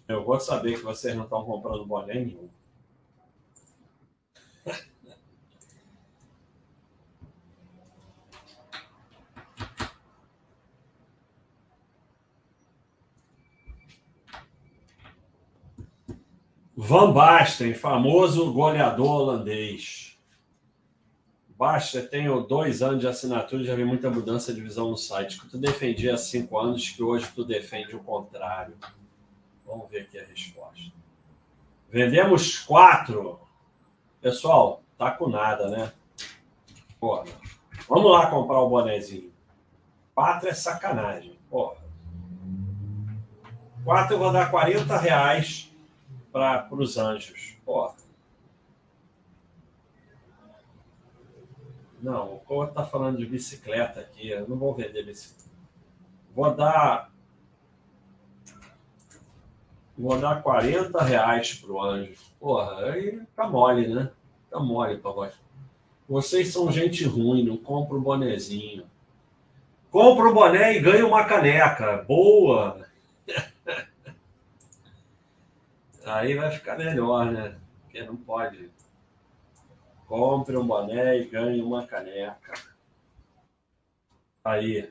Eu 0.09 0.25
vou 0.25 0.41
saber 0.41 0.77
que 0.79 0.83
vocês 0.83 1.15
não 1.15 1.25
estão 1.25 1.45
comprando 1.45 1.85
boné 1.85 2.15
nenhum. 2.15 2.49
Van 16.75 17.13
Basten, 17.13 17.75
famoso 17.75 18.51
goleador 18.51 19.11
holandês. 19.11 20.19
Basten, 21.51 22.07
tenho 22.07 22.41
dois 22.41 22.81
anos 22.81 23.01
de 23.01 23.07
assinatura 23.07 23.63
já 23.63 23.75
vi 23.75 23.85
muita 23.85 24.09
mudança 24.09 24.55
de 24.55 24.63
visão 24.63 24.89
no 24.89 24.97
site. 24.97 25.39
Que 25.39 25.51
tu 25.51 25.59
defendia 25.59 26.15
há 26.15 26.17
cinco 26.17 26.57
anos, 26.57 26.89
que 26.89 27.03
hoje 27.03 27.31
tu 27.35 27.45
defende 27.45 27.95
o 27.95 28.03
contrário. 28.03 28.75
Vamos 29.69 29.91
ver 29.91 30.01
aqui 30.01 30.19
a 30.19 30.25
resposta. 30.25 30.91
Vendemos 31.91 32.59
quatro. 32.59 33.39
Pessoal, 34.21 34.83
tá 34.97 35.11
com 35.11 35.29
nada, 35.29 35.69
né? 35.69 35.93
Porra. 36.99 37.27
Vamos 37.87 38.11
lá 38.11 38.31
comprar 38.31 38.61
o 38.61 38.69
bonezinho. 38.69 39.31
Quatro 40.15 40.49
é 40.49 40.55
sacanagem. 40.55 41.39
Porra. 41.51 41.77
Quatro 43.85 44.15
eu 44.15 44.19
vou 44.19 44.33
dar 44.33 44.51
40 44.51 44.97
reais 44.97 45.71
para 46.33 46.67
os 46.73 46.97
anjos. 46.97 47.57
Ó. 47.67 47.93
Não, 52.01 52.35
o 52.35 52.41
Cor 52.41 52.69
está 52.69 52.85
falando 52.85 53.19
de 53.19 53.27
bicicleta 53.27 54.01
aqui. 54.01 54.29
Eu 54.29 54.49
não 54.49 54.57
vou 54.57 54.75
vender 54.75 55.05
bicicleta. 55.05 55.51
Vou 56.35 56.55
dar. 56.55 57.13
Vou 59.99 60.17
dar 60.17 60.41
40 60.41 61.03
reais 61.03 61.55
pro 61.55 61.83
anjo. 61.83 62.15
Porra, 62.39 62.85
aí 62.85 63.21
tá 63.35 63.49
mole, 63.49 63.89
né? 63.89 64.13
Tá 64.49 64.61
mole 64.61 64.97
pra 64.97 65.11
voz. 65.11 65.35
Vocês 66.09 66.53
são 66.53 66.71
gente 66.71 67.05
ruim, 67.05 67.43
não 67.45 67.57
compra 67.57 67.97
o 67.97 68.01
bonezinho. 68.01 68.87
Compra 69.91 70.29
o 70.29 70.35
boné 70.35 70.77
e 70.77 70.81
ganha 70.81 71.05
uma 71.05 71.25
caneca. 71.25 72.05
Boa! 72.07 72.87
Aí 76.05 76.35
vai 76.35 76.51
ficar 76.51 76.79
melhor, 76.79 77.27
né? 77.27 77.59
Porque 77.83 78.03
não 78.03 78.17
pode. 78.17 78.71
Compre 80.07 80.57
um 80.57 80.67
boné 80.67 81.19
e 81.19 81.25
ganhe 81.25 81.61
uma 81.61 81.87
caneca. 81.87 82.55
Aí. 84.45 84.91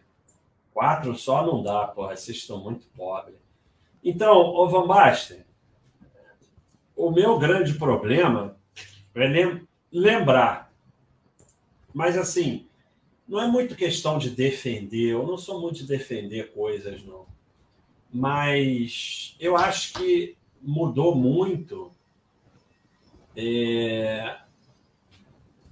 Quatro 0.74 1.16
só 1.16 1.44
não 1.44 1.64
dá, 1.64 1.88
porra. 1.88 2.16
Vocês 2.16 2.38
estão 2.38 2.60
muito 2.60 2.86
pobres. 2.96 3.47
Então, 4.10 4.38
ô 4.38 4.70
Van 4.70 4.88
Basten, 4.88 5.42
o 6.96 7.12
meu 7.12 7.38
grande 7.38 7.74
problema 7.74 8.58
é 9.14 9.62
lembrar. 9.92 10.72
Mas 11.94 12.18
assim, 12.18 12.70
não 13.28 13.42
é 13.42 13.48
muito 13.48 13.76
questão 13.76 14.18
de 14.18 14.30
defender. 14.30 15.12
Eu 15.12 15.28
não 15.28 15.38
sou 15.38 15.60
muito 15.60 15.80
de 15.80 15.88
defender 15.88 16.54
coisas, 16.54 17.04
não. 17.04 17.26
Mas 18.10 19.36
eu 19.42 19.58
acho 19.58 19.96
que 19.96 20.38
mudou 20.62 21.14
muito. 21.14 21.92
É... 23.36 24.38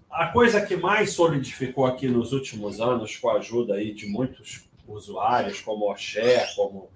A 0.09 0.27
coisa 0.27 0.65
que 0.65 0.75
mais 0.75 1.13
solidificou 1.13 1.85
aqui 1.85 2.09
nos 2.09 2.33
últimos 2.33 2.81
anos, 2.81 3.15
com 3.15 3.29
a 3.29 3.37
ajuda 3.37 3.75
aí 3.75 3.93
de 3.93 4.07
muitos 4.07 4.67
usuários, 4.85 5.61
como 5.61 5.89
o 5.89 5.95
Xé, 5.95 6.53
como 6.53 6.93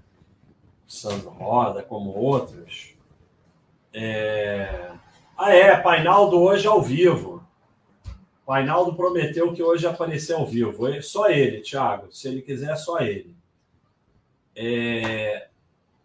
Sandro 0.89 1.29
Roda, 1.29 1.81
como 1.81 2.11
outros, 2.11 2.95
é... 3.93 4.91
Ah, 5.37 5.53
é, 5.53 5.77
Painaldo 5.77 6.37
hoje 6.37 6.67
ao 6.67 6.81
vivo. 6.81 7.41
Painaldo 8.45 8.93
prometeu 8.93 9.53
que 9.53 9.63
hoje 9.63 9.87
aparecer 9.87 10.33
ao 10.33 10.45
vivo. 10.45 11.01
Só 11.01 11.29
ele, 11.29 11.61
Thiago. 11.61 12.11
Se 12.11 12.27
ele 12.27 12.41
quiser, 12.41 12.75
só 12.75 12.99
ele. 12.99 13.33
É 14.53 15.49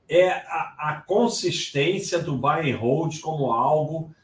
é 0.09 0.31
a, 0.31 0.74
a 0.78 1.02
consistência 1.06 2.19
do 2.19 2.36
buy 2.36 2.70
and 2.70 2.77
hold 2.77 3.19
como 3.20 3.52
algo 3.52 4.15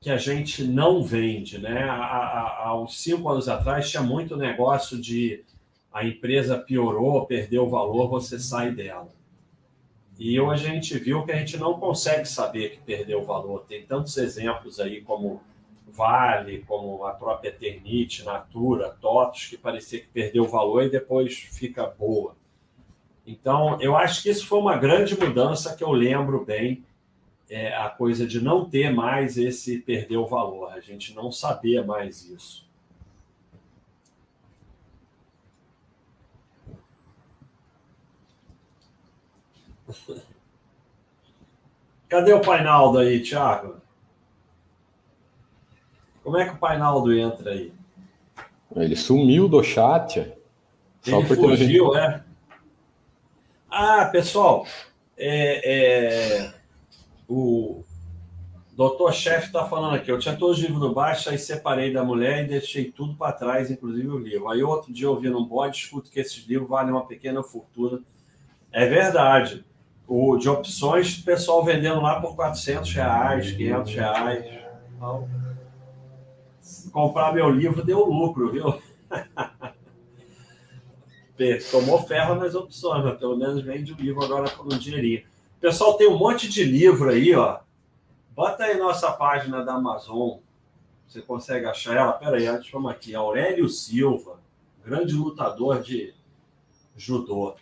que 0.00 0.10
a 0.10 0.16
gente 0.16 0.64
não 0.64 1.02
vende, 1.02 1.58
né? 1.58 1.84
Há, 1.84 2.64
há, 2.64 2.80
uns 2.80 3.02
cinco 3.02 3.28
anos 3.28 3.48
atrás 3.48 3.90
tinha 3.90 4.02
muito 4.02 4.36
negócio 4.36 5.00
de 5.00 5.44
a 5.92 6.04
empresa 6.04 6.58
piorou, 6.58 7.24
perdeu 7.26 7.64
o 7.64 7.70
valor, 7.70 8.08
você 8.08 8.38
sai 8.38 8.70
dela. 8.70 9.13
E 10.18 10.38
a 10.38 10.56
gente 10.56 10.96
viu 10.98 11.24
que 11.24 11.32
a 11.32 11.36
gente 11.36 11.56
não 11.56 11.78
consegue 11.78 12.26
saber 12.26 12.70
que 12.70 12.78
perdeu 12.78 13.20
o 13.20 13.24
valor. 13.24 13.64
Tem 13.68 13.84
tantos 13.84 14.16
exemplos 14.16 14.78
aí 14.78 15.00
como 15.00 15.40
Vale, 15.86 16.64
como 16.66 17.04
a 17.04 17.12
própria 17.12 17.50
Eternite, 17.50 18.24
Natura, 18.24 18.90
TOTOS, 19.00 19.46
que 19.46 19.56
parecia 19.56 20.00
que 20.00 20.08
perdeu 20.08 20.42
o 20.42 20.48
valor 20.48 20.82
e 20.82 20.90
depois 20.90 21.36
fica 21.36 21.86
boa. 21.86 22.34
Então, 23.24 23.80
eu 23.80 23.96
acho 23.96 24.22
que 24.22 24.28
isso 24.28 24.44
foi 24.46 24.58
uma 24.58 24.76
grande 24.76 25.18
mudança 25.18 25.76
que 25.76 25.84
eu 25.84 25.92
lembro 25.92 26.44
bem, 26.44 26.84
é, 27.48 27.74
a 27.76 27.88
coisa 27.88 28.26
de 28.26 28.40
não 28.40 28.68
ter 28.68 28.92
mais 28.92 29.38
esse 29.38 29.78
perder 29.78 30.16
o 30.16 30.26
valor, 30.26 30.72
a 30.72 30.80
gente 30.80 31.14
não 31.14 31.30
saber 31.30 31.86
mais 31.86 32.24
isso. 32.24 32.68
Cadê 42.08 42.32
o 42.32 42.40
Painaldo 42.40 42.98
aí, 42.98 43.22
Thiago? 43.22 43.76
Como 46.22 46.36
é 46.38 46.44
que 46.44 46.54
o 46.54 46.58
Painaldo 46.58 47.12
entra 47.12 47.50
aí? 47.50 47.72
Ele 48.74 48.96
sumiu 48.96 49.48
do 49.48 49.62
chat. 49.62 50.32
Só 51.02 51.18
Ele 51.18 51.26
fugiu, 51.26 51.94
gente... 51.94 51.98
é? 51.98 52.24
Ah, 53.70 54.06
pessoal, 54.06 54.66
é, 55.16 56.44
é, 56.44 56.54
o, 57.28 57.84
Doutor 58.76 59.12
Chefe 59.12 59.46
está 59.46 59.66
falando 59.66 59.94
aqui. 59.94 60.10
Eu 60.10 60.18
tinha 60.18 60.36
todos 60.36 60.58
os 60.58 60.62
livros 60.62 60.80
no 60.80 60.92
baixo, 60.92 61.30
aí 61.30 61.38
separei 61.38 61.92
da 61.92 62.02
mulher 62.02 62.44
e 62.44 62.48
deixei 62.48 62.90
tudo 62.90 63.14
para 63.14 63.32
trás, 63.32 63.70
inclusive 63.70 64.08
o 64.08 64.18
livro. 64.18 64.48
Aí 64.48 64.62
outro 64.64 64.92
dia 64.92 65.06
eu 65.06 65.18
vi 65.18 65.28
no 65.28 65.46
bode, 65.46 65.76
escuto 65.76 66.10
que 66.10 66.18
esses 66.18 66.44
livros 66.46 66.68
valem 66.68 66.90
uma 66.90 67.06
pequena 67.06 67.42
fortuna. 67.42 68.02
É 68.72 68.86
verdade. 68.86 69.64
O 70.06 70.36
de 70.36 70.48
opções, 70.48 71.18
o 71.18 71.24
pessoal 71.24 71.64
vendendo 71.64 72.00
lá 72.00 72.20
por 72.20 72.36
400 72.36 72.92
reais, 72.92 73.50
500 73.52 73.94
reais. 73.94 74.44
Então, 74.96 75.28
comprar 76.92 77.32
meu 77.32 77.50
livro 77.50 77.84
deu 77.84 78.04
lucro, 78.04 78.52
viu? 78.52 78.80
Tomou 81.70 82.02
ferro 82.02 82.36
nas 82.36 82.54
opções, 82.54 83.04
mas 83.04 83.18
pelo 83.18 83.36
menos 83.36 83.62
vende 83.62 83.92
o 83.92 83.96
livro 83.96 84.24
agora 84.24 84.48
por 84.50 84.66
um 84.66 84.78
dinheirinho. 84.78 85.24
Pessoal, 85.60 85.94
tem 85.94 86.08
um 86.08 86.16
monte 86.16 86.48
de 86.48 86.62
livro 86.62 87.10
aí, 87.10 87.34
ó. 87.34 87.58
Bota 88.30 88.64
aí 88.64 88.78
nossa 88.78 89.10
página 89.12 89.64
da 89.64 89.74
Amazon. 89.74 90.38
Você 91.06 91.22
consegue 91.22 91.66
achar 91.66 91.96
ela? 91.96 92.12
Pera 92.12 92.36
aí, 92.36 92.46
antes 92.46 92.70
vamos 92.70 92.90
aqui. 92.90 93.14
Aurélio 93.14 93.68
Silva, 93.68 94.38
grande 94.84 95.14
lutador 95.14 95.82
de 95.82 96.14
judô. 96.96 97.54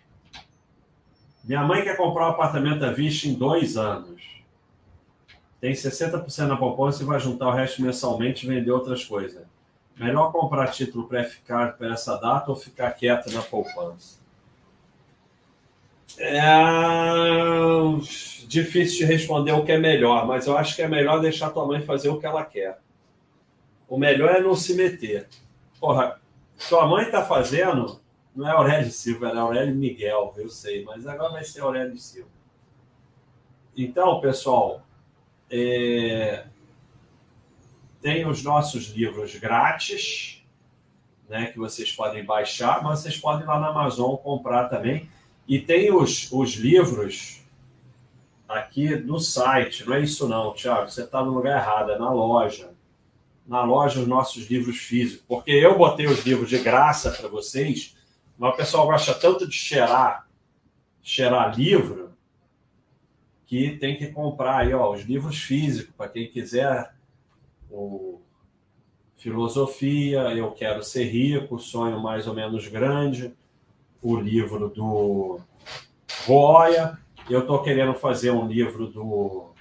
Minha 1.45 1.65
mãe 1.65 1.83
quer 1.83 1.97
comprar 1.97 2.29
um 2.29 2.31
apartamento 2.31 2.85
à 2.85 2.93
vista 2.93 3.27
em 3.27 3.35
dois 3.35 3.77
anos. 3.77 4.23
Tem 5.61 5.73
60% 5.73 6.47
na 6.47 6.57
poupança 6.57 7.03
e 7.03 7.07
vai 7.07 7.21
juntar 7.21 7.49
o 7.49 7.53
resto 7.53 7.83
mensalmente 7.83 8.45
e 8.45 8.49
vender 8.49 8.71
outras 8.71 9.05
coisas. 9.05 9.43
Melhor 9.97 10.33
comprar 10.33 10.69
título 10.69 11.07
pré-ficar 11.07 11.77
para 11.77 11.93
essa 11.93 12.17
data 12.17 12.51
ou 12.51 12.57
ficar 12.57 12.91
quieto 12.93 13.31
na 13.33 13.43
poupança? 13.43 14.21
É 16.19 16.43
difícil 18.47 18.99
de 18.99 19.05
responder 19.13 19.53
o 19.53 19.65
que 19.65 19.73
é 19.73 19.79
melhor, 19.79 20.27
mas 20.27 20.47
eu 20.47 20.59
acho 20.59 20.77
que 20.77 20.83
é 20.83 20.89
melhor 20.89 21.21
deixar 21.21 21.51
tua 21.51 21.67
mãe 21.67 21.81
fazer 21.81 22.11
o 22.11 22.19
que 22.19 22.27
ela 22.27 22.45
quer. 22.45 22.79
O 23.89 23.97
melhor 23.97 24.31
é 24.31 24.41
não 24.41 24.55
se 24.55 24.75
meter. 24.75 25.27
Porra, 25.81 26.21
tua 26.69 26.87
mãe 26.87 27.11
tá 27.11 27.25
fazendo, 27.25 28.02
não 28.35 28.49
é 28.49 28.53
Aurélio 28.53 28.91
Silva, 28.91 29.29
é 29.29 29.37
Aurélio 29.37 29.75
Miguel, 29.75 30.33
eu 30.37 30.49
sei, 30.49 30.85
mas 30.85 31.07
agora 31.07 31.33
vai 31.33 31.45
ser 31.45 31.61
Aurélio 31.61 31.97
Silva. 31.99 32.31
Então, 33.77 34.21
pessoal, 34.21 34.83
é... 35.51 36.47
tem 38.01 38.27
os 38.27 38.43
nossos 38.43 38.89
livros 38.89 39.35
grátis, 39.37 40.43
né, 41.29 41.47
que 41.47 41.59
vocês 41.59 41.91
podem 41.93 42.25
baixar, 42.25 42.83
mas 42.83 43.01
vocês 43.01 43.17
podem 43.17 43.45
ir 43.45 43.47
lá 43.47 43.59
na 43.59 43.69
Amazon 43.69 44.17
comprar 44.17 44.69
também. 44.69 45.09
E 45.49 45.59
tem 45.59 45.93
os, 45.93 46.31
os 46.31 46.55
livros 46.55 47.43
aqui 48.49 48.97
no 48.97 49.19
site. 49.19 49.85
Não 49.85 49.95
é 49.95 50.01
isso 50.01 50.29
não, 50.29 50.55
Tiago. 50.55 50.91
Você 50.91 51.03
está 51.03 51.25
no 51.25 51.33
lugar 51.33 51.61
errado, 51.61 51.93
é 51.93 51.99
na 51.99 52.11
loja. 52.11 52.71
Na 53.47 53.65
loja, 53.65 54.01
os 54.01 54.07
nossos 54.07 54.49
livros 54.49 54.77
físicos. 54.77 55.25
Porque 55.27 55.51
eu 55.51 55.77
botei 55.77 56.07
os 56.07 56.25
livros 56.25 56.49
de 56.49 56.59
graça 56.59 57.11
para 57.11 57.29
vocês, 57.29 57.97
mas 58.43 58.55
o 58.55 58.57
pessoal 58.57 58.87
gosta 58.87 59.15
tanto 59.15 59.47
de 59.47 59.55
cheirar, 59.55 60.27
cheirar 61.01 61.57
livro, 61.57 62.11
que 63.47 63.77
tem 63.77 63.97
que 63.97 64.09
comprar 64.09 64.63
aí, 64.63 64.75
ó, 64.75 64.93
os 64.93 65.03
livros 65.03 65.41
físicos, 65.41 65.95
para 65.95 66.09
quem 66.09 66.27
quiser. 66.27 66.93
O 67.71 68.21
Filosofia, 69.17 70.23
Eu 70.35 70.51
Quero 70.51 70.83
Ser 70.83 71.05
Rico, 71.05 71.57
Sonho 71.61 72.01
Mais 72.01 72.27
ou 72.27 72.35
Menos 72.35 72.67
Grande 72.67 73.33
o 74.03 74.17
livro 74.17 74.69
do 74.69 75.39
Goya. 76.27 76.99
Eu 77.31 77.43
estou 77.43 77.63
querendo 77.63 77.95
fazer 77.95 78.33
um 78.33 78.49
livro 78.49 78.89
do, 78.89 79.53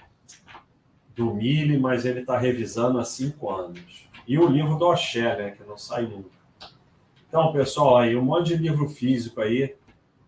do 1.14 1.32
Mille, 1.32 1.78
mas 1.78 2.04
ele 2.04 2.22
está 2.22 2.36
revisando 2.36 2.98
há 2.98 3.04
cinco 3.04 3.48
anos. 3.48 4.08
E 4.26 4.36
o 4.36 4.48
livro 4.48 4.76
do 4.76 4.86
Oxé, 4.86 5.36
né, 5.36 5.50
que 5.52 5.62
não 5.62 5.78
sai 5.78 6.02
nunca. 6.02 6.31
Então, 7.32 7.50
pessoal, 7.50 7.96
aí 7.96 8.14
um 8.14 8.20
monte 8.20 8.48
de 8.48 8.56
livro 8.56 8.86
físico 8.86 9.40
aí 9.40 9.74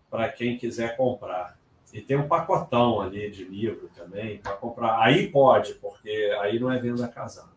para 0.09 0.27
quem 0.27 0.57
quiser 0.57 0.97
comprar. 0.97 1.55
E 1.93 2.01
tem 2.01 2.17
um 2.17 2.27
pacotão 2.27 2.99
ali 2.99 3.29
de 3.29 3.43
livro 3.43 3.91
também 3.95 4.39
para 4.39 4.53
comprar. 4.53 4.99
Aí 4.99 5.27
pode, 5.27 5.75
porque 5.75 6.35
aí 6.41 6.57
não 6.57 6.71
é 6.71 6.79
venda 6.79 7.07
casada. 7.07 7.51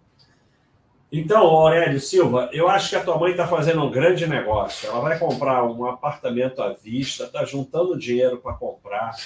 Então, 1.11 1.45
Aurélio 1.45 1.99
Silva, 1.99 2.51
eu 2.53 2.69
acho 2.69 2.91
que 2.91 2.97
a 2.97 3.03
tua 3.03 3.19
mãe 3.19 3.31
está 3.31 3.49
fazendo 3.49 3.83
um 3.83 3.91
grande 3.91 4.27
negócio. 4.27 4.87
Ela 4.87 5.01
vai 5.01 5.19
comprar 5.19 5.65
um 5.65 5.87
apartamento 5.87 6.61
à 6.61 6.75
vista, 6.75 7.25
está 7.25 7.43
juntando 7.47 7.99
dinheiro 7.99 8.37
para 8.37 8.53
comprar. 8.53 9.17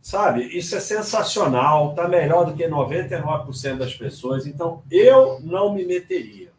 Sabe? 0.00 0.56
Isso 0.56 0.74
é 0.74 0.80
sensacional, 0.80 1.90
está 1.90 2.08
melhor 2.08 2.46
do 2.46 2.54
que 2.54 2.66
99% 2.66 3.76
das 3.76 3.94
pessoas. 3.94 4.46
Então, 4.46 4.82
eu 4.90 5.38
não 5.42 5.74
me 5.74 5.84
meteria. 5.84 6.50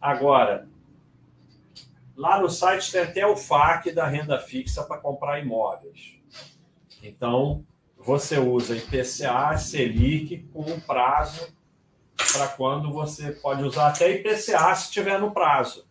Agora, 0.00 0.69
lá 2.20 2.38
no 2.38 2.50
site 2.50 2.92
tem 2.92 3.00
até 3.00 3.26
o 3.26 3.34
FAQ 3.34 3.92
da 3.92 4.06
renda 4.06 4.38
fixa 4.38 4.84
para 4.84 4.98
comprar 4.98 5.40
imóveis. 5.40 6.16
Então, 7.02 7.64
você 7.96 8.38
usa 8.38 8.76
IPCA, 8.76 9.56
Selic, 9.56 10.46
com 10.52 10.60
um 10.60 10.78
prazo 10.78 11.48
para 12.34 12.48
quando 12.48 12.92
você 12.92 13.32
pode 13.32 13.64
usar 13.64 13.88
até 13.88 14.10
IPCA 14.10 14.74
se 14.74 14.92
tiver 14.92 15.18
no 15.18 15.32
prazo. 15.32 15.88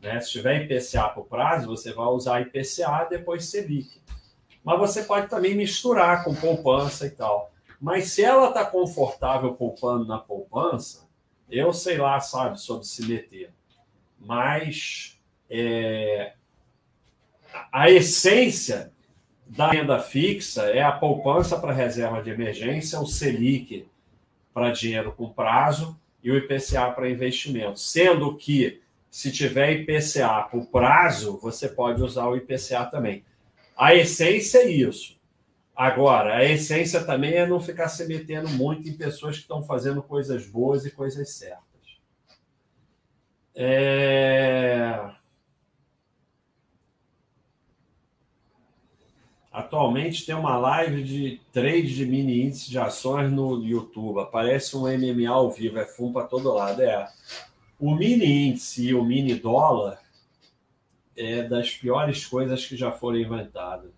Né? 0.00 0.20
Se 0.20 0.30
tiver 0.30 0.62
IPCA 0.62 1.08
para 1.08 1.20
o 1.20 1.24
prazo, 1.24 1.66
você 1.66 1.92
vai 1.92 2.06
usar 2.06 2.40
IPCA 2.40 3.08
depois 3.10 3.46
Selic. 3.46 4.00
Mas 4.62 4.78
você 4.78 5.02
pode 5.02 5.28
também 5.28 5.56
misturar 5.56 6.22
com 6.22 6.36
poupança 6.36 7.04
e 7.04 7.10
tal. 7.10 7.50
Mas 7.80 8.12
se 8.12 8.22
ela 8.22 8.50
está 8.50 8.64
confortável 8.64 9.54
poupando 9.54 10.06
na 10.06 10.18
poupança, 10.18 11.08
eu 11.50 11.72
sei 11.72 11.98
lá, 11.98 12.20
sabe, 12.20 12.60
sobre 12.60 12.86
se 12.86 13.04
meter. 13.04 13.52
Mas 14.20 15.11
é, 15.54 16.32
a 17.70 17.90
essência 17.90 18.90
da 19.46 19.70
renda 19.70 19.98
fixa 19.98 20.62
é 20.62 20.82
a 20.82 20.92
poupança 20.92 21.58
para 21.58 21.72
reserva 21.72 22.22
de 22.22 22.30
emergência, 22.30 22.98
o 22.98 23.06
Selic 23.06 23.86
para 24.54 24.70
dinheiro 24.70 25.12
com 25.12 25.30
prazo 25.30 25.98
e 26.22 26.30
o 26.30 26.36
IPCA 26.36 26.90
para 26.92 27.10
investimento. 27.10 27.78
Sendo 27.78 28.34
que, 28.36 28.80
se 29.10 29.30
tiver 29.30 29.72
IPCA 29.72 30.48
por 30.50 30.66
prazo, 30.68 31.38
você 31.38 31.68
pode 31.68 32.02
usar 32.02 32.28
o 32.28 32.36
IPCA 32.36 32.86
também. 32.86 33.22
A 33.76 33.94
essência 33.94 34.58
é 34.60 34.70
isso. 34.70 35.20
Agora, 35.76 36.36
a 36.36 36.44
essência 36.44 37.04
também 37.04 37.34
é 37.34 37.46
não 37.46 37.60
ficar 37.60 37.88
se 37.88 38.06
metendo 38.06 38.48
muito 38.50 38.88
em 38.88 38.94
pessoas 38.94 39.36
que 39.36 39.42
estão 39.42 39.62
fazendo 39.62 40.02
coisas 40.02 40.46
boas 40.46 40.86
e 40.86 40.90
coisas 40.90 41.30
certas. 41.30 41.62
É... 43.54 45.12
Atualmente 49.52 50.24
tem 50.24 50.34
uma 50.34 50.56
live 50.56 51.02
de 51.02 51.40
trade 51.52 51.94
de 51.94 52.06
mini 52.06 52.42
índice 52.42 52.70
de 52.70 52.78
ações 52.78 53.30
no 53.30 53.62
YouTube. 53.62 54.20
Aparece 54.20 54.74
um 54.76 54.82
MMA 54.82 55.28
ao 55.28 55.50
vivo, 55.50 55.78
é 55.78 55.84
fumo 55.84 56.14
para 56.14 56.26
todo 56.26 56.54
lado. 56.54 56.80
É. 56.80 57.06
O 57.78 57.94
mini 57.94 58.48
índice 58.48 58.88
e 58.88 58.94
o 58.94 59.04
mini 59.04 59.34
dólar 59.34 60.00
é 61.14 61.42
das 61.42 61.70
piores 61.70 62.24
coisas 62.24 62.64
que 62.64 62.76
já 62.76 62.90
foram 62.90 63.18
inventadas. 63.18 63.90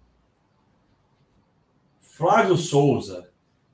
Flávio 2.01 2.57
Souza. 2.57 3.29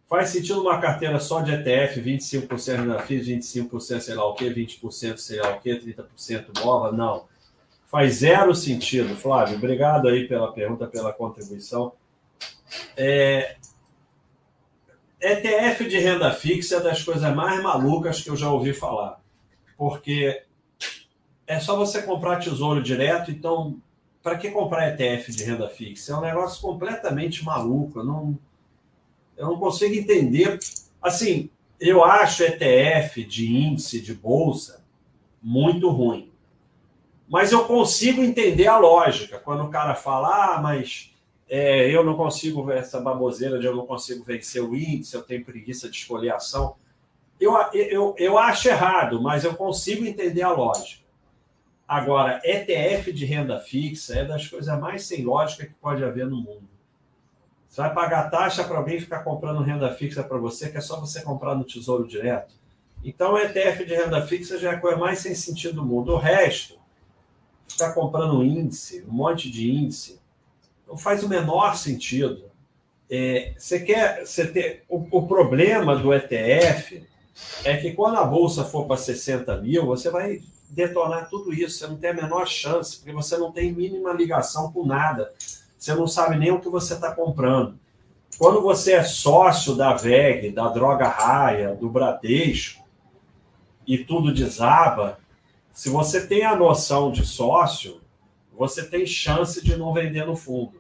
Faz 0.06 0.30
sentido 0.30 0.60
uma 0.60 0.80
carteira 0.80 1.20
só 1.20 1.40
de 1.40 1.52
ETF, 1.52 2.00
25% 2.00 2.88
da 2.88 2.98
FIS, 2.98 3.28
25% 3.28 4.00
sei 4.00 4.14
lá 4.16 4.26
o 4.26 4.34
quê, 4.34 4.52
20% 4.52 5.16
sei 5.18 5.40
lá 5.40 5.56
o 5.56 5.60
quê, 5.60 5.80
30% 5.80 6.62
nova? 6.64 6.90
Não. 6.90 7.29
Faz 7.90 8.18
zero 8.18 8.54
sentido, 8.54 9.16
Flávio. 9.16 9.56
Obrigado 9.56 10.06
aí 10.06 10.28
pela 10.28 10.52
pergunta, 10.52 10.86
pela 10.86 11.12
contribuição. 11.12 11.92
É... 12.96 13.56
ETF 15.20 15.88
de 15.88 15.98
renda 15.98 16.32
fixa 16.32 16.76
é 16.76 16.80
das 16.80 17.02
coisas 17.02 17.34
mais 17.34 17.60
malucas 17.60 18.22
que 18.22 18.30
eu 18.30 18.36
já 18.36 18.48
ouvi 18.48 18.72
falar. 18.72 19.20
Porque 19.76 20.44
é 21.48 21.58
só 21.58 21.76
você 21.76 22.00
comprar 22.02 22.38
tesouro 22.38 22.80
direto, 22.80 23.32
então 23.32 23.76
para 24.22 24.38
que 24.38 24.52
comprar 24.52 24.90
ETF 24.90 25.32
de 25.32 25.42
renda 25.42 25.68
fixa? 25.68 26.12
É 26.12 26.16
um 26.16 26.20
negócio 26.20 26.62
completamente 26.62 27.44
maluco. 27.44 27.98
Eu 27.98 28.04
não, 28.04 28.38
eu 29.36 29.48
não 29.48 29.58
consigo 29.58 29.96
entender. 29.96 30.60
Assim, 31.02 31.50
eu 31.80 32.04
acho 32.04 32.44
ETF 32.44 33.24
de 33.24 33.52
índice 33.52 34.00
de 34.00 34.14
bolsa 34.14 34.84
muito 35.42 35.90
ruim. 35.90 36.29
Mas 37.30 37.52
eu 37.52 37.64
consigo 37.64 38.20
entender 38.20 38.66
a 38.66 38.76
lógica. 38.76 39.38
Quando 39.38 39.62
o 39.62 39.70
cara 39.70 39.94
fala, 39.94 40.56
ah, 40.56 40.60
mas 40.60 41.14
é, 41.48 41.88
eu 41.88 42.02
não 42.02 42.16
consigo 42.16 42.64
ver 42.64 42.78
essa 42.78 43.00
baboseira 43.00 43.60
de 43.60 43.66
eu 43.66 43.76
não 43.76 43.86
consigo 43.86 44.24
vencer 44.24 44.60
o 44.60 44.74
índice, 44.74 45.14
eu 45.14 45.22
tenho 45.22 45.44
preguiça 45.44 45.88
de 45.88 45.96
escolher 45.96 46.32
ação. 46.32 46.74
Eu, 47.40 47.54
eu, 47.72 48.16
eu 48.18 48.36
acho 48.36 48.68
errado, 48.68 49.22
mas 49.22 49.44
eu 49.44 49.54
consigo 49.54 50.04
entender 50.04 50.42
a 50.42 50.50
lógica. 50.50 51.04
Agora, 51.86 52.40
ETF 52.44 53.12
de 53.12 53.24
renda 53.24 53.60
fixa 53.60 54.18
é 54.18 54.24
das 54.24 54.48
coisas 54.48 54.76
mais 54.80 55.04
sem 55.04 55.22
lógica 55.22 55.66
que 55.66 55.74
pode 55.74 56.02
haver 56.02 56.26
no 56.26 56.36
mundo. 56.36 56.68
Você 57.68 57.80
vai 57.80 57.94
pagar 57.94 58.28
taxa 58.28 58.64
para 58.64 58.76
alguém 58.76 58.98
ficar 58.98 59.22
comprando 59.22 59.62
renda 59.62 59.94
fixa 59.94 60.24
para 60.24 60.36
você, 60.36 60.68
que 60.68 60.78
é 60.78 60.80
só 60.80 60.98
você 60.98 61.22
comprar 61.22 61.54
no 61.54 61.62
Tesouro 61.62 62.08
Direto. 62.08 62.54
Então, 63.04 63.34
o 63.34 63.38
ETF 63.38 63.84
de 63.84 63.94
renda 63.94 64.20
fixa 64.26 64.58
já 64.58 64.72
é 64.72 64.74
a 64.74 64.80
coisa 64.80 64.98
mais 64.98 65.20
sem 65.20 65.32
sentido 65.32 65.76
do 65.76 65.86
mundo. 65.86 66.12
O 66.12 66.18
resto, 66.18 66.79
ficar 67.72 67.92
comprando 67.92 68.44
índice, 68.44 69.04
um 69.08 69.12
monte 69.12 69.50
de 69.50 69.70
índice, 69.70 70.20
não 70.86 70.96
faz 70.96 71.22
o 71.22 71.28
menor 71.28 71.76
sentido. 71.76 72.50
É, 73.08 73.54
você 73.56 73.80
quer 73.80 74.24
você 74.24 74.46
ter 74.46 74.84
o, 74.88 75.06
o, 75.10 75.26
problema 75.26 75.96
do 75.96 76.14
ETF 76.14 77.04
é 77.64 77.76
que 77.76 77.92
quando 77.92 78.18
a 78.18 78.24
bolsa 78.24 78.64
for 78.64 78.86
para 78.86 78.96
60 78.96 79.56
mil, 79.60 79.86
você 79.86 80.10
vai 80.10 80.40
detonar 80.68 81.28
tudo 81.28 81.52
isso. 81.52 81.78
Você 81.78 81.86
não 81.86 81.96
tem 81.96 82.10
a 82.10 82.14
menor 82.14 82.46
chance, 82.46 82.96
porque 82.96 83.12
você 83.12 83.36
não 83.36 83.50
tem 83.50 83.72
mínima 83.72 84.12
ligação 84.12 84.70
com 84.72 84.86
nada. 84.86 85.32
Você 85.76 85.94
não 85.94 86.06
sabe 86.06 86.38
nem 86.38 86.52
o 86.52 86.60
que 86.60 86.68
você 86.68 86.94
está 86.94 87.12
comprando. 87.12 87.78
Quando 88.38 88.62
você 88.62 88.92
é 88.92 89.02
sócio 89.02 89.74
da 89.74 89.94
VEG, 89.94 90.50
da 90.50 90.68
Droga 90.68 91.08
Raia, 91.08 91.74
do 91.74 91.88
Bradesco, 91.88 92.80
e 93.86 93.98
tudo 93.98 94.32
desaba, 94.32 95.18
se 95.80 95.88
você 95.88 96.26
tem 96.26 96.44
a 96.44 96.54
noção 96.54 97.10
de 97.10 97.24
sócio, 97.24 98.02
você 98.52 98.86
tem 98.86 99.06
chance 99.06 99.64
de 99.64 99.78
não 99.78 99.94
vender 99.94 100.26
no 100.26 100.36
fundo. 100.36 100.78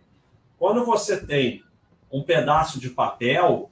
Quando 0.58 0.84
você 0.84 1.24
tem 1.24 1.64
um 2.12 2.22
pedaço 2.22 2.78
de 2.78 2.90
papel 2.90 3.70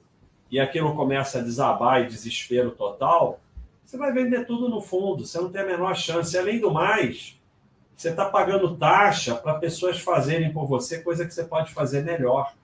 e 0.49 0.59
aquilo 0.59 0.95
começa 0.95 1.37
a 1.37 1.43
desabar 1.43 2.01
e 2.01 2.07
desespero 2.07 2.71
total, 2.71 3.39
você 3.85 3.95
vai 3.95 4.11
vender 4.11 4.47
tudo 4.47 4.69
no 4.69 4.81
fundo, 4.81 5.23
você 5.23 5.39
não 5.39 5.51
tem 5.51 5.61
a 5.61 5.67
menor 5.67 5.95
chance. 5.95 6.35
Além 6.35 6.59
do 6.59 6.71
mais, 6.71 7.39
você 7.95 8.09
está 8.09 8.25
pagando 8.25 8.75
taxa 8.75 9.35
para 9.35 9.59
pessoas 9.59 9.99
fazerem 9.99 10.51
por 10.51 10.65
você 10.65 11.03
coisa 11.03 11.27
que 11.27 11.31
você 11.31 11.43
pode 11.43 11.71
fazer 11.71 12.03
melhor. 12.03 12.55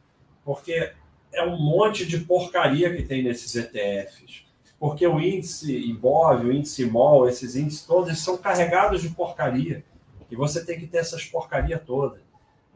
Porque 0.44 0.92
é 1.32 1.44
um 1.44 1.62
monte 1.62 2.04
de 2.04 2.18
porcaria 2.18 2.96
que 2.96 3.04
tem 3.04 3.22
nesses 3.22 3.56
ETFs. 3.56 4.44
Porque 4.80 5.06
o 5.08 5.20
índice 5.20 5.76
IBOV, 5.76 6.46
o 6.46 6.52
índice 6.52 6.86
MOL, 6.86 7.30
esses 7.30 7.56
índices 7.56 7.86
todos 7.86 8.18
são 8.20 8.38
carregados 8.38 9.02
de 9.02 9.10
porcaria. 9.10 9.84
E 10.30 10.36
você 10.36 10.66
tem 10.66 10.80
que 10.80 10.88
ter 10.88 10.98
essas 10.98 11.24
porcaria 11.24 11.80
toda. 11.80 12.22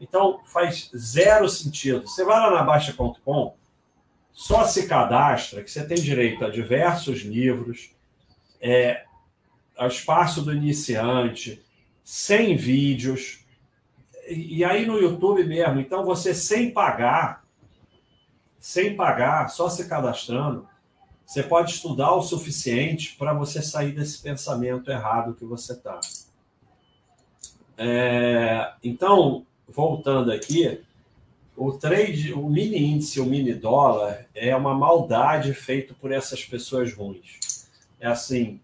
Então, 0.00 0.40
faz 0.46 0.90
zero 0.96 1.48
sentido. 1.48 2.08
Você 2.08 2.24
vai 2.24 2.40
lá 2.40 2.50
na 2.50 2.62
Baixa.com, 2.62 3.54
só 4.32 4.64
se 4.64 4.86
cadastra, 4.86 5.62
que 5.62 5.70
você 5.70 5.84
tem 5.86 5.98
direito 5.98 6.44
a 6.44 6.48
diversos 6.48 7.20
livros, 7.20 7.94
é, 8.60 9.04
ao 9.76 9.88
espaço 9.88 10.42
do 10.42 10.54
iniciante, 10.54 11.62
sem 12.02 12.56
vídeos. 12.56 13.44
E 14.26 14.64
aí 14.64 14.86
no 14.86 14.98
YouTube 14.98 15.44
mesmo, 15.44 15.80
então 15.80 16.04
você 16.04 16.34
sem 16.34 16.70
pagar, 16.70 17.44
sem 18.58 18.96
pagar, 18.96 19.48
só 19.48 19.68
se 19.68 19.88
cadastrando, 19.88 20.68
você 21.30 21.44
pode 21.44 21.70
estudar 21.70 22.12
o 22.12 22.22
suficiente 22.22 23.14
para 23.16 23.32
você 23.32 23.62
sair 23.62 23.92
desse 23.92 24.20
pensamento 24.20 24.90
errado 24.90 25.32
que 25.32 25.44
você 25.44 25.74
está. 25.74 26.00
É, 27.78 28.72
então, 28.82 29.46
voltando 29.68 30.32
aqui, 30.32 30.80
o 31.56 31.70
trade, 31.70 32.32
o 32.32 32.48
mini 32.48 32.78
índice, 32.78 33.20
o 33.20 33.26
mini 33.26 33.54
dólar 33.54 34.26
é 34.34 34.56
uma 34.56 34.74
maldade 34.74 35.54
feito 35.54 35.94
por 35.94 36.10
essas 36.10 36.44
pessoas 36.44 36.92
ruins. 36.92 37.70
É 38.00 38.08
assim, 38.08 38.58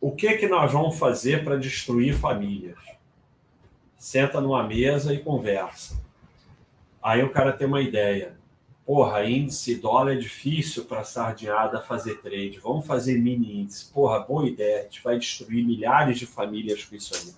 o 0.00 0.10
que 0.10 0.38
que 0.38 0.48
nós 0.48 0.72
vamos 0.72 0.98
fazer 0.98 1.44
para 1.44 1.56
destruir 1.56 2.18
famílias? 2.18 2.76
Senta 3.96 4.40
numa 4.40 4.64
mesa 4.64 5.14
e 5.14 5.20
conversa. 5.20 5.96
Aí 7.00 7.22
o 7.22 7.30
cara 7.30 7.52
tem 7.52 7.68
uma 7.68 7.80
ideia. 7.80 8.36
Porra, 8.86 9.24
índice 9.24 9.74
dólar 9.74 10.12
é 10.12 10.16
difícil 10.16 10.84
para 10.84 11.02
sardinhada 11.02 11.82
fazer 11.82 12.22
trade. 12.22 12.60
Vamos 12.60 12.86
fazer 12.86 13.18
mini 13.18 13.62
índice. 13.62 13.92
Porra, 13.92 14.20
boa 14.20 14.46
ideia. 14.46 14.80
A 14.80 14.82
gente 14.84 15.02
vai 15.02 15.18
destruir 15.18 15.66
milhares 15.66 16.20
de 16.20 16.24
famílias 16.24 16.84
com 16.84 16.94
isso 16.94 17.12
aí. 17.16 17.34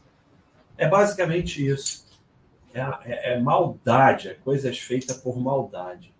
É 0.76 0.86
basicamente 0.86 1.66
isso. 1.66 2.06
É, 2.74 2.80
é, 2.80 3.32
é 3.32 3.40
maldade, 3.40 4.28
é 4.28 4.34
coisas 4.34 4.78
feitas 4.78 5.16
por 5.16 5.38
maldade. 5.40 6.14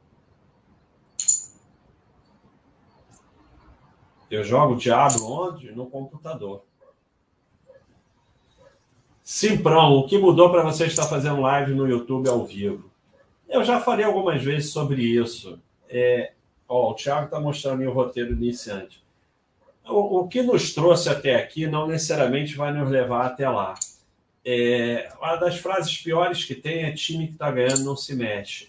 Eu 4.30 4.42
jogo 4.42 4.76
Diablo 4.76 5.30
onde? 5.30 5.72
No 5.72 5.90
computador. 5.90 6.64
Simprão, 9.22 9.92
o 9.92 10.06
que 10.06 10.16
mudou 10.16 10.50
para 10.50 10.62
você 10.62 10.86
estar 10.86 11.04
fazendo 11.04 11.42
live 11.42 11.74
no 11.74 11.86
YouTube 11.86 12.30
ao 12.30 12.46
vivo? 12.46 12.87
Eu 13.48 13.64
já 13.64 13.80
falei 13.80 14.04
algumas 14.04 14.42
vezes 14.42 14.70
sobre 14.70 15.02
isso. 15.02 15.58
É, 15.88 16.32
ó, 16.68 16.90
o 16.90 16.94
Thiago 16.94 17.26
está 17.26 17.40
mostrando 17.40 17.82
o 17.82 17.92
roteiro 17.92 18.32
iniciante. 18.32 19.02
O, 19.86 20.20
o, 20.20 20.28
que 20.28 20.42
nos 20.42 20.74
trouxe 20.74 21.08
até 21.08 21.34
aqui 21.34 21.66
não 21.66 21.86
necessariamente 21.86 22.54
vai 22.54 22.72
nos 22.72 22.90
levar 22.90 23.24
até 23.24 23.48
lá. 23.48 23.74
É, 24.44 25.10
uma 25.18 25.36
das 25.36 25.58
frases 25.58 25.96
piores 25.96 26.44
que 26.44 26.54
tem 26.54 26.84
é 26.84 26.92
time 26.92 27.26
que 27.26 27.32
está 27.32 27.50
ganhando 27.50 27.84
não 27.84 27.96
se 27.96 28.14
mexe. 28.14 28.68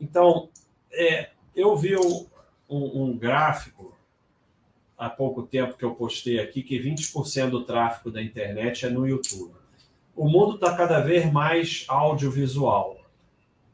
Então, 0.00 0.48
é, 0.92 1.30
eu 1.54 1.76
vi 1.76 1.96
um, 1.96 2.26
um, 2.68 3.04
um 3.04 3.16
gráfico 3.16 3.96
há 4.96 5.08
pouco 5.08 5.44
tempo 5.44 5.76
que 5.76 5.84
eu 5.84 5.94
postei 5.94 6.40
aqui 6.40 6.62
que 6.62 6.78
20% 6.78 7.50
do 7.50 7.64
tráfego 7.64 8.10
da 8.10 8.20
internet 8.20 8.84
é 8.84 8.90
no 8.90 9.06
YouTube. 9.06 9.54
O 10.16 10.28
mundo 10.28 10.56
está 10.56 10.76
cada 10.76 10.98
vez 10.98 11.30
mais 11.32 11.84
audiovisual. 11.86 12.97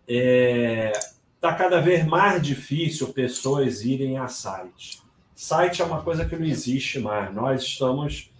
Está 0.06 0.12
é, 0.12 0.92
tá 1.40 1.54
cada 1.54 1.80
vez 1.80 2.04
mais 2.04 2.42
difícil 2.42 3.12
pessoas 3.12 3.82
irem 3.84 4.18
a 4.18 4.28
site. 4.28 5.02
Site 5.34 5.82
é 5.82 5.84
uma 5.84 6.02
coisa 6.02 6.24
que 6.24 6.36
não 6.36 6.46
existe 6.46 6.98
mais. 6.98 7.34
Nós 7.34 7.62
estamos 7.62 8.30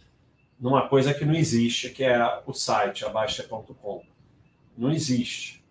numa 0.60 0.88
coisa 0.88 1.12
que 1.12 1.24
não 1.24 1.34
existe, 1.34 1.90
que 1.90 2.04
é 2.04 2.40
o 2.46 2.52
site, 2.52 3.04
abaixa.com. 3.04 4.02
Não 4.76 4.90
existe 4.90 5.64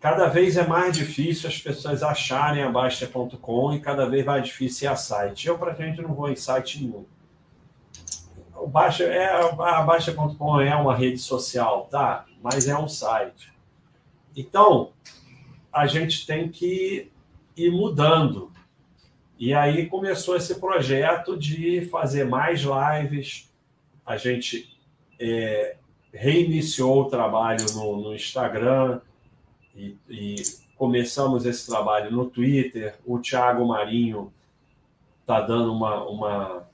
cada 0.00 0.26
vez 0.28 0.56
é 0.56 0.66
mais 0.66 0.96
difícil 0.96 1.48
as 1.48 1.58
pessoas 1.58 2.02
acharem 2.02 2.62
a 2.62 2.70
Baixa.com 2.70 3.74
e 3.74 3.80
cada 3.80 4.08
vez 4.08 4.24
mais 4.24 4.44
difícil 4.46 4.88
é 4.88 4.92
a 4.92 4.96
site. 4.96 5.46
Eu, 5.46 5.58
praticamente, 5.58 6.00
não 6.00 6.14
vou 6.14 6.30
em 6.30 6.36
site 6.36 6.82
nenhum. 6.82 7.04
O 8.56 8.66
Baixa, 8.66 9.04
é, 9.04 9.26
a 9.30 9.82
Baixa.com 9.82 10.60
é 10.60 10.74
uma 10.74 10.96
rede 10.96 11.18
social, 11.18 11.86
tá? 11.90 12.24
Mas 12.42 12.66
é 12.66 12.76
um 12.76 12.88
site. 12.88 13.52
Então, 14.34 14.90
a 15.72 15.86
gente 15.86 16.26
tem 16.26 16.48
que 16.48 17.10
ir 17.56 17.70
mudando. 17.70 18.50
E 19.38 19.54
aí 19.54 19.86
começou 19.86 20.36
esse 20.36 20.60
projeto 20.60 21.36
de 21.36 21.86
fazer 21.86 22.24
mais 22.24 22.60
lives. 22.62 23.50
A 24.04 24.16
gente 24.16 24.76
é, 25.18 25.76
reiniciou 26.12 27.02
o 27.02 27.08
trabalho 27.08 27.64
no, 27.74 27.96
no 27.96 28.14
Instagram 28.14 29.00
e, 29.74 29.96
e 30.08 30.34
começamos 30.76 31.46
esse 31.46 31.66
trabalho 31.66 32.10
no 32.10 32.28
Twitter. 32.28 32.98
O 33.06 33.18
Thiago 33.18 33.66
Marinho 33.66 34.32
está 35.20 35.40
dando 35.40 35.72
uma, 35.72 36.04
uma 36.04 36.68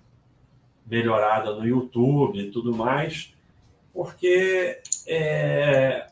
melhorada 0.86 1.54
no 1.54 1.66
YouTube 1.66 2.38
e 2.38 2.50
tudo 2.50 2.74
mais, 2.74 3.34
porque 3.92 4.80
é, 5.06 6.06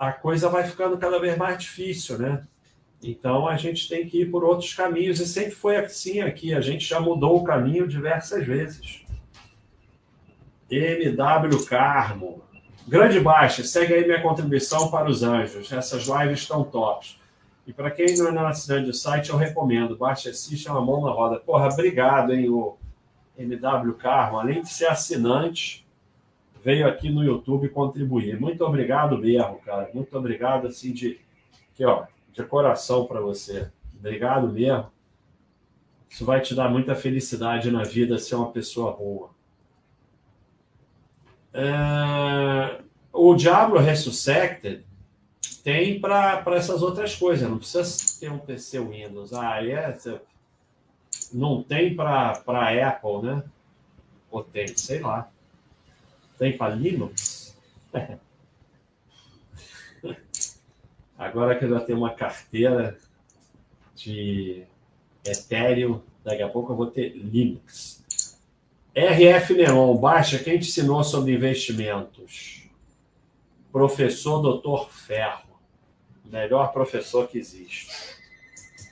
a 0.00 0.12
coisa 0.12 0.48
vai 0.48 0.64
ficando 0.64 0.96
cada 0.96 1.20
vez 1.20 1.36
mais 1.36 1.58
difícil, 1.58 2.18
né? 2.18 2.42
Então 3.02 3.46
a 3.46 3.58
gente 3.58 3.86
tem 3.86 4.08
que 4.08 4.22
ir 4.22 4.30
por 4.30 4.42
outros 4.42 4.72
caminhos, 4.72 5.20
e 5.20 5.26
sempre 5.26 5.50
foi 5.50 5.76
assim 5.76 6.20
aqui, 6.20 6.54
a 6.54 6.60
gente 6.62 6.86
já 6.86 6.98
mudou 6.98 7.36
o 7.36 7.44
caminho 7.44 7.86
diversas 7.86 8.46
vezes. 8.46 9.04
MW 10.70 11.66
Carmo, 11.66 12.42
Grande 12.88 13.20
Baixa, 13.20 13.62
segue 13.62 13.92
aí 13.92 14.06
minha 14.06 14.22
contribuição 14.22 14.90
para 14.90 15.08
os 15.08 15.22
anjos. 15.22 15.70
Essas 15.70 16.06
lives 16.06 16.40
estão 16.40 16.64
tops. 16.64 17.20
E 17.66 17.72
para 17.72 17.90
quem 17.90 18.16
não 18.16 18.46
é 18.46 18.48
assinante 18.48 18.86
do 18.86 18.94
site, 18.94 19.30
eu 19.30 19.36
recomendo. 19.36 19.98
Baixa 19.98 20.30
assiste, 20.30 20.66
é 20.66 20.72
uma 20.72 20.80
mão 20.80 21.02
na 21.02 21.10
roda. 21.10 21.38
Porra, 21.38 21.68
obrigado, 21.68 22.32
hein, 22.32 22.48
o 22.48 22.78
MW 23.36 23.92
Carmo. 23.94 24.38
Além 24.38 24.62
de 24.62 24.70
ser 24.70 24.86
assinante, 24.86 25.86
veio 26.62 26.86
aqui 26.86 27.10
no 27.10 27.24
YouTube 27.24 27.68
contribuir. 27.70 28.40
Muito 28.40 28.64
obrigado 28.64 29.18
mesmo, 29.18 29.58
cara. 29.60 29.90
Muito 29.94 30.16
obrigado, 30.16 30.66
assim, 30.66 30.92
de, 30.92 31.18
aqui, 31.72 31.84
ó, 31.84 32.04
de 32.32 32.42
coração 32.44 33.06
para 33.06 33.20
você. 33.20 33.70
Obrigado 33.98 34.48
mesmo. 34.48 34.90
Isso 36.08 36.24
vai 36.24 36.40
te 36.40 36.54
dar 36.54 36.68
muita 36.68 36.94
felicidade 36.94 37.70
na 37.70 37.84
vida 37.84 38.18
ser 38.18 38.34
uma 38.34 38.50
pessoa 38.50 38.92
boa. 38.92 39.30
Uh, 41.54 42.82
o 43.12 43.34
Diablo 43.34 43.78
Resurrected 43.78 44.84
tem 45.62 46.00
para 46.00 46.42
essas 46.56 46.82
outras 46.82 47.14
coisas, 47.14 47.48
não 47.48 47.58
precisa 47.58 48.18
ter 48.20 48.32
um 48.32 48.38
PC 48.38 48.80
Windows. 48.80 49.32
Ah, 49.32 49.64
é, 49.64 49.96
não 51.32 51.62
tem 51.62 51.94
para 51.94 52.32
Apple, 52.32 53.22
né? 53.22 53.44
Ou 54.30 54.42
tem, 54.42 54.68
sei 54.76 55.00
lá. 55.00 55.30
Tem 56.40 56.56
para 56.56 56.74
Linux? 56.74 57.54
Agora 61.18 61.58
que 61.58 61.66
eu 61.66 61.68
já 61.68 61.80
tenho 61.80 61.98
uma 61.98 62.14
carteira 62.14 62.96
de 63.94 64.64
Ethereum, 65.22 66.00
daqui 66.24 66.40
a 66.42 66.48
pouco 66.48 66.72
eu 66.72 66.76
vou 66.76 66.86
ter 66.86 67.10
Linux. 67.10 68.02
RF 68.94 69.52
Neon, 69.52 69.94
baixa, 69.98 70.38
quem 70.38 70.58
te 70.58 70.70
ensinou 70.70 71.04
sobre 71.04 71.34
investimentos? 71.34 72.70
Professor 73.70 74.40
Dr. 74.40 74.88
Ferro. 74.90 75.60
Melhor 76.24 76.72
professor 76.72 77.28
que 77.28 77.36
existe. 77.36 78.16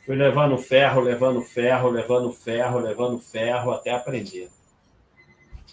Fui 0.04 0.16
levando 0.16 0.58
ferro, 0.58 1.00
levando 1.00 1.40
ferro, 1.40 1.88
levando 1.88 2.30
ferro, 2.30 2.78
levando 2.78 3.18
ferro 3.18 3.70
até 3.70 3.90
aprender. 3.90 4.50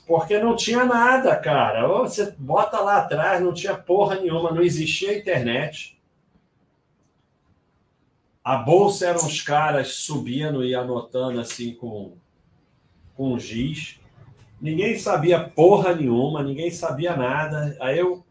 Porque 0.08 0.38
não 0.38 0.56
tinha 0.56 0.86
nada, 0.86 1.36
cara. 1.36 1.88
Você 1.88 2.34
bota 2.38 2.80
lá 2.80 2.98
atrás, 2.98 3.42
não 3.42 3.54
tinha 3.54 3.76
porra 3.76 4.16
nenhuma, 4.16 4.52
não 4.52 4.62
existia 4.62 5.18
internet. 5.18 6.00
A 8.44 8.58
bolsa 8.58 9.08
eram 9.08 9.26
os 9.26 9.42
caras 9.42 9.96
subindo 9.96 10.64
e 10.64 10.76
anotando 10.76 11.40
assim 11.40 11.74
com, 11.74 12.14
com 13.16 13.40
giz. 13.40 14.00
Ninguém 14.62 14.98
sabia 15.00 15.40
porra 15.40 15.96
nenhuma, 15.96 16.44
ninguém 16.44 16.70
sabia 16.70 17.16
nada. 17.16 17.76
Aí 17.82 17.98
eu, 17.98 18.24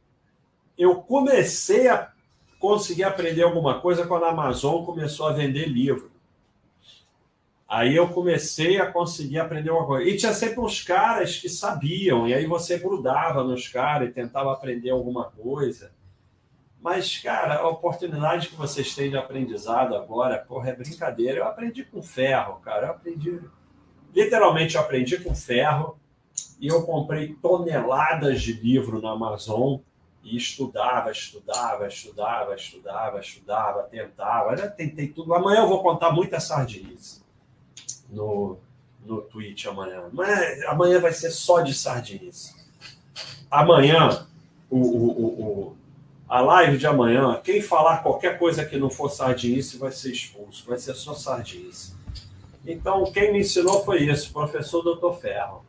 eu 0.78 1.02
comecei 1.02 1.88
a 1.88 2.12
conseguir 2.60 3.02
aprender 3.02 3.42
alguma 3.42 3.80
coisa 3.80 4.06
quando 4.06 4.24
a 4.24 4.30
Amazon 4.30 4.84
começou 4.84 5.26
a 5.26 5.32
vender 5.32 5.66
livro. 5.66 6.13
Aí 7.68 7.96
eu 7.96 8.08
comecei 8.08 8.78
a 8.78 8.90
conseguir 8.90 9.38
aprender 9.38 9.70
uma 9.70 9.86
coisa. 9.86 10.08
E 10.08 10.16
tinha 10.16 10.34
sempre 10.34 10.60
uns 10.60 10.82
caras 10.82 11.38
que 11.38 11.48
sabiam, 11.48 12.28
e 12.28 12.34
aí 12.34 12.46
você 12.46 12.78
grudava 12.78 13.42
nos 13.42 13.68
caras 13.68 14.08
e 14.08 14.12
tentava 14.12 14.52
aprender 14.52 14.90
alguma 14.90 15.24
coisa. 15.24 15.92
Mas, 16.80 17.16
cara, 17.18 17.56
a 17.56 17.68
oportunidade 17.68 18.48
que 18.48 18.56
vocês 18.56 18.94
têm 18.94 19.08
de 19.08 19.16
aprendizado 19.16 19.96
agora, 19.96 20.38
porra, 20.38 20.68
é 20.68 20.76
brincadeira. 20.76 21.38
Eu 21.38 21.46
aprendi 21.46 21.82
com 21.82 22.02
ferro, 22.02 22.56
cara. 22.56 22.88
Eu 22.88 22.90
aprendi. 22.90 23.40
Literalmente, 24.14 24.74
eu 24.74 24.82
aprendi 24.82 25.18
com 25.18 25.34
ferro 25.34 25.98
e 26.60 26.68
eu 26.68 26.82
comprei 26.84 27.34
toneladas 27.36 28.42
de 28.42 28.52
livro 28.52 29.00
na 29.00 29.12
Amazon 29.12 29.78
e 30.22 30.36
estudava, 30.36 31.10
estudava, 31.10 31.86
estudava, 31.86 32.54
estudava, 32.54 33.18
estudava, 33.18 33.82
tentava. 33.84 34.54
Eu 34.54 34.70
tentei 34.70 35.08
tudo. 35.08 35.32
Amanhã 35.34 35.62
eu 35.62 35.68
vou 35.68 35.82
contar 35.82 36.12
muita 36.12 36.38
sardinice 36.38 37.23
no, 38.10 38.58
no 39.04 39.22
Twitch 39.22 39.66
amanhã. 39.66 40.04
Mas 40.12 40.62
amanhã 40.64 41.00
vai 41.00 41.12
ser 41.12 41.30
só 41.30 41.60
de 41.60 41.74
sardinice. 41.74 42.54
Amanhã, 43.50 44.26
o, 44.70 44.78
o, 44.78 45.26
o, 45.26 45.76
a 46.28 46.40
live 46.40 46.78
de 46.78 46.86
amanhã, 46.86 47.40
quem 47.42 47.62
falar 47.62 48.02
qualquer 48.02 48.38
coisa 48.38 48.64
que 48.64 48.76
não 48.76 48.90
for 48.90 49.10
sardinice 49.10 49.78
vai 49.78 49.92
ser 49.92 50.10
expulso. 50.10 50.64
Vai 50.66 50.78
ser 50.78 50.94
só 50.94 51.14
sardinice. 51.14 51.94
Então, 52.66 53.04
quem 53.12 53.32
me 53.32 53.40
ensinou 53.40 53.84
foi 53.84 54.02
isso, 54.02 54.32
professor 54.32 54.82
Dr. 54.82 55.20
Ferro. 55.20 55.64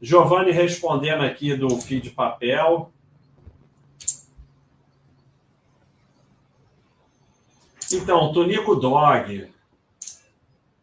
Giovanni 0.00 0.52
respondendo 0.52 1.24
aqui 1.24 1.56
do 1.56 1.68
feed 1.80 2.10
papel. 2.10 2.92
Então, 7.90 8.32
Tonico 8.32 8.76
Dog. 8.76 9.50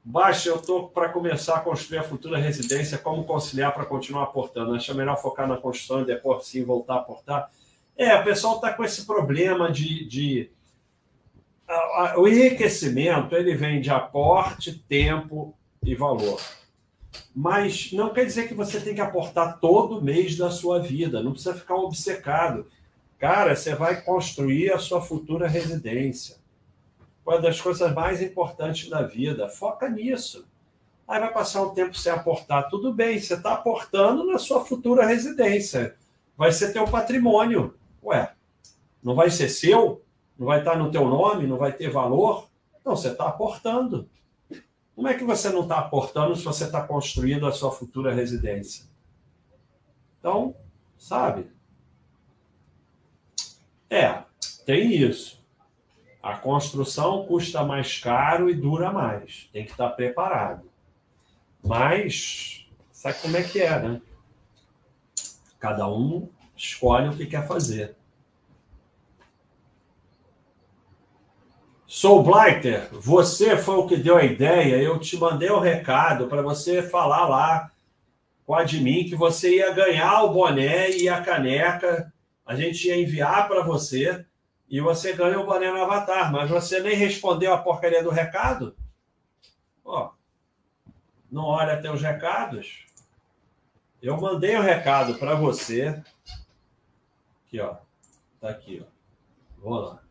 Baixa, 0.08 0.50
eu 0.50 0.58
estou 0.58 0.88
para 0.88 1.10
começar 1.10 1.56
a 1.56 1.62
construir 1.62 1.98
a 1.98 2.04
futura 2.04 2.38
residência. 2.38 2.96
Como 2.96 3.24
conciliar 3.24 3.74
para 3.74 3.86
continuar 3.86 4.22
aportando? 4.22 4.76
Acho 4.76 4.94
melhor 4.94 5.20
focar 5.20 5.48
na 5.48 5.58
construção 5.58 6.04
e 6.04 6.06
depois 6.06 6.46
sim 6.46 6.64
voltar 6.64 6.94
a 6.94 6.98
aportar. 6.98 7.50
É, 7.98 8.14
o 8.16 8.24
pessoal 8.24 8.58
está 8.58 8.72
com 8.72 8.84
esse 8.84 9.04
problema 9.04 9.72
de, 9.72 10.06
de... 10.06 10.52
O 12.18 12.28
enriquecimento 12.28 13.36
ele 13.36 13.56
vem 13.56 13.82
de 13.82 13.90
aporte, 13.90 14.78
tempo 14.88 15.58
e 15.84 15.96
valor. 15.96 16.40
Mas 17.36 17.92
não 17.92 18.14
quer 18.14 18.26
dizer 18.26 18.48
que 18.48 18.54
você 18.54 18.80
tem 18.80 18.94
que 18.94 19.02
aportar 19.02 19.60
todo 19.60 20.04
mês 20.04 20.38
da 20.38 20.52
sua 20.52 20.80
vida, 20.80 21.24
não 21.24 21.32
precisa 21.32 21.56
ficar 21.56 21.76
obcecado. 21.78 22.68
Cara, 23.18 23.56
você 23.56 23.74
vai 23.74 24.02
construir 24.04 24.72
a 24.72 24.78
sua 24.78 25.02
futura 25.02 25.48
residência. 25.48 26.36
Uma 27.26 27.40
das 27.40 27.60
coisas 27.60 27.92
mais 27.94 28.22
importantes 28.22 28.90
da 28.90 29.02
vida. 29.02 29.50
Foca 29.50 29.90
nisso. 29.90 30.48
Aí 31.08 31.20
vai 31.20 31.34
passar 31.34 31.64
um 31.64 31.74
tempo 31.74 31.96
sem 31.96 32.12
aportar. 32.12 32.70
Tudo 32.70 32.94
bem, 32.94 33.20
você 33.20 33.34
está 33.34 33.54
aportando 33.54 34.26
na 34.26 34.38
sua 34.38 34.64
futura 34.64 35.06
residência. 35.06 35.96
Vai 36.38 36.52
ser 36.52 36.74
teu 36.74 36.86
patrimônio. 36.86 37.76
Ué, 38.04 38.34
não 39.04 39.16
vai 39.16 39.30
ser 39.30 39.50
seu? 39.50 40.04
Não 40.38 40.48
vai 40.48 40.60
estar 40.60 40.78
no 40.78 40.92
teu 40.92 41.08
nome? 41.08 41.48
Não 41.48 41.58
vai 41.58 41.72
ter 41.72 41.90
valor? 41.90 42.50
Não, 42.84 42.96
você 42.96 43.10
está 43.10 43.28
aportando. 43.28 44.10
Como 44.96 45.08
é 45.08 45.14
que 45.14 45.24
você 45.24 45.50
não 45.50 45.62
está 45.62 45.80
aportando 45.80 46.36
se 46.36 46.44
você 46.44 46.66
está 46.66 46.86
construindo 46.86 47.46
a 47.46 47.52
sua 47.52 47.72
futura 47.72 48.14
residência? 48.14 48.86
Então, 50.20 50.56
sabe? 50.98 51.52
É, 53.90 54.24
tem 54.66 54.96
isso. 54.96 55.45
A 56.26 56.36
construção 56.36 57.24
custa 57.28 57.64
mais 57.64 58.00
caro 58.00 58.50
e 58.50 58.56
dura 58.56 58.92
mais. 58.92 59.48
Tem 59.54 59.64
que 59.64 59.70
estar 59.70 59.90
tá 59.90 59.96
preparado. 59.96 60.68
Mas, 61.64 62.68
sabe 62.92 63.20
como 63.22 63.38
é 63.38 63.44
que 63.44 63.62
é, 63.62 63.80
né? 63.80 64.02
Cada 65.60 65.88
um 65.88 66.28
escolhe 66.58 67.10
o 67.10 67.16
que 67.16 67.28
quer 67.28 67.48
fazer. 67.48 67.96
Sou 71.86 72.24
Blighter, 72.24 72.90
você 72.92 73.56
foi 73.56 73.76
o 73.76 73.86
que 73.86 73.96
deu 73.96 74.18
a 74.18 74.24
ideia. 74.24 74.82
Eu 74.82 74.98
te 74.98 75.18
mandei 75.18 75.52
o 75.52 75.58
um 75.58 75.62
recado 75.62 76.26
para 76.26 76.42
você 76.42 76.82
falar 76.82 77.28
lá 77.28 77.72
com 78.48 78.56
a 78.56 78.62
admin 78.62 79.08
que 79.08 79.16
você 79.16 79.58
ia 79.58 79.72
ganhar 79.72 80.24
o 80.24 80.34
boné 80.34 80.90
e 80.90 81.08
a 81.08 81.22
caneca. 81.22 82.12
A 82.44 82.56
gente 82.56 82.88
ia 82.88 83.00
enviar 83.00 83.48
para 83.48 83.62
você 83.62 84.26
e 84.70 84.82
você 84.82 85.14
ganha 85.14 85.40
o 85.40 85.46
boné 85.46 85.72
no 85.72 85.82
Avatar, 85.82 86.32
mas 86.32 86.50
você 86.50 86.80
nem 86.80 86.96
respondeu 86.96 87.54
a 87.54 87.58
porcaria 87.58 88.04
do 88.04 88.10
recado. 88.10 88.76
Ó, 89.84 90.12
não 91.32 91.46
olha 91.46 91.92
os 91.92 92.02
recados. 92.02 92.86
Eu 94.02 94.20
mandei 94.20 94.56
o 94.56 94.60
um 94.60 94.64
recado 94.64 95.16
para 95.16 95.36
você. 95.36 96.04
Aqui, 97.46 97.60
ó. 97.60 97.78
Tá 98.40 98.50
aqui, 98.50 98.86
ó. 98.86 99.62
Vou 99.62 99.80
lá. 99.80 100.04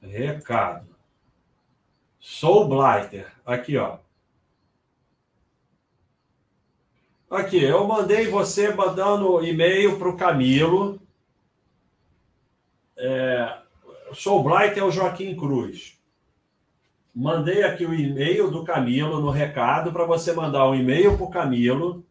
Recado. 0.00 0.88
Sou 2.18 2.68
Blighter. 2.68 3.32
Aqui, 3.44 3.76
ó. 3.76 3.98
Aqui, 7.30 7.62
eu 7.62 7.86
mandei 7.86 8.28
você 8.28 8.74
mandando 8.74 9.44
e-mail 9.44 9.98
para 9.98 10.08
o 10.08 10.16
Camilo. 10.16 11.01
É, 13.04 13.58
Sou 14.14 14.44
Blighter 14.44 14.78
é 14.78 14.86
o 14.86 14.92
Joaquim 14.92 15.34
Cruz. 15.34 15.98
Mandei 17.12 17.64
aqui 17.64 17.84
o 17.84 17.92
e-mail 17.92 18.48
do 18.48 18.62
Camilo 18.62 19.20
no 19.20 19.28
recado 19.28 19.92
para 19.92 20.04
você 20.04 20.32
mandar 20.32 20.68
um 20.68 20.74
e-mail 20.74 21.16
para 21.16 21.26
o 21.26 21.30
Camilo, 21.30 22.06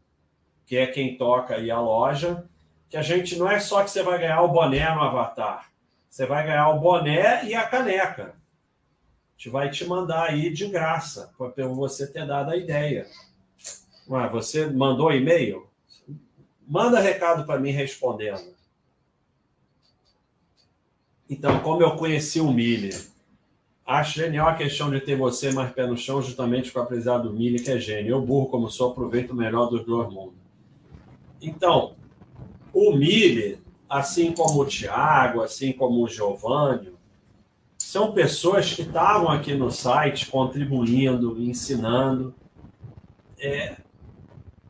que 0.65 0.75
é 0.75 0.85
quem 0.85 1.17
toca 1.17 1.55
aí 1.55 1.71
a 1.71 1.79
loja, 1.79 2.43
que 2.89 2.97
a 2.97 3.01
gente 3.01 3.37
não 3.37 3.49
é 3.49 3.57
só 3.57 3.85
que 3.85 3.89
você 3.89 4.03
vai 4.03 4.19
ganhar 4.19 4.41
o 4.41 4.49
boné 4.49 4.93
no 4.93 4.99
Avatar. 4.99 5.71
Você 6.09 6.25
vai 6.25 6.43
ganhar 6.45 6.67
o 6.71 6.79
boné 6.81 7.45
e 7.45 7.55
a 7.55 7.65
caneca. 7.65 8.33
A 8.33 9.37
gente 9.37 9.49
vai 9.49 9.69
te 9.69 9.85
mandar 9.85 10.29
aí 10.29 10.51
de 10.51 10.67
graça, 10.67 11.31
por 11.37 11.53
você 11.73 12.05
ter 12.05 12.27
dado 12.27 12.51
a 12.51 12.57
ideia. 12.57 13.07
Ué, 14.09 14.27
você 14.27 14.65
mandou 14.65 15.13
e-mail? 15.13 15.69
Manda 16.67 16.99
recado 16.99 17.45
para 17.45 17.61
mim 17.61 17.71
respondendo. 17.71 18.60
Então, 21.31 21.59
como 21.61 21.81
eu 21.81 21.95
conheci 21.95 22.39
o 22.39 22.51
Miller, 22.51 23.07
acho 23.85 24.19
genial 24.19 24.49
a 24.49 24.55
questão 24.55 24.91
de 24.91 24.99
ter 24.99 25.15
você 25.15 25.51
mais 25.51 25.71
pé 25.71 25.87
no 25.87 25.97
chão, 25.97 26.21
justamente 26.21 26.71
com 26.71 26.79
a 26.79 26.83
aprendizado 26.83 27.29
do 27.29 27.33
Miller, 27.33 27.63
que 27.63 27.71
é 27.71 27.79
gênio. 27.79 28.11
Eu, 28.11 28.21
burro 28.21 28.49
como 28.49 28.69
sou, 28.69 28.91
aproveito 28.91 29.31
o 29.31 29.35
melhor 29.35 29.67
dos 29.67 29.83
dois 29.83 30.13
mundos. 30.13 30.35
Então, 31.41 31.95
o 32.73 32.93
Miller 32.93 33.57
assim 33.91 34.31
como 34.31 34.61
o 34.61 34.65
Tiago, 34.65 35.41
assim 35.41 35.73
como 35.73 36.01
o 36.01 36.07
Giovanni, 36.07 36.93
são 37.77 38.13
pessoas 38.13 38.73
que 38.73 38.83
estavam 38.83 39.27
aqui 39.29 39.53
no 39.53 39.69
site 39.69 40.27
contribuindo, 40.27 41.37
ensinando, 41.41 42.33
é, 43.37 43.75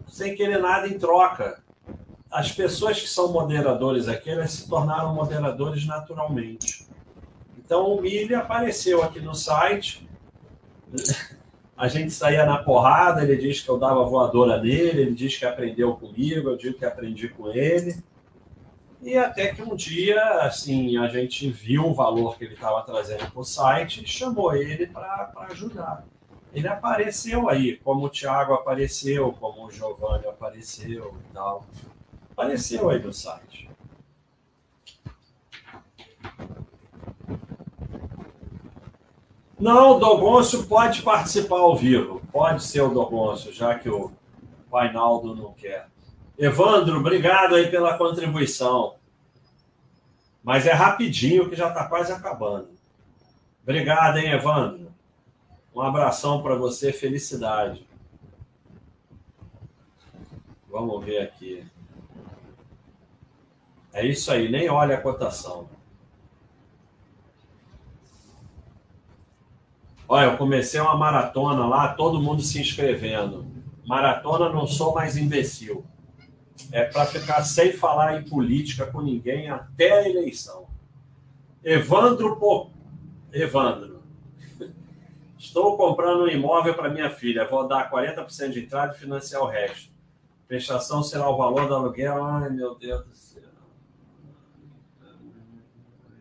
sem 0.08 0.34
querer 0.34 0.60
nada 0.60 0.88
em 0.88 0.98
troca. 0.98 1.62
As 2.32 2.52
pessoas 2.52 3.00
que 3.00 3.10
são 3.10 3.32
moderadores 3.32 4.08
aqui, 4.08 4.30
elas 4.30 4.52
se 4.52 4.70
tornaram 4.70 5.14
moderadores 5.14 5.86
naturalmente. 5.86 6.88
Então 7.58 7.94
o 7.94 8.02
Mili 8.02 8.34
apareceu 8.34 9.04
aqui 9.04 9.20
no 9.20 9.36
site, 9.36 10.08
a 11.76 11.88
gente 11.88 12.12
saía 12.12 12.46
na 12.46 12.58
porrada, 12.58 13.24
ele 13.24 13.36
diz 13.36 13.62
que 13.62 13.70
eu 13.70 13.78
dava 13.78 14.04
voadora 14.04 14.62
nele, 14.62 15.02
ele 15.02 15.16
diz 15.16 15.38
que 15.38 15.46
aprendeu 15.46 15.96
comigo, 15.96 16.50
eu 16.50 16.58
digo 16.58 16.78
que 16.78 16.86
aprendi 16.86 17.28
com 17.28 17.50
ele. 17.52 18.02
E 19.02 19.18
até 19.18 19.54
que 19.54 19.64
um 19.64 19.76
dia, 19.76 20.24
assim, 20.42 20.98
a 20.98 21.08
gente 21.08 21.50
viu 21.50 21.88
o 21.88 21.94
valor 21.94 22.38
que 22.38 22.44
ele 22.44 22.54
estava 22.54 22.84
trazendo 22.84 23.30
para 23.32 23.42
o 23.42 23.44
site 23.44 24.04
e 24.04 24.08
chamou 24.08 24.56
ele 24.56 24.86
para 24.86 25.32
ajudar. 25.50 26.06
Ele 26.54 26.68
apareceu 26.68 27.50
aí, 27.50 27.78
como 27.78 28.06
o 28.06 28.10
Thiago 28.10 28.54
apareceu, 28.54 29.34
como 29.40 29.66
o 29.66 29.72
Giovanni 29.72 30.28
apareceu 30.28 31.18
e 31.20 31.34
tal. 31.34 31.66
Apareceu 32.32 32.90
aí 32.90 33.02
no 33.02 33.14
site. 33.14 33.70
Não, 39.60 39.98
o 39.98 40.00
Dogoncio 40.00 40.66
pode 40.66 41.04
participar 41.04 41.60
ao 41.60 41.76
vivo. 41.76 42.20
Pode 42.32 42.64
ser 42.64 42.82
o 42.82 42.90
Dogoncio, 42.90 43.54
já 43.54 43.78
que 43.78 43.88
o 43.90 44.12
Painaldo 44.72 45.36
não 45.36 45.54
quer. 45.54 45.88
Evandro, 46.36 46.98
obrigado 46.98 47.54
aí 47.54 47.70
pela 47.70 47.96
contribuição. 47.96 48.96
Mas 50.44 50.66
é 50.66 50.74
rapidinho 50.74 51.48
que 51.48 51.56
já 51.56 51.68
está 51.68 51.88
quase 51.88 52.12
acabando. 52.12 52.70
Obrigado, 53.62 54.18
hein, 54.18 54.32
Evandro. 54.32 54.92
Um 55.76 55.82
abração 55.82 56.42
para 56.42 56.56
você, 56.56 56.92
felicidade. 56.92 57.88
Vamos 60.68 61.06
ver 61.06 61.20
aqui. 61.20 61.64
É 63.94 64.06
isso 64.06 64.32
aí, 64.32 64.50
nem 64.50 64.70
olha 64.70 64.96
a 64.96 65.02
cotação. 65.02 65.70
Olha, 70.08 70.26
eu 70.26 70.38
comecei 70.38 70.80
uma 70.80 70.98
maratona 70.98 71.66
lá, 71.66 71.94
todo 71.94 72.22
mundo 72.22 72.42
se 72.42 72.60
inscrevendo. 72.60 73.46
Maratona 73.86 74.50
não 74.50 74.68
sou 74.68 74.94
mais 74.94 75.18
imbecil. 75.18 75.86
É 76.72 76.84
para 76.84 77.06
ficar 77.06 77.44
sem 77.44 77.74
falar 77.74 78.20
em 78.20 78.30
política 78.30 78.86
com 78.86 79.02
ninguém 79.02 79.50
até 79.50 79.92
a 79.92 80.10
eleição. 80.10 80.68
Evandro 81.64 82.38
Pô. 82.38 82.70
Evandro. 83.32 84.02
Estou 85.38 85.76
comprando 85.76 86.24
um 86.24 86.28
imóvel 86.28 86.74
para 86.76 86.90
minha 86.90 87.10
filha. 87.10 87.48
Vou 87.48 87.68
dar 87.68 87.90
40% 87.90 88.52
de 88.52 88.60
entrada 88.60 88.94
e 88.94 89.00
financiar 89.00 89.42
o 89.42 89.48
resto. 89.48 89.92
Prestação 90.48 91.02
será 91.02 91.30
o 91.30 91.38
valor 91.38 91.68
do 91.68 91.74
aluguel. 91.74 92.24
Ai, 92.24 92.50
meu 92.50 92.76
Deus 92.76 93.06
do 93.06 93.16
céu. 93.16 93.44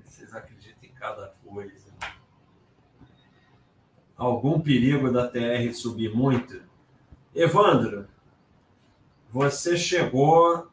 Vocês 0.04 0.32
acreditam 0.32 0.88
em 0.88 0.89
cada 1.00 1.34
coisa. 1.44 1.90
Algum 4.16 4.60
perigo 4.60 5.10
da 5.10 5.26
TR 5.26 5.72
subir 5.72 6.14
muito? 6.14 6.62
Evandro, 7.34 8.06
você 9.30 9.78
chegou 9.78 10.68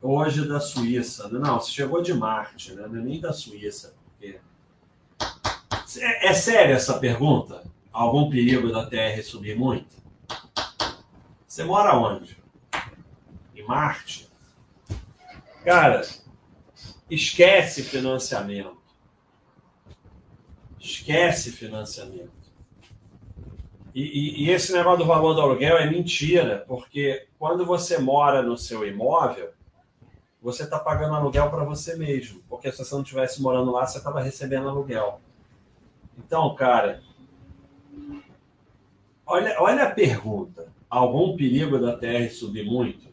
hoje 0.00 0.46
da 0.46 0.60
Suíça. 0.60 1.26
Não, 1.28 1.58
você 1.58 1.70
chegou 1.70 2.02
de 2.02 2.12
Marte, 2.12 2.74
né? 2.74 2.86
não 2.86 3.00
é 3.00 3.02
nem 3.02 3.18
da 3.18 3.32
Suíça. 3.32 3.94
Porque... 4.04 4.38
É, 5.98 6.28
é 6.28 6.34
séria 6.34 6.74
essa 6.74 6.98
pergunta? 6.98 7.64
Algum 7.90 8.28
perigo 8.28 8.70
da 8.70 8.84
TR 8.84 9.22
subir 9.24 9.56
muito? 9.56 9.96
Você 11.46 11.64
mora 11.64 11.96
onde? 11.96 12.36
Em 13.54 13.64
Marte? 13.64 14.30
Cara, 15.64 16.02
esquece 17.08 17.82
financiamento. 17.82 18.81
Esquece 20.82 21.52
financiamento. 21.52 22.42
E, 23.94 24.02
e, 24.02 24.44
e, 24.44 24.50
esse 24.50 24.72
negócio 24.72 24.98
do 24.98 25.04
valor 25.04 25.34
do 25.34 25.40
aluguel 25.40 25.76
é 25.76 25.88
mentira, 25.88 26.64
porque 26.66 27.28
quando 27.38 27.64
você 27.64 27.98
mora 27.98 28.42
no 28.42 28.56
seu 28.56 28.86
imóvel, 28.86 29.50
você 30.40 30.64
está 30.64 30.78
pagando 30.78 31.14
aluguel 31.14 31.48
para 31.50 31.62
você 31.62 31.94
mesmo, 31.94 32.42
porque 32.48 32.72
se 32.72 32.78
você 32.78 32.94
não 32.94 33.02
estivesse 33.02 33.40
morando 33.40 33.70
lá, 33.70 33.86
você 33.86 33.98
estava 33.98 34.20
recebendo 34.20 34.68
aluguel. 34.68 35.20
Então, 36.18 36.52
cara, 36.56 37.00
olha, 39.24 39.56
olha 39.60 39.84
a 39.84 39.90
pergunta: 39.90 40.72
algum 40.90 41.36
perigo 41.36 41.78
da 41.78 41.96
TR 41.96 42.28
subir 42.30 42.64
muito? 42.64 43.12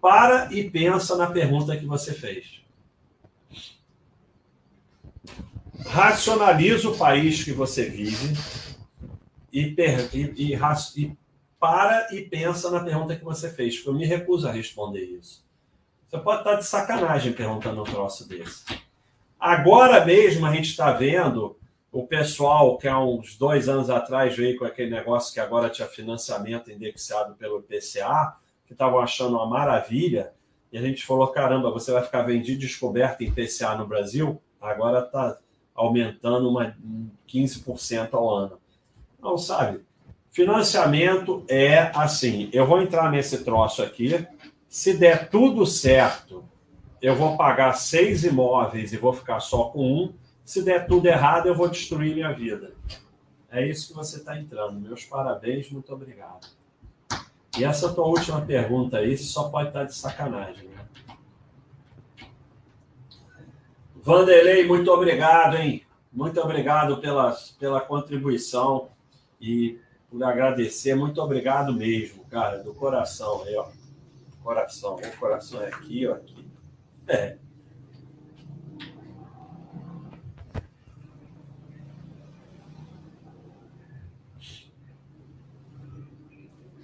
Para 0.00 0.52
e 0.52 0.68
pensa 0.68 1.16
na 1.16 1.30
pergunta 1.30 1.76
que 1.76 1.86
você 1.86 2.12
fez. 2.12 2.59
Racionaliza 5.86 6.88
o 6.88 6.96
país 6.96 7.42
que 7.42 7.52
você 7.52 7.88
vive 7.88 8.36
e, 9.52 9.74
e, 9.76 10.34
e, 10.36 10.54
e, 10.54 11.16
para 11.58 12.08
e 12.14 12.22
pensa 12.22 12.70
na 12.70 12.80
pergunta 12.80 13.16
que 13.16 13.24
você 13.24 13.50
fez, 13.50 13.82
eu 13.84 13.92
me 13.92 14.06
recuso 14.06 14.48
a 14.48 14.52
responder 14.52 15.04
isso. 15.04 15.44
Você 16.08 16.18
pode 16.18 16.40
estar 16.40 16.54
de 16.56 16.66
sacanagem 16.66 17.32
perguntando 17.32 17.82
um 17.82 17.84
troço 17.84 18.28
desse. 18.28 18.64
Agora 19.38 20.04
mesmo 20.04 20.46
a 20.46 20.54
gente 20.54 20.70
está 20.70 20.92
vendo 20.92 21.56
o 21.92 22.06
pessoal 22.06 22.78
que 22.78 22.86
há 22.86 22.98
uns 22.98 23.36
dois 23.36 23.68
anos 23.68 23.90
atrás 23.90 24.36
veio 24.36 24.58
com 24.58 24.64
aquele 24.64 24.90
negócio 24.90 25.32
que 25.32 25.40
agora 25.40 25.68
tinha 25.68 25.88
financiamento 25.88 26.70
indexado 26.70 27.34
pelo 27.34 27.58
IPCA, 27.58 28.36
que 28.66 28.72
estavam 28.72 29.00
achando 29.00 29.36
uma 29.36 29.46
maravilha, 29.46 30.32
e 30.72 30.78
a 30.78 30.80
gente 30.80 31.04
falou: 31.04 31.26
caramba, 31.28 31.70
você 31.70 31.90
vai 31.90 32.02
ficar 32.02 32.22
vendido 32.22 32.60
descoberto 32.60 33.22
em 33.22 33.26
IPCA 33.26 33.74
no 33.76 33.86
Brasil? 33.86 34.40
Agora 34.60 35.00
está 35.00 35.36
aumentando 35.80 36.48
uma 36.48 36.76
15% 37.28 38.10
ao 38.12 38.28
ano. 38.28 38.58
Não, 39.20 39.38
sabe? 39.38 39.80
Financiamento 40.30 41.42
é 41.48 41.90
assim. 41.94 42.50
Eu 42.52 42.66
vou 42.66 42.80
entrar 42.80 43.10
nesse 43.10 43.42
troço 43.44 43.82
aqui. 43.82 44.26
Se 44.68 44.96
der 44.96 45.30
tudo 45.30 45.66
certo, 45.66 46.44
eu 47.00 47.16
vou 47.16 47.36
pagar 47.36 47.72
seis 47.72 48.24
imóveis 48.24 48.92
e 48.92 48.96
vou 48.96 49.12
ficar 49.12 49.40
só 49.40 49.64
com 49.64 50.04
um. 50.04 50.12
Se 50.44 50.62
der 50.62 50.86
tudo 50.86 51.06
errado, 51.06 51.46
eu 51.46 51.54
vou 51.54 51.68
destruir 51.68 52.14
minha 52.14 52.32
vida. 52.32 52.74
É 53.50 53.66
isso 53.66 53.88
que 53.88 53.94
você 53.94 54.18
está 54.18 54.38
entrando. 54.38 54.78
Meus 54.78 55.04
parabéns, 55.04 55.70
muito 55.70 55.92
obrigado. 55.92 56.46
E 57.58 57.64
essa 57.64 57.92
tua 57.92 58.06
última 58.06 58.40
pergunta 58.42 58.98
aí 58.98 59.16
só 59.16 59.48
pode 59.48 59.68
estar 59.68 59.80
tá 59.80 59.86
de 59.86 59.94
sacanagem, 59.94 60.68
né? 60.68 60.80
Vanderlei, 64.10 64.66
muito 64.66 64.90
obrigado, 64.90 65.56
hein? 65.56 65.86
Muito 66.12 66.40
obrigado 66.40 67.00
pela, 67.00 67.32
pela 67.60 67.80
contribuição. 67.80 68.88
E 69.40 69.78
por 70.10 70.24
agradecer, 70.24 70.96
muito 70.96 71.22
obrigado 71.22 71.72
mesmo, 71.72 72.24
cara, 72.24 72.58
do 72.58 72.74
coração 72.74 73.44
aí, 73.44 73.54
ó. 73.54 73.68
Coração, 74.42 74.96
o 74.96 75.16
coração 75.16 75.62
é 75.62 75.68
aqui, 75.68 76.08
ó, 76.08 76.14
aqui. 76.14 76.44
É. 77.06 77.36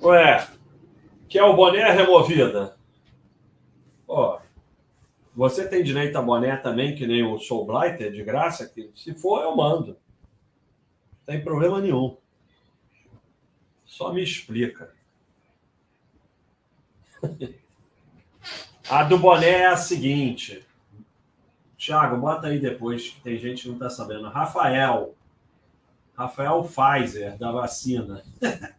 Ué, 0.01 0.47
quer 1.29 1.43
o 1.43 1.57
boné 1.57 1.91
removida? 1.91 2.77
Ó, 4.07 4.46
você 5.37 5.69
tem 5.69 5.83
direito 5.83 6.17
a 6.17 6.23
boné 6.23 6.57
também, 6.57 6.95
que 6.95 7.07
nem 7.07 7.23
o 7.23 7.39
Soul 7.39 7.67
Blighter, 7.67 8.11
de 8.11 8.25
graça? 8.25 8.67
Que 8.67 8.91
se 8.95 9.13
for, 9.13 9.43
eu 9.43 9.55
mando. 9.55 9.89
Não 9.89 11.27
tem 11.27 11.45
problema 11.45 11.79
nenhum. 11.79 12.17
Só 13.85 14.15
me 14.15 14.23
explica. 14.23 14.95
A 18.89 19.03
do 19.03 19.19
boné 19.19 19.51
é 19.51 19.67
a 19.67 19.77
seguinte. 19.77 20.65
Tiago, 21.77 22.17
bota 22.19 22.47
aí 22.47 22.61
depois, 22.61 23.09
que 23.09 23.21
tem 23.21 23.37
gente 23.37 23.63
que 23.63 23.69
não 23.69 23.75
está 23.75 23.91
sabendo. 23.91 24.29
Rafael. 24.29 25.17
Rafael 26.17 26.63
Pfizer, 26.63 27.37
da 27.37 27.51
vacina. 27.51 28.23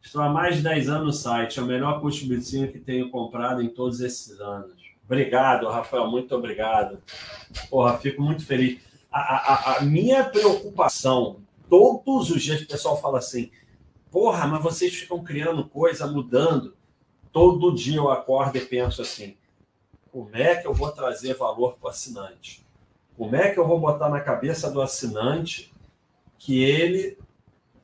Estou 0.00 0.22
há 0.22 0.30
mais 0.30 0.56
de 0.56 0.62
10 0.62 0.88
anos 0.88 1.06
no 1.06 1.12
site. 1.12 1.58
É 1.58 1.62
o 1.62 1.66
melhor 1.66 2.00
custo-benefício 2.00 2.72
que 2.72 2.78
tenho 2.78 3.10
comprado 3.10 3.60
em 3.60 3.68
todos 3.68 4.00
esses 4.00 4.40
anos. 4.40 4.85
Obrigado, 5.06 5.68
Rafael. 5.68 6.10
Muito 6.10 6.34
obrigado. 6.34 7.00
Porra, 7.70 7.96
fico 7.98 8.20
muito 8.20 8.44
feliz. 8.44 8.80
A, 9.10 9.20
a, 9.20 9.78
a 9.78 9.82
minha 9.82 10.24
preocupação, 10.24 11.38
todos 11.70 12.30
os 12.30 12.42
dias 12.42 12.60
o 12.60 12.66
pessoal 12.66 13.00
fala 13.00 13.18
assim, 13.18 13.50
Porra, 14.16 14.46
mas 14.46 14.62
vocês 14.62 14.94
ficam 14.94 15.22
criando 15.22 15.68
coisa, 15.68 16.06
mudando. 16.06 16.74
Todo 17.30 17.74
dia 17.74 17.98
eu 17.98 18.10
acordo 18.10 18.56
e 18.56 18.62
penso 18.62 19.02
assim: 19.02 19.36
como 20.10 20.34
é 20.34 20.56
que 20.56 20.66
eu 20.66 20.72
vou 20.72 20.90
trazer 20.90 21.34
valor 21.34 21.76
para 21.76 21.88
o 21.88 21.90
assinante? 21.90 22.66
Como 23.14 23.36
é 23.36 23.50
que 23.50 23.60
eu 23.60 23.68
vou 23.68 23.78
botar 23.78 24.08
na 24.08 24.22
cabeça 24.22 24.70
do 24.70 24.80
assinante 24.80 25.70
que 26.38 26.64
ele 26.64 27.18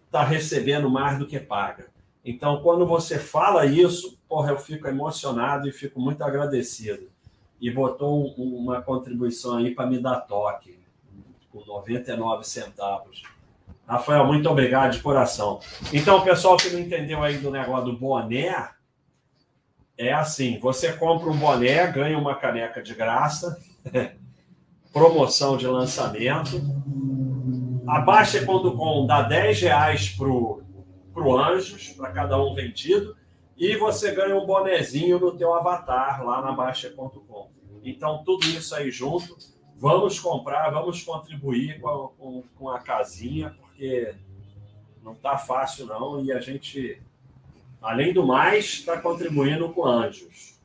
está 0.07 0.25
recebendo 0.25 0.89
mais 0.89 1.19
do 1.19 1.27
que 1.27 1.39
paga? 1.39 1.93
Então, 2.25 2.63
quando 2.63 2.87
você 2.87 3.19
fala 3.19 3.67
isso, 3.67 4.19
porra, 4.27 4.53
eu 4.53 4.59
fico 4.59 4.89
emocionado 4.89 5.69
e 5.69 5.73
fico 5.73 6.01
muito 6.01 6.25
agradecido. 6.25 7.12
E 7.63 7.71
botou 7.71 8.35
um, 8.37 8.57
uma 8.59 8.83
contribuição 8.83 9.57
aí 9.57 9.75
para 9.75 9.87
me 9.87 9.99
dar 9.99 10.21
toque, 10.21 10.79
com 11.51 11.65
99 11.65 12.45
centavos. 12.45 13.23
Rafael, 13.87 14.27
muito 14.27 14.51
obrigado 14.51 14.93
de 14.93 15.01
coração. 15.01 15.61
Então, 15.93 16.25
pessoal 16.25 16.57
que 16.57 16.71
não 16.71 16.81
entendeu 16.81 17.23
aí 17.23 17.39
do 17.39 17.51
negócio 17.51 17.87
do 17.87 17.99
boné, 17.99 18.71
é 19.97 20.13
assim: 20.13 20.59
você 20.59 20.93
compra 20.93 21.31
um 21.31 21.37
boné, 21.37 21.87
ganha 21.87 22.19
uma 22.19 22.35
caneca 22.35 22.83
de 22.83 22.95
graça, 22.95 23.59
promoção 24.93 25.57
de 25.57 25.67
lançamento. 25.67 26.61
A 27.87 28.01
Baixa.com 28.01 29.07
dá 29.07 29.23
10 29.23 29.61
reais 29.63 30.09
para 30.11 30.29
o 30.29 31.37
Anjos, 31.37 31.89
para 31.91 32.11
cada 32.11 32.43
um 32.43 32.55
vendido, 32.55 33.17
e 33.57 33.77
você 33.77 34.13
ganha 34.13 34.37
um 34.37 34.47
bonezinho 34.47 35.19
no 35.19 35.37
teu 35.37 35.55
avatar 35.55 36.25
lá 36.25 36.41
na 36.41 36.53
Baixa.com. 36.53 37.51
Então, 37.85 38.23
tudo 38.25 38.47
isso 38.47 38.75
aí 38.75 38.91
junto, 38.91 39.37
vamos 39.77 40.19
comprar, 40.19 40.71
vamos 40.71 41.03
contribuir 41.03 41.81
com 41.81 41.89
a, 41.89 42.09
com, 42.11 42.45
com 42.59 42.69
a 42.69 42.79
casinha, 42.81 43.57
porque 43.61 44.15
não 45.03 45.13
está 45.13 45.37
fácil 45.37 45.87
não, 45.87 46.25
e 46.25 46.33
a 46.33 46.41
gente 46.41 47.01
Além 47.83 48.13
do 48.13 48.25
mais, 48.25 48.67
está 48.67 49.01
contribuindo 49.01 49.69
com 49.73 49.85
anjos. 49.85 50.61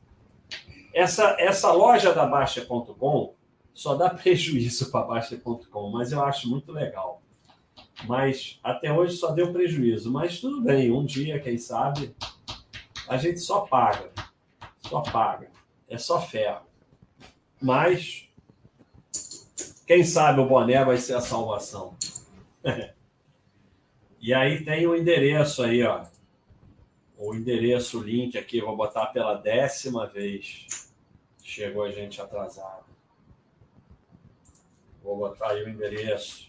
Essa, 0.94 1.36
essa 1.40 1.72
loja 1.72 2.14
da 2.14 2.24
Baixa.com 2.24 3.34
só 3.74 3.96
dá 3.96 4.08
prejuízo 4.14 4.90
para 4.92 5.04
Baixa.com, 5.04 5.90
mas 5.90 6.12
eu 6.12 6.22
acho 6.22 6.48
muito 6.48 6.70
legal. 6.70 7.20
Mas 8.06 8.60
até 8.62 8.92
hoje 8.92 9.16
só 9.16 9.32
deu 9.32 9.52
prejuízo. 9.52 10.12
Mas 10.12 10.40
tudo 10.40 10.62
bem, 10.62 10.92
um 10.92 11.04
dia, 11.04 11.40
quem 11.40 11.58
sabe, 11.58 12.14
a 13.08 13.16
gente 13.16 13.40
só 13.40 13.60
paga. 13.60 14.10
Só 14.80 15.00
paga. 15.00 15.50
É 15.88 15.98
só 15.98 16.20
ferro. 16.20 16.66
Mas, 17.60 18.28
quem 19.86 20.04
sabe 20.04 20.40
o 20.40 20.46
boné 20.46 20.84
vai 20.84 20.98
ser 20.98 21.14
a 21.14 21.20
salvação. 21.20 21.96
e 24.20 24.32
aí 24.34 24.64
tem 24.64 24.86
o 24.86 24.94
endereço 24.94 25.62
aí, 25.62 25.82
ó 25.82 26.04
o 27.18 27.34
endereço, 27.34 27.98
o 27.98 28.02
link 28.02 28.38
aqui, 28.38 28.60
vou 28.60 28.76
botar 28.76 29.06
pela 29.06 29.34
décima 29.34 30.06
vez. 30.06 30.94
Chegou 31.42 31.82
a 31.82 31.90
gente 31.90 32.20
atrasado. 32.22 32.86
Vou 35.02 35.18
botar 35.18 35.50
aí 35.50 35.64
o 35.64 35.68
endereço. 35.68 36.48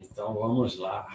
Então 0.00 0.34
vamos 0.34 0.78
lá. 0.78 1.14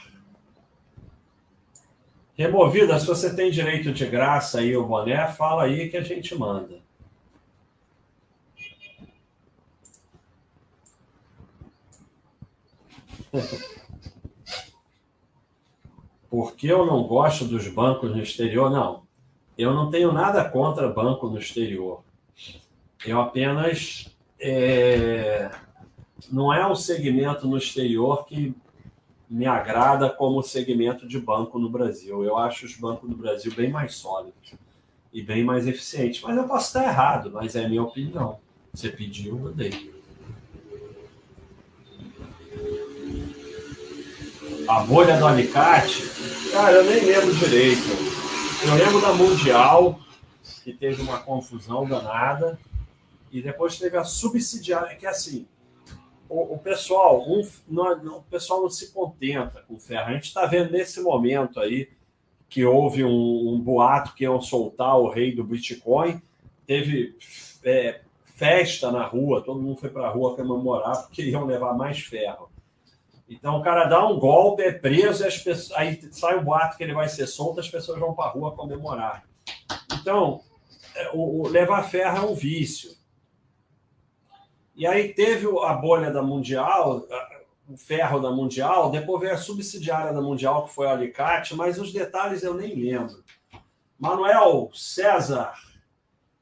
Removida, 2.41 2.99
se 2.99 3.05
você 3.05 3.35
tem 3.35 3.51
direito 3.51 3.91
de 3.91 4.05
graça 4.05 4.59
aí 4.59 4.75
o 4.75 4.85
boné, 4.85 5.27
fala 5.27 5.63
aí 5.63 5.89
que 5.89 5.97
a 5.97 6.01
gente 6.01 6.35
manda. 6.35 6.81
porque 16.31 16.67
eu 16.67 16.85
não 16.85 17.03
gosto 17.03 17.43
dos 17.43 17.67
bancos 17.67 18.09
no 18.09 18.23
exterior. 18.23 18.71
Não, 18.71 19.03
eu 19.57 19.73
não 19.73 19.91
tenho 19.91 20.13
nada 20.13 20.47
contra 20.49 20.87
banco 20.87 21.27
no 21.27 21.37
exterior. 21.37 22.01
Eu 23.05 23.19
apenas. 23.19 24.09
É... 24.39 25.51
Não 26.31 26.53
é 26.53 26.65
um 26.65 26.75
segmento 26.75 27.45
no 27.47 27.57
exterior 27.57 28.25
que 28.25 28.55
me 29.31 29.45
agrada 29.45 30.09
como 30.09 30.43
segmento 30.43 31.07
de 31.07 31.17
banco 31.17 31.57
no 31.57 31.69
Brasil. 31.69 32.21
Eu 32.21 32.37
acho 32.37 32.65
os 32.65 32.75
bancos 32.75 33.09
no 33.09 33.15
Brasil 33.15 33.53
bem 33.55 33.71
mais 33.71 33.95
sólidos 33.95 34.53
e 35.13 35.21
bem 35.21 35.41
mais 35.41 35.65
eficientes. 35.65 36.21
Mas 36.21 36.35
eu 36.35 36.43
posso 36.43 36.67
estar 36.67 36.83
errado, 36.83 37.31
mas 37.31 37.55
é 37.55 37.63
a 37.63 37.69
minha 37.69 37.81
opinião. 37.81 38.39
Você 38.73 38.89
pediu, 38.89 39.47
eu 39.47 39.53
dei. 39.53 39.89
A 44.67 44.81
bolha 44.81 45.17
do 45.17 45.25
alicate 45.25 46.03
Cara, 46.51 46.73
eu 46.73 46.83
nem 46.83 47.05
lembro 47.05 47.33
direito. 47.33 47.87
Eu 48.67 48.75
lembro 48.75 48.99
da 48.99 49.13
Mundial, 49.13 49.97
que 50.61 50.73
teve 50.73 51.01
uma 51.01 51.19
confusão 51.19 51.87
danada, 51.87 52.59
e 53.31 53.41
depois 53.41 53.79
teve 53.79 53.95
a 53.95 54.03
subsidiária, 54.03 54.97
que 54.97 55.05
é 55.05 55.09
assim, 55.09 55.47
o, 56.31 56.53
o 56.53 56.57
pessoal, 56.57 57.23
um, 57.27 57.41
não, 57.67 58.17
o 58.17 58.23
pessoal 58.23 58.61
não 58.61 58.69
se 58.69 58.91
contenta 58.91 59.63
com 59.67 59.77
ferro. 59.77 60.09
A 60.09 60.13
gente 60.13 60.25
está 60.25 60.45
vendo 60.45 60.71
nesse 60.71 61.01
momento 61.01 61.59
aí 61.59 61.89
que 62.47 62.65
houve 62.65 63.03
um, 63.03 63.53
um, 63.53 63.59
boato 63.59 64.13
que 64.13 64.23
iam 64.23 64.41
soltar 64.41 64.97
o 64.97 65.09
rei 65.09 65.35
do 65.35 65.43
Bitcoin, 65.43 66.21
teve 66.65 67.15
é, 67.63 68.01
festa 68.23 68.91
na 68.91 69.05
rua, 69.05 69.41
todo 69.41 69.61
mundo 69.61 69.77
foi 69.77 69.89
para 69.89 70.07
a 70.07 70.09
rua 70.09 70.35
comemorar 70.35 71.03
porque 71.03 71.23
iam 71.23 71.45
levar 71.45 71.73
mais 71.73 71.99
ferro. 71.99 72.49
Então 73.29 73.57
o 73.57 73.63
cara 73.63 73.85
dá 73.85 74.05
um 74.05 74.19
golpe, 74.19 74.63
é 74.63 74.71
preso, 74.71 75.25
as 75.25 75.37
pessoas, 75.37 75.77
aí 75.77 75.99
sai 76.11 76.37
o 76.37 76.43
boato 76.43 76.77
que 76.77 76.83
ele 76.83 76.93
vai 76.93 77.07
ser 77.07 77.27
solto, 77.27 77.59
as 77.59 77.69
pessoas 77.69 77.99
vão 77.99 78.13
para 78.13 78.25
a 78.25 78.33
rua 78.33 78.51
comemorar. 78.53 79.23
Então, 79.93 80.41
é, 80.95 81.09
o, 81.13 81.41
o, 81.41 81.47
levar 81.47 81.83
ferro 81.83 82.17
é 82.17 82.21
um 82.21 82.33
vício. 82.33 82.91
E 84.81 84.87
aí 84.87 85.13
teve 85.13 85.45
a 85.63 85.73
bolha 85.73 86.09
da 86.09 86.23
Mundial, 86.23 87.07
o 87.69 87.77
ferro 87.77 88.19
da 88.19 88.31
Mundial, 88.31 88.89
depois 88.89 89.21
veio 89.21 89.35
a 89.35 89.37
subsidiária 89.37 90.11
da 90.11 90.19
Mundial, 90.19 90.65
que 90.65 90.73
foi 90.73 90.87
a 90.87 90.93
Alicate, 90.93 91.53
mas 91.53 91.77
os 91.77 91.93
detalhes 91.93 92.41
eu 92.41 92.55
nem 92.55 92.73
lembro. 92.73 93.23
Manuel 93.99 94.71
César 94.73 95.53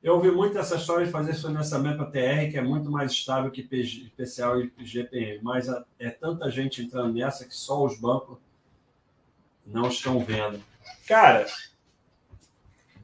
eu 0.02 0.14
ouvi 0.14 0.32
muito 0.32 0.58
essa 0.58 0.78
história 0.78 1.06
de 1.06 1.12
fazer 1.12 1.34
financiamento 1.34 1.98
para 1.98 2.12
TR, 2.12 2.50
que 2.50 2.58
é 2.58 2.62
muito 2.62 2.90
mais 2.90 3.12
estável 3.12 3.52
que 3.52 3.62
PCA 3.62 4.72
e 4.78 4.86
GPM, 4.86 5.44
mas 5.44 5.68
é 6.00 6.10
tanta 6.10 6.50
gente 6.50 6.82
entrando 6.82 7.14
nessa 7.14 7.46
que 7.46 7.54
só 7.54 7.84
os 7.84 8.00
bancos 8.00 8.38
não 9.66 9.90
estão 9.90 10.18
vendo. 10.24 10.64
Cara, 11.06 11.46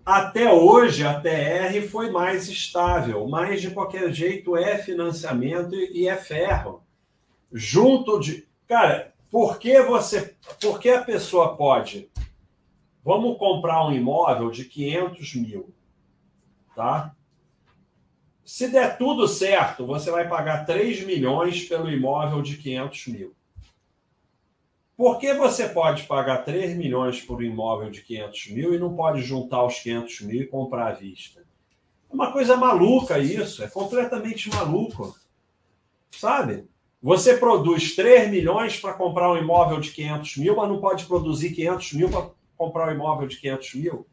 até 0.05 0.51
hoje 0.51 1.05
a 1.05 1.19
TR 1.19 1.81
foi 1.89 2.11
mais 2.11 2.47
estável, 2.47 3.27
mas 3.27 3.61
de 3.61 3.71
qualquer 3.71 4.11
jeito 4.13 4.55
é 4.55 4.77
financiamento 4.77 5.75
e 5.75 6.07
é 6.07 6.15
ferro. 6.15 6.83
Junto 7.51 8.19
de. 8.19 8.47
Cara, 8.67 9.13
por 9.31 9.57
que 9.57 9.81
você. 9.81 10.35
Por 10.61 10.79
que 10.79 10.89
a 10.89 11.03
pessoa 11.03 11.57
pode. 11.57 12.09
Vamos 13.03 13.37
comprar 13.37 13.85
um 13.85 13.91
imóvel 13.91 14.49
de 14.49 14.65
500 14.65 15.35
mil 15.35 15.75
tá? 16.75 17.15
Se 18.43 18.67
der 18.67 18.97
tudo 18.97 19.27
certo, 19.27 19.87
você 19.87 20.11
vai 20.11 20.27
pagar 20.27 20.65
3 20.65 21.03
milhões 21.03 21.63
pelo 21.67 21.89
imóvel 21.89 22.43
de 22.43 22.57
500 22.57 23.07
mil. 23.07 23.35
Por 24.97 25.19
que 25.19 25.33
você 25.33 25.67
pode 25.67 26.03
pagar 26.03 26.45
3 26.45 26.77
milhões 26.77 27.19
por 27.21 27.39
um 27.39 27.43
imóvel 27.43 27.91
de 27.91 28.01
500 28.01 28.51
mil 28.51 28.73
e 28.73 28.79
não 28.79 28.95
pode 28.95 29.21
juntar 29.21 29.65
os 29.65 29.77
500 29.79 30.21
mil 30.21 30.41
e 30.43 30.47
comprar 30.47 30.87
à 30.87 30.91
vista? 30.91 31.41
É 32.09 32.13
uma 32.13 32.31
coisa 32.31 32.55
maluca 32.55 33.19
isso, 33.19 33.61
é 33.61 33.67
completamente 33.67 34.49
maluco. 34.49 35.13
Sabe? 36.11 36.65
Você 37.01 37.35
produz 37.35 37.93
3 37.93 38.31
milhões 38.31 38.79
para 38.79 38.93
comprar 38.93 39.31
um 39.31 39.37
imóvel 39.37 39.81
de 39.81 39.91
500 39.91 40.37
mil, 40.37 40.55
mas 40.55 40.69
não 40.69 40.79
pode 40.79 41.05
produzir 41.05 41.53
500 41.53 41.93
mil 41.93 42.09
para 42.09 42.29
comprar 42.57 42.87
um 42.87 42.95
imóvel 42.95 43.27
de 43.27 43.37
500 43.37 43.73
mil. 43.75 44.07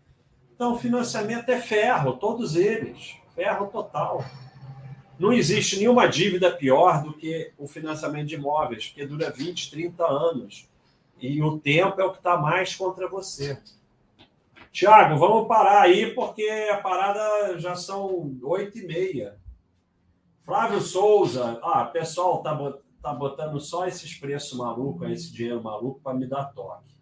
Então, 0.54 0.74
o 0.74 0.78
financiamento 0.78 1.48
é 1.48 1.60
ferro, 1.60 2.14
todos 2.14 2.56
eles, 2.56 3.14
ferro 3.36 3.68
total. 3.68 4.24
Não 5.18 5.32
existe 5.32 5.78
nenhuma 5.78 6.08
dívida 6.08 6.50
pior 6.50 7.04
do 7.04 7.12
que 7.12 7.52
o 7.56 7.68
financiamento 7.68 8.26
de 8.26 8.34
imóveis, 8.34 8.88
porque 8.88 9.06
dura 9.06 9.30
20, 9.30 9.70
30 9.70 10.04
anos. 10.04 10.71
E 11.22 11.40
o 11.40 11.58
tempo 11.58 12.00
é 12.00 12.04
o 12.04 12.10
que 12.10 12.18
está 12.18 12.36
mais 12.36 12.74
contra 12.74 13.08
você. 13.08 13.62
Tiago, 14.72 15.16
vamos 15.16 15.46
parar 15.46 15.82
aí, 15.82 16.12
porque 16.14 16.44
a 16.70 16.78
parada 16.78 17.58
já 17.58 17.76
são 17.76 18.36
oito 18.42 18.78
e 18.78 18.86
meia. 18.86 19.38
Flávio 20.40 20.80
Souza, 20.80 21.60
ah, 21.62 21.84
pessoal, 21.84 22.42
tá, 22.42 22.74
tá 23.00 23.14
botando 23.14 23.60
só 23.60 23.86
esses 23.86 24.14
preços 24.14 24.58
malucos, 24.58 25.08
esse 25.10 25.32
dinheiro 25.32 25.62
maluco 25.62 26.00
para 26.00 26.14
me 26.14 26.26
dar 26.26 26.46
toque. 26.46 26.92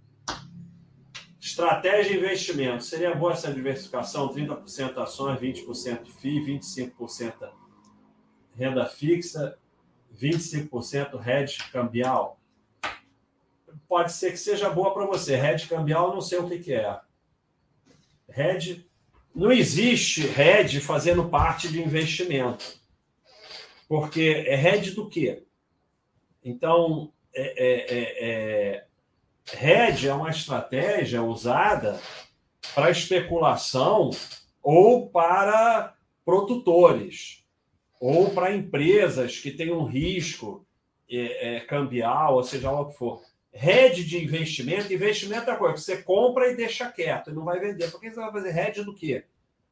Estratégia 1.41 2.13
de 2.13 2.19
investimento. 2.19 2.85
Seria 2.85 3.15
boa 3.15 3.33
essa 3.33 3.53
diversificação? 3.53 4.29
30% 4.29 4.99
ações, 4.99 5.41
20% 5.41 6.07
FII, 6.09 6.61
25% 6.61 7.51
renda 8.55 8.85
fixa, 8.85 9.57
25% 10.15 11.27
hedge 11.27 11.71
cambial. 11.71 12.40
Pode 13.89 14.13
ser 14.13 14.31
que 14.31 14.37
seja 14.37 14.71
boa 14.71 14.93
para 14.93 15.07
você. 15.07 15.35
Hedge 15.35 15.69
cambial, 15.69 16.13
não 16.13 16.21
sei 16.21 16.39
o 16.39 16.49
que, 16.49 16.59
que 16.59 16.73
é. 16.73 17.01
Hedge. 18.29 18.87
Não 19.35 19.53
existe 19.53 20.23
hedge 20.23 20.81
fazendo 20.81 21.29
parte 21.29 21.69
de 21.69 21.81
investimento. 21.81 22.79
Porque 23.89 24.45
é 24.47 24.55
hedge 24.55 24.93
do 24.93 25.09
quê? 25.09 25.45
Então, 26.45 27.13
é, 27.35 27.55
é, 27.57 27.97
é, 27.99 28.87
é 29.53 30.07
é 30.07 30.15
uma 30.15 30.31
estratégia 30.31 31.23
usada 31.23 32.01
para 32.75 32.91
especulação 32.91 34.11
ou 34.63 35.09
para 35.09 35.95
produtores 36.25 37.45
ou 38.01 38.31
para 38.31 38.55
empresas 38.55 39.39
que 39.39 39.51
têm 39.51 39.73
um 39.73 39.85
risco 39.85 40.67
é, 41.11 41.57
é, 41.57 41.61
cambial, 41.61 42.37
ou 42.37 42.45
seja 42.45 42.71
lá 42.71 42.81
o 42.81 42.89
que 42.89 42.97
for. 42.97 43.21
Rede 43.53 44.05
de 44.05 44.23
investimento, 44.23 44.93
investimento 44.93 45.51
é 45.51 45.57
coisa 45.57 45.75
que 45.75 45.81
você 45.81 46.03
compra 46.03 46.51
e 46.51 46.57
deixa 46.57 46.91
quieto, 46.91 47.31
e 47.31 47.35
não 47.35 47.45
vai 47.45 47.59
vender. 47.59 47.91
Por 47.91 48.01
que 48.01 48.11
você 48.11 48.21
vai 48.21 48.31
fazer 48.31 48.51
rede 48.51 48.85
do 48.85 48.95
quê? 48.95 49.25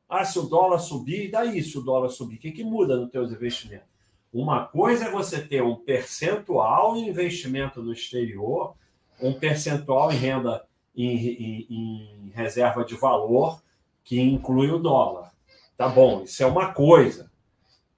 Ah, 0.08 0.24
se 0.24 0.38
o 0.38 0.42
dólar 0.42 0.78
subir, 0.78 1.30
daí 1.30 1.62
se 1.62 1.78
o 1.78 1.82
dólar 1.82 2.08
subir, 2.08 2.36
o 2.36 2.38
que, 2.38 2.50
que 2.50 2.64
muda 2.64 2.96
nos 2.96 3.10
teus 3.10 3.30
investimentos? 3.30 3.86
Uma 4.32 4.66
coisa 4.66 5.06
é 5.06 5.10
você 5.10 5.40
ter 5.40 5.62
um 5.62 5.76
percentual 5.76 6.96
em 6.96 7.08
investimento 7.08 7.82
no 7.82 7.92
exterior, 7.92 8.74
um 9.20 9.32
percentual 9.32 10.12
em 10.12 10.16
renda 10.16 10.64
em, 10.96 11.16
em, 11.16 11.66
em 11.70 12.32
reserva 12.34 12.84
de 12.84 12.94
valor, 12.94 13.62
que 14.02 14.20
inclui 14.20 14.70
o 14.70 14.78
dólar. 14.78 15.32
Tá 15.76 15.88
bom, 15.88 16.24
isso 16.24 16.42
é 16.42 16.46
uma 16.46 16.72
coisa. 16.72 17.30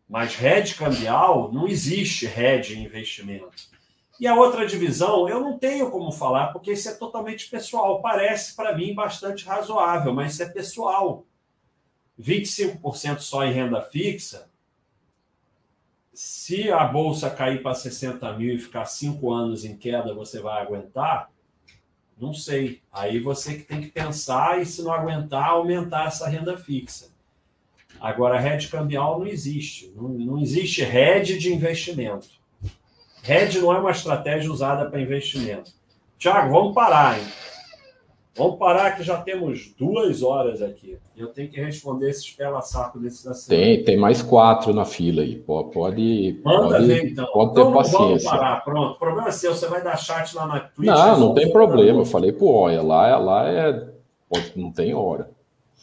Mas 0.08 0.34
rede 0.34 0.74
cambial, 0.74 1.52
não 1.52 1.66
existe 1.66 2.26
rede 2.26 2.76
em 2.76 2.84
investimento. 2.84 3.70
E 4.20 4.26
a 4.26 4.34
outra 4.34 4.66
divisão, 4.66 5.26
eu 5.30 5.40
não 5.40 5.58
tenho 5.58 5.90
como 5.90 6.12
falar, 6.12 6.48
porque 6.48 6.72
isso 6.72 6.90
é 6.90 6.92
totalmente 6.92 7.48
pessoal. 7.48 8.02
Parece 8.02 8.54
para 8.54 8.76
mim 8.76 8.94
bastante 8.94 9.46
razoável, 9.46 10.12
mas 10.12 10.34
isso 10.34 10.42
é 10.42 10.48
pessoal. 10.50 11.24
25% 12.20 13.20
só 13.20 13.46
em 13.46 13.52
renda 13.52 13.80
fixa. 13.80 14.50
Se 16.12 16.70
a 16.70 16.84
bolsa 16.84 17.30
cair 17.30 17.62
para 17.62 17.72
60 17.72 18.30
mil 18.36 18.54
e 18.54 18.58
ficar 18.58 18.84
cinco 18.84 19.32
anos 19.32 19.64
em 19.64 19.74
queda, 19.74 20.12
você 20.12 20.38
vai 20.38 20.60
aguentar? 20.60 21.30
Não 22.18 22.34
sei. 22.34 22.82
Aí 22.92 23.18
você 23.20 23.54
que 23.54 23.62
tem 23.62 23.80
que 23.80 23.88
pensar 23.88 24.60
e, 24.60 24.66
se 24.66 24.82
não 24.82 24.92
aguentar, 24.92 25.48
aumentar 25.48 26.08
essa 26.08 26.28
renda 26.28 26.58
fixa. 26.58 27.08
Agora, 27.98 28.38
rede 28.38 28.68
cambial 28.68 29.18
não 29.18 29.26
existe. 29.26 29.90
Não, 29.96 30.10
não 30.10 30.42
existe 30.42 30.82
rede 30.82 31.38
de 31.38 31.50
investimento. 31.54 32.39
Rede 33.22 33.60
não 33.60 33.72
é 33.72 33.78
uma 33.78 33.90
estratégia 33.90 34.50
usada 34.50 34.88
para 34.88 35.00
investimento. 35.00 35.72
Tiago, 36.18 36.52
vamos 36.52 36.74
parar, 36.74 37.18
hein? 37.18 37.24
Vamos 38.36 38.58
parar 38.58 38.96
que 38.96 39.02
já 39.02 39.16
temos 39.20 39.74
duas 39.76 40.22
horas 40.22 40.62
aqui. 40.62 40.96
Eu 41.16 41.28
tenho 41.28 41.50
que 41.50 41.60
responder 41.60 42.08
esses 42.08 42.30
pela-saco 42.30 42.98
desses 42.98 43.26
assinantes. 43.26 43.46
Tem, 43.46 43.84
tem 43.84 43.96
mais 43.98 44.22
quatro 44.22 44.72
na 44.72 44.84
fila 44.84 45.22
aí. 45.22 45.36
Pode. 45.36 46.40
Manda 46.44 46.68
pode, 46.68 46.86
ver, 46.86 47.10
então. 47.10 47.26
Pode 47.32 47.54
ter 47.54 47.60
então, 47.60 47.72
paciência. 47.72 48.06
Vamos 48.06 48.24
parar, 48.24 48.64
pronto. 48.64 48.92
O 48.92 48.98
problema 48.98 49.28
é 49.28 49.32
seu. 49.32 49.54
Você 49.54 49.66
vai 49.66 49.82
dar 49.82 49.96
chat 49.98 50.34
lá 50.34 50.46
na 50.46 50.60
Twitch. 50.60 50.88
Não, 50.88 51.20
não 51.20 51.34
tem 51.34 51.50
problema. 51.50 52.00
Eu 52.00 52.06
falei 52.06 52.32
pro 52.32 52.46
Olha, 52.46 52.80
lá, 52.80 53.18
lá 53.18 53.48
é. 53.48 53.88
Não 54.54 54.70
tem 54.70 54.94
hora. 54.94 55.28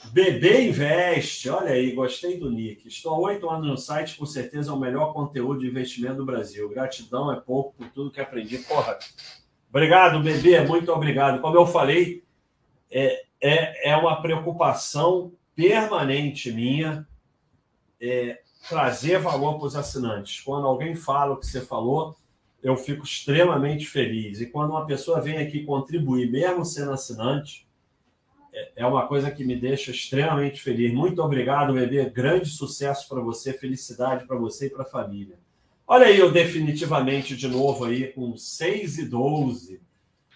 Bebê 0.05 0.67
Investe, 0.67 1.49
olha 1.49 1.71
aí, 1.71 1.91
gostei 1.91 2.39
do 2.39 2.51
nick. 2.51 2.87
Estou 2.87 3.13
há 3.13 3.19
oito 3.19 3.49
anos 3.49 3.67
no 3.67 3.77
site, 3.77 4.17
com 4.17 4.25
certeza 4.25 4.71
é 4.71 4.73
o 4.73 4.79
melhor 4.79 5.13
conteúdo 5.13 5.59
de 5.59 5.67
investimento 5.67 6.17
do 6.17 6.25
Brasil. 6.25 6.69
Gratidão 6.69 7.31
é 7.31 7.39
pouco 7.39 7.73
por 7.75 7.89
tudo 7.89 8.11
que 8.11 8.21
aprendi. 8.21 8.59
Porra, 8.59 8.97
obrigado, 9.69 10.21
bebê, 10.21 10.61
muito 10.61 10.91
obrigado. 10.91 11.41
Como 11.41 11.55
eu 11.55 11.65
falei, 11.65 12.23
é, 12.89 13.23
é, 13.41 13.91
é 13.91 13.97
uma 13.97 14.21
preocupação 14.21 15.33
permanente 15.55 16.51
minha 16.51 17.07
é, 17.99 18.39
trazer 18.69 19.19
valor 19.19 19.57
para 19.57 19.67
os 19.67 19.75
assinantes. 19.75 20.39
Quando 20.41 20.67
alguém 20.67 20.95
fala 20.95 21.33
o 21.33 21.37
que 21.37 21.45
você 21.45 21.61
falou, 21.61 22.15
eu 22.61 22.77
fico 22.77 23.03
extremamente 23.03 23.85
feliz. 23.85 24.39
E 24.39 24.45
quando 24.45 24.71
uma 24.71 24.85
pessoa 24.85 25.21
vem 25.21 25.37
aqui 25.37 25.63
contribuir, 25.63 26.31
mesmo 26.31 26.63
sendo 26.63 26.91
assinante, 26.91 27.66
é, 28.57 28.71
é 28.77 28.85
uma 28.85 29.07
coisa 29.07 29.29
que 29.29 29.45
me 29.45 29.55
deixa 29.55 29.91
extremamente 29.91 30.61
feliz. 30.61 30.91
Muito 30.91 31.21
obrigado, 31.21 31.73
bebê. 31.73 32.09
Grande 32.09 32.49
sucesso 32.49 33.07
para 33.07 33.21
você, 33.21 33.53
felicidade 33.53 34.25
para 34.25 34.35
você 34.35 34.65
e 34.65 34.69
para 34.69 34.81
a 34.81 34.85
família. 34.85 35.38
Olha 35.85 36.07
aí, 36.07 36.17
eu 36.17 36.31
definitivamente 36.31 37.35
de 37.35 37.47
novo 37.47 37.85
aí 37.85 38.07
com 38.07 38.35
6 38.35 38.97
e 38.97 39.05
12. 39.05 39.79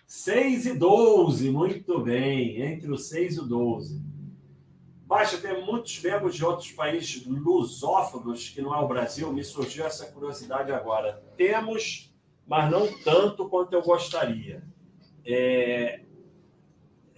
6 0.05 0.65
e 0.67 0.73
12, 0.73 1.49
muito 1.49 1.99
bem, 1.99 2.61
entre 2.61 2.91
o 2.91 2.97
6 2.97 3.37
e 3.37 3.39
o 3.39 3.43
12. 3.43 4.01
Baixa, 5.05 5.37
tem 5.37 5.65
muitos 5.65 6.01
membros 6.01 6.35
de 6.35 6.45
outros 6.45 6.71
países 6.71 7.25
lusófonos, 7.25 8.49
que 8.49 8.61
não 8.61 8.75
é 8.75 8.79
o 8.79 8.87
Brasil, 8.87 9.31
me 9.33 9.43
surgiu 9.43 9.85
essa 9.85 10.05
curiosidade 10.05 10.71
agora. 10.71 11.21
Temos, 11.35 12.13
mas 12.45 12.69
não 12.69 12.87
tanto 13.03 13.49
quanto 13.49 13.73
eu 13.73 13.81
gostaria. 13.81 14.63
É, 15.25 16.01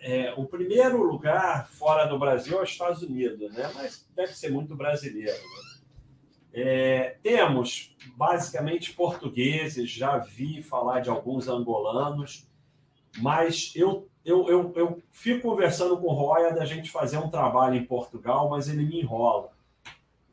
é, 0.03 0.33
o 0.35 0.45
primeiro 0.45 1.01
lugar 1.01 1.69
fora 1.69 2.05
do 2.05 2.19
Brasil 2.19 2.59
é 2.59 2.63
os 2.63 2.69
Estados 2.69 3.01
Unidos, 3.01 3.53
né? 3.53 3.71
mas 3.73 4.05
deve 4.13 4.33
ser 4.33 4.51
muito 4.51 4.75
brasileiro. 4.75 5.41
É, 6.53 7.17
temos 7.23 7.95
basicamente 8.15 8.91
portugueses, 8.91 9.89
já 9.89 10.17
vi 10.17 10.61
falar 10.61 10.99
de 10.99 11.09
alguns 11.09 11.47
angolanos, 11.47 12.45
mas 13.19 13.71
eu, 13.75 14.09
eu, 14.25 14.49
eu, 14.49 14.73
eu 14.75 15.01
fico 15.09 15.47
conversando 15.47 15.97
com 15.97 16.07
o 16.07 16.13
Roya 16.13 16.53
da 16.53 16.65
gente 16.65 16.91
fazer 16.91 17.17
um 17.17 17.29
trabalho 17.29 17.75
em 17.75 17.85
Portugal, 17.85 18.49
mas 18.49 18.67
ele 18.67 18.85
me 18.85 18.99
enrola. 18.99 19.51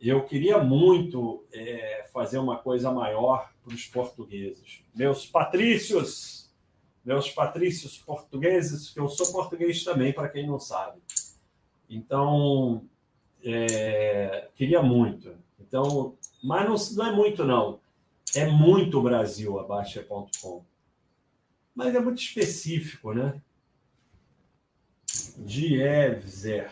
Eu 0.00 0.24
queria 0.24 0.58
muito 0.58 1.44
é, 1.52 2.08
fazer 2.12 2.38
uma 2.38 2.56
coisa 2.56 2.90
maior 2.90 3.52
para 3.62 3.74
os 3.74 3.86
portugueses. 3.86 4.82
Meus 4.94 5.26
patrícios, 5.26 6.39
meus 7.10 7.28
patrícios 7.28 7.98
portugueses, 7.98 8.90
que 8.90 9.00
eu 9.00 9.08
sou 9.08 9.32
português 9.32 9.82
também, 9.82 10.12
para 10.12 10.28
quem 10.28 10.46
não 10.46 10.60
sabe. 10.60 11.00
Então, 11.88 12.84
é, 13.42 14.48
queria 14.54 14.80
muito. 14.80 15.34
Então, 15.58 16.14
mas 16.42 16.68
não, 16.68 16.96
não 16.96 17.12
é 17.12 17.16
muito, 17.16 17.44
não. 17.44 17.80
É 18.34 18.46
muito 18.46 19.02
Brasil 19.02 19.58
a 19.58 19.64
Baixa.com 19.64 20.64
mas 21.74 21.94
é 21.94 22.00
muito 22.00 22.20
específico, 22.20 23.14
né? 23.14 23.40
Dievzer. 25.38 26.70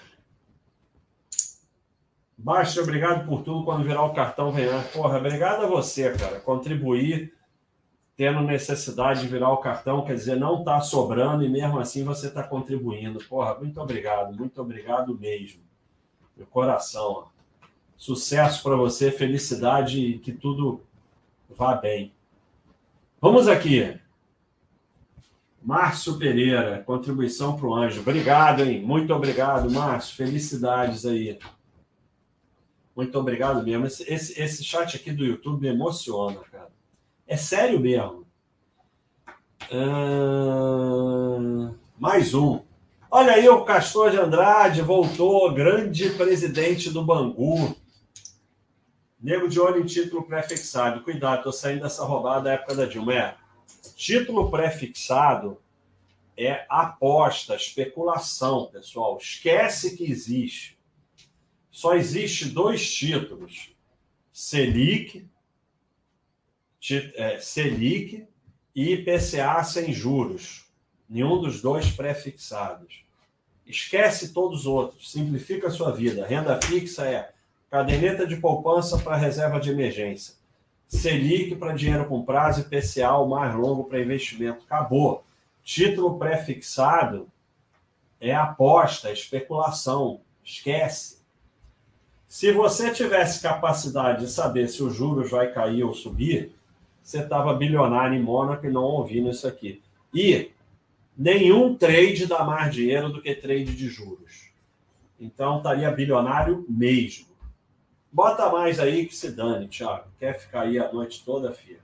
Baixa, 2.36 2.82
obrigado 2.82 3.26
por 3.26 3.42
tudo. 3.42 3.64
Quando 3.64 3.84
virar 3.84 4.04
o 4.04 4.12
cartão, 4.12 4.52
vem. 4.52 4.66
Porra, 4.92 5.18
obrigado 5.18 5.64
a 5.64 5.66
você, 5.66 6.12
cara. 6.12 6.40
Contribuir, 6.40 7.32
tendo 8.18 8.42
necessidade 8.42 9.20
de 9.20 9.28
virar 9.28 9.52
o 9.52 9.58
cartão, 9.58 10.04
quer 10.04 10.14
dizer, 10.14 10.34
não 10.34 10.58
está 10.58 10.80
sobrando 10.80 11.44
e 11.44 11.48
mesmo 11.48 11.78
assim 11.78 12.02
você 12.02 12.26
está 12.26 12.42
contribuindo. 12.42 13.20
Porra, 13.20 13.54
muito 13.54 13.80
obrigado, 13.80 14.36
muito 14.36 14.60
obrigado 14.60 15.16
mesmo. 15.16 15.62
Meu 16.36 16.44
coração. 16.44 17.12
Ó. 17.12 17.26
Sucesso 17.96 18.64
para 18.64 18.74
você, 18.74 19.12
felicidade 19.12 20.00
e 20.04 20.18
que 20.18 20.32
tudo 20.32 20.80
vá 21.48 21.76
bem. 21.76 22.12
Vamos 23.20 23.46
aqui. 23.46 23.96
Márcio 25.62 26.18
Pereira, 26.18 26.82
contribuição 26.84 27.56
para 27.56 27.68
o 27.68 27.74
anjo. 27.74 28.00
Obrigado, 28.00 28.64
hein? 28.64 28.82
Muito 28.82 29.14
obrigado, 29.14 29.70
Márcio. 29.70 30.16
Felicidades 30.16 31.06
aí. 31.06 31.38
Muito 32.96 33.16
obrigado 33.16 33.62
mesmo. 33.62 33.86
Esse, 33.86 34.12
esse, 34.12 34.42
esse 34.42 34.64
chat 34.64 34.96
aqui 34.96 35.12
do 35.12 35.24
YouTube 35.24 35.60
me 35.60 35.68
emociona. 35.68 36.40
É 37.28 37.36
sério 37.36 37.78
mesmo. 37.78 38.26
Uh, 39.70 40.94
mais 41.98 42.32
um. 42.32 42.64
Olha 43.10 43.34
aí, 43.34 43.46
o 43.46 43.66
Castor 43.66 44.10
de 44.10 44.16
Andrade 44.16 44.80
voltou, 44.80 45.52
grande 45.52 46.08
presidente 46.08 46.88
do 46.88 47.04
Bangu. 47.04 47.76
Nego 49.20 49.46
de 49.46 49.60
olho 49.60 49.82
em 49.82 49.84
título 49.84 50.22
pré-fixado. 50.22 51.02
Cuidado, 51.02 51.42
tô 51.42 51.52
saindo 51.52 51.82
dessa 51.82 52.02
roubada 52.02 52.44
da 52.44 52.52
época 52.52 52.74
da 52.74 52.86
Dilma. 52.86 53.12
É. 53.12 53.36
Título 53.94 54.50
pré-fixado 54.50 55.60
é 56.34 56.64
aposta, 56.66 57.54
especulação, 57.54 58.70
pessoal. 58.72 59.18
Esquece 59.20 59.98
que 59.98 60.10
existe. 60.10 60.78
Só 61.70 61.94
existe 61.94 62.46
dois 62.46 62.90
títulos: 62.90 63.76
Selic, 64.32 65.28
Selic 67.40 68.26
e 68.74 68.92
IPCA 68.92 69.62
sem 69.64 69.92
juros. 69.92 70.66
Nenhum 71.08 71.40
dos 71.40 71.60
dois 71.60 71.90
pré-fixados. 71.90 73.04
Esquece 73.66 74.32
todos 74.32 74.60
os 74.60 74.66
outros. 74.66 75.10
Simplifica 75.10 75.68
a 75.68 75.70
sua 75.70 75.90
vida. 75.90 76.26
Renda 76.26 76.60
fixa 76.62 77.06
é 77.06 77.30
caderneta 77.70 78.26
de 78.26 78.36
poupança 78.36 78.98
para 78.98 79.16
reserva 79.16 79.60
de 79.60 79.70
emergência. 79.70 80.34
Selic 80.86 81.54
para 81.56 81.74
dinheiro 81.74 82.06
com 82.06 82.24
prazo 82.24 82.60
e 82.60 82.64
PCA 82.64 83.12
o 83.16 83.28
mais 83.28 83.54
longo 83.54 83.84
para 83.84 84.00
investimento. 84.00 84.64
Acabou. 84.64 85.24
Título 85.62 86.18
pré-fixado 86.18 87.28
é 88.20 88.34
aposta, 88.34 89.08
é 89.08 89.12
especulação. 89.12 90.20
Esquece. 90.42 91.18
Se 92.26 92.52
você 92.52 92.90
tivesse 92.90 93.42
capacidade 93.42 94.24
de 94.24 94.30
saber 94.30 94.68
se 94.68 94.82
os 94.82 94.94
juros 94.94 95.30
vai 95.30 95.52
cair 95.52 95.82
ou 95.82 95.94
subir, 95.94 96.54
você 97.08 97.20
estava 97.20 97.54
bilionário 97.54 98.18
em 98.18 98.22
Mônaco 98.22 98.66
e 98.66 98.70
não 98.70 98.82
ouvindo 98.82 99.30
isso 99.30 99.48
aqui. 99.48 99.80
E 100.12 100.50
nenhum 101.16 101.74
trade 101.74 102.26
dá 102.26 102.44
mais 102.44 102.74
dinheiro 102.74 103.08
do 103.08 103.22
que 103.22 103.34
trade 103.34 103.74
de 103.74 103.88
juros. 103.88 104.50
Então 105.18 105.56
estaria 105.56 105.90
bilionário 105.90 106.66
mesmo. 106.68 107.28
Bota 108.12 108.52
mais 108.52 108.78
aí 108.78 109.06
que 109.06 109.16
se 109.16 109.30
dane, 109.30 109.68
Thiago. 109.68 110.04
Quer 110.18 110.38
ficar 110.38 110.62
aí 110.62 110.78
a 110.78 110.92
noite 110.92 111.24
toda, 111.24 111.50
filho? 111.50 111.80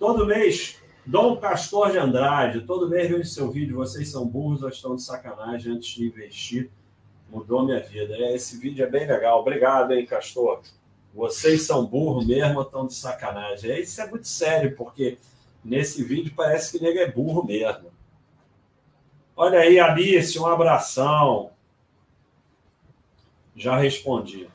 Todo 0.00 0.26
mês, 0.26 0.82
Dom 1.06 1.36
Castor 1.36 1.92
de 1.92 1.98
Andrade, 1.98 2.62
todo 2.62 2.90
mês 2.90 3.08
vejo 3.08 3.28
seu 3.28 3.52
vídeo, 3.52 3.76
vocês 3.76 4.08
são 4.08 4.26
burros 4.26 4.64
ou 4.64 4.68
estão 4.68 4.96
de 4.96 5.02
sacanagem 5.02 5.74
antes 5.74 5.90
de 5.90 6.06
investir? 6.06 6.72
Mudou 7.30 7.64
minha 7.64 7.78
vida. 7.78 8.16
É, 8.16 8.34
esse 8.34 8.58
vídeo 8.58 8.84
é 8.84 8.90
bem 8.90 9.06
legal. 9.06 9.40
Obrigado, 9.40 9.92
hein, 9.92 10.04
Castor. 10.04 10.60
Vocês 11.14 11.62
são 11.62 11.86
burros 11.86 12.26
mesmo 12.26 12.60
estão 12.60 12.86
de 12.86 12.94
sacanagem? 12.94 13.70
É, 13.70 13.80
isso 13.80 14.00
é 14.02 14.10
muito 14.10 14.26
sério, 14.26 14.74
porque 14.76 15.16
nesse 15.64 16.02
vídeo 16.02 16.32
parece 16.34 16.76
que 16.76 16.84
nego 16.84 16.98
é 16.98 17.10
burro 17.10 17.46
mesmo. 17.46 17.92
Olha 19.36 19.60
aí, 19.60 19.78
Alice, 19.78 20.36
um 20.38 20.46
abração. 20.46 21.50
Já 23.54 23.76
respondi. 23.76 24.48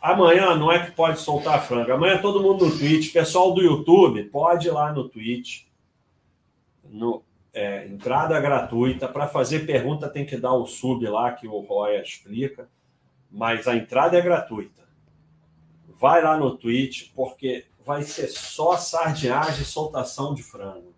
Amanhã 0.00 0.56
não 0.56 0.72
é 0.72 0.84
que 0.84 0.90
pode 0.90 1.20
soltar 1.20 1.64
franga. 1.64 1.94
Amanhã 1.94 2.20
todo 2.20 2.42
mundo 2.42 2.66
no 2.66 2.76
Twitch. 2.76 3.12
Pessoal 3.12 3.52
do 3.52 3.62
YouTube, 3.62 4.24
pode 4.24 4.66
ir 4.66 4.72
lá 4.72 4.92
no 4.92 5.08
Twitch. 5.08 5.66
No, 6.84 7.22
é, 7.52 7.86
entrada 7.86 8.40
gratuita. 8.40 9.06
Para 9.06 9.28
fazer 9.28 9.66
pergunta 9.66 10.08
tem 10.08 10.26
que 10.26 10.36
dar 10.36 10.54
o 10.54 10.66
sub 10.66 11.06
lá 11.06 11.30
que 11.32 11.46
o 11.46 11.60
Roya 11.60 12.02
explica. 12.02 12.68
Mas 13.30 13.68
a 13.68 13.76
entrada 13.76 14.18
é 14.18 14.20
gratuita. 14.20 14.80
Vai 16.00 16.22
lá 16.22 16.36
no 16.36 16.56
Twitch, 16.56 17.12
porque 17.14 17.66
vai 17.84 18.02
ser 18.02 18.28
só 18.28 18.76
sardinhagem 18.76 19.62
e 19.62 19.66
soltação 19.66 20.34
de 20.34 20.42
frango. 20.42 20.94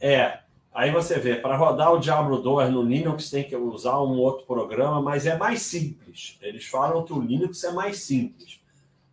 É, 0.00 0.40
Aí 0.76 0.90
você 0.90 1.18
vê, 1.18 1.36
para 1.36 1.56
rodar 1.56 1.90
o 1.94 1.98
Diablo 1.98 2.36
2 2.42 2.70
no 2.70 2.82
Linux 2.82 3.30
tem 3.30 3.42
que 3.42 3.56
usar 3.56 3.98
um 4.02 4.18
outro 4.18 4.44
programa, 4.44 5.00
mas 5.00 5.24
é 5.24 5.34
mais 5.34 5.62
simples. 5.62 6.36
Eles 6.42 6.66
falam 6.66 7.02
que 7.02 7.14
o 7.14 7.18
Linux 7.18 7.64
é 7.64 7.72
mais 7.72 8.00
simples. 8.00 8.60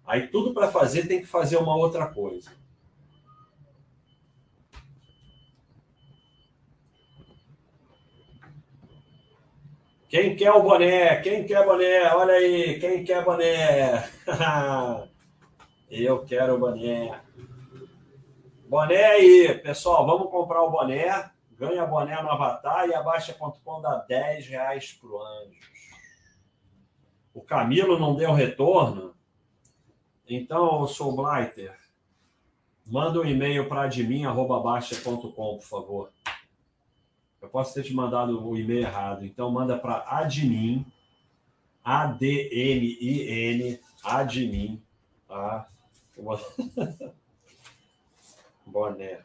Aí 0.06 0.28
tudo 0.28 0.54
para 0.54 0.70
fazer 0.70 1.08
tem 1.08 1.22
que 1.22 1.26
fazer 1.26 1.56
uma 1.56 1.74
outra 1.74 2.08
coisa. 2.08 2.52
Quem 10.14 10.36
quer 10.36 10.52
o 10.52 10.62
boné? 10.62 11.16
Quem 11.22 11.44
quer 11.44 11.66
boné? 11.66 12.14
Olha 12.14 12.36
aí, 12.36 12.80
quem 12.80 13.04
quer 13.04 13.26
boné? 13.26 14.08
Eu 15.90 16.24
quero 16.24 16.54
o 16.54 16.60
boné. 16.60 17.20
Boné 18.70 19.06
aí, 19.06 19.60
pessoal, 19.64 20.06
vamos 20.06 20.30
comprar 20.30 20.62
o 20.62 20.70
boné 20.70 21.34
ganha 21.58 21.84
boné 21.86 22.22
no 22.22 22.30
Avatar 22.30 22.88
e 22.88 22.94
a 22.94 23.02
Baixa.com 23.02 23.82
dá 23.82 24.06
10 24.08 24.48
reais 24.48 24.92
pro 24.94 25.20
Anjos. 25.20 25.66
O 27.34 27.42
Camilo 27.42 27.98
não 27.98 28.16
deu 28.16 28.34
retorno. 28.34 29.16
Então, 30.28 30.88
sou 30.88 31.16
Blighter. 31.16 31.76
Manda 32.86 33.20
um 33.20 33.26
e-mail 33.26 33.68
para 33.68 33.84
admin.baixa.com, 33.84 35.32
por 35.32 35.62
favor. 35.62 36.12
Eu 37.44 37.50
posso 37.50 37.76
ter 37.76 37.84
te 37.84 37.94
mandado 37.94 38.44
o 38.44 38.58
e-mail 38.58 38.80
errado. 38.80 39.24
Então, 39.24 39.52
manda 39.52 39.78
para 39.78 40.04
admin, 40.10 40.84
A-D-M-I-N, 41.84 43.80
admin, 44.04 44.82
tá? 45.28 45.70
Boné. 48.66 49.20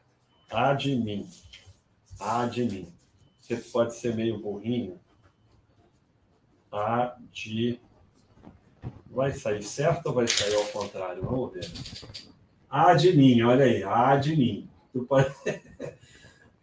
Admin 0.51 1.27
a 2.19 2.47
de 2.47 2.65
mim. 2.65 2.93
Você 3.41 3.57
pode 3.57 3.95
ser 3.95 4.15
meio 4.15 4.39
burrinho. 4.39 4.99
A 6.71 7.17
de. 7.33 7.81
Vai 9.07 9.33
sair 9.33 9.63
certo 9.63 10.07
ou 10.07 10.15
vai 10.15 10.27
sair 10.27 10.55
ao 10.55 10.67
contrário? 10.67 11.25
Vamos 11.25 11.53
ver. 11.53 11.71
A 12.69 12.95
de 12.95 13.17
mim, 13.17 13.41
olha 13.43 13.65
aí. 13.65 13.83
A 13.83 14.17
de 14.17 14.37
mim. 14.37 14.69
Tu 14.93 15.05
pode... 15.05 15.33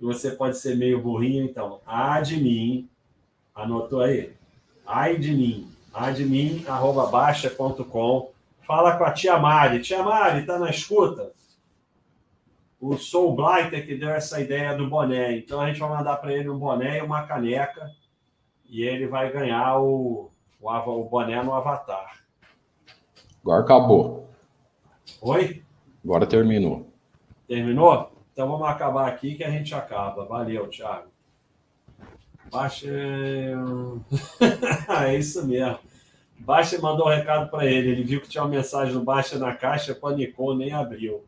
Você 0.05 0.31
pode 0.31 0.57
ser 0.57 0.75
meio 0.75 1.01
burrinho, 1.01 1.43
então. 1.43 1.79
A 1.85 2.21
de 2.21 2.37
mim. 2.37 2.89
Anotou 3.53 4.01
aí? 4.01 4.33
Ai 4.85 5.17
de 5.17 5.33
mim. 5.33 5.71
Admin, 5.93 6.65
arroba 6.67 7.07
baixa.com. 7.07 8.31
Fala 8.67 8.97
com 8.97 9.03
a 9.03 9.11
tia 9.11 9.37
Mari. 9.37 9.81
Tia 9.81 10.03
Mari, 10.03 10.45
tá 10.45 10.59
na 10.59 10.69
escuta? 10.69 11.31
o 12.79 12.97
Soul 12.97 13.35
Blighter 13.35 13.85
que 13.85 13.95
deu 13.95 14.09
essa 14.09 14.39
ideia 14.39 14.75
do 14.75 14.87
boné. 14.87 15.37
Então 15.37 15.59
a 15.59 15.67
gente 15.67 15.79
vai 15.79 15.89
mandar 15.89 16.17
para 16.17 16.33
ele 16.33 16.49
um 16.49 16.57
boné 16.57 16.99
e 16.99 17.01
uma 17.01 17.25
caneca 17.25 17.91
e 18.69 18.83
ele 18.83 19.07
vai 19.07 19.31
ganhar 19.31 19.79
o, 19.79 20.29
o, 20.61 20.69
o 20.69 21.03
boné 21.05 21.41
no 21.41 21.53
Avatar. 21.53 22.19
Agora 23.41 23.61
acabou. 23.61 24.29
Oi? 25.21 25.63
Agora 26.03 26.27
terminou. 26.27 26.87
Terminou? 27.47 28.11
Então 28.35 28.49
vamos 28.49 28.67
acabar 28.67 29.07
aqui 29.07 29.35
que 29.35 29.45
a 29.45 29.49
gente 29.49 29.73
acaba. 29.73 30.25
Valeu, 30.25 30.69
Thiago. 30.69 31.07
Baixa. 32.51 32.89
é 35.07 35.17
isso 35.17 35.47
mesmo. 35.47 35.79
Baixa 36.37 36.77
mandou 36.81 37.07
um 37.07 37.09
recado 37.09 37.49
para 37.49 37.65
ele. 37.65 37.91
Ele 37.91 38.03
viu 38.03 38.19
que 38.19 38.27
tinha 38.27 38.43
uma 38.43 38.49
mensagem 38.49 38.93
no 38.93 39.05
Baixa 39.05 39.39
na 39.39 39.55
caixa, 39.55 39.95
panicou, 39.95 40.53
nem 40.53 40.73
abriu. 40.73 41.25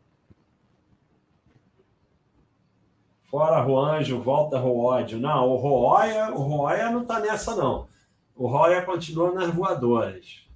Fora 3.24 3.58
Roanjo, 3.62 4.20
volta 4.20 4.58
Roódio. 4.58 5.18
Não, 5.18 5.48
o 5.48 5.56
Roya, 5.56 6.30
o 6.34 6.42
Roya 6.42 6.90
não 6.90 7.00
está 7.00 7.20
nessa, 7.20 7.56
não. 7.56 7.88
O 8.36 8.46
Roya 8.46 8.82
continua 8.82 9.32
nas 9.32 9.48
voadoras. 9.48 10.46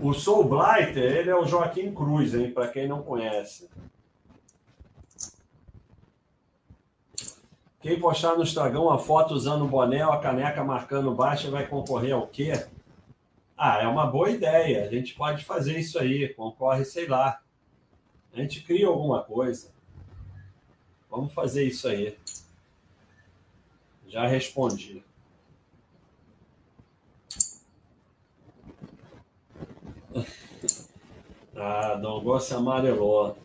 O 0.00 0.12
Soul 0.14 0.44
Blighter, 0.44 1.16
ele 1.16 1.30
é 1.30 1.34
o 1.34 1.44
Joaquim 1.44 1.92
Cruz, 1.92 2.32
hein? 2.32 2.52
Para 2.52 2.68
quem 2.68 2.86
não 2.86 3.02
conhece. 3.02 3.68
Quem 7.80 7.98
postar 7.98 8.36
no 8.36 8.42
Instagram 8.42 8.92
a 8.92 8.98
foto 8.98 9.34
usando 9.34 9.64
o 9.64 9.68
boné 9.68 10.06
ou 10.06 10.12
a 10.12 10.20
caneca 10.20 10.62
marcando 10.62 11.14
baixa 11.14 11.50
vai 11.50 11.66
concorrer 11.66 12.14
ao 12.14 12.26
quê? 12.28 12.52
Ah, 13.56 13.82
é 13.82 13.88
uma 13.88 14.06
boa 14.06 14.30
ideia. 14.30 14.84
A 14.84 14.88
gente 14.88 15.14
pode 15.14 15.44
fazer 15.44 15.78
isso 15.78 15.98
aí. 15.98 16.28
Concorre, 16.34 16.84
sei 16.84 17.08
lá. 17.08 17.40
A 18.32 18.36
gente 18.36 18.62
cria 18.62 18.86
alguma 18.86 19.24
coisa. 19.24 19.72
Vamos 21.10 21.32
fazer 21.32 21.64
isso 21.64 21.88
aí. 21.88 22.16
Já 24.06 24.26
respondi. 24.28 25.02
Ah, 31.56 31.94
Dom 31.94 32.20
Gosto 32.22 32.56
amarelou. 32.56 33.36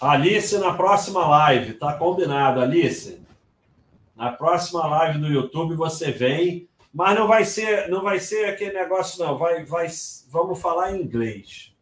Alice 0.00 0.58
na 0.58 0.74
próxima 0.74 1.26
live, 1.26 1.74
tá 1.74 1.94
combinado, 1.94 2.60
Alice. 2.60 3.22
Na 4.14 4.32
próxima 4.32 4.86
live 4.86 5.18
do 5.18 5.28
YouTube 5.28 5.74
você 5.76 6.10
vem, 6.10 6.68
mas 6.92 7.18
não 7.18 7.26
vai 7.26 7.44
ser, 7.44 7.88
não 7.88 8.02
vai 8.02 8.20
ser 8.20 8.46
aquele 8.46 8.74
negócio 8.74 9.24
não, 9.24 9.38
vai, 9.38 9.64
vai, 9.64 9.88
vamos 10.28 10.60
falar 10.60 10.92
em 10.92 11.02
inglês. 11.02 11.72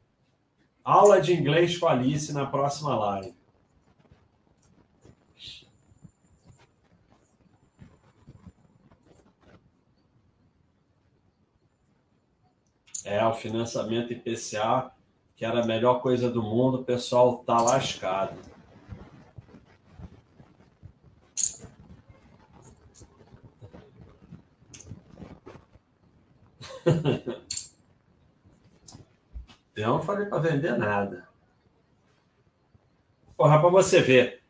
Aula 0.85 1.21
de 1.21 1.35
inglês 1.35 1.77
com 1.79 1.87
a 1.87 1.93
Alice 1.93 2.33
na 2.33 2.47
próxima 2.47 2.95
live. 2.95 3.42
É, 13.05 13.25
o 13.27 13.35
financiamento 13.35 14.13
IPCA, 14.13 14.93
que 15.35 15.45
era 15.45 15.63
a 15.63 15.67
melhor 15.67 16.01
coisa 16.01 16.31
do 16.31 16.43
mundo, 16.43 16.79
o 16.79 16.85
pessoal 16.85 17.39
tá 17.39 17.61
lascado. 17.61 18.37
Eu 29.75 29.89
não 29.89 30.03
falei 30.03 30.27
para 30.27 30.39
vender 30.39 30.77
nada. 30.77 31.27
Porra, 33.37 33.59
para 33.59 33.71
você 33.71 34.01
ver. 34.01 34.43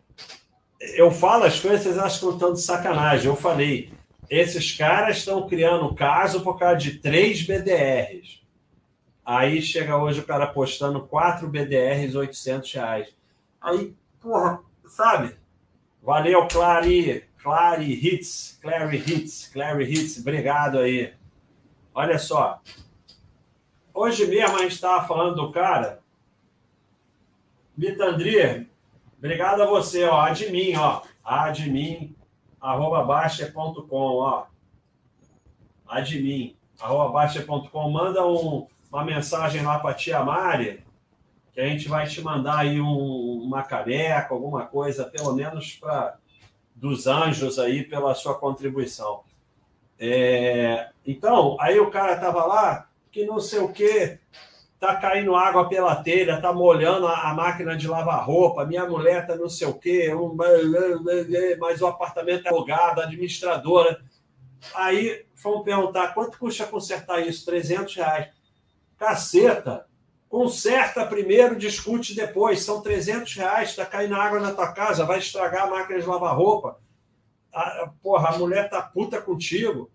Eu 0.81 1.11
falo 1.11 1.45
as 1.45 1.61
coisas, 1.61 1.83
vocês 1.83 1.97
acham 1.97 2.37
que 2.37 2.45
eu 2.45 2.53
de 2.53 2.61
sacanagem. 2.61 3.27
Eu 3.27 3.37
falei, 3.37 3.95
esses 4.29 4.77
caras 4.77 5.19
estão 5.19 5.49
criando 5.49 5.95
caso 5.95 6.43
por 6.43 6.59
causa 6.59 6.77
de 6.77 6.99
três 6.99 7.43
BDRs. 7.43 8.42
Aí 9.25 9.63
chega 9.63 9.97
hoje 9.97 10.21
o 10.21 10.27
cara 10.27 10.47
postando 10.47 11.07
quatro 11.07 11.49
BDRs, 11.49 12.15
800 12.17 12.73
reais. 12.73 13.15
Aí, 13.61 13.95
porra, 14.21 14.61
sabe? 14.87 15.37
Valeu, 16.03 16.49
Clary, 16.49 17.25
Clary 17.41 17.93
Hits, 17.93 18.59
Clary 18.61 18.99
Hits, 18.99 19.49
Clary 19.53 19.85
Hits, 19.85 20.19
obrigado 20.19 20.79
aí. 20.79 21.15
Olha 21.95 22.19
só. 22.19 22.61
Hoje 23.95 24.27
mesmo 24.27 24.57
a 24.57 24.63
gente 24.63 24.73
estava 24.73 25.07
falando 25.07 25.37
do 25.37 25.53
cara. 25.53 26.01
Mitandri, 27.77 28.69
obrigado 29.19 29.63
a 29.63 29.67
você, 29.67 30.05
ó. 30.05 30.21
Admin, 30.21 30.77
ó. 30.77 31.03
Admin, 31.25 32.17
arroba 32.61 33.05
baixa.com, 33.05 33.87
ó. 33.91 34.47
Admin, 35.87 36.57
arroba 36.81 37.13
baixa.com. 37.13 37.91
Manda 37.91 38.27
um, 38.27 38.67
uma 38.93 39.05
mensagem 39.05 39.63
lá 39.63 39.79
para 39.79 39.91
a 39.91 39.95
tia 39.95 40.23
Mari, 40.23 40.85
que 41.53 41.61
a 41.61 41.67
gente 41.67 41.89
vai 41.89 42.07
te 42.07 42.21
mandar 42.21 42.59
aí 42.59 42.81
um, 42.81 43.43
uma 43.43 43.63
careca, 43.63 44.35
alguma 44.35 44.67
coisa, 44.67 45.05
pelo 45.05 45.33
menos 45.33 45.75
para 45.75 46.19
dos 46.75 47.07
anjos 47.07 47.59
aí 47.59 47.85
pela 47.85 48.15
sua 48.15 48.35
contribuição. 48.35 49.23
É, 49.99 50.91
então, 51.07 51.57
aí 51.61 51.79
o 51.79 51.91
cara 51.91 52.17
tava 52.17 52.45
lá, 52.45 52.89
que 53.11 53.25
não 53.25 53.39
sei 53.39 53.61
o 53.61 53.69
que, 53.69 54.19
tá 54.81 54.97
caindo 54.97 55.37
água 55.37 55.69
pela 55.69 55.95
telha, 55.97 56.41
tá 56.41 56.53
molhando 56.53 57.07
a, 57.07 57.31
a 57.31 57.35
máquina 57.35 57.77
de 57.77 57.87
lavar 57.87 58.27
roupa, 58.27 58.67
minha 58.67 58.85
mulher 58.85 59.27
tá 59.27 59.37
não 59.37 59.49
sei 59.49 59.69
o 59.69 59.75
que, 59.75 60.13
um, 60.13 60.35
mas 61.59 61.81
o 61.81 61.87
apartamento 61.87 62.47
é 62.47 62.51
alugado, 62.51 63.01
administradora. 63.01 64.03
Aí 64.75 65.25
fomos 65.35 65.65
perguntar 65.65 66.15
quanto 66.15 66.39
custa 66.39 66.67
consertar 66.67 67.21
isso? 67.21 67.45
300 67.47 67.95
reais. 67.95 68.42
Caceta! 69.03 69.89
Conserta 70.29 71.05
primeiro, 71.05 71.57
discute 71.57 72.15
depois. 72.15 72.63
São 72.63 72.81
300 72.81 73.35
reais, 73.35 73.71
está 73.71 73.85
caindo 73.85 74.15
água 74.15 74.39
na 74.39 74.55
tua 74.55 74.73
casa, 74.73 75.05
vai 75.05 75.19
estragar 75.19 75.65
a 75.65 75.71
máquina 75.71 75.99
de 75.99 76.07
lavar 76.07 76.37
roupa. 76.37 76.79
A, 77.53 77.91
porra, 78.01 78.29
a 78.29 78.39
mulher 78.39 78.71
tá 78.71 78.81
puta 78.81 79.21
contigo. 79.21 79.91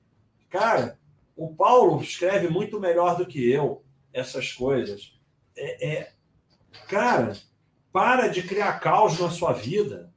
Cara, 0.49 0.99
o 1.38 1.55
Paulo 1.55 2.01
escreve 2.01 2.49
muito 2.49 2.81
melhor 2.81 3.15
do 3.15 3.25
que 3.25 3.49
eu 3.49 3.81
essas 4.11 4.51
coisas. 4.51 5.17
É, 5.55 5.88
é, 5.88 6.11
cara, 6.89 7.31
para 7.93 8.27
de 8.27 8.43
criar 8.43 8.77
caos 8.81 9.17
na 9.21 9.29
sua 9.29 9.53
vida. 9.53 10.11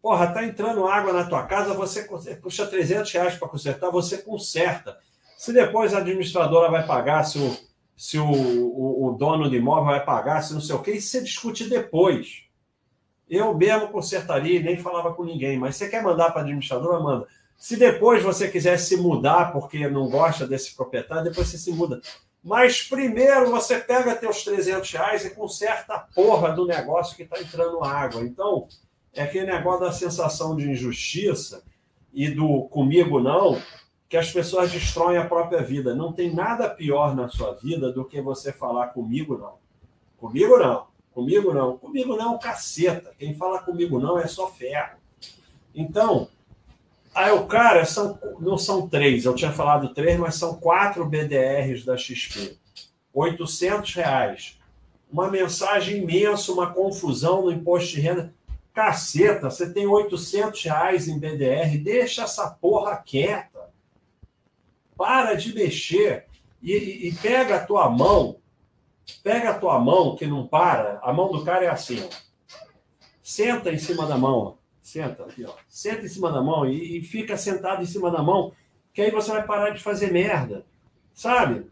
Porra, 0.00 0.32
tá 0.32 0.44
entrando 0.44 0.86
água 0.86 1.12
na 1.12 1.26
tua 1.26 1.44
casa, 1.46 1.74
você 1.74 2.06
puxa 2.40 2.64
300 2.64 3.10
reais 3.10 3.34
para 3.34 3.48
consertar, 3.48 3.90
você 3.90 4.18
conserta. 4.18 4.96
Se 5.36 5.52
depois 5.52 5.92
a 5.92 5.98
administradora 5.98 6.70
vai 6.70 6.86
pagar, 6.86 7.24
se 7.24 7.36
o, 7.38 7.69
se 8.00 8.18
o, 8.18 8.24
o, 8.24 9.08
o 9.08 9.12
dono 9.12 9.50
do 9.50 9.54
imóvel 9.54 9.84
vai 9.84 10.02
pagar, 10.02 10.40
se 10.40 10.54
não 10.54 10.60
sei 10.62 10.74
o 10.74 10.78
quê, 10.78 10.92
isso 10.92 11.08
você 11.08 11.20
discute 11.20 11.68
depois. 11.68 12.44
Eu 13.28 13.54
mesmo 13.54 13.88
consertaria 13.88 14.58
e 14.58 14.62
nem 14.62 14.78
falava 14.78 15.12
com 15.12 15.22
ninguém, 15.22 15.58
mas 15.58 15.76
você 15.76 15.86
quer 15.86 16.02
mandar 16.02 16.30
para 16.30 16.40
a 16.40 16.44
administradora, 16.44 16.98
manda. 16.98 17.26
Se 17.58 17.76
depois 17.76 18.22
você 18.22 18.48
quiser 18.48 18.78
se 18.78 18.96
mudar 18.96 19.52
porque 19.52 19.86
não 19.86 20.08
gosta 20.08 20.46
desse 20.46 20.74
proprietário, 20.74 21.24
depois 21.24 21.48
você 21.48 21.58
se 21.58 21.70
muda. 21.72 22.00
Mas 22.42 22.82
primeiro 22.82 23.50
você 23.50 23.78
pega 23.78 24.16
teus 24.16 24.44
300 24.44 24.90
reais 24.92 25.26
e 25.26 25.34
conserta 25.34 25.92
a 25.92 25.98
porra 25.98 26.52
do 26.52 26.66
negócio 26.66 27.14
que 27.14 27.24
está 27.24 27.38
entrando 27.38 27.84
água. 27.84 28.22
Então, 28.22 28.66
é 29.12 29.24
aquele 29.24 29.52
negócio 29.52 29.80
da 29.80 29.92
sensação 29.92 30.56
de 30.56 30.70
injustiça 30.70 31.62
e 32.14 32.30
do 32.30 32.62
comigo 32.70 33.20
não, 33.20 33.60
que 34.10 34.16
as 34.16 34.32
pessoas 34.32 34.72
destroem 34.72 35.16
a 35.16 35.24
própria 35.24 35.62
vida. 35.62 35.94
Não 35.94 36.12
tem 36.12 36.34
nada 36.34 36.68
pior 36.68 37.14
na 37.14 37.28
sua 37.28 37.54
vida 37.54 37.92
do 37.92 38.04
que 38.04 38.20
você 38.20 38.52
falar 38.52 38.88
comigo 38.88 39.38
não. 39.38 39.54
Comigo 40.18 40.58
não. 40.58 40.88
Comigo 41.12 41.54
não. 41.54 41.78
Comigo 41.78 42.16
não, 42.16 42.36
caceta. 42.36 43.14
Quem 43.16 43.34
fala 43.34 43.62
comigo 43.62 44.00
não 44.00 44.18
é 44.18 44.26
só 44.26 44.48
ferro. 44.48 44.98
Então, 45.72 46.28
Aí 47.12 47.32
o 47.32 47.44
cara, 47.46 47.84
são, 47.84 48.16
não 48.38 48.56
são 48.56 48.88
três, 48.88 49.24
eu 49.24 49.34
tinha 49.34 49.50
falado 49.50 49.92
três, 49.92 50.16
mas 50.16 50.36
são 50.36 50.54
quatro 50.54 51.04
BDRs 51.04 51.84
da 51.84 51.96
XP. 51.96 52.56
800 53.12 53.94
reais. 53.94 54.60
Uma 55.10 55.28
mensagem 55.28 55.98
imensa, 55.98 56.52
uma 56.52 56.72
confusão 56.72 57.42
no 57.42 57.50
imposto 57.50 57.96
de 57.96 58.00
renda. 58.00 58.32
Caceta, 58.72 59.50
você 59.50 59.72
tem 59.72 59.88
800 59.88 60.62
reais 60.62 61.08
em 61.08 61.18
BDR, 61.18 61.76
deixa 61.82 62.22
essa 62.22 62.48
porra 62.48 62.96
quieta. 62.96 63.49
Para 65.00 65.32
de 65.32 65.54
mexer 65.54 66.26
e, 66.62 67.08
e 67.08 67.14
pega 67.22 67.56
a 67.56 67.64
tua 67.64 67.88
mão, 67.88 68.36
pega 69.22 69.48
a 69.48 69.58
tua 69.58 69.78
mão 69.78 70.14
que 70.14 70.26
não 70.26 70.46
para, 70.46 71.00
a 71.02 71.10
mão 71.10 71.32
do 71.32 71.42
cara 71.42 71.64
é 71.64 71.68
assim. 71.68 72.06
Senta 73.22 73.72
em 73.72 73.78
cima 73.78 74.04
da 74.04 74.18
mão, 74.18 74.58
Senta 74.82 75.22
aqui, 75.22 75.42
ó. 75.46 75.54
Senta 75.66 76.04
em 76.04 76.08
cima 76.08 76.30
da 76.30 76.42
mão 76.42 76.66
e, 76.66 76.98
e 76.98 77.02
fica 77.02 77.34
sentado 77.38 77.82
em 77.82 77.86
cima 77.86 78.10
da 78.10 78.22
mão, 78.22 78.52
que 78.92 79.00
aí 79.00 79.10
você 79.10 79.30
vai 79.30 79.42
parar 79.46 79.70
de 79.70 79.82
fazer 79.82 80.12
merda. 80.12 80.66
Sabe? 81.14 81.70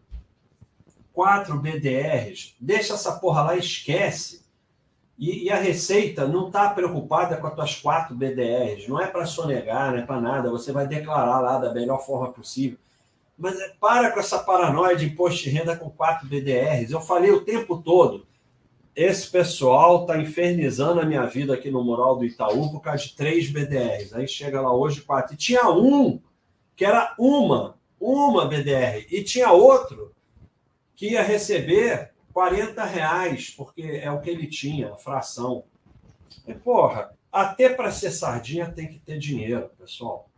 Quatro 1.13 1.55
BDRs. 1.59 2.55
Deixa 2.59 2.95
essa 2.95 3.19
porra 3.19 3.43
lá, 3.43 3.55
esquece. 3.55 4.43
E, 5.19 5.43
e, 5.43 5.51
a 5.51 5.57
Receita 5.57 6.27
não 6.27 6.47
está 6.47 6.67
preocupada 6.71 7.37
com 7.37 7.45
as 7.45 7.53
tuas 7.53 7.75
quatro 7.75 8.15
BDRs. 8.15 8.87
Não 8.87 8.99
é 8.99 9.05
para 9.05 9.27
sonegar, 9.27 9.91
não 9.91 9.99
é 9.99 10.01
para 10.03 10.19
nada. 10.19 10.49
Você 10.49 10.71
vai 10.71 10.87
declarar 10.87 11.41
lá 11.41 11.59
da 11.59 11.71
melhor 11.71 12.03
forma 12.03 12.33
possível. 12.33 12.79
Mas 13.39 13.59
é, 13.59 13.69
para 13.79 14.11
com 14.11 14.19
essa 14.19 14.39
paranoia 14.39 14.95
de 14.95 15.05
imposto 15.05 15.43
de 15.43 15.49
renda 15.49 15.75
com 15.75 15.89
quatro 15.89 16.27
BDRs. 16.27 16.91
Eu 16.91 17.01
falei 17.01 17.31
o 17.31 17.45
tempo 17.45 17.81
todo 17.81 18.27
esse 18.95 19.29
pessoal 19.29 20.01
está 20.01 20.17
infernizando 20.17 20.99
a 20.99 21.05
minha 21.05 21.25
vida 21.25 21.53
aqui 21.53 21.71
no 21.71 21.81
mural 21.81 22.17
do 22.17 22.25
Itaú 22.25 22.69
por 22.69 22.81
causa 22.81 23.03
de 23.03 23.15
três 23.15 23.49
BDRs. 23.49 24.13
Aí 24.13 24.27
chega 24.27 24.59
lá 24.59 24.73
hoje 24.73 25.01
quatro. 25.01 25.33
E 25.33 25.37
tinha 25.37 25.69
um 25.69 26.19
que 26.75 26.83
era 26.83 27.15
uma, 27.17 27.77
uma 27.97 28.45
BDR. 28.45 29.05
E 29.09 29.23
tinha 29.23 29.53
outro 29.53 30.13
que 30.95 31.11
ia 31.11 31.23
receber 31.23 32.11
40 32.33 32.83
reais, 32.83 33.49
porque 33.49 33.81
é 33.81 34.11
o 34.11 34.19
que 34.19 34.29
ele 34.29 34.47
tinha, 34.47 34.91
a 34.91 34.97
fração. 34.97 35.63
E, 36.45 36.53
porra, 36.53 37.11
até 37.31 37.69
para 37.69 37.91
ser 37.91 38.11
sardinha 38.11 38.69
tem 38.69 38.87
que 38.87 38.99
ter 38.99 39.17
dinheiro, 39.17 39.69
pessoal. 39.79 40.28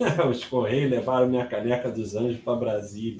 Os 0.30 0.44
Correios 0.44 0.90
levaram 0.90 1.28
minha 1.28 1.46
caneca 1.46 1.90
dos 1.90 2.16
anjos 2.16 2.40
para 2.40 2.56
Brasília. 2.56 3.18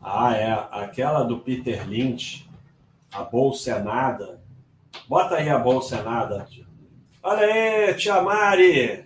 Ah, 0.00 0.34
é. 0.34 0.52
Aquela 0.72 1.22
do 1.22 1.40
Peter 1.40 1.86
Lynch, 1.86 2.48
a 3.12 3.22
bolsa 3.22 3.72
é. 3.76 4.38
Bota 5.06 5.36
aí 5.36 5.50
a 5.50 5.58
bolsa 5.58 5.96
é. 5.98 6.66
Olha 7.22 7.46
aí, 7.46 7.94
Tia 7.94 8.22
Mari. 8.22 9.04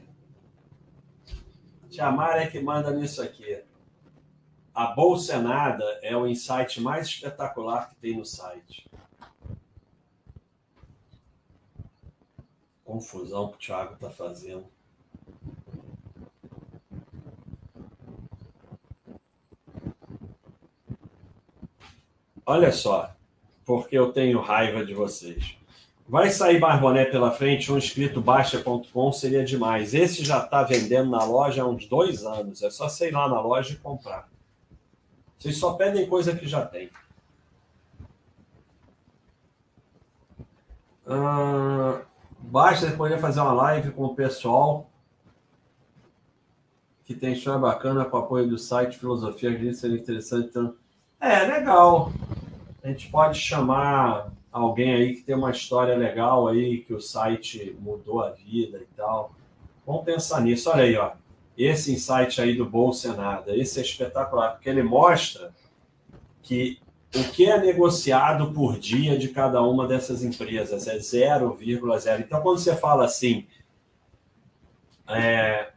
Tia 1.90 2.11
Mari 2.12 2.44
é 2.44 2.47
que 2.47 2.61
manda 2.61 2.93
nisso 2.93 3.20
aqui. 3.20 3.65
A 4.73 4.86
bolsa 4.86 5.35
é 5.35 5.39
é 6.02 6.16
o 6.16 6.27
insight 6.27 6.81
mais 6.81 7.09
espetacular 7.09 7.89
que 7.89 7.97
tem 7.97 8.16
no 8.16 8.24
site. 8.24 8.89
Confusão 12.85 13.48
que 13.48 13.56
o 13.56 13.59
Thiago 13.59 13.94
está 13.94 14.11
fazendo. 14.11 14.66
Olha 22.47 22.70
só, 22.70 23.11
porque 23.65 23.97
eu 23.97 24.12
tenho 24.12 24.40
raiva 24.40 24.85
de 24.85 24.93
vocês. 24.93 25.56
Vai 26.06 26.28
sair 26.28 26.61
Barboné 26.61 27.06
pela 27.06 27.31
frente, 27.31 27.73
um 27.73 27.78
escrito 27.78 28.20
baixa.com 28.20 29.12
seria 29.12 29.43
demais. 29.43 29.94
Esse 29.94 30.23
já 30.23 30.44
está 30.44 30.62
vendendo 30.62 31.11
na 31.11 31.24
loja 31.24 31.62
há 31.62 31.66
uns 31.66 31.86
dois 31.86 32.24
anos. 32.24 32.62
É 32.62 32.69
só 32.69 32.89
você 32.89 33.09
ir 33.09 33.12
lá 33.12 33.27
na 33.27 33.40
loja 33.40 33.73
e 33.73 33.77
comprar. 33.77 34.28
Vocês 35.39 35.56
só 35.56 35.73
pedem 35.73 36.06
coisa 36.06 36.36
que 36.36 36.47
já 36.47 36.66
tem. 36.66 36.90
Ah, 41.06 42.02
baixa, 42.50 42.88
você 42.88 42.96
poderia 42.96 43.18
fazer 43.18 43.40
uma 43.40 43.52
live 43.52 43.90
com 43.92 44.04
o 44.04 44.14
pessoal 44.14 44.90
que 47.04 47.14
tem 47.14 47.34
história 47.34 47.60
bacana 47.60 48.04
com 48.04 48.16
apoio 48.16 48.48
do 48.48 48.56
site 48.56 48.98
Filosofia, 48.98 49.50
acredito 49.50 49.76
seria 49.76 49.98
interessante. 49.98 50.48
Então... 50.48 50.74
É, 51.20 51.40
legal. 51.40 52.12
A 52.82 52.88
gente 52.88 53.10
pode 53.10 53.38
chamar 53.38 54.32
alguém 54.50 54.94
aí 54.94 55.14
que 55.14 55.22
tem 55.22 55.34
uma 55.34 55.50
história 55.50 55.96
legal 55.96 56.48
aí, 56.48 56.78
que 56.78 56.94
o 56.94 57.00
site 57.00 57.76
mudou 57.80 58.22
a 58.22 58.30
vida 58.30 58.78
e 58.78 58.86
tal. 58.96 59.34
Vamos 59.86 60.04
pensar 60.04 60.40
nisso. 60.40 60.70
Olha 60.70 60.84
aí, 60.84 60.96
ó. 60.96 61.12
Esse 61.56 61.92
insight 61.92 62.40
aí 62.40 62.56
do 62.56 62.64
Bolsa 62.64 63.14
Nada, 63.14 63.56
esse 63.56 63.78
é 63.78 63.82
espetacular, 63.82 64.52
porque 64.52 64.68
ele 64.68 64.82
mostra 64.82 65.52
que 66.42 66.80
o 67.15 67.24
que 67.32 67.47
é 67.47 67.59
negociado 67.59 68.53
por 68.53 68.78
dia 68.78 69.19
de 69.19 69.28
cada 69.28 69.62
uma 69.62 69.86
dessas 69.86 70.23
empresas 70.24 70.86
é 70.86 70.97
0,0. 70.97 72.20
Então, 72.20 72.41
quando 72.41 72.59
você 72.59 72.74
fala 72.74 73.05
assim, 73.05 73.47
é, 75.09 75.70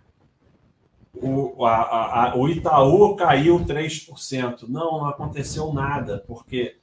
o, 1.13 1.65
a, 1.65 2.29
a, 2.29 2.35
o 2.35 2.47
Itaú 2.49 3.15
caiu 3.15 3.59
3%. 3.59 4.67
Não, 4.67 4.99
não 4.99 5.05
aconteceu 5.05 5.73
nada, 5.73 6.23
porque 6.27 6.77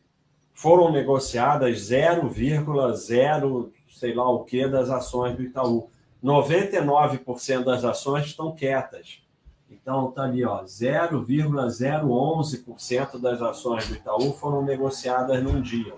foram 0.53 0.93
negociadas 0.93 1.79
0,0 1.91 3.71
sei 3.89 4.13
lá 4.13 4.29
o 4.29 4.45
que 4.45 4.67
das 4.67 4.91
ações 4.91 5.37
do 5.37 5.43
Itaú. 5.43 5.89
99% 6.23 7.65
das 7.65 7.85
ações 7.85 8.27
estão 8.27 8.55
quietas. 8.55 9.23
Então 9.70 10.11
tá 10.11 10.24
ali, 10.24 10.45
ó, 10.45 10.65
0,011% 10.65 13.20
das 13.20 13.41
ações 13.43 13.86
do 13.89 13.95
Itaú 13.95 14.32
foram 14.32 14.65
negociadas 14.65 15.41
num 15.43 15.61
dia. 15.61 15.95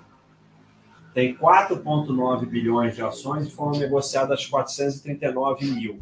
Tem 1.12 1.34
4,9 1.34 2.47
bilhões 2.47 2.94
de 2.94 3.02
ações 3.02 3.47
e 3.47 3.51
foram 3.51 3.78
negociadas 3.78 4.47
439 4.47 5.66
mil. 5.66 6.01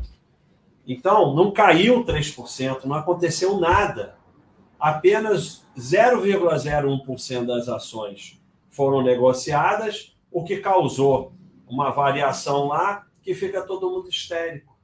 Então, 0.87 1.35
não 1.35 1.51
caiu 1.53 2.05
3%, 2.05 2.85
não 2.85 2.97
aconteceu 2.97 3.59
nada. 3.59 4.17
Apenas 4.79 5.65
0,01% 5.79 7.47
das 7.47 7.69
ações 7.69 8.41
foram 8.71 9.03
negociadas, 9.03 10.17
o 10.31 10.43
que 10.43 10.57
causou 10.57 11.33
uma 11.67 11.91
variação 11.91 12.67
lá 12.67 13.07
que 13.23 13.35
fica 13.35 13.63
todo 13.63 13.89
mundo 13.89 14.09
histérico. 14.09 14.77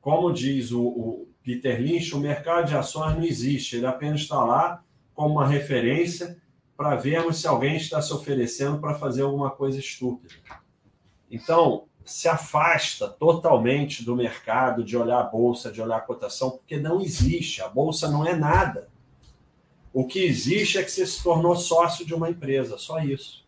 Como 0.00 0.32
diz 0.32 0.70
o, 0.70 0.82
o 0.82 1.31
Peter 1.42 1.80
Lynch, 1.80 2.14
o 2.14 2.20
mercado 2.20 2.66
de 2.66 2.76
ações 2.76 3.16
não 3.16 3.24
existe, 3.24 3.76
ele 3.76 3.86
apenas 3.86 4.20
está 4.20 4.42
lá 4.44 4.82
como 5.14 5.34
uma 5.34 5.46
referência 5.46 6.40
para 6.76 6.96
vermos 6.96 7.40
se 7.40 7.46
alguém 7.46 7.76
está 7.76 8.00
se 8.00 8.12
oferecendo 8.12 8.78
para 8.78 8.94
fazer 8.94 9.22
alguma 9.22 9.50
coisa 9.50 9.78
estúpida. 9.78 10.34
Então, 11.30 11.84
se 12.04 12.28
afasta 12.28 13.08
totalmente 13.08 14.04
do 14.04 14.16
mercado, 14.16 14.84
de 14.84 14.96
olhar 14.96 15.20
a 15.20 15.24
bolsa, 15.24 15.70
de 15.70 15.80
olhar 15.80 15.96
a 15.96 16.00
cotação, 16.00 16.50
porque 16.50 16.76
não 16.76 17.00
existe. 17.00 17.62
A 17.62 17.68
bolsa 17.68 18.10
não 18.10 18.26
é 18.26 18.34
nada. 18.34 18.88
O 19.92 20.06
que 20.06 20.24
existe 20.24 20.78
é 20.78 20.82
que 20.82 20.90
você 20.90 21.06
se 21.06 21.22
tornou 21.22 21.54
sócio 21.54 22.04
de 22.04 22.14
uma 22.14 22.30
empresa, 22.30 22.78
só 22.78 22.98
isso. 23.00 23.41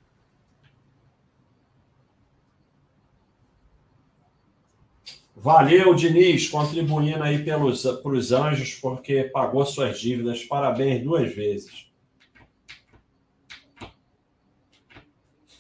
Valeu, 5.45 5.95
Diniz, 5.95 6.49
contribuindo 6.49 7.23
aí 7.23 7.45
pelos, 7.45 7.83
pelos 8.03 8.33
anjos, 8.33 8.77
porque 8.77 9.25
pagou 9.25 9.63
suas 9.67 10.01
dívidas. 10.01 10.43
Parabéns 10.43 11.05
duas 11.05 11.35
vezes. 11.35 11.87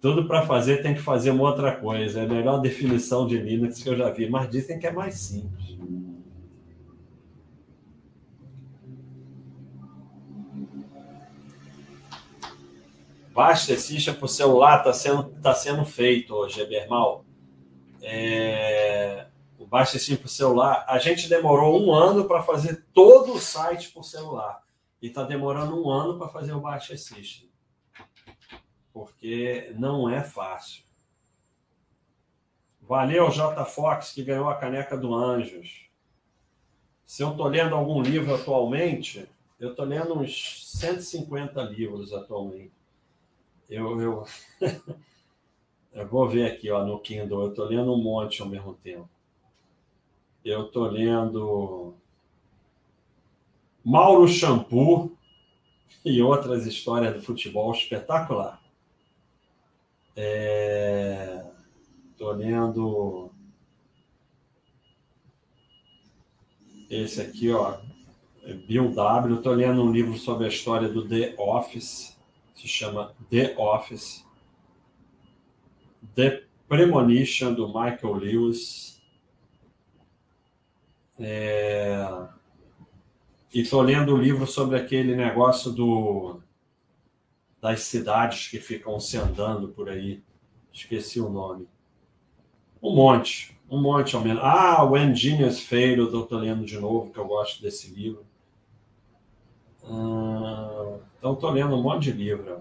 Tudo 0.00 0.26
para 0.26 0.46
fazer 0.46 0.80
tem 0.80 0.94
que 0.94 1.02
fazer 1.02 1.32
uma 1.32 1.42
outra 1.42 1.76
coisa. 1.76 2.20
É 2.20 2.24
a 2.24 2.26
melhor 2.26 2.62
definição 2.62 3.26
de 3.26 3.36
Linux 3.36 3.82
que 3.82 3.90
eu 3.90 3.96
já 3.98 4.08
vi, 4.08 4.26
mas 4.26 4.48
dizem 4.48 4.78
que 4.78 4.86
é 4.86 4.90
mais 4.90 5.16
simples. 5.16 5.76
Basta 13.34 13.74
Assista 13.74 14.14
para 14.14 14.24
o 14.24 14.28
celular 14.28 14.78
está 14.78 14.94
sendo, 14.94 15.24
tá 15.42 15.52
sendo 15.52 15.84
feito 15.84 16.34
hoje, 16.34 16.62
Ebermal. 16.62 17.27
É, 18.08 19.26
o 19.58 19.66
Basta 19.66 19.96
Assista 19.96 20.16
para 20.16 20.26
o 20.26 20.30
celular. 20.30 20.84
A 20.88 20.98
gente 20.98 21.28
demorou 21.28 21.80
um 21.80 21.92
ano 21.92 22.24
para 22.24 22.42
fazer 22.42 22.84
todo 22.94 23.34
o 23.34 23.40
site 23.40 23.90
por 23.90 24.04
celular. 24.04 24.62
E 25.00 25.08
está 25.08 25.22
demorando 25.22 25.80
um 25.80 25.90
ano 25.90 26.18
para 26.18 26.28
fazer 26.28 26.52
o 26.52 26.60
Baixa 26.60 26.94
Assista 26.94 27.48
porque 28.98 29.72
não 29.78 30.10
é 30.10 30.24
fácil. 30.24 30.82
Valeu, 32.82 33.30
J. 33.30 33.64
Fox, 33.64 34.12
que 34.12 34.24
ganhou 34.24 34.48
a 34.48 34.56
caneca 34.56 34.96
do 34.96 35.14
Anjos. 35.14 35.88
Se 37.04 37.22
eu 37.22 37.30
estou 37.30 37.46
lendo 37.46 37.76
algum 37.76 38.02
livro 38.02 38.34
atualmente, 38.34 39.28
eu 39.60 39.70
estou 39.70 39.84
lendo 39.84 40.18
uns 40.18 40.66
150 40.66 41.62
livros 41.62 42.12
atualmente. 42.12 42.72
Eu, 43.70 44.00
eu, 44.00 44.26
eu 45.98 46.06
vou 46.06 46.28
ver 46.28 46.46
aqui 46.46 46.70
ó, 46.70 46.84
no 46.84 47.00
Kindle, 47.00 47.42
eu 47.42 47.50
estou 47.50 47.66
lendo 47.66 47.92
um 47.92 48.00
monte 48.00 48.40
ao 48.40 48.48
mesmo 48.48 48.74
tempo. 48.74 49.08
Eu 50.44 50.66
estou 50.66 50.84
lendo 50.84 51.94
Mauro 53.84 54.28
Shampoo 54.28 55.16
e 56.04 56.22
outras 56.22 56.66
histórias 56.66 57.14
do 57.14 57.22
futebol 57.22 57.72
espetacular. 57.72 58.62
Estou 62.12 62.32
é... 62.32 62.36
lendo 62.36 63.30
esse 66.88 67.20
aqui, 67.20 67.50
ó, 67.52 67.78
é 68.44 68.54
Bill 68.54 68.94
W. 68.94 69.36
Estou 69.36 69.52
lendo 69.52 69.82
um 69.82 69.90
livro 69.90 70.16
sobre 70.16 70.46
a 70.46 70.48
história 70.48 70.88
do 70.88 71.06
The 71.06 71.34
Office, 71.36 72.16
se 72.54 72.68
chama 72.68 73.14
The 73.30 73.56
Office. 73.58 74.27
The 76.18 76.42
Premonition, 76.68 77.54
do 77.54 77.68
Michael 77.68 78.14
Lewis. 78.14 79.00
É... 81.16 82.26
E 83.54 83.60
estou 83.60 83.80
lendo 83.82 84.12
o 84.12 84.16
um 84.16 84.20
livro 84.20 84.44
sobre 84.44 84.76
aquele 84.76 85.14
negócio 85.14 85.70
do 85.70 86.40
das 87.60 87.82
cidades 87.82 88.48
que 88.48 88.58
ficam 88.58 88.98
se 88.98 89.16
andando 89.16 89.68
por 89.68 89.88
aí. 89.88 90.20
Esqueci 90.72 91.20
o 91.20 91.28
nome. 91.28 91.68
Um 92.82 92.96
monte, 92.96 93.56
um 93.70 93.80
monte 93.80 94.16
ao 94.16 94.22
menos. 94.22 94.42
Ah, 94.42 94.82
When 94.82 95.14
Genius 95.14 95.60
Failed, 95.60 96.12
eu 96.12 96.22
estou 96.22 96.38
lendo 96.40 96.64
de 96.64 96.80
novo, 96.80 97.12
que 97.12 97.18
eu 97.18 97.28
gosto 97.28 97.62
desse 97.62 97.94
livro. 97.94 98.26
Ah, 99.84 100.98
então, 101.16 101.34
estou 101.34 101.50
lendo 101.50 101.76
um 101.76 101.82
monte 101.82 102.10
de 102.10 102.12
livro. 102.12 102.60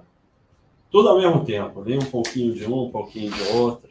Tudo 0.89 1.09
ao 1.09 1.17
mesmo 1.17 1.45
tempo. 1.45 1.81
Leio 1.81 2.01
um 2.01 2.09
pouquinho 2.09 2.53
de 2.53 2.65
um, 2.65 2.85
um 2.85 2.91
pouquinho 2.91 3.31
de 3.31 3.41
outro. 3.49 3.89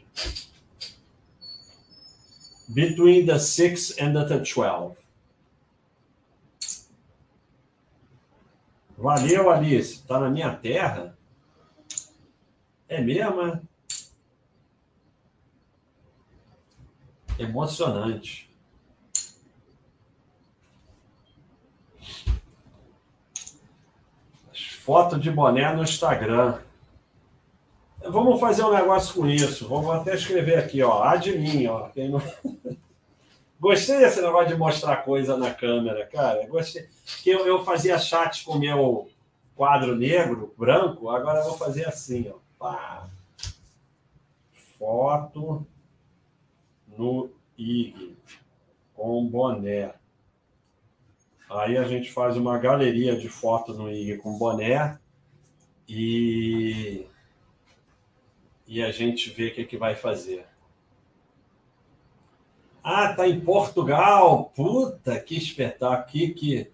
Between 2.69 3.25
the 3.25 3.39
Six 3.39 3.97
and 3.99 4.13
the 4.13 4.39
Twelve. 4.39 4.97
Valeu, 8.97 9.49
Alice. 9.49 10.03
Tá 10.07 10.19
na 10.19 10.29
minha 10.29 10.55
terra? 10.55 11.15
É 12.89 12.99
mesmo, 12.99 13.41
é? 13.41 13.61
Emocionante. 17.37 18.49
Foto 24.81 25.19
de 25.19 25.29
boné 25.29 25.71
no 25.75 25.83
Instagram. 25.83 26.59
Vamos 28.11 28.39
fazer 28.39 28.63
um 28.63 28.73
negócio 28.73 29.13
com 29.13 29.27
isso. 29.27 29.67
Vamos 29.67 29.89
até 29.91 30.15
escrever 30.15 30.57
aqui, 30.57 30.81
ó. 30.81 31.03
Admin, 31.03 31.67
ó. 31.67 31.89
Quem 31.89 32.09
não... 32.09 32.21
Gostei 33.59 33.97
desse 33.99 34.21
negócio 34.21 34.49
de 34.49 34.55
mostrar 34.55 34.97
coisa 34.97 35.35
na 35.35 35.53
câmera, 35.53 36.05
cara. 36.05 36.45
Gostei. 36.47 36.87
Que 37.23 37.31
eu, 37.31 37.45
eu 37.47 37.63
fazia 37.63 37.97
chat 37.97 38.43
com 38.43 38.57
meu 38.57 39.09
quadro 39.55 39.95
negro, 39.95 40.53
branco, 40.55 41.09
agora 41.09 41.39
eu 41.39 41.45
vou 41.45 41.57
fazer 41.57 41.87
assim, 41.87 42.31
ó. 42.31 42.37
Pá. 42.59 43.09
Foto 44.77 45.65
no 46.95 47.31
IG 47.57 48.15
com 48.93 49.25
boné. 49.27 49.93
Aí 51.49 51.77
a 51.77 51.83
gente 51.85 52.11
faz 52.11 52.37
uma 52.37 52.57
galeria 52.59 53.15
de 53.17 53.29
foto 53.29 53.73
no 53.73 53.89
IG 53.89 54.17
com 54.17 54.37
boné 54.37 54.99
e 55.87 57.07
e 58.67 58.83
a 58.83 58.91
gente 58.91 59.29
vê 59.29 59.47
o 59.47 59.53
que, 59.53 59.65
que 59.65 59.77
vai 59.77 59.95
fazer. 59.95 60.45
Ah, 62.83 63.13
tá 63.13 63.27
em 63.27 63.39
Portugal. 63.39 64.51
Puta, 64.55 65.19
que 65.19 65.35
espetáculo. 65.37 66.05
Que, 66.07 66.29
que, 66.33 66.71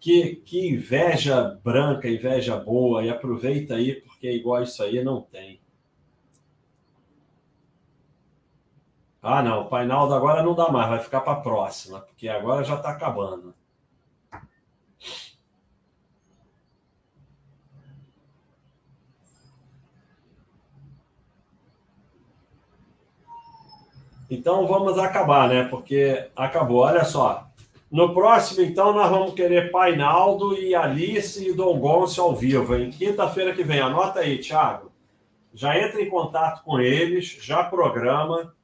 que, 0.00 0.36
que 0.36 0.68
inveja 0.68 1.58
branca, 1.64 2.08
inveja 2.08 2.56
boa. 2.56 3.04
E 3.04 3.10
aproveita 3.10 3.74
aí, 3.74 3.94
porque 4.00 4.30
igual 4.30 4.62
isso 4.62 4.82
aí 4.82 5.02
não 5.02 5.22
tem. 5.22 5.60
Ah, 9.22 9.42
não. 9.42 9.62
O 9.62 9.68
Painaldo 9.68 10.14
agora 10.14 10.42
não 10.42 10.54
dá 10.54 10.70
mais. 10.70 10.88
Vai 10.88 10.98
ficar 11.00 11.20
para 11.22 11.34
a 11.34 11.40
próxima, 11.40 12.00
porque 12.00 12.28
agora 12.28 12.64
já 12.64 12.76
está 12.76 12.90
acabando. 12.90 13.54
Então 24.30 24.66
vamos 24.66 24.98
acabar, 24.98 25.48
né? 25.48 25.64
Porque 25.64 26.28
acabou. 26.36 26.78
Olha 26.78 27.04
só. 27.04 27.48
No 27.90 28.12
próximo, 28.12 28.60
então, 28.60 28.92
nós 28.92 29.08
vamos 29.08 29.32
querer 29.32 29.70
Painaldo 29.70 30.54
e 30.54 30.74
Alice 30.74 31.48
e 31.48 31.54
Dom 31.54 31.78
Gonçalo 31.78 32.28
ao 32.28 32.36
vivo, 32.36 32.76
em 32.76 32.90
quinta-feira 32.90 33.54
que 33.54 33.64
vem. 33.64 33.80
Anota 33.80 34.20
aí, 34.20 34.38
Thiago. 34.38 34.92
Já 35.54 35.78
entra 35.78 36.02
em 36.02 36.10
contato 36.10 36.62
com 36.64 36.78
eles, 36.78 37.38
já 37.40 37.64
programa. 37.64 38.54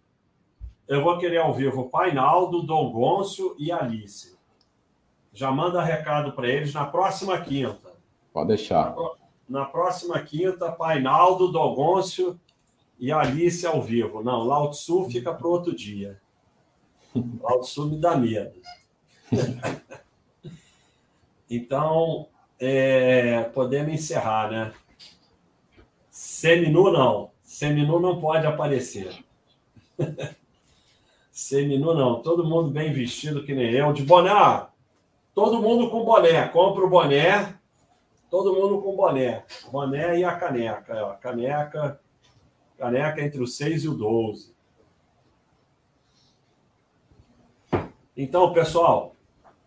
Eu 0.87 1.03
vou 1.03 1.17
querer 1.17 1.39
ao 1.39 1.55
vivo 1.55 1.89
Painaldo, 1.89 2.63
Dom 2.63 2.93
Gonçalo 2.93 3.57
e 3.59 3.73
Alice. 3.73 4.39
Já 5.33 5.51
manda 5.51 5.83
recado 5.83 6.33
para 6.33 6.47
eles 6.47 6.75
na 6.75 6.85
próxima 6.85 7.41
quinta. 7.41 7.95
Pode 8.31 8.49
deixar. 8.49 8.95
Na 9.49 9.65
próxima 9.65 10.21
quinta, 10.21 10.71
Painaldo, 10.71 11.51
Dom 11.51 11.75
Gonçalo 11.75 12.39
e 12.99 13.13
Alice 13.13 13.67
ao 13.67 13.83
vivo. 13.83 14.23
Não, 14.23 14.45
Lao 14.45 14.71
Tzu 14.71 15.09
fica 15.11 15.33
para 15.33 15.49
outro 15.49 15.75
dia. 15.75 16.21
Cláudio 17.41 17.65
Sul 17.65 17.87
me 17.87 17.97
dá 17.97 18.17
medo. 18.17 18.61
então, 21.49 22.29
é, 22.59 23.45
podemos 23.55 23.93
encerrar, 23.93 24.51
né? 24.51 24.73
Seminu 26.11 26.91
não. 26.91 27.31
Seminu 27.43 28.01
não 28.01 28.21
pode 28.21 28.47
aparecer. 28.47 29.25
Seminu 31.31 31.95
não. 31.95 32.21
Todo 32.23 32.45
mundo 32.45 32.71
bem 32.71 32.93
vestido 32.93 33.45
que 33.45 33.55
nem 33.55 33.73
eu. 33.73 33.93
De 33.93 34.03
boné, 34.03 34.67
todo 35.35 35.63
mundo 35.63 35.91
com 35.91 36.05
boné. 36.05 36.49
Compra 36.49 36.85
o 36.85 36.91
boné. 36.91 37.59
Todo 38.29 38.55
mundo 38.55 38.83
com 38.83 38.97
boné. 38.97 39.45
Boné 39.71 40.19
e 40.19 40.25
a 40.25 40.35
caneca. 40.35 41.17
Caneca, 41.21 42.01
caneca 42.79 43.23
entre 43.23 43.43
o 43.43 43.47
6 43.47 43.85
e 43.85 43.89
o 43.89 43.95
12. 43.95 44.55
Então, 48.17 48.53
pessoal, 48.53 49.15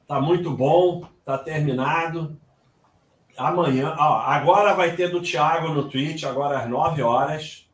tá 0.07 0.21
muito 0.21 0.51
bom, 0.51 1.05
tá 1.25 1.37
terminado. 1.37 2.37
Amanhã, 3.37 3.95
ó, 3.97 4.19
agora 4.19 4.73
vai 4.73 4.95
ter 4.95 5.09
do 5.09 5.21
Thiago 5.21 5.69
no 5.69 5.89
Twitch, 5.89 6.23
agora 6.23 6.59
às 6.59 6.69
9 6.69 7.01
horas. 7.01 7.67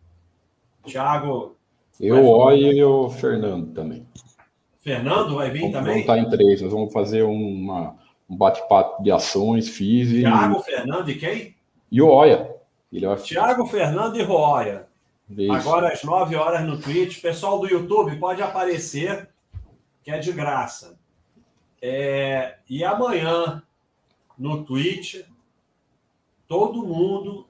Thiago. 0.86 1.56
Eu, 2.00 2.26
Oi 2.26 2.60
e 2.60 2.84
o 2.84 3.10
Fernando 3.10 3.74
também. 3.74 4.06
Fernando 4.80 5.36
vai 5.36 5.50
vir 5.50 5.62
vamos, 5.62 5.74
também? 5.74 5.94
Vamos 5.94 6.02
estar 6.02 6.18
em 6.18 6.30
três, 6.30 6.62
nós 6.62 6.74
vamos 6.74 6.92
fazer 6.92 7.22
uma, 7.22 7.96
um 8.30 8.36
bate-papo 8.36 9.02
de 9.02 9.12
ações, 9.12 9.70
FIS 9.70 10.12
e. 10.12 10.22
Thiago, 10.22 10.60
Fernando 10.60 11.10
e 11.10 11.16
quem? 11.16 11.56
E 11.92 12.02
o 12.02 12.10
Oia. 12.10 12.54
Ele 12.92 13.08
vai... 13.08 13.16
Thiago, 13.18 13.66
Fernando 13.66 14.18
e 14.18 14.24
Roya. 14.24 14.88
Agora 15.52 15.92
às 15.92 16.04
9 16.04 16.36
horas 16.36 16.66
no 16.66 16.80
Twitch. 16.80 17.22
Pessoal 17.22 17.60
do 17.60 17.68
YouTube, 17.68 18.18
pode 18.18 18.42
aparecer 18.42 19.30
que 20.04 20.12
é 20.12 20.20
de 20.20 20.32
graça. 20.32 20.98
É, 21.82 22.58
e 22.70 22.84
amanhã, 22.84 23.62
no 24.38 24.64
Twitch, 24.64 25.22
todo 26.48 26.86
mundo 26.86 27.48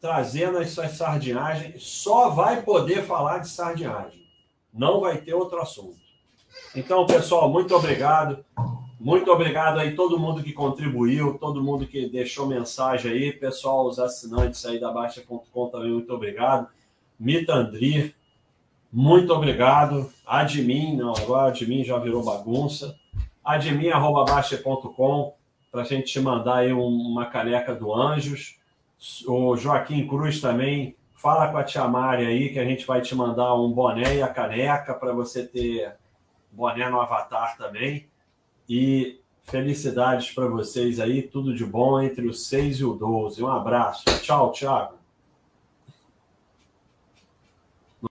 trazendo 0.00 0.58
as 0.58 0.70
suas 0.70 0.92
sardinhagens, 0.92 1.82
só 1.82 2.30
vai 2.30 2.62
poder 2.62 3.04
falar 3.04 3.38
de 3.38 3.48
sardinhagem. 3.48 4.26
Não 4.72 5.00
vai 5.00 5.18
ter 5.18 5.34
outro 5.34 5.60
assunto. 5.60 5.98
Então, 6.74 7.04
pessoal, 7.06 7.50
muito 7.50 7.74
obrigado. 7.74 8.44
Muito 9.00 9.30
obrigado 9.30 9.78
aí 9.78 9.94
todo 9.94 10.18
mundo 10.18 10.42
que 10.42 10.52
contribuiu, 10.52 11.38
todo 11.38 11.62
mundo 11.62 11.86
que 11.86 12.08
deixou 12.08 12.46
mensagem 12.46 13.12
aí, 13.12 13.32
pessoal, 13.32 13.86
os 13.86 13.98
assinantes 13.98 14.64
aí 14.66 14.80
da 14.80 14.90
Baixa.com 14.90 15.68
também, 15.68 15.92
muito 15.92 16.12
obrigado. 16.12 16.68
Mitandri, 17.18 18.14
muito 18.92 19.32
obrigado. 19.34 20.10
Admin, 20.26 20.96
não, 20.96 21.12
agora 21.12 21.48
admin 21.48 21.84
já 21.84 21.98
virou 21.98 22.24
bagunça. 22.24 22.96
Admin.baixa.com 23.44 25.34
para 25.70 25.82
a 25.82 25.84
gente 25.84 26.06
te 26.06 26.20
mandar 26.20 26.56
aí 26.56 26.72
uma 26.72 27.26
caneca 27.26 27.74
do 27.74 27.94
Anjos. 27.94 28.58
O 29.26 29.56
Joaquim 29.56 30.06
Cruz 30.06 30.40
também. 30.40 30.96
Fala 31.14 31.48
com 31.48 31.56
a 31.58 31.64
Tia 31.64 31.86
Mari 31.88 32.24
aí 32.24 32.48
que 32.50 32.58
a 32.58 32.64
gente 32.64 32.86
vai 32.86 33.00
te 33.00 33.14
mandar 33.14 33.54
um 33.54 33.72
boné 33.72 34.16
e 34.16 34.22
a 34.22 34.28
caneca 34.28 34.94
para 34.94 35.12
você 35.12 35.46
ter 35.46 35.94
boné 36.52 36.88
no 36.88 37.00
Avatar 37.00 37.56
também. 37.58 38.06
E 38.68 39.20
felicidades 39.42 40.30
para 40.30 40.46
vocês 40.46 41.00
aí, 41.00 41.22
tudo 41.22 41.54
de 41.54 41.64
bom 41.64 42.00
entre 42.00 42.26
o 42.26 42.32
6 42.32 42.80
e 42.80 42.84
o 42.84 42.94
12. 42.94 43.42
Um 43.42 43.48
abraço. 43.48 44.04
Tchau, 44.22 44.52
Thiago. 44.52 44.97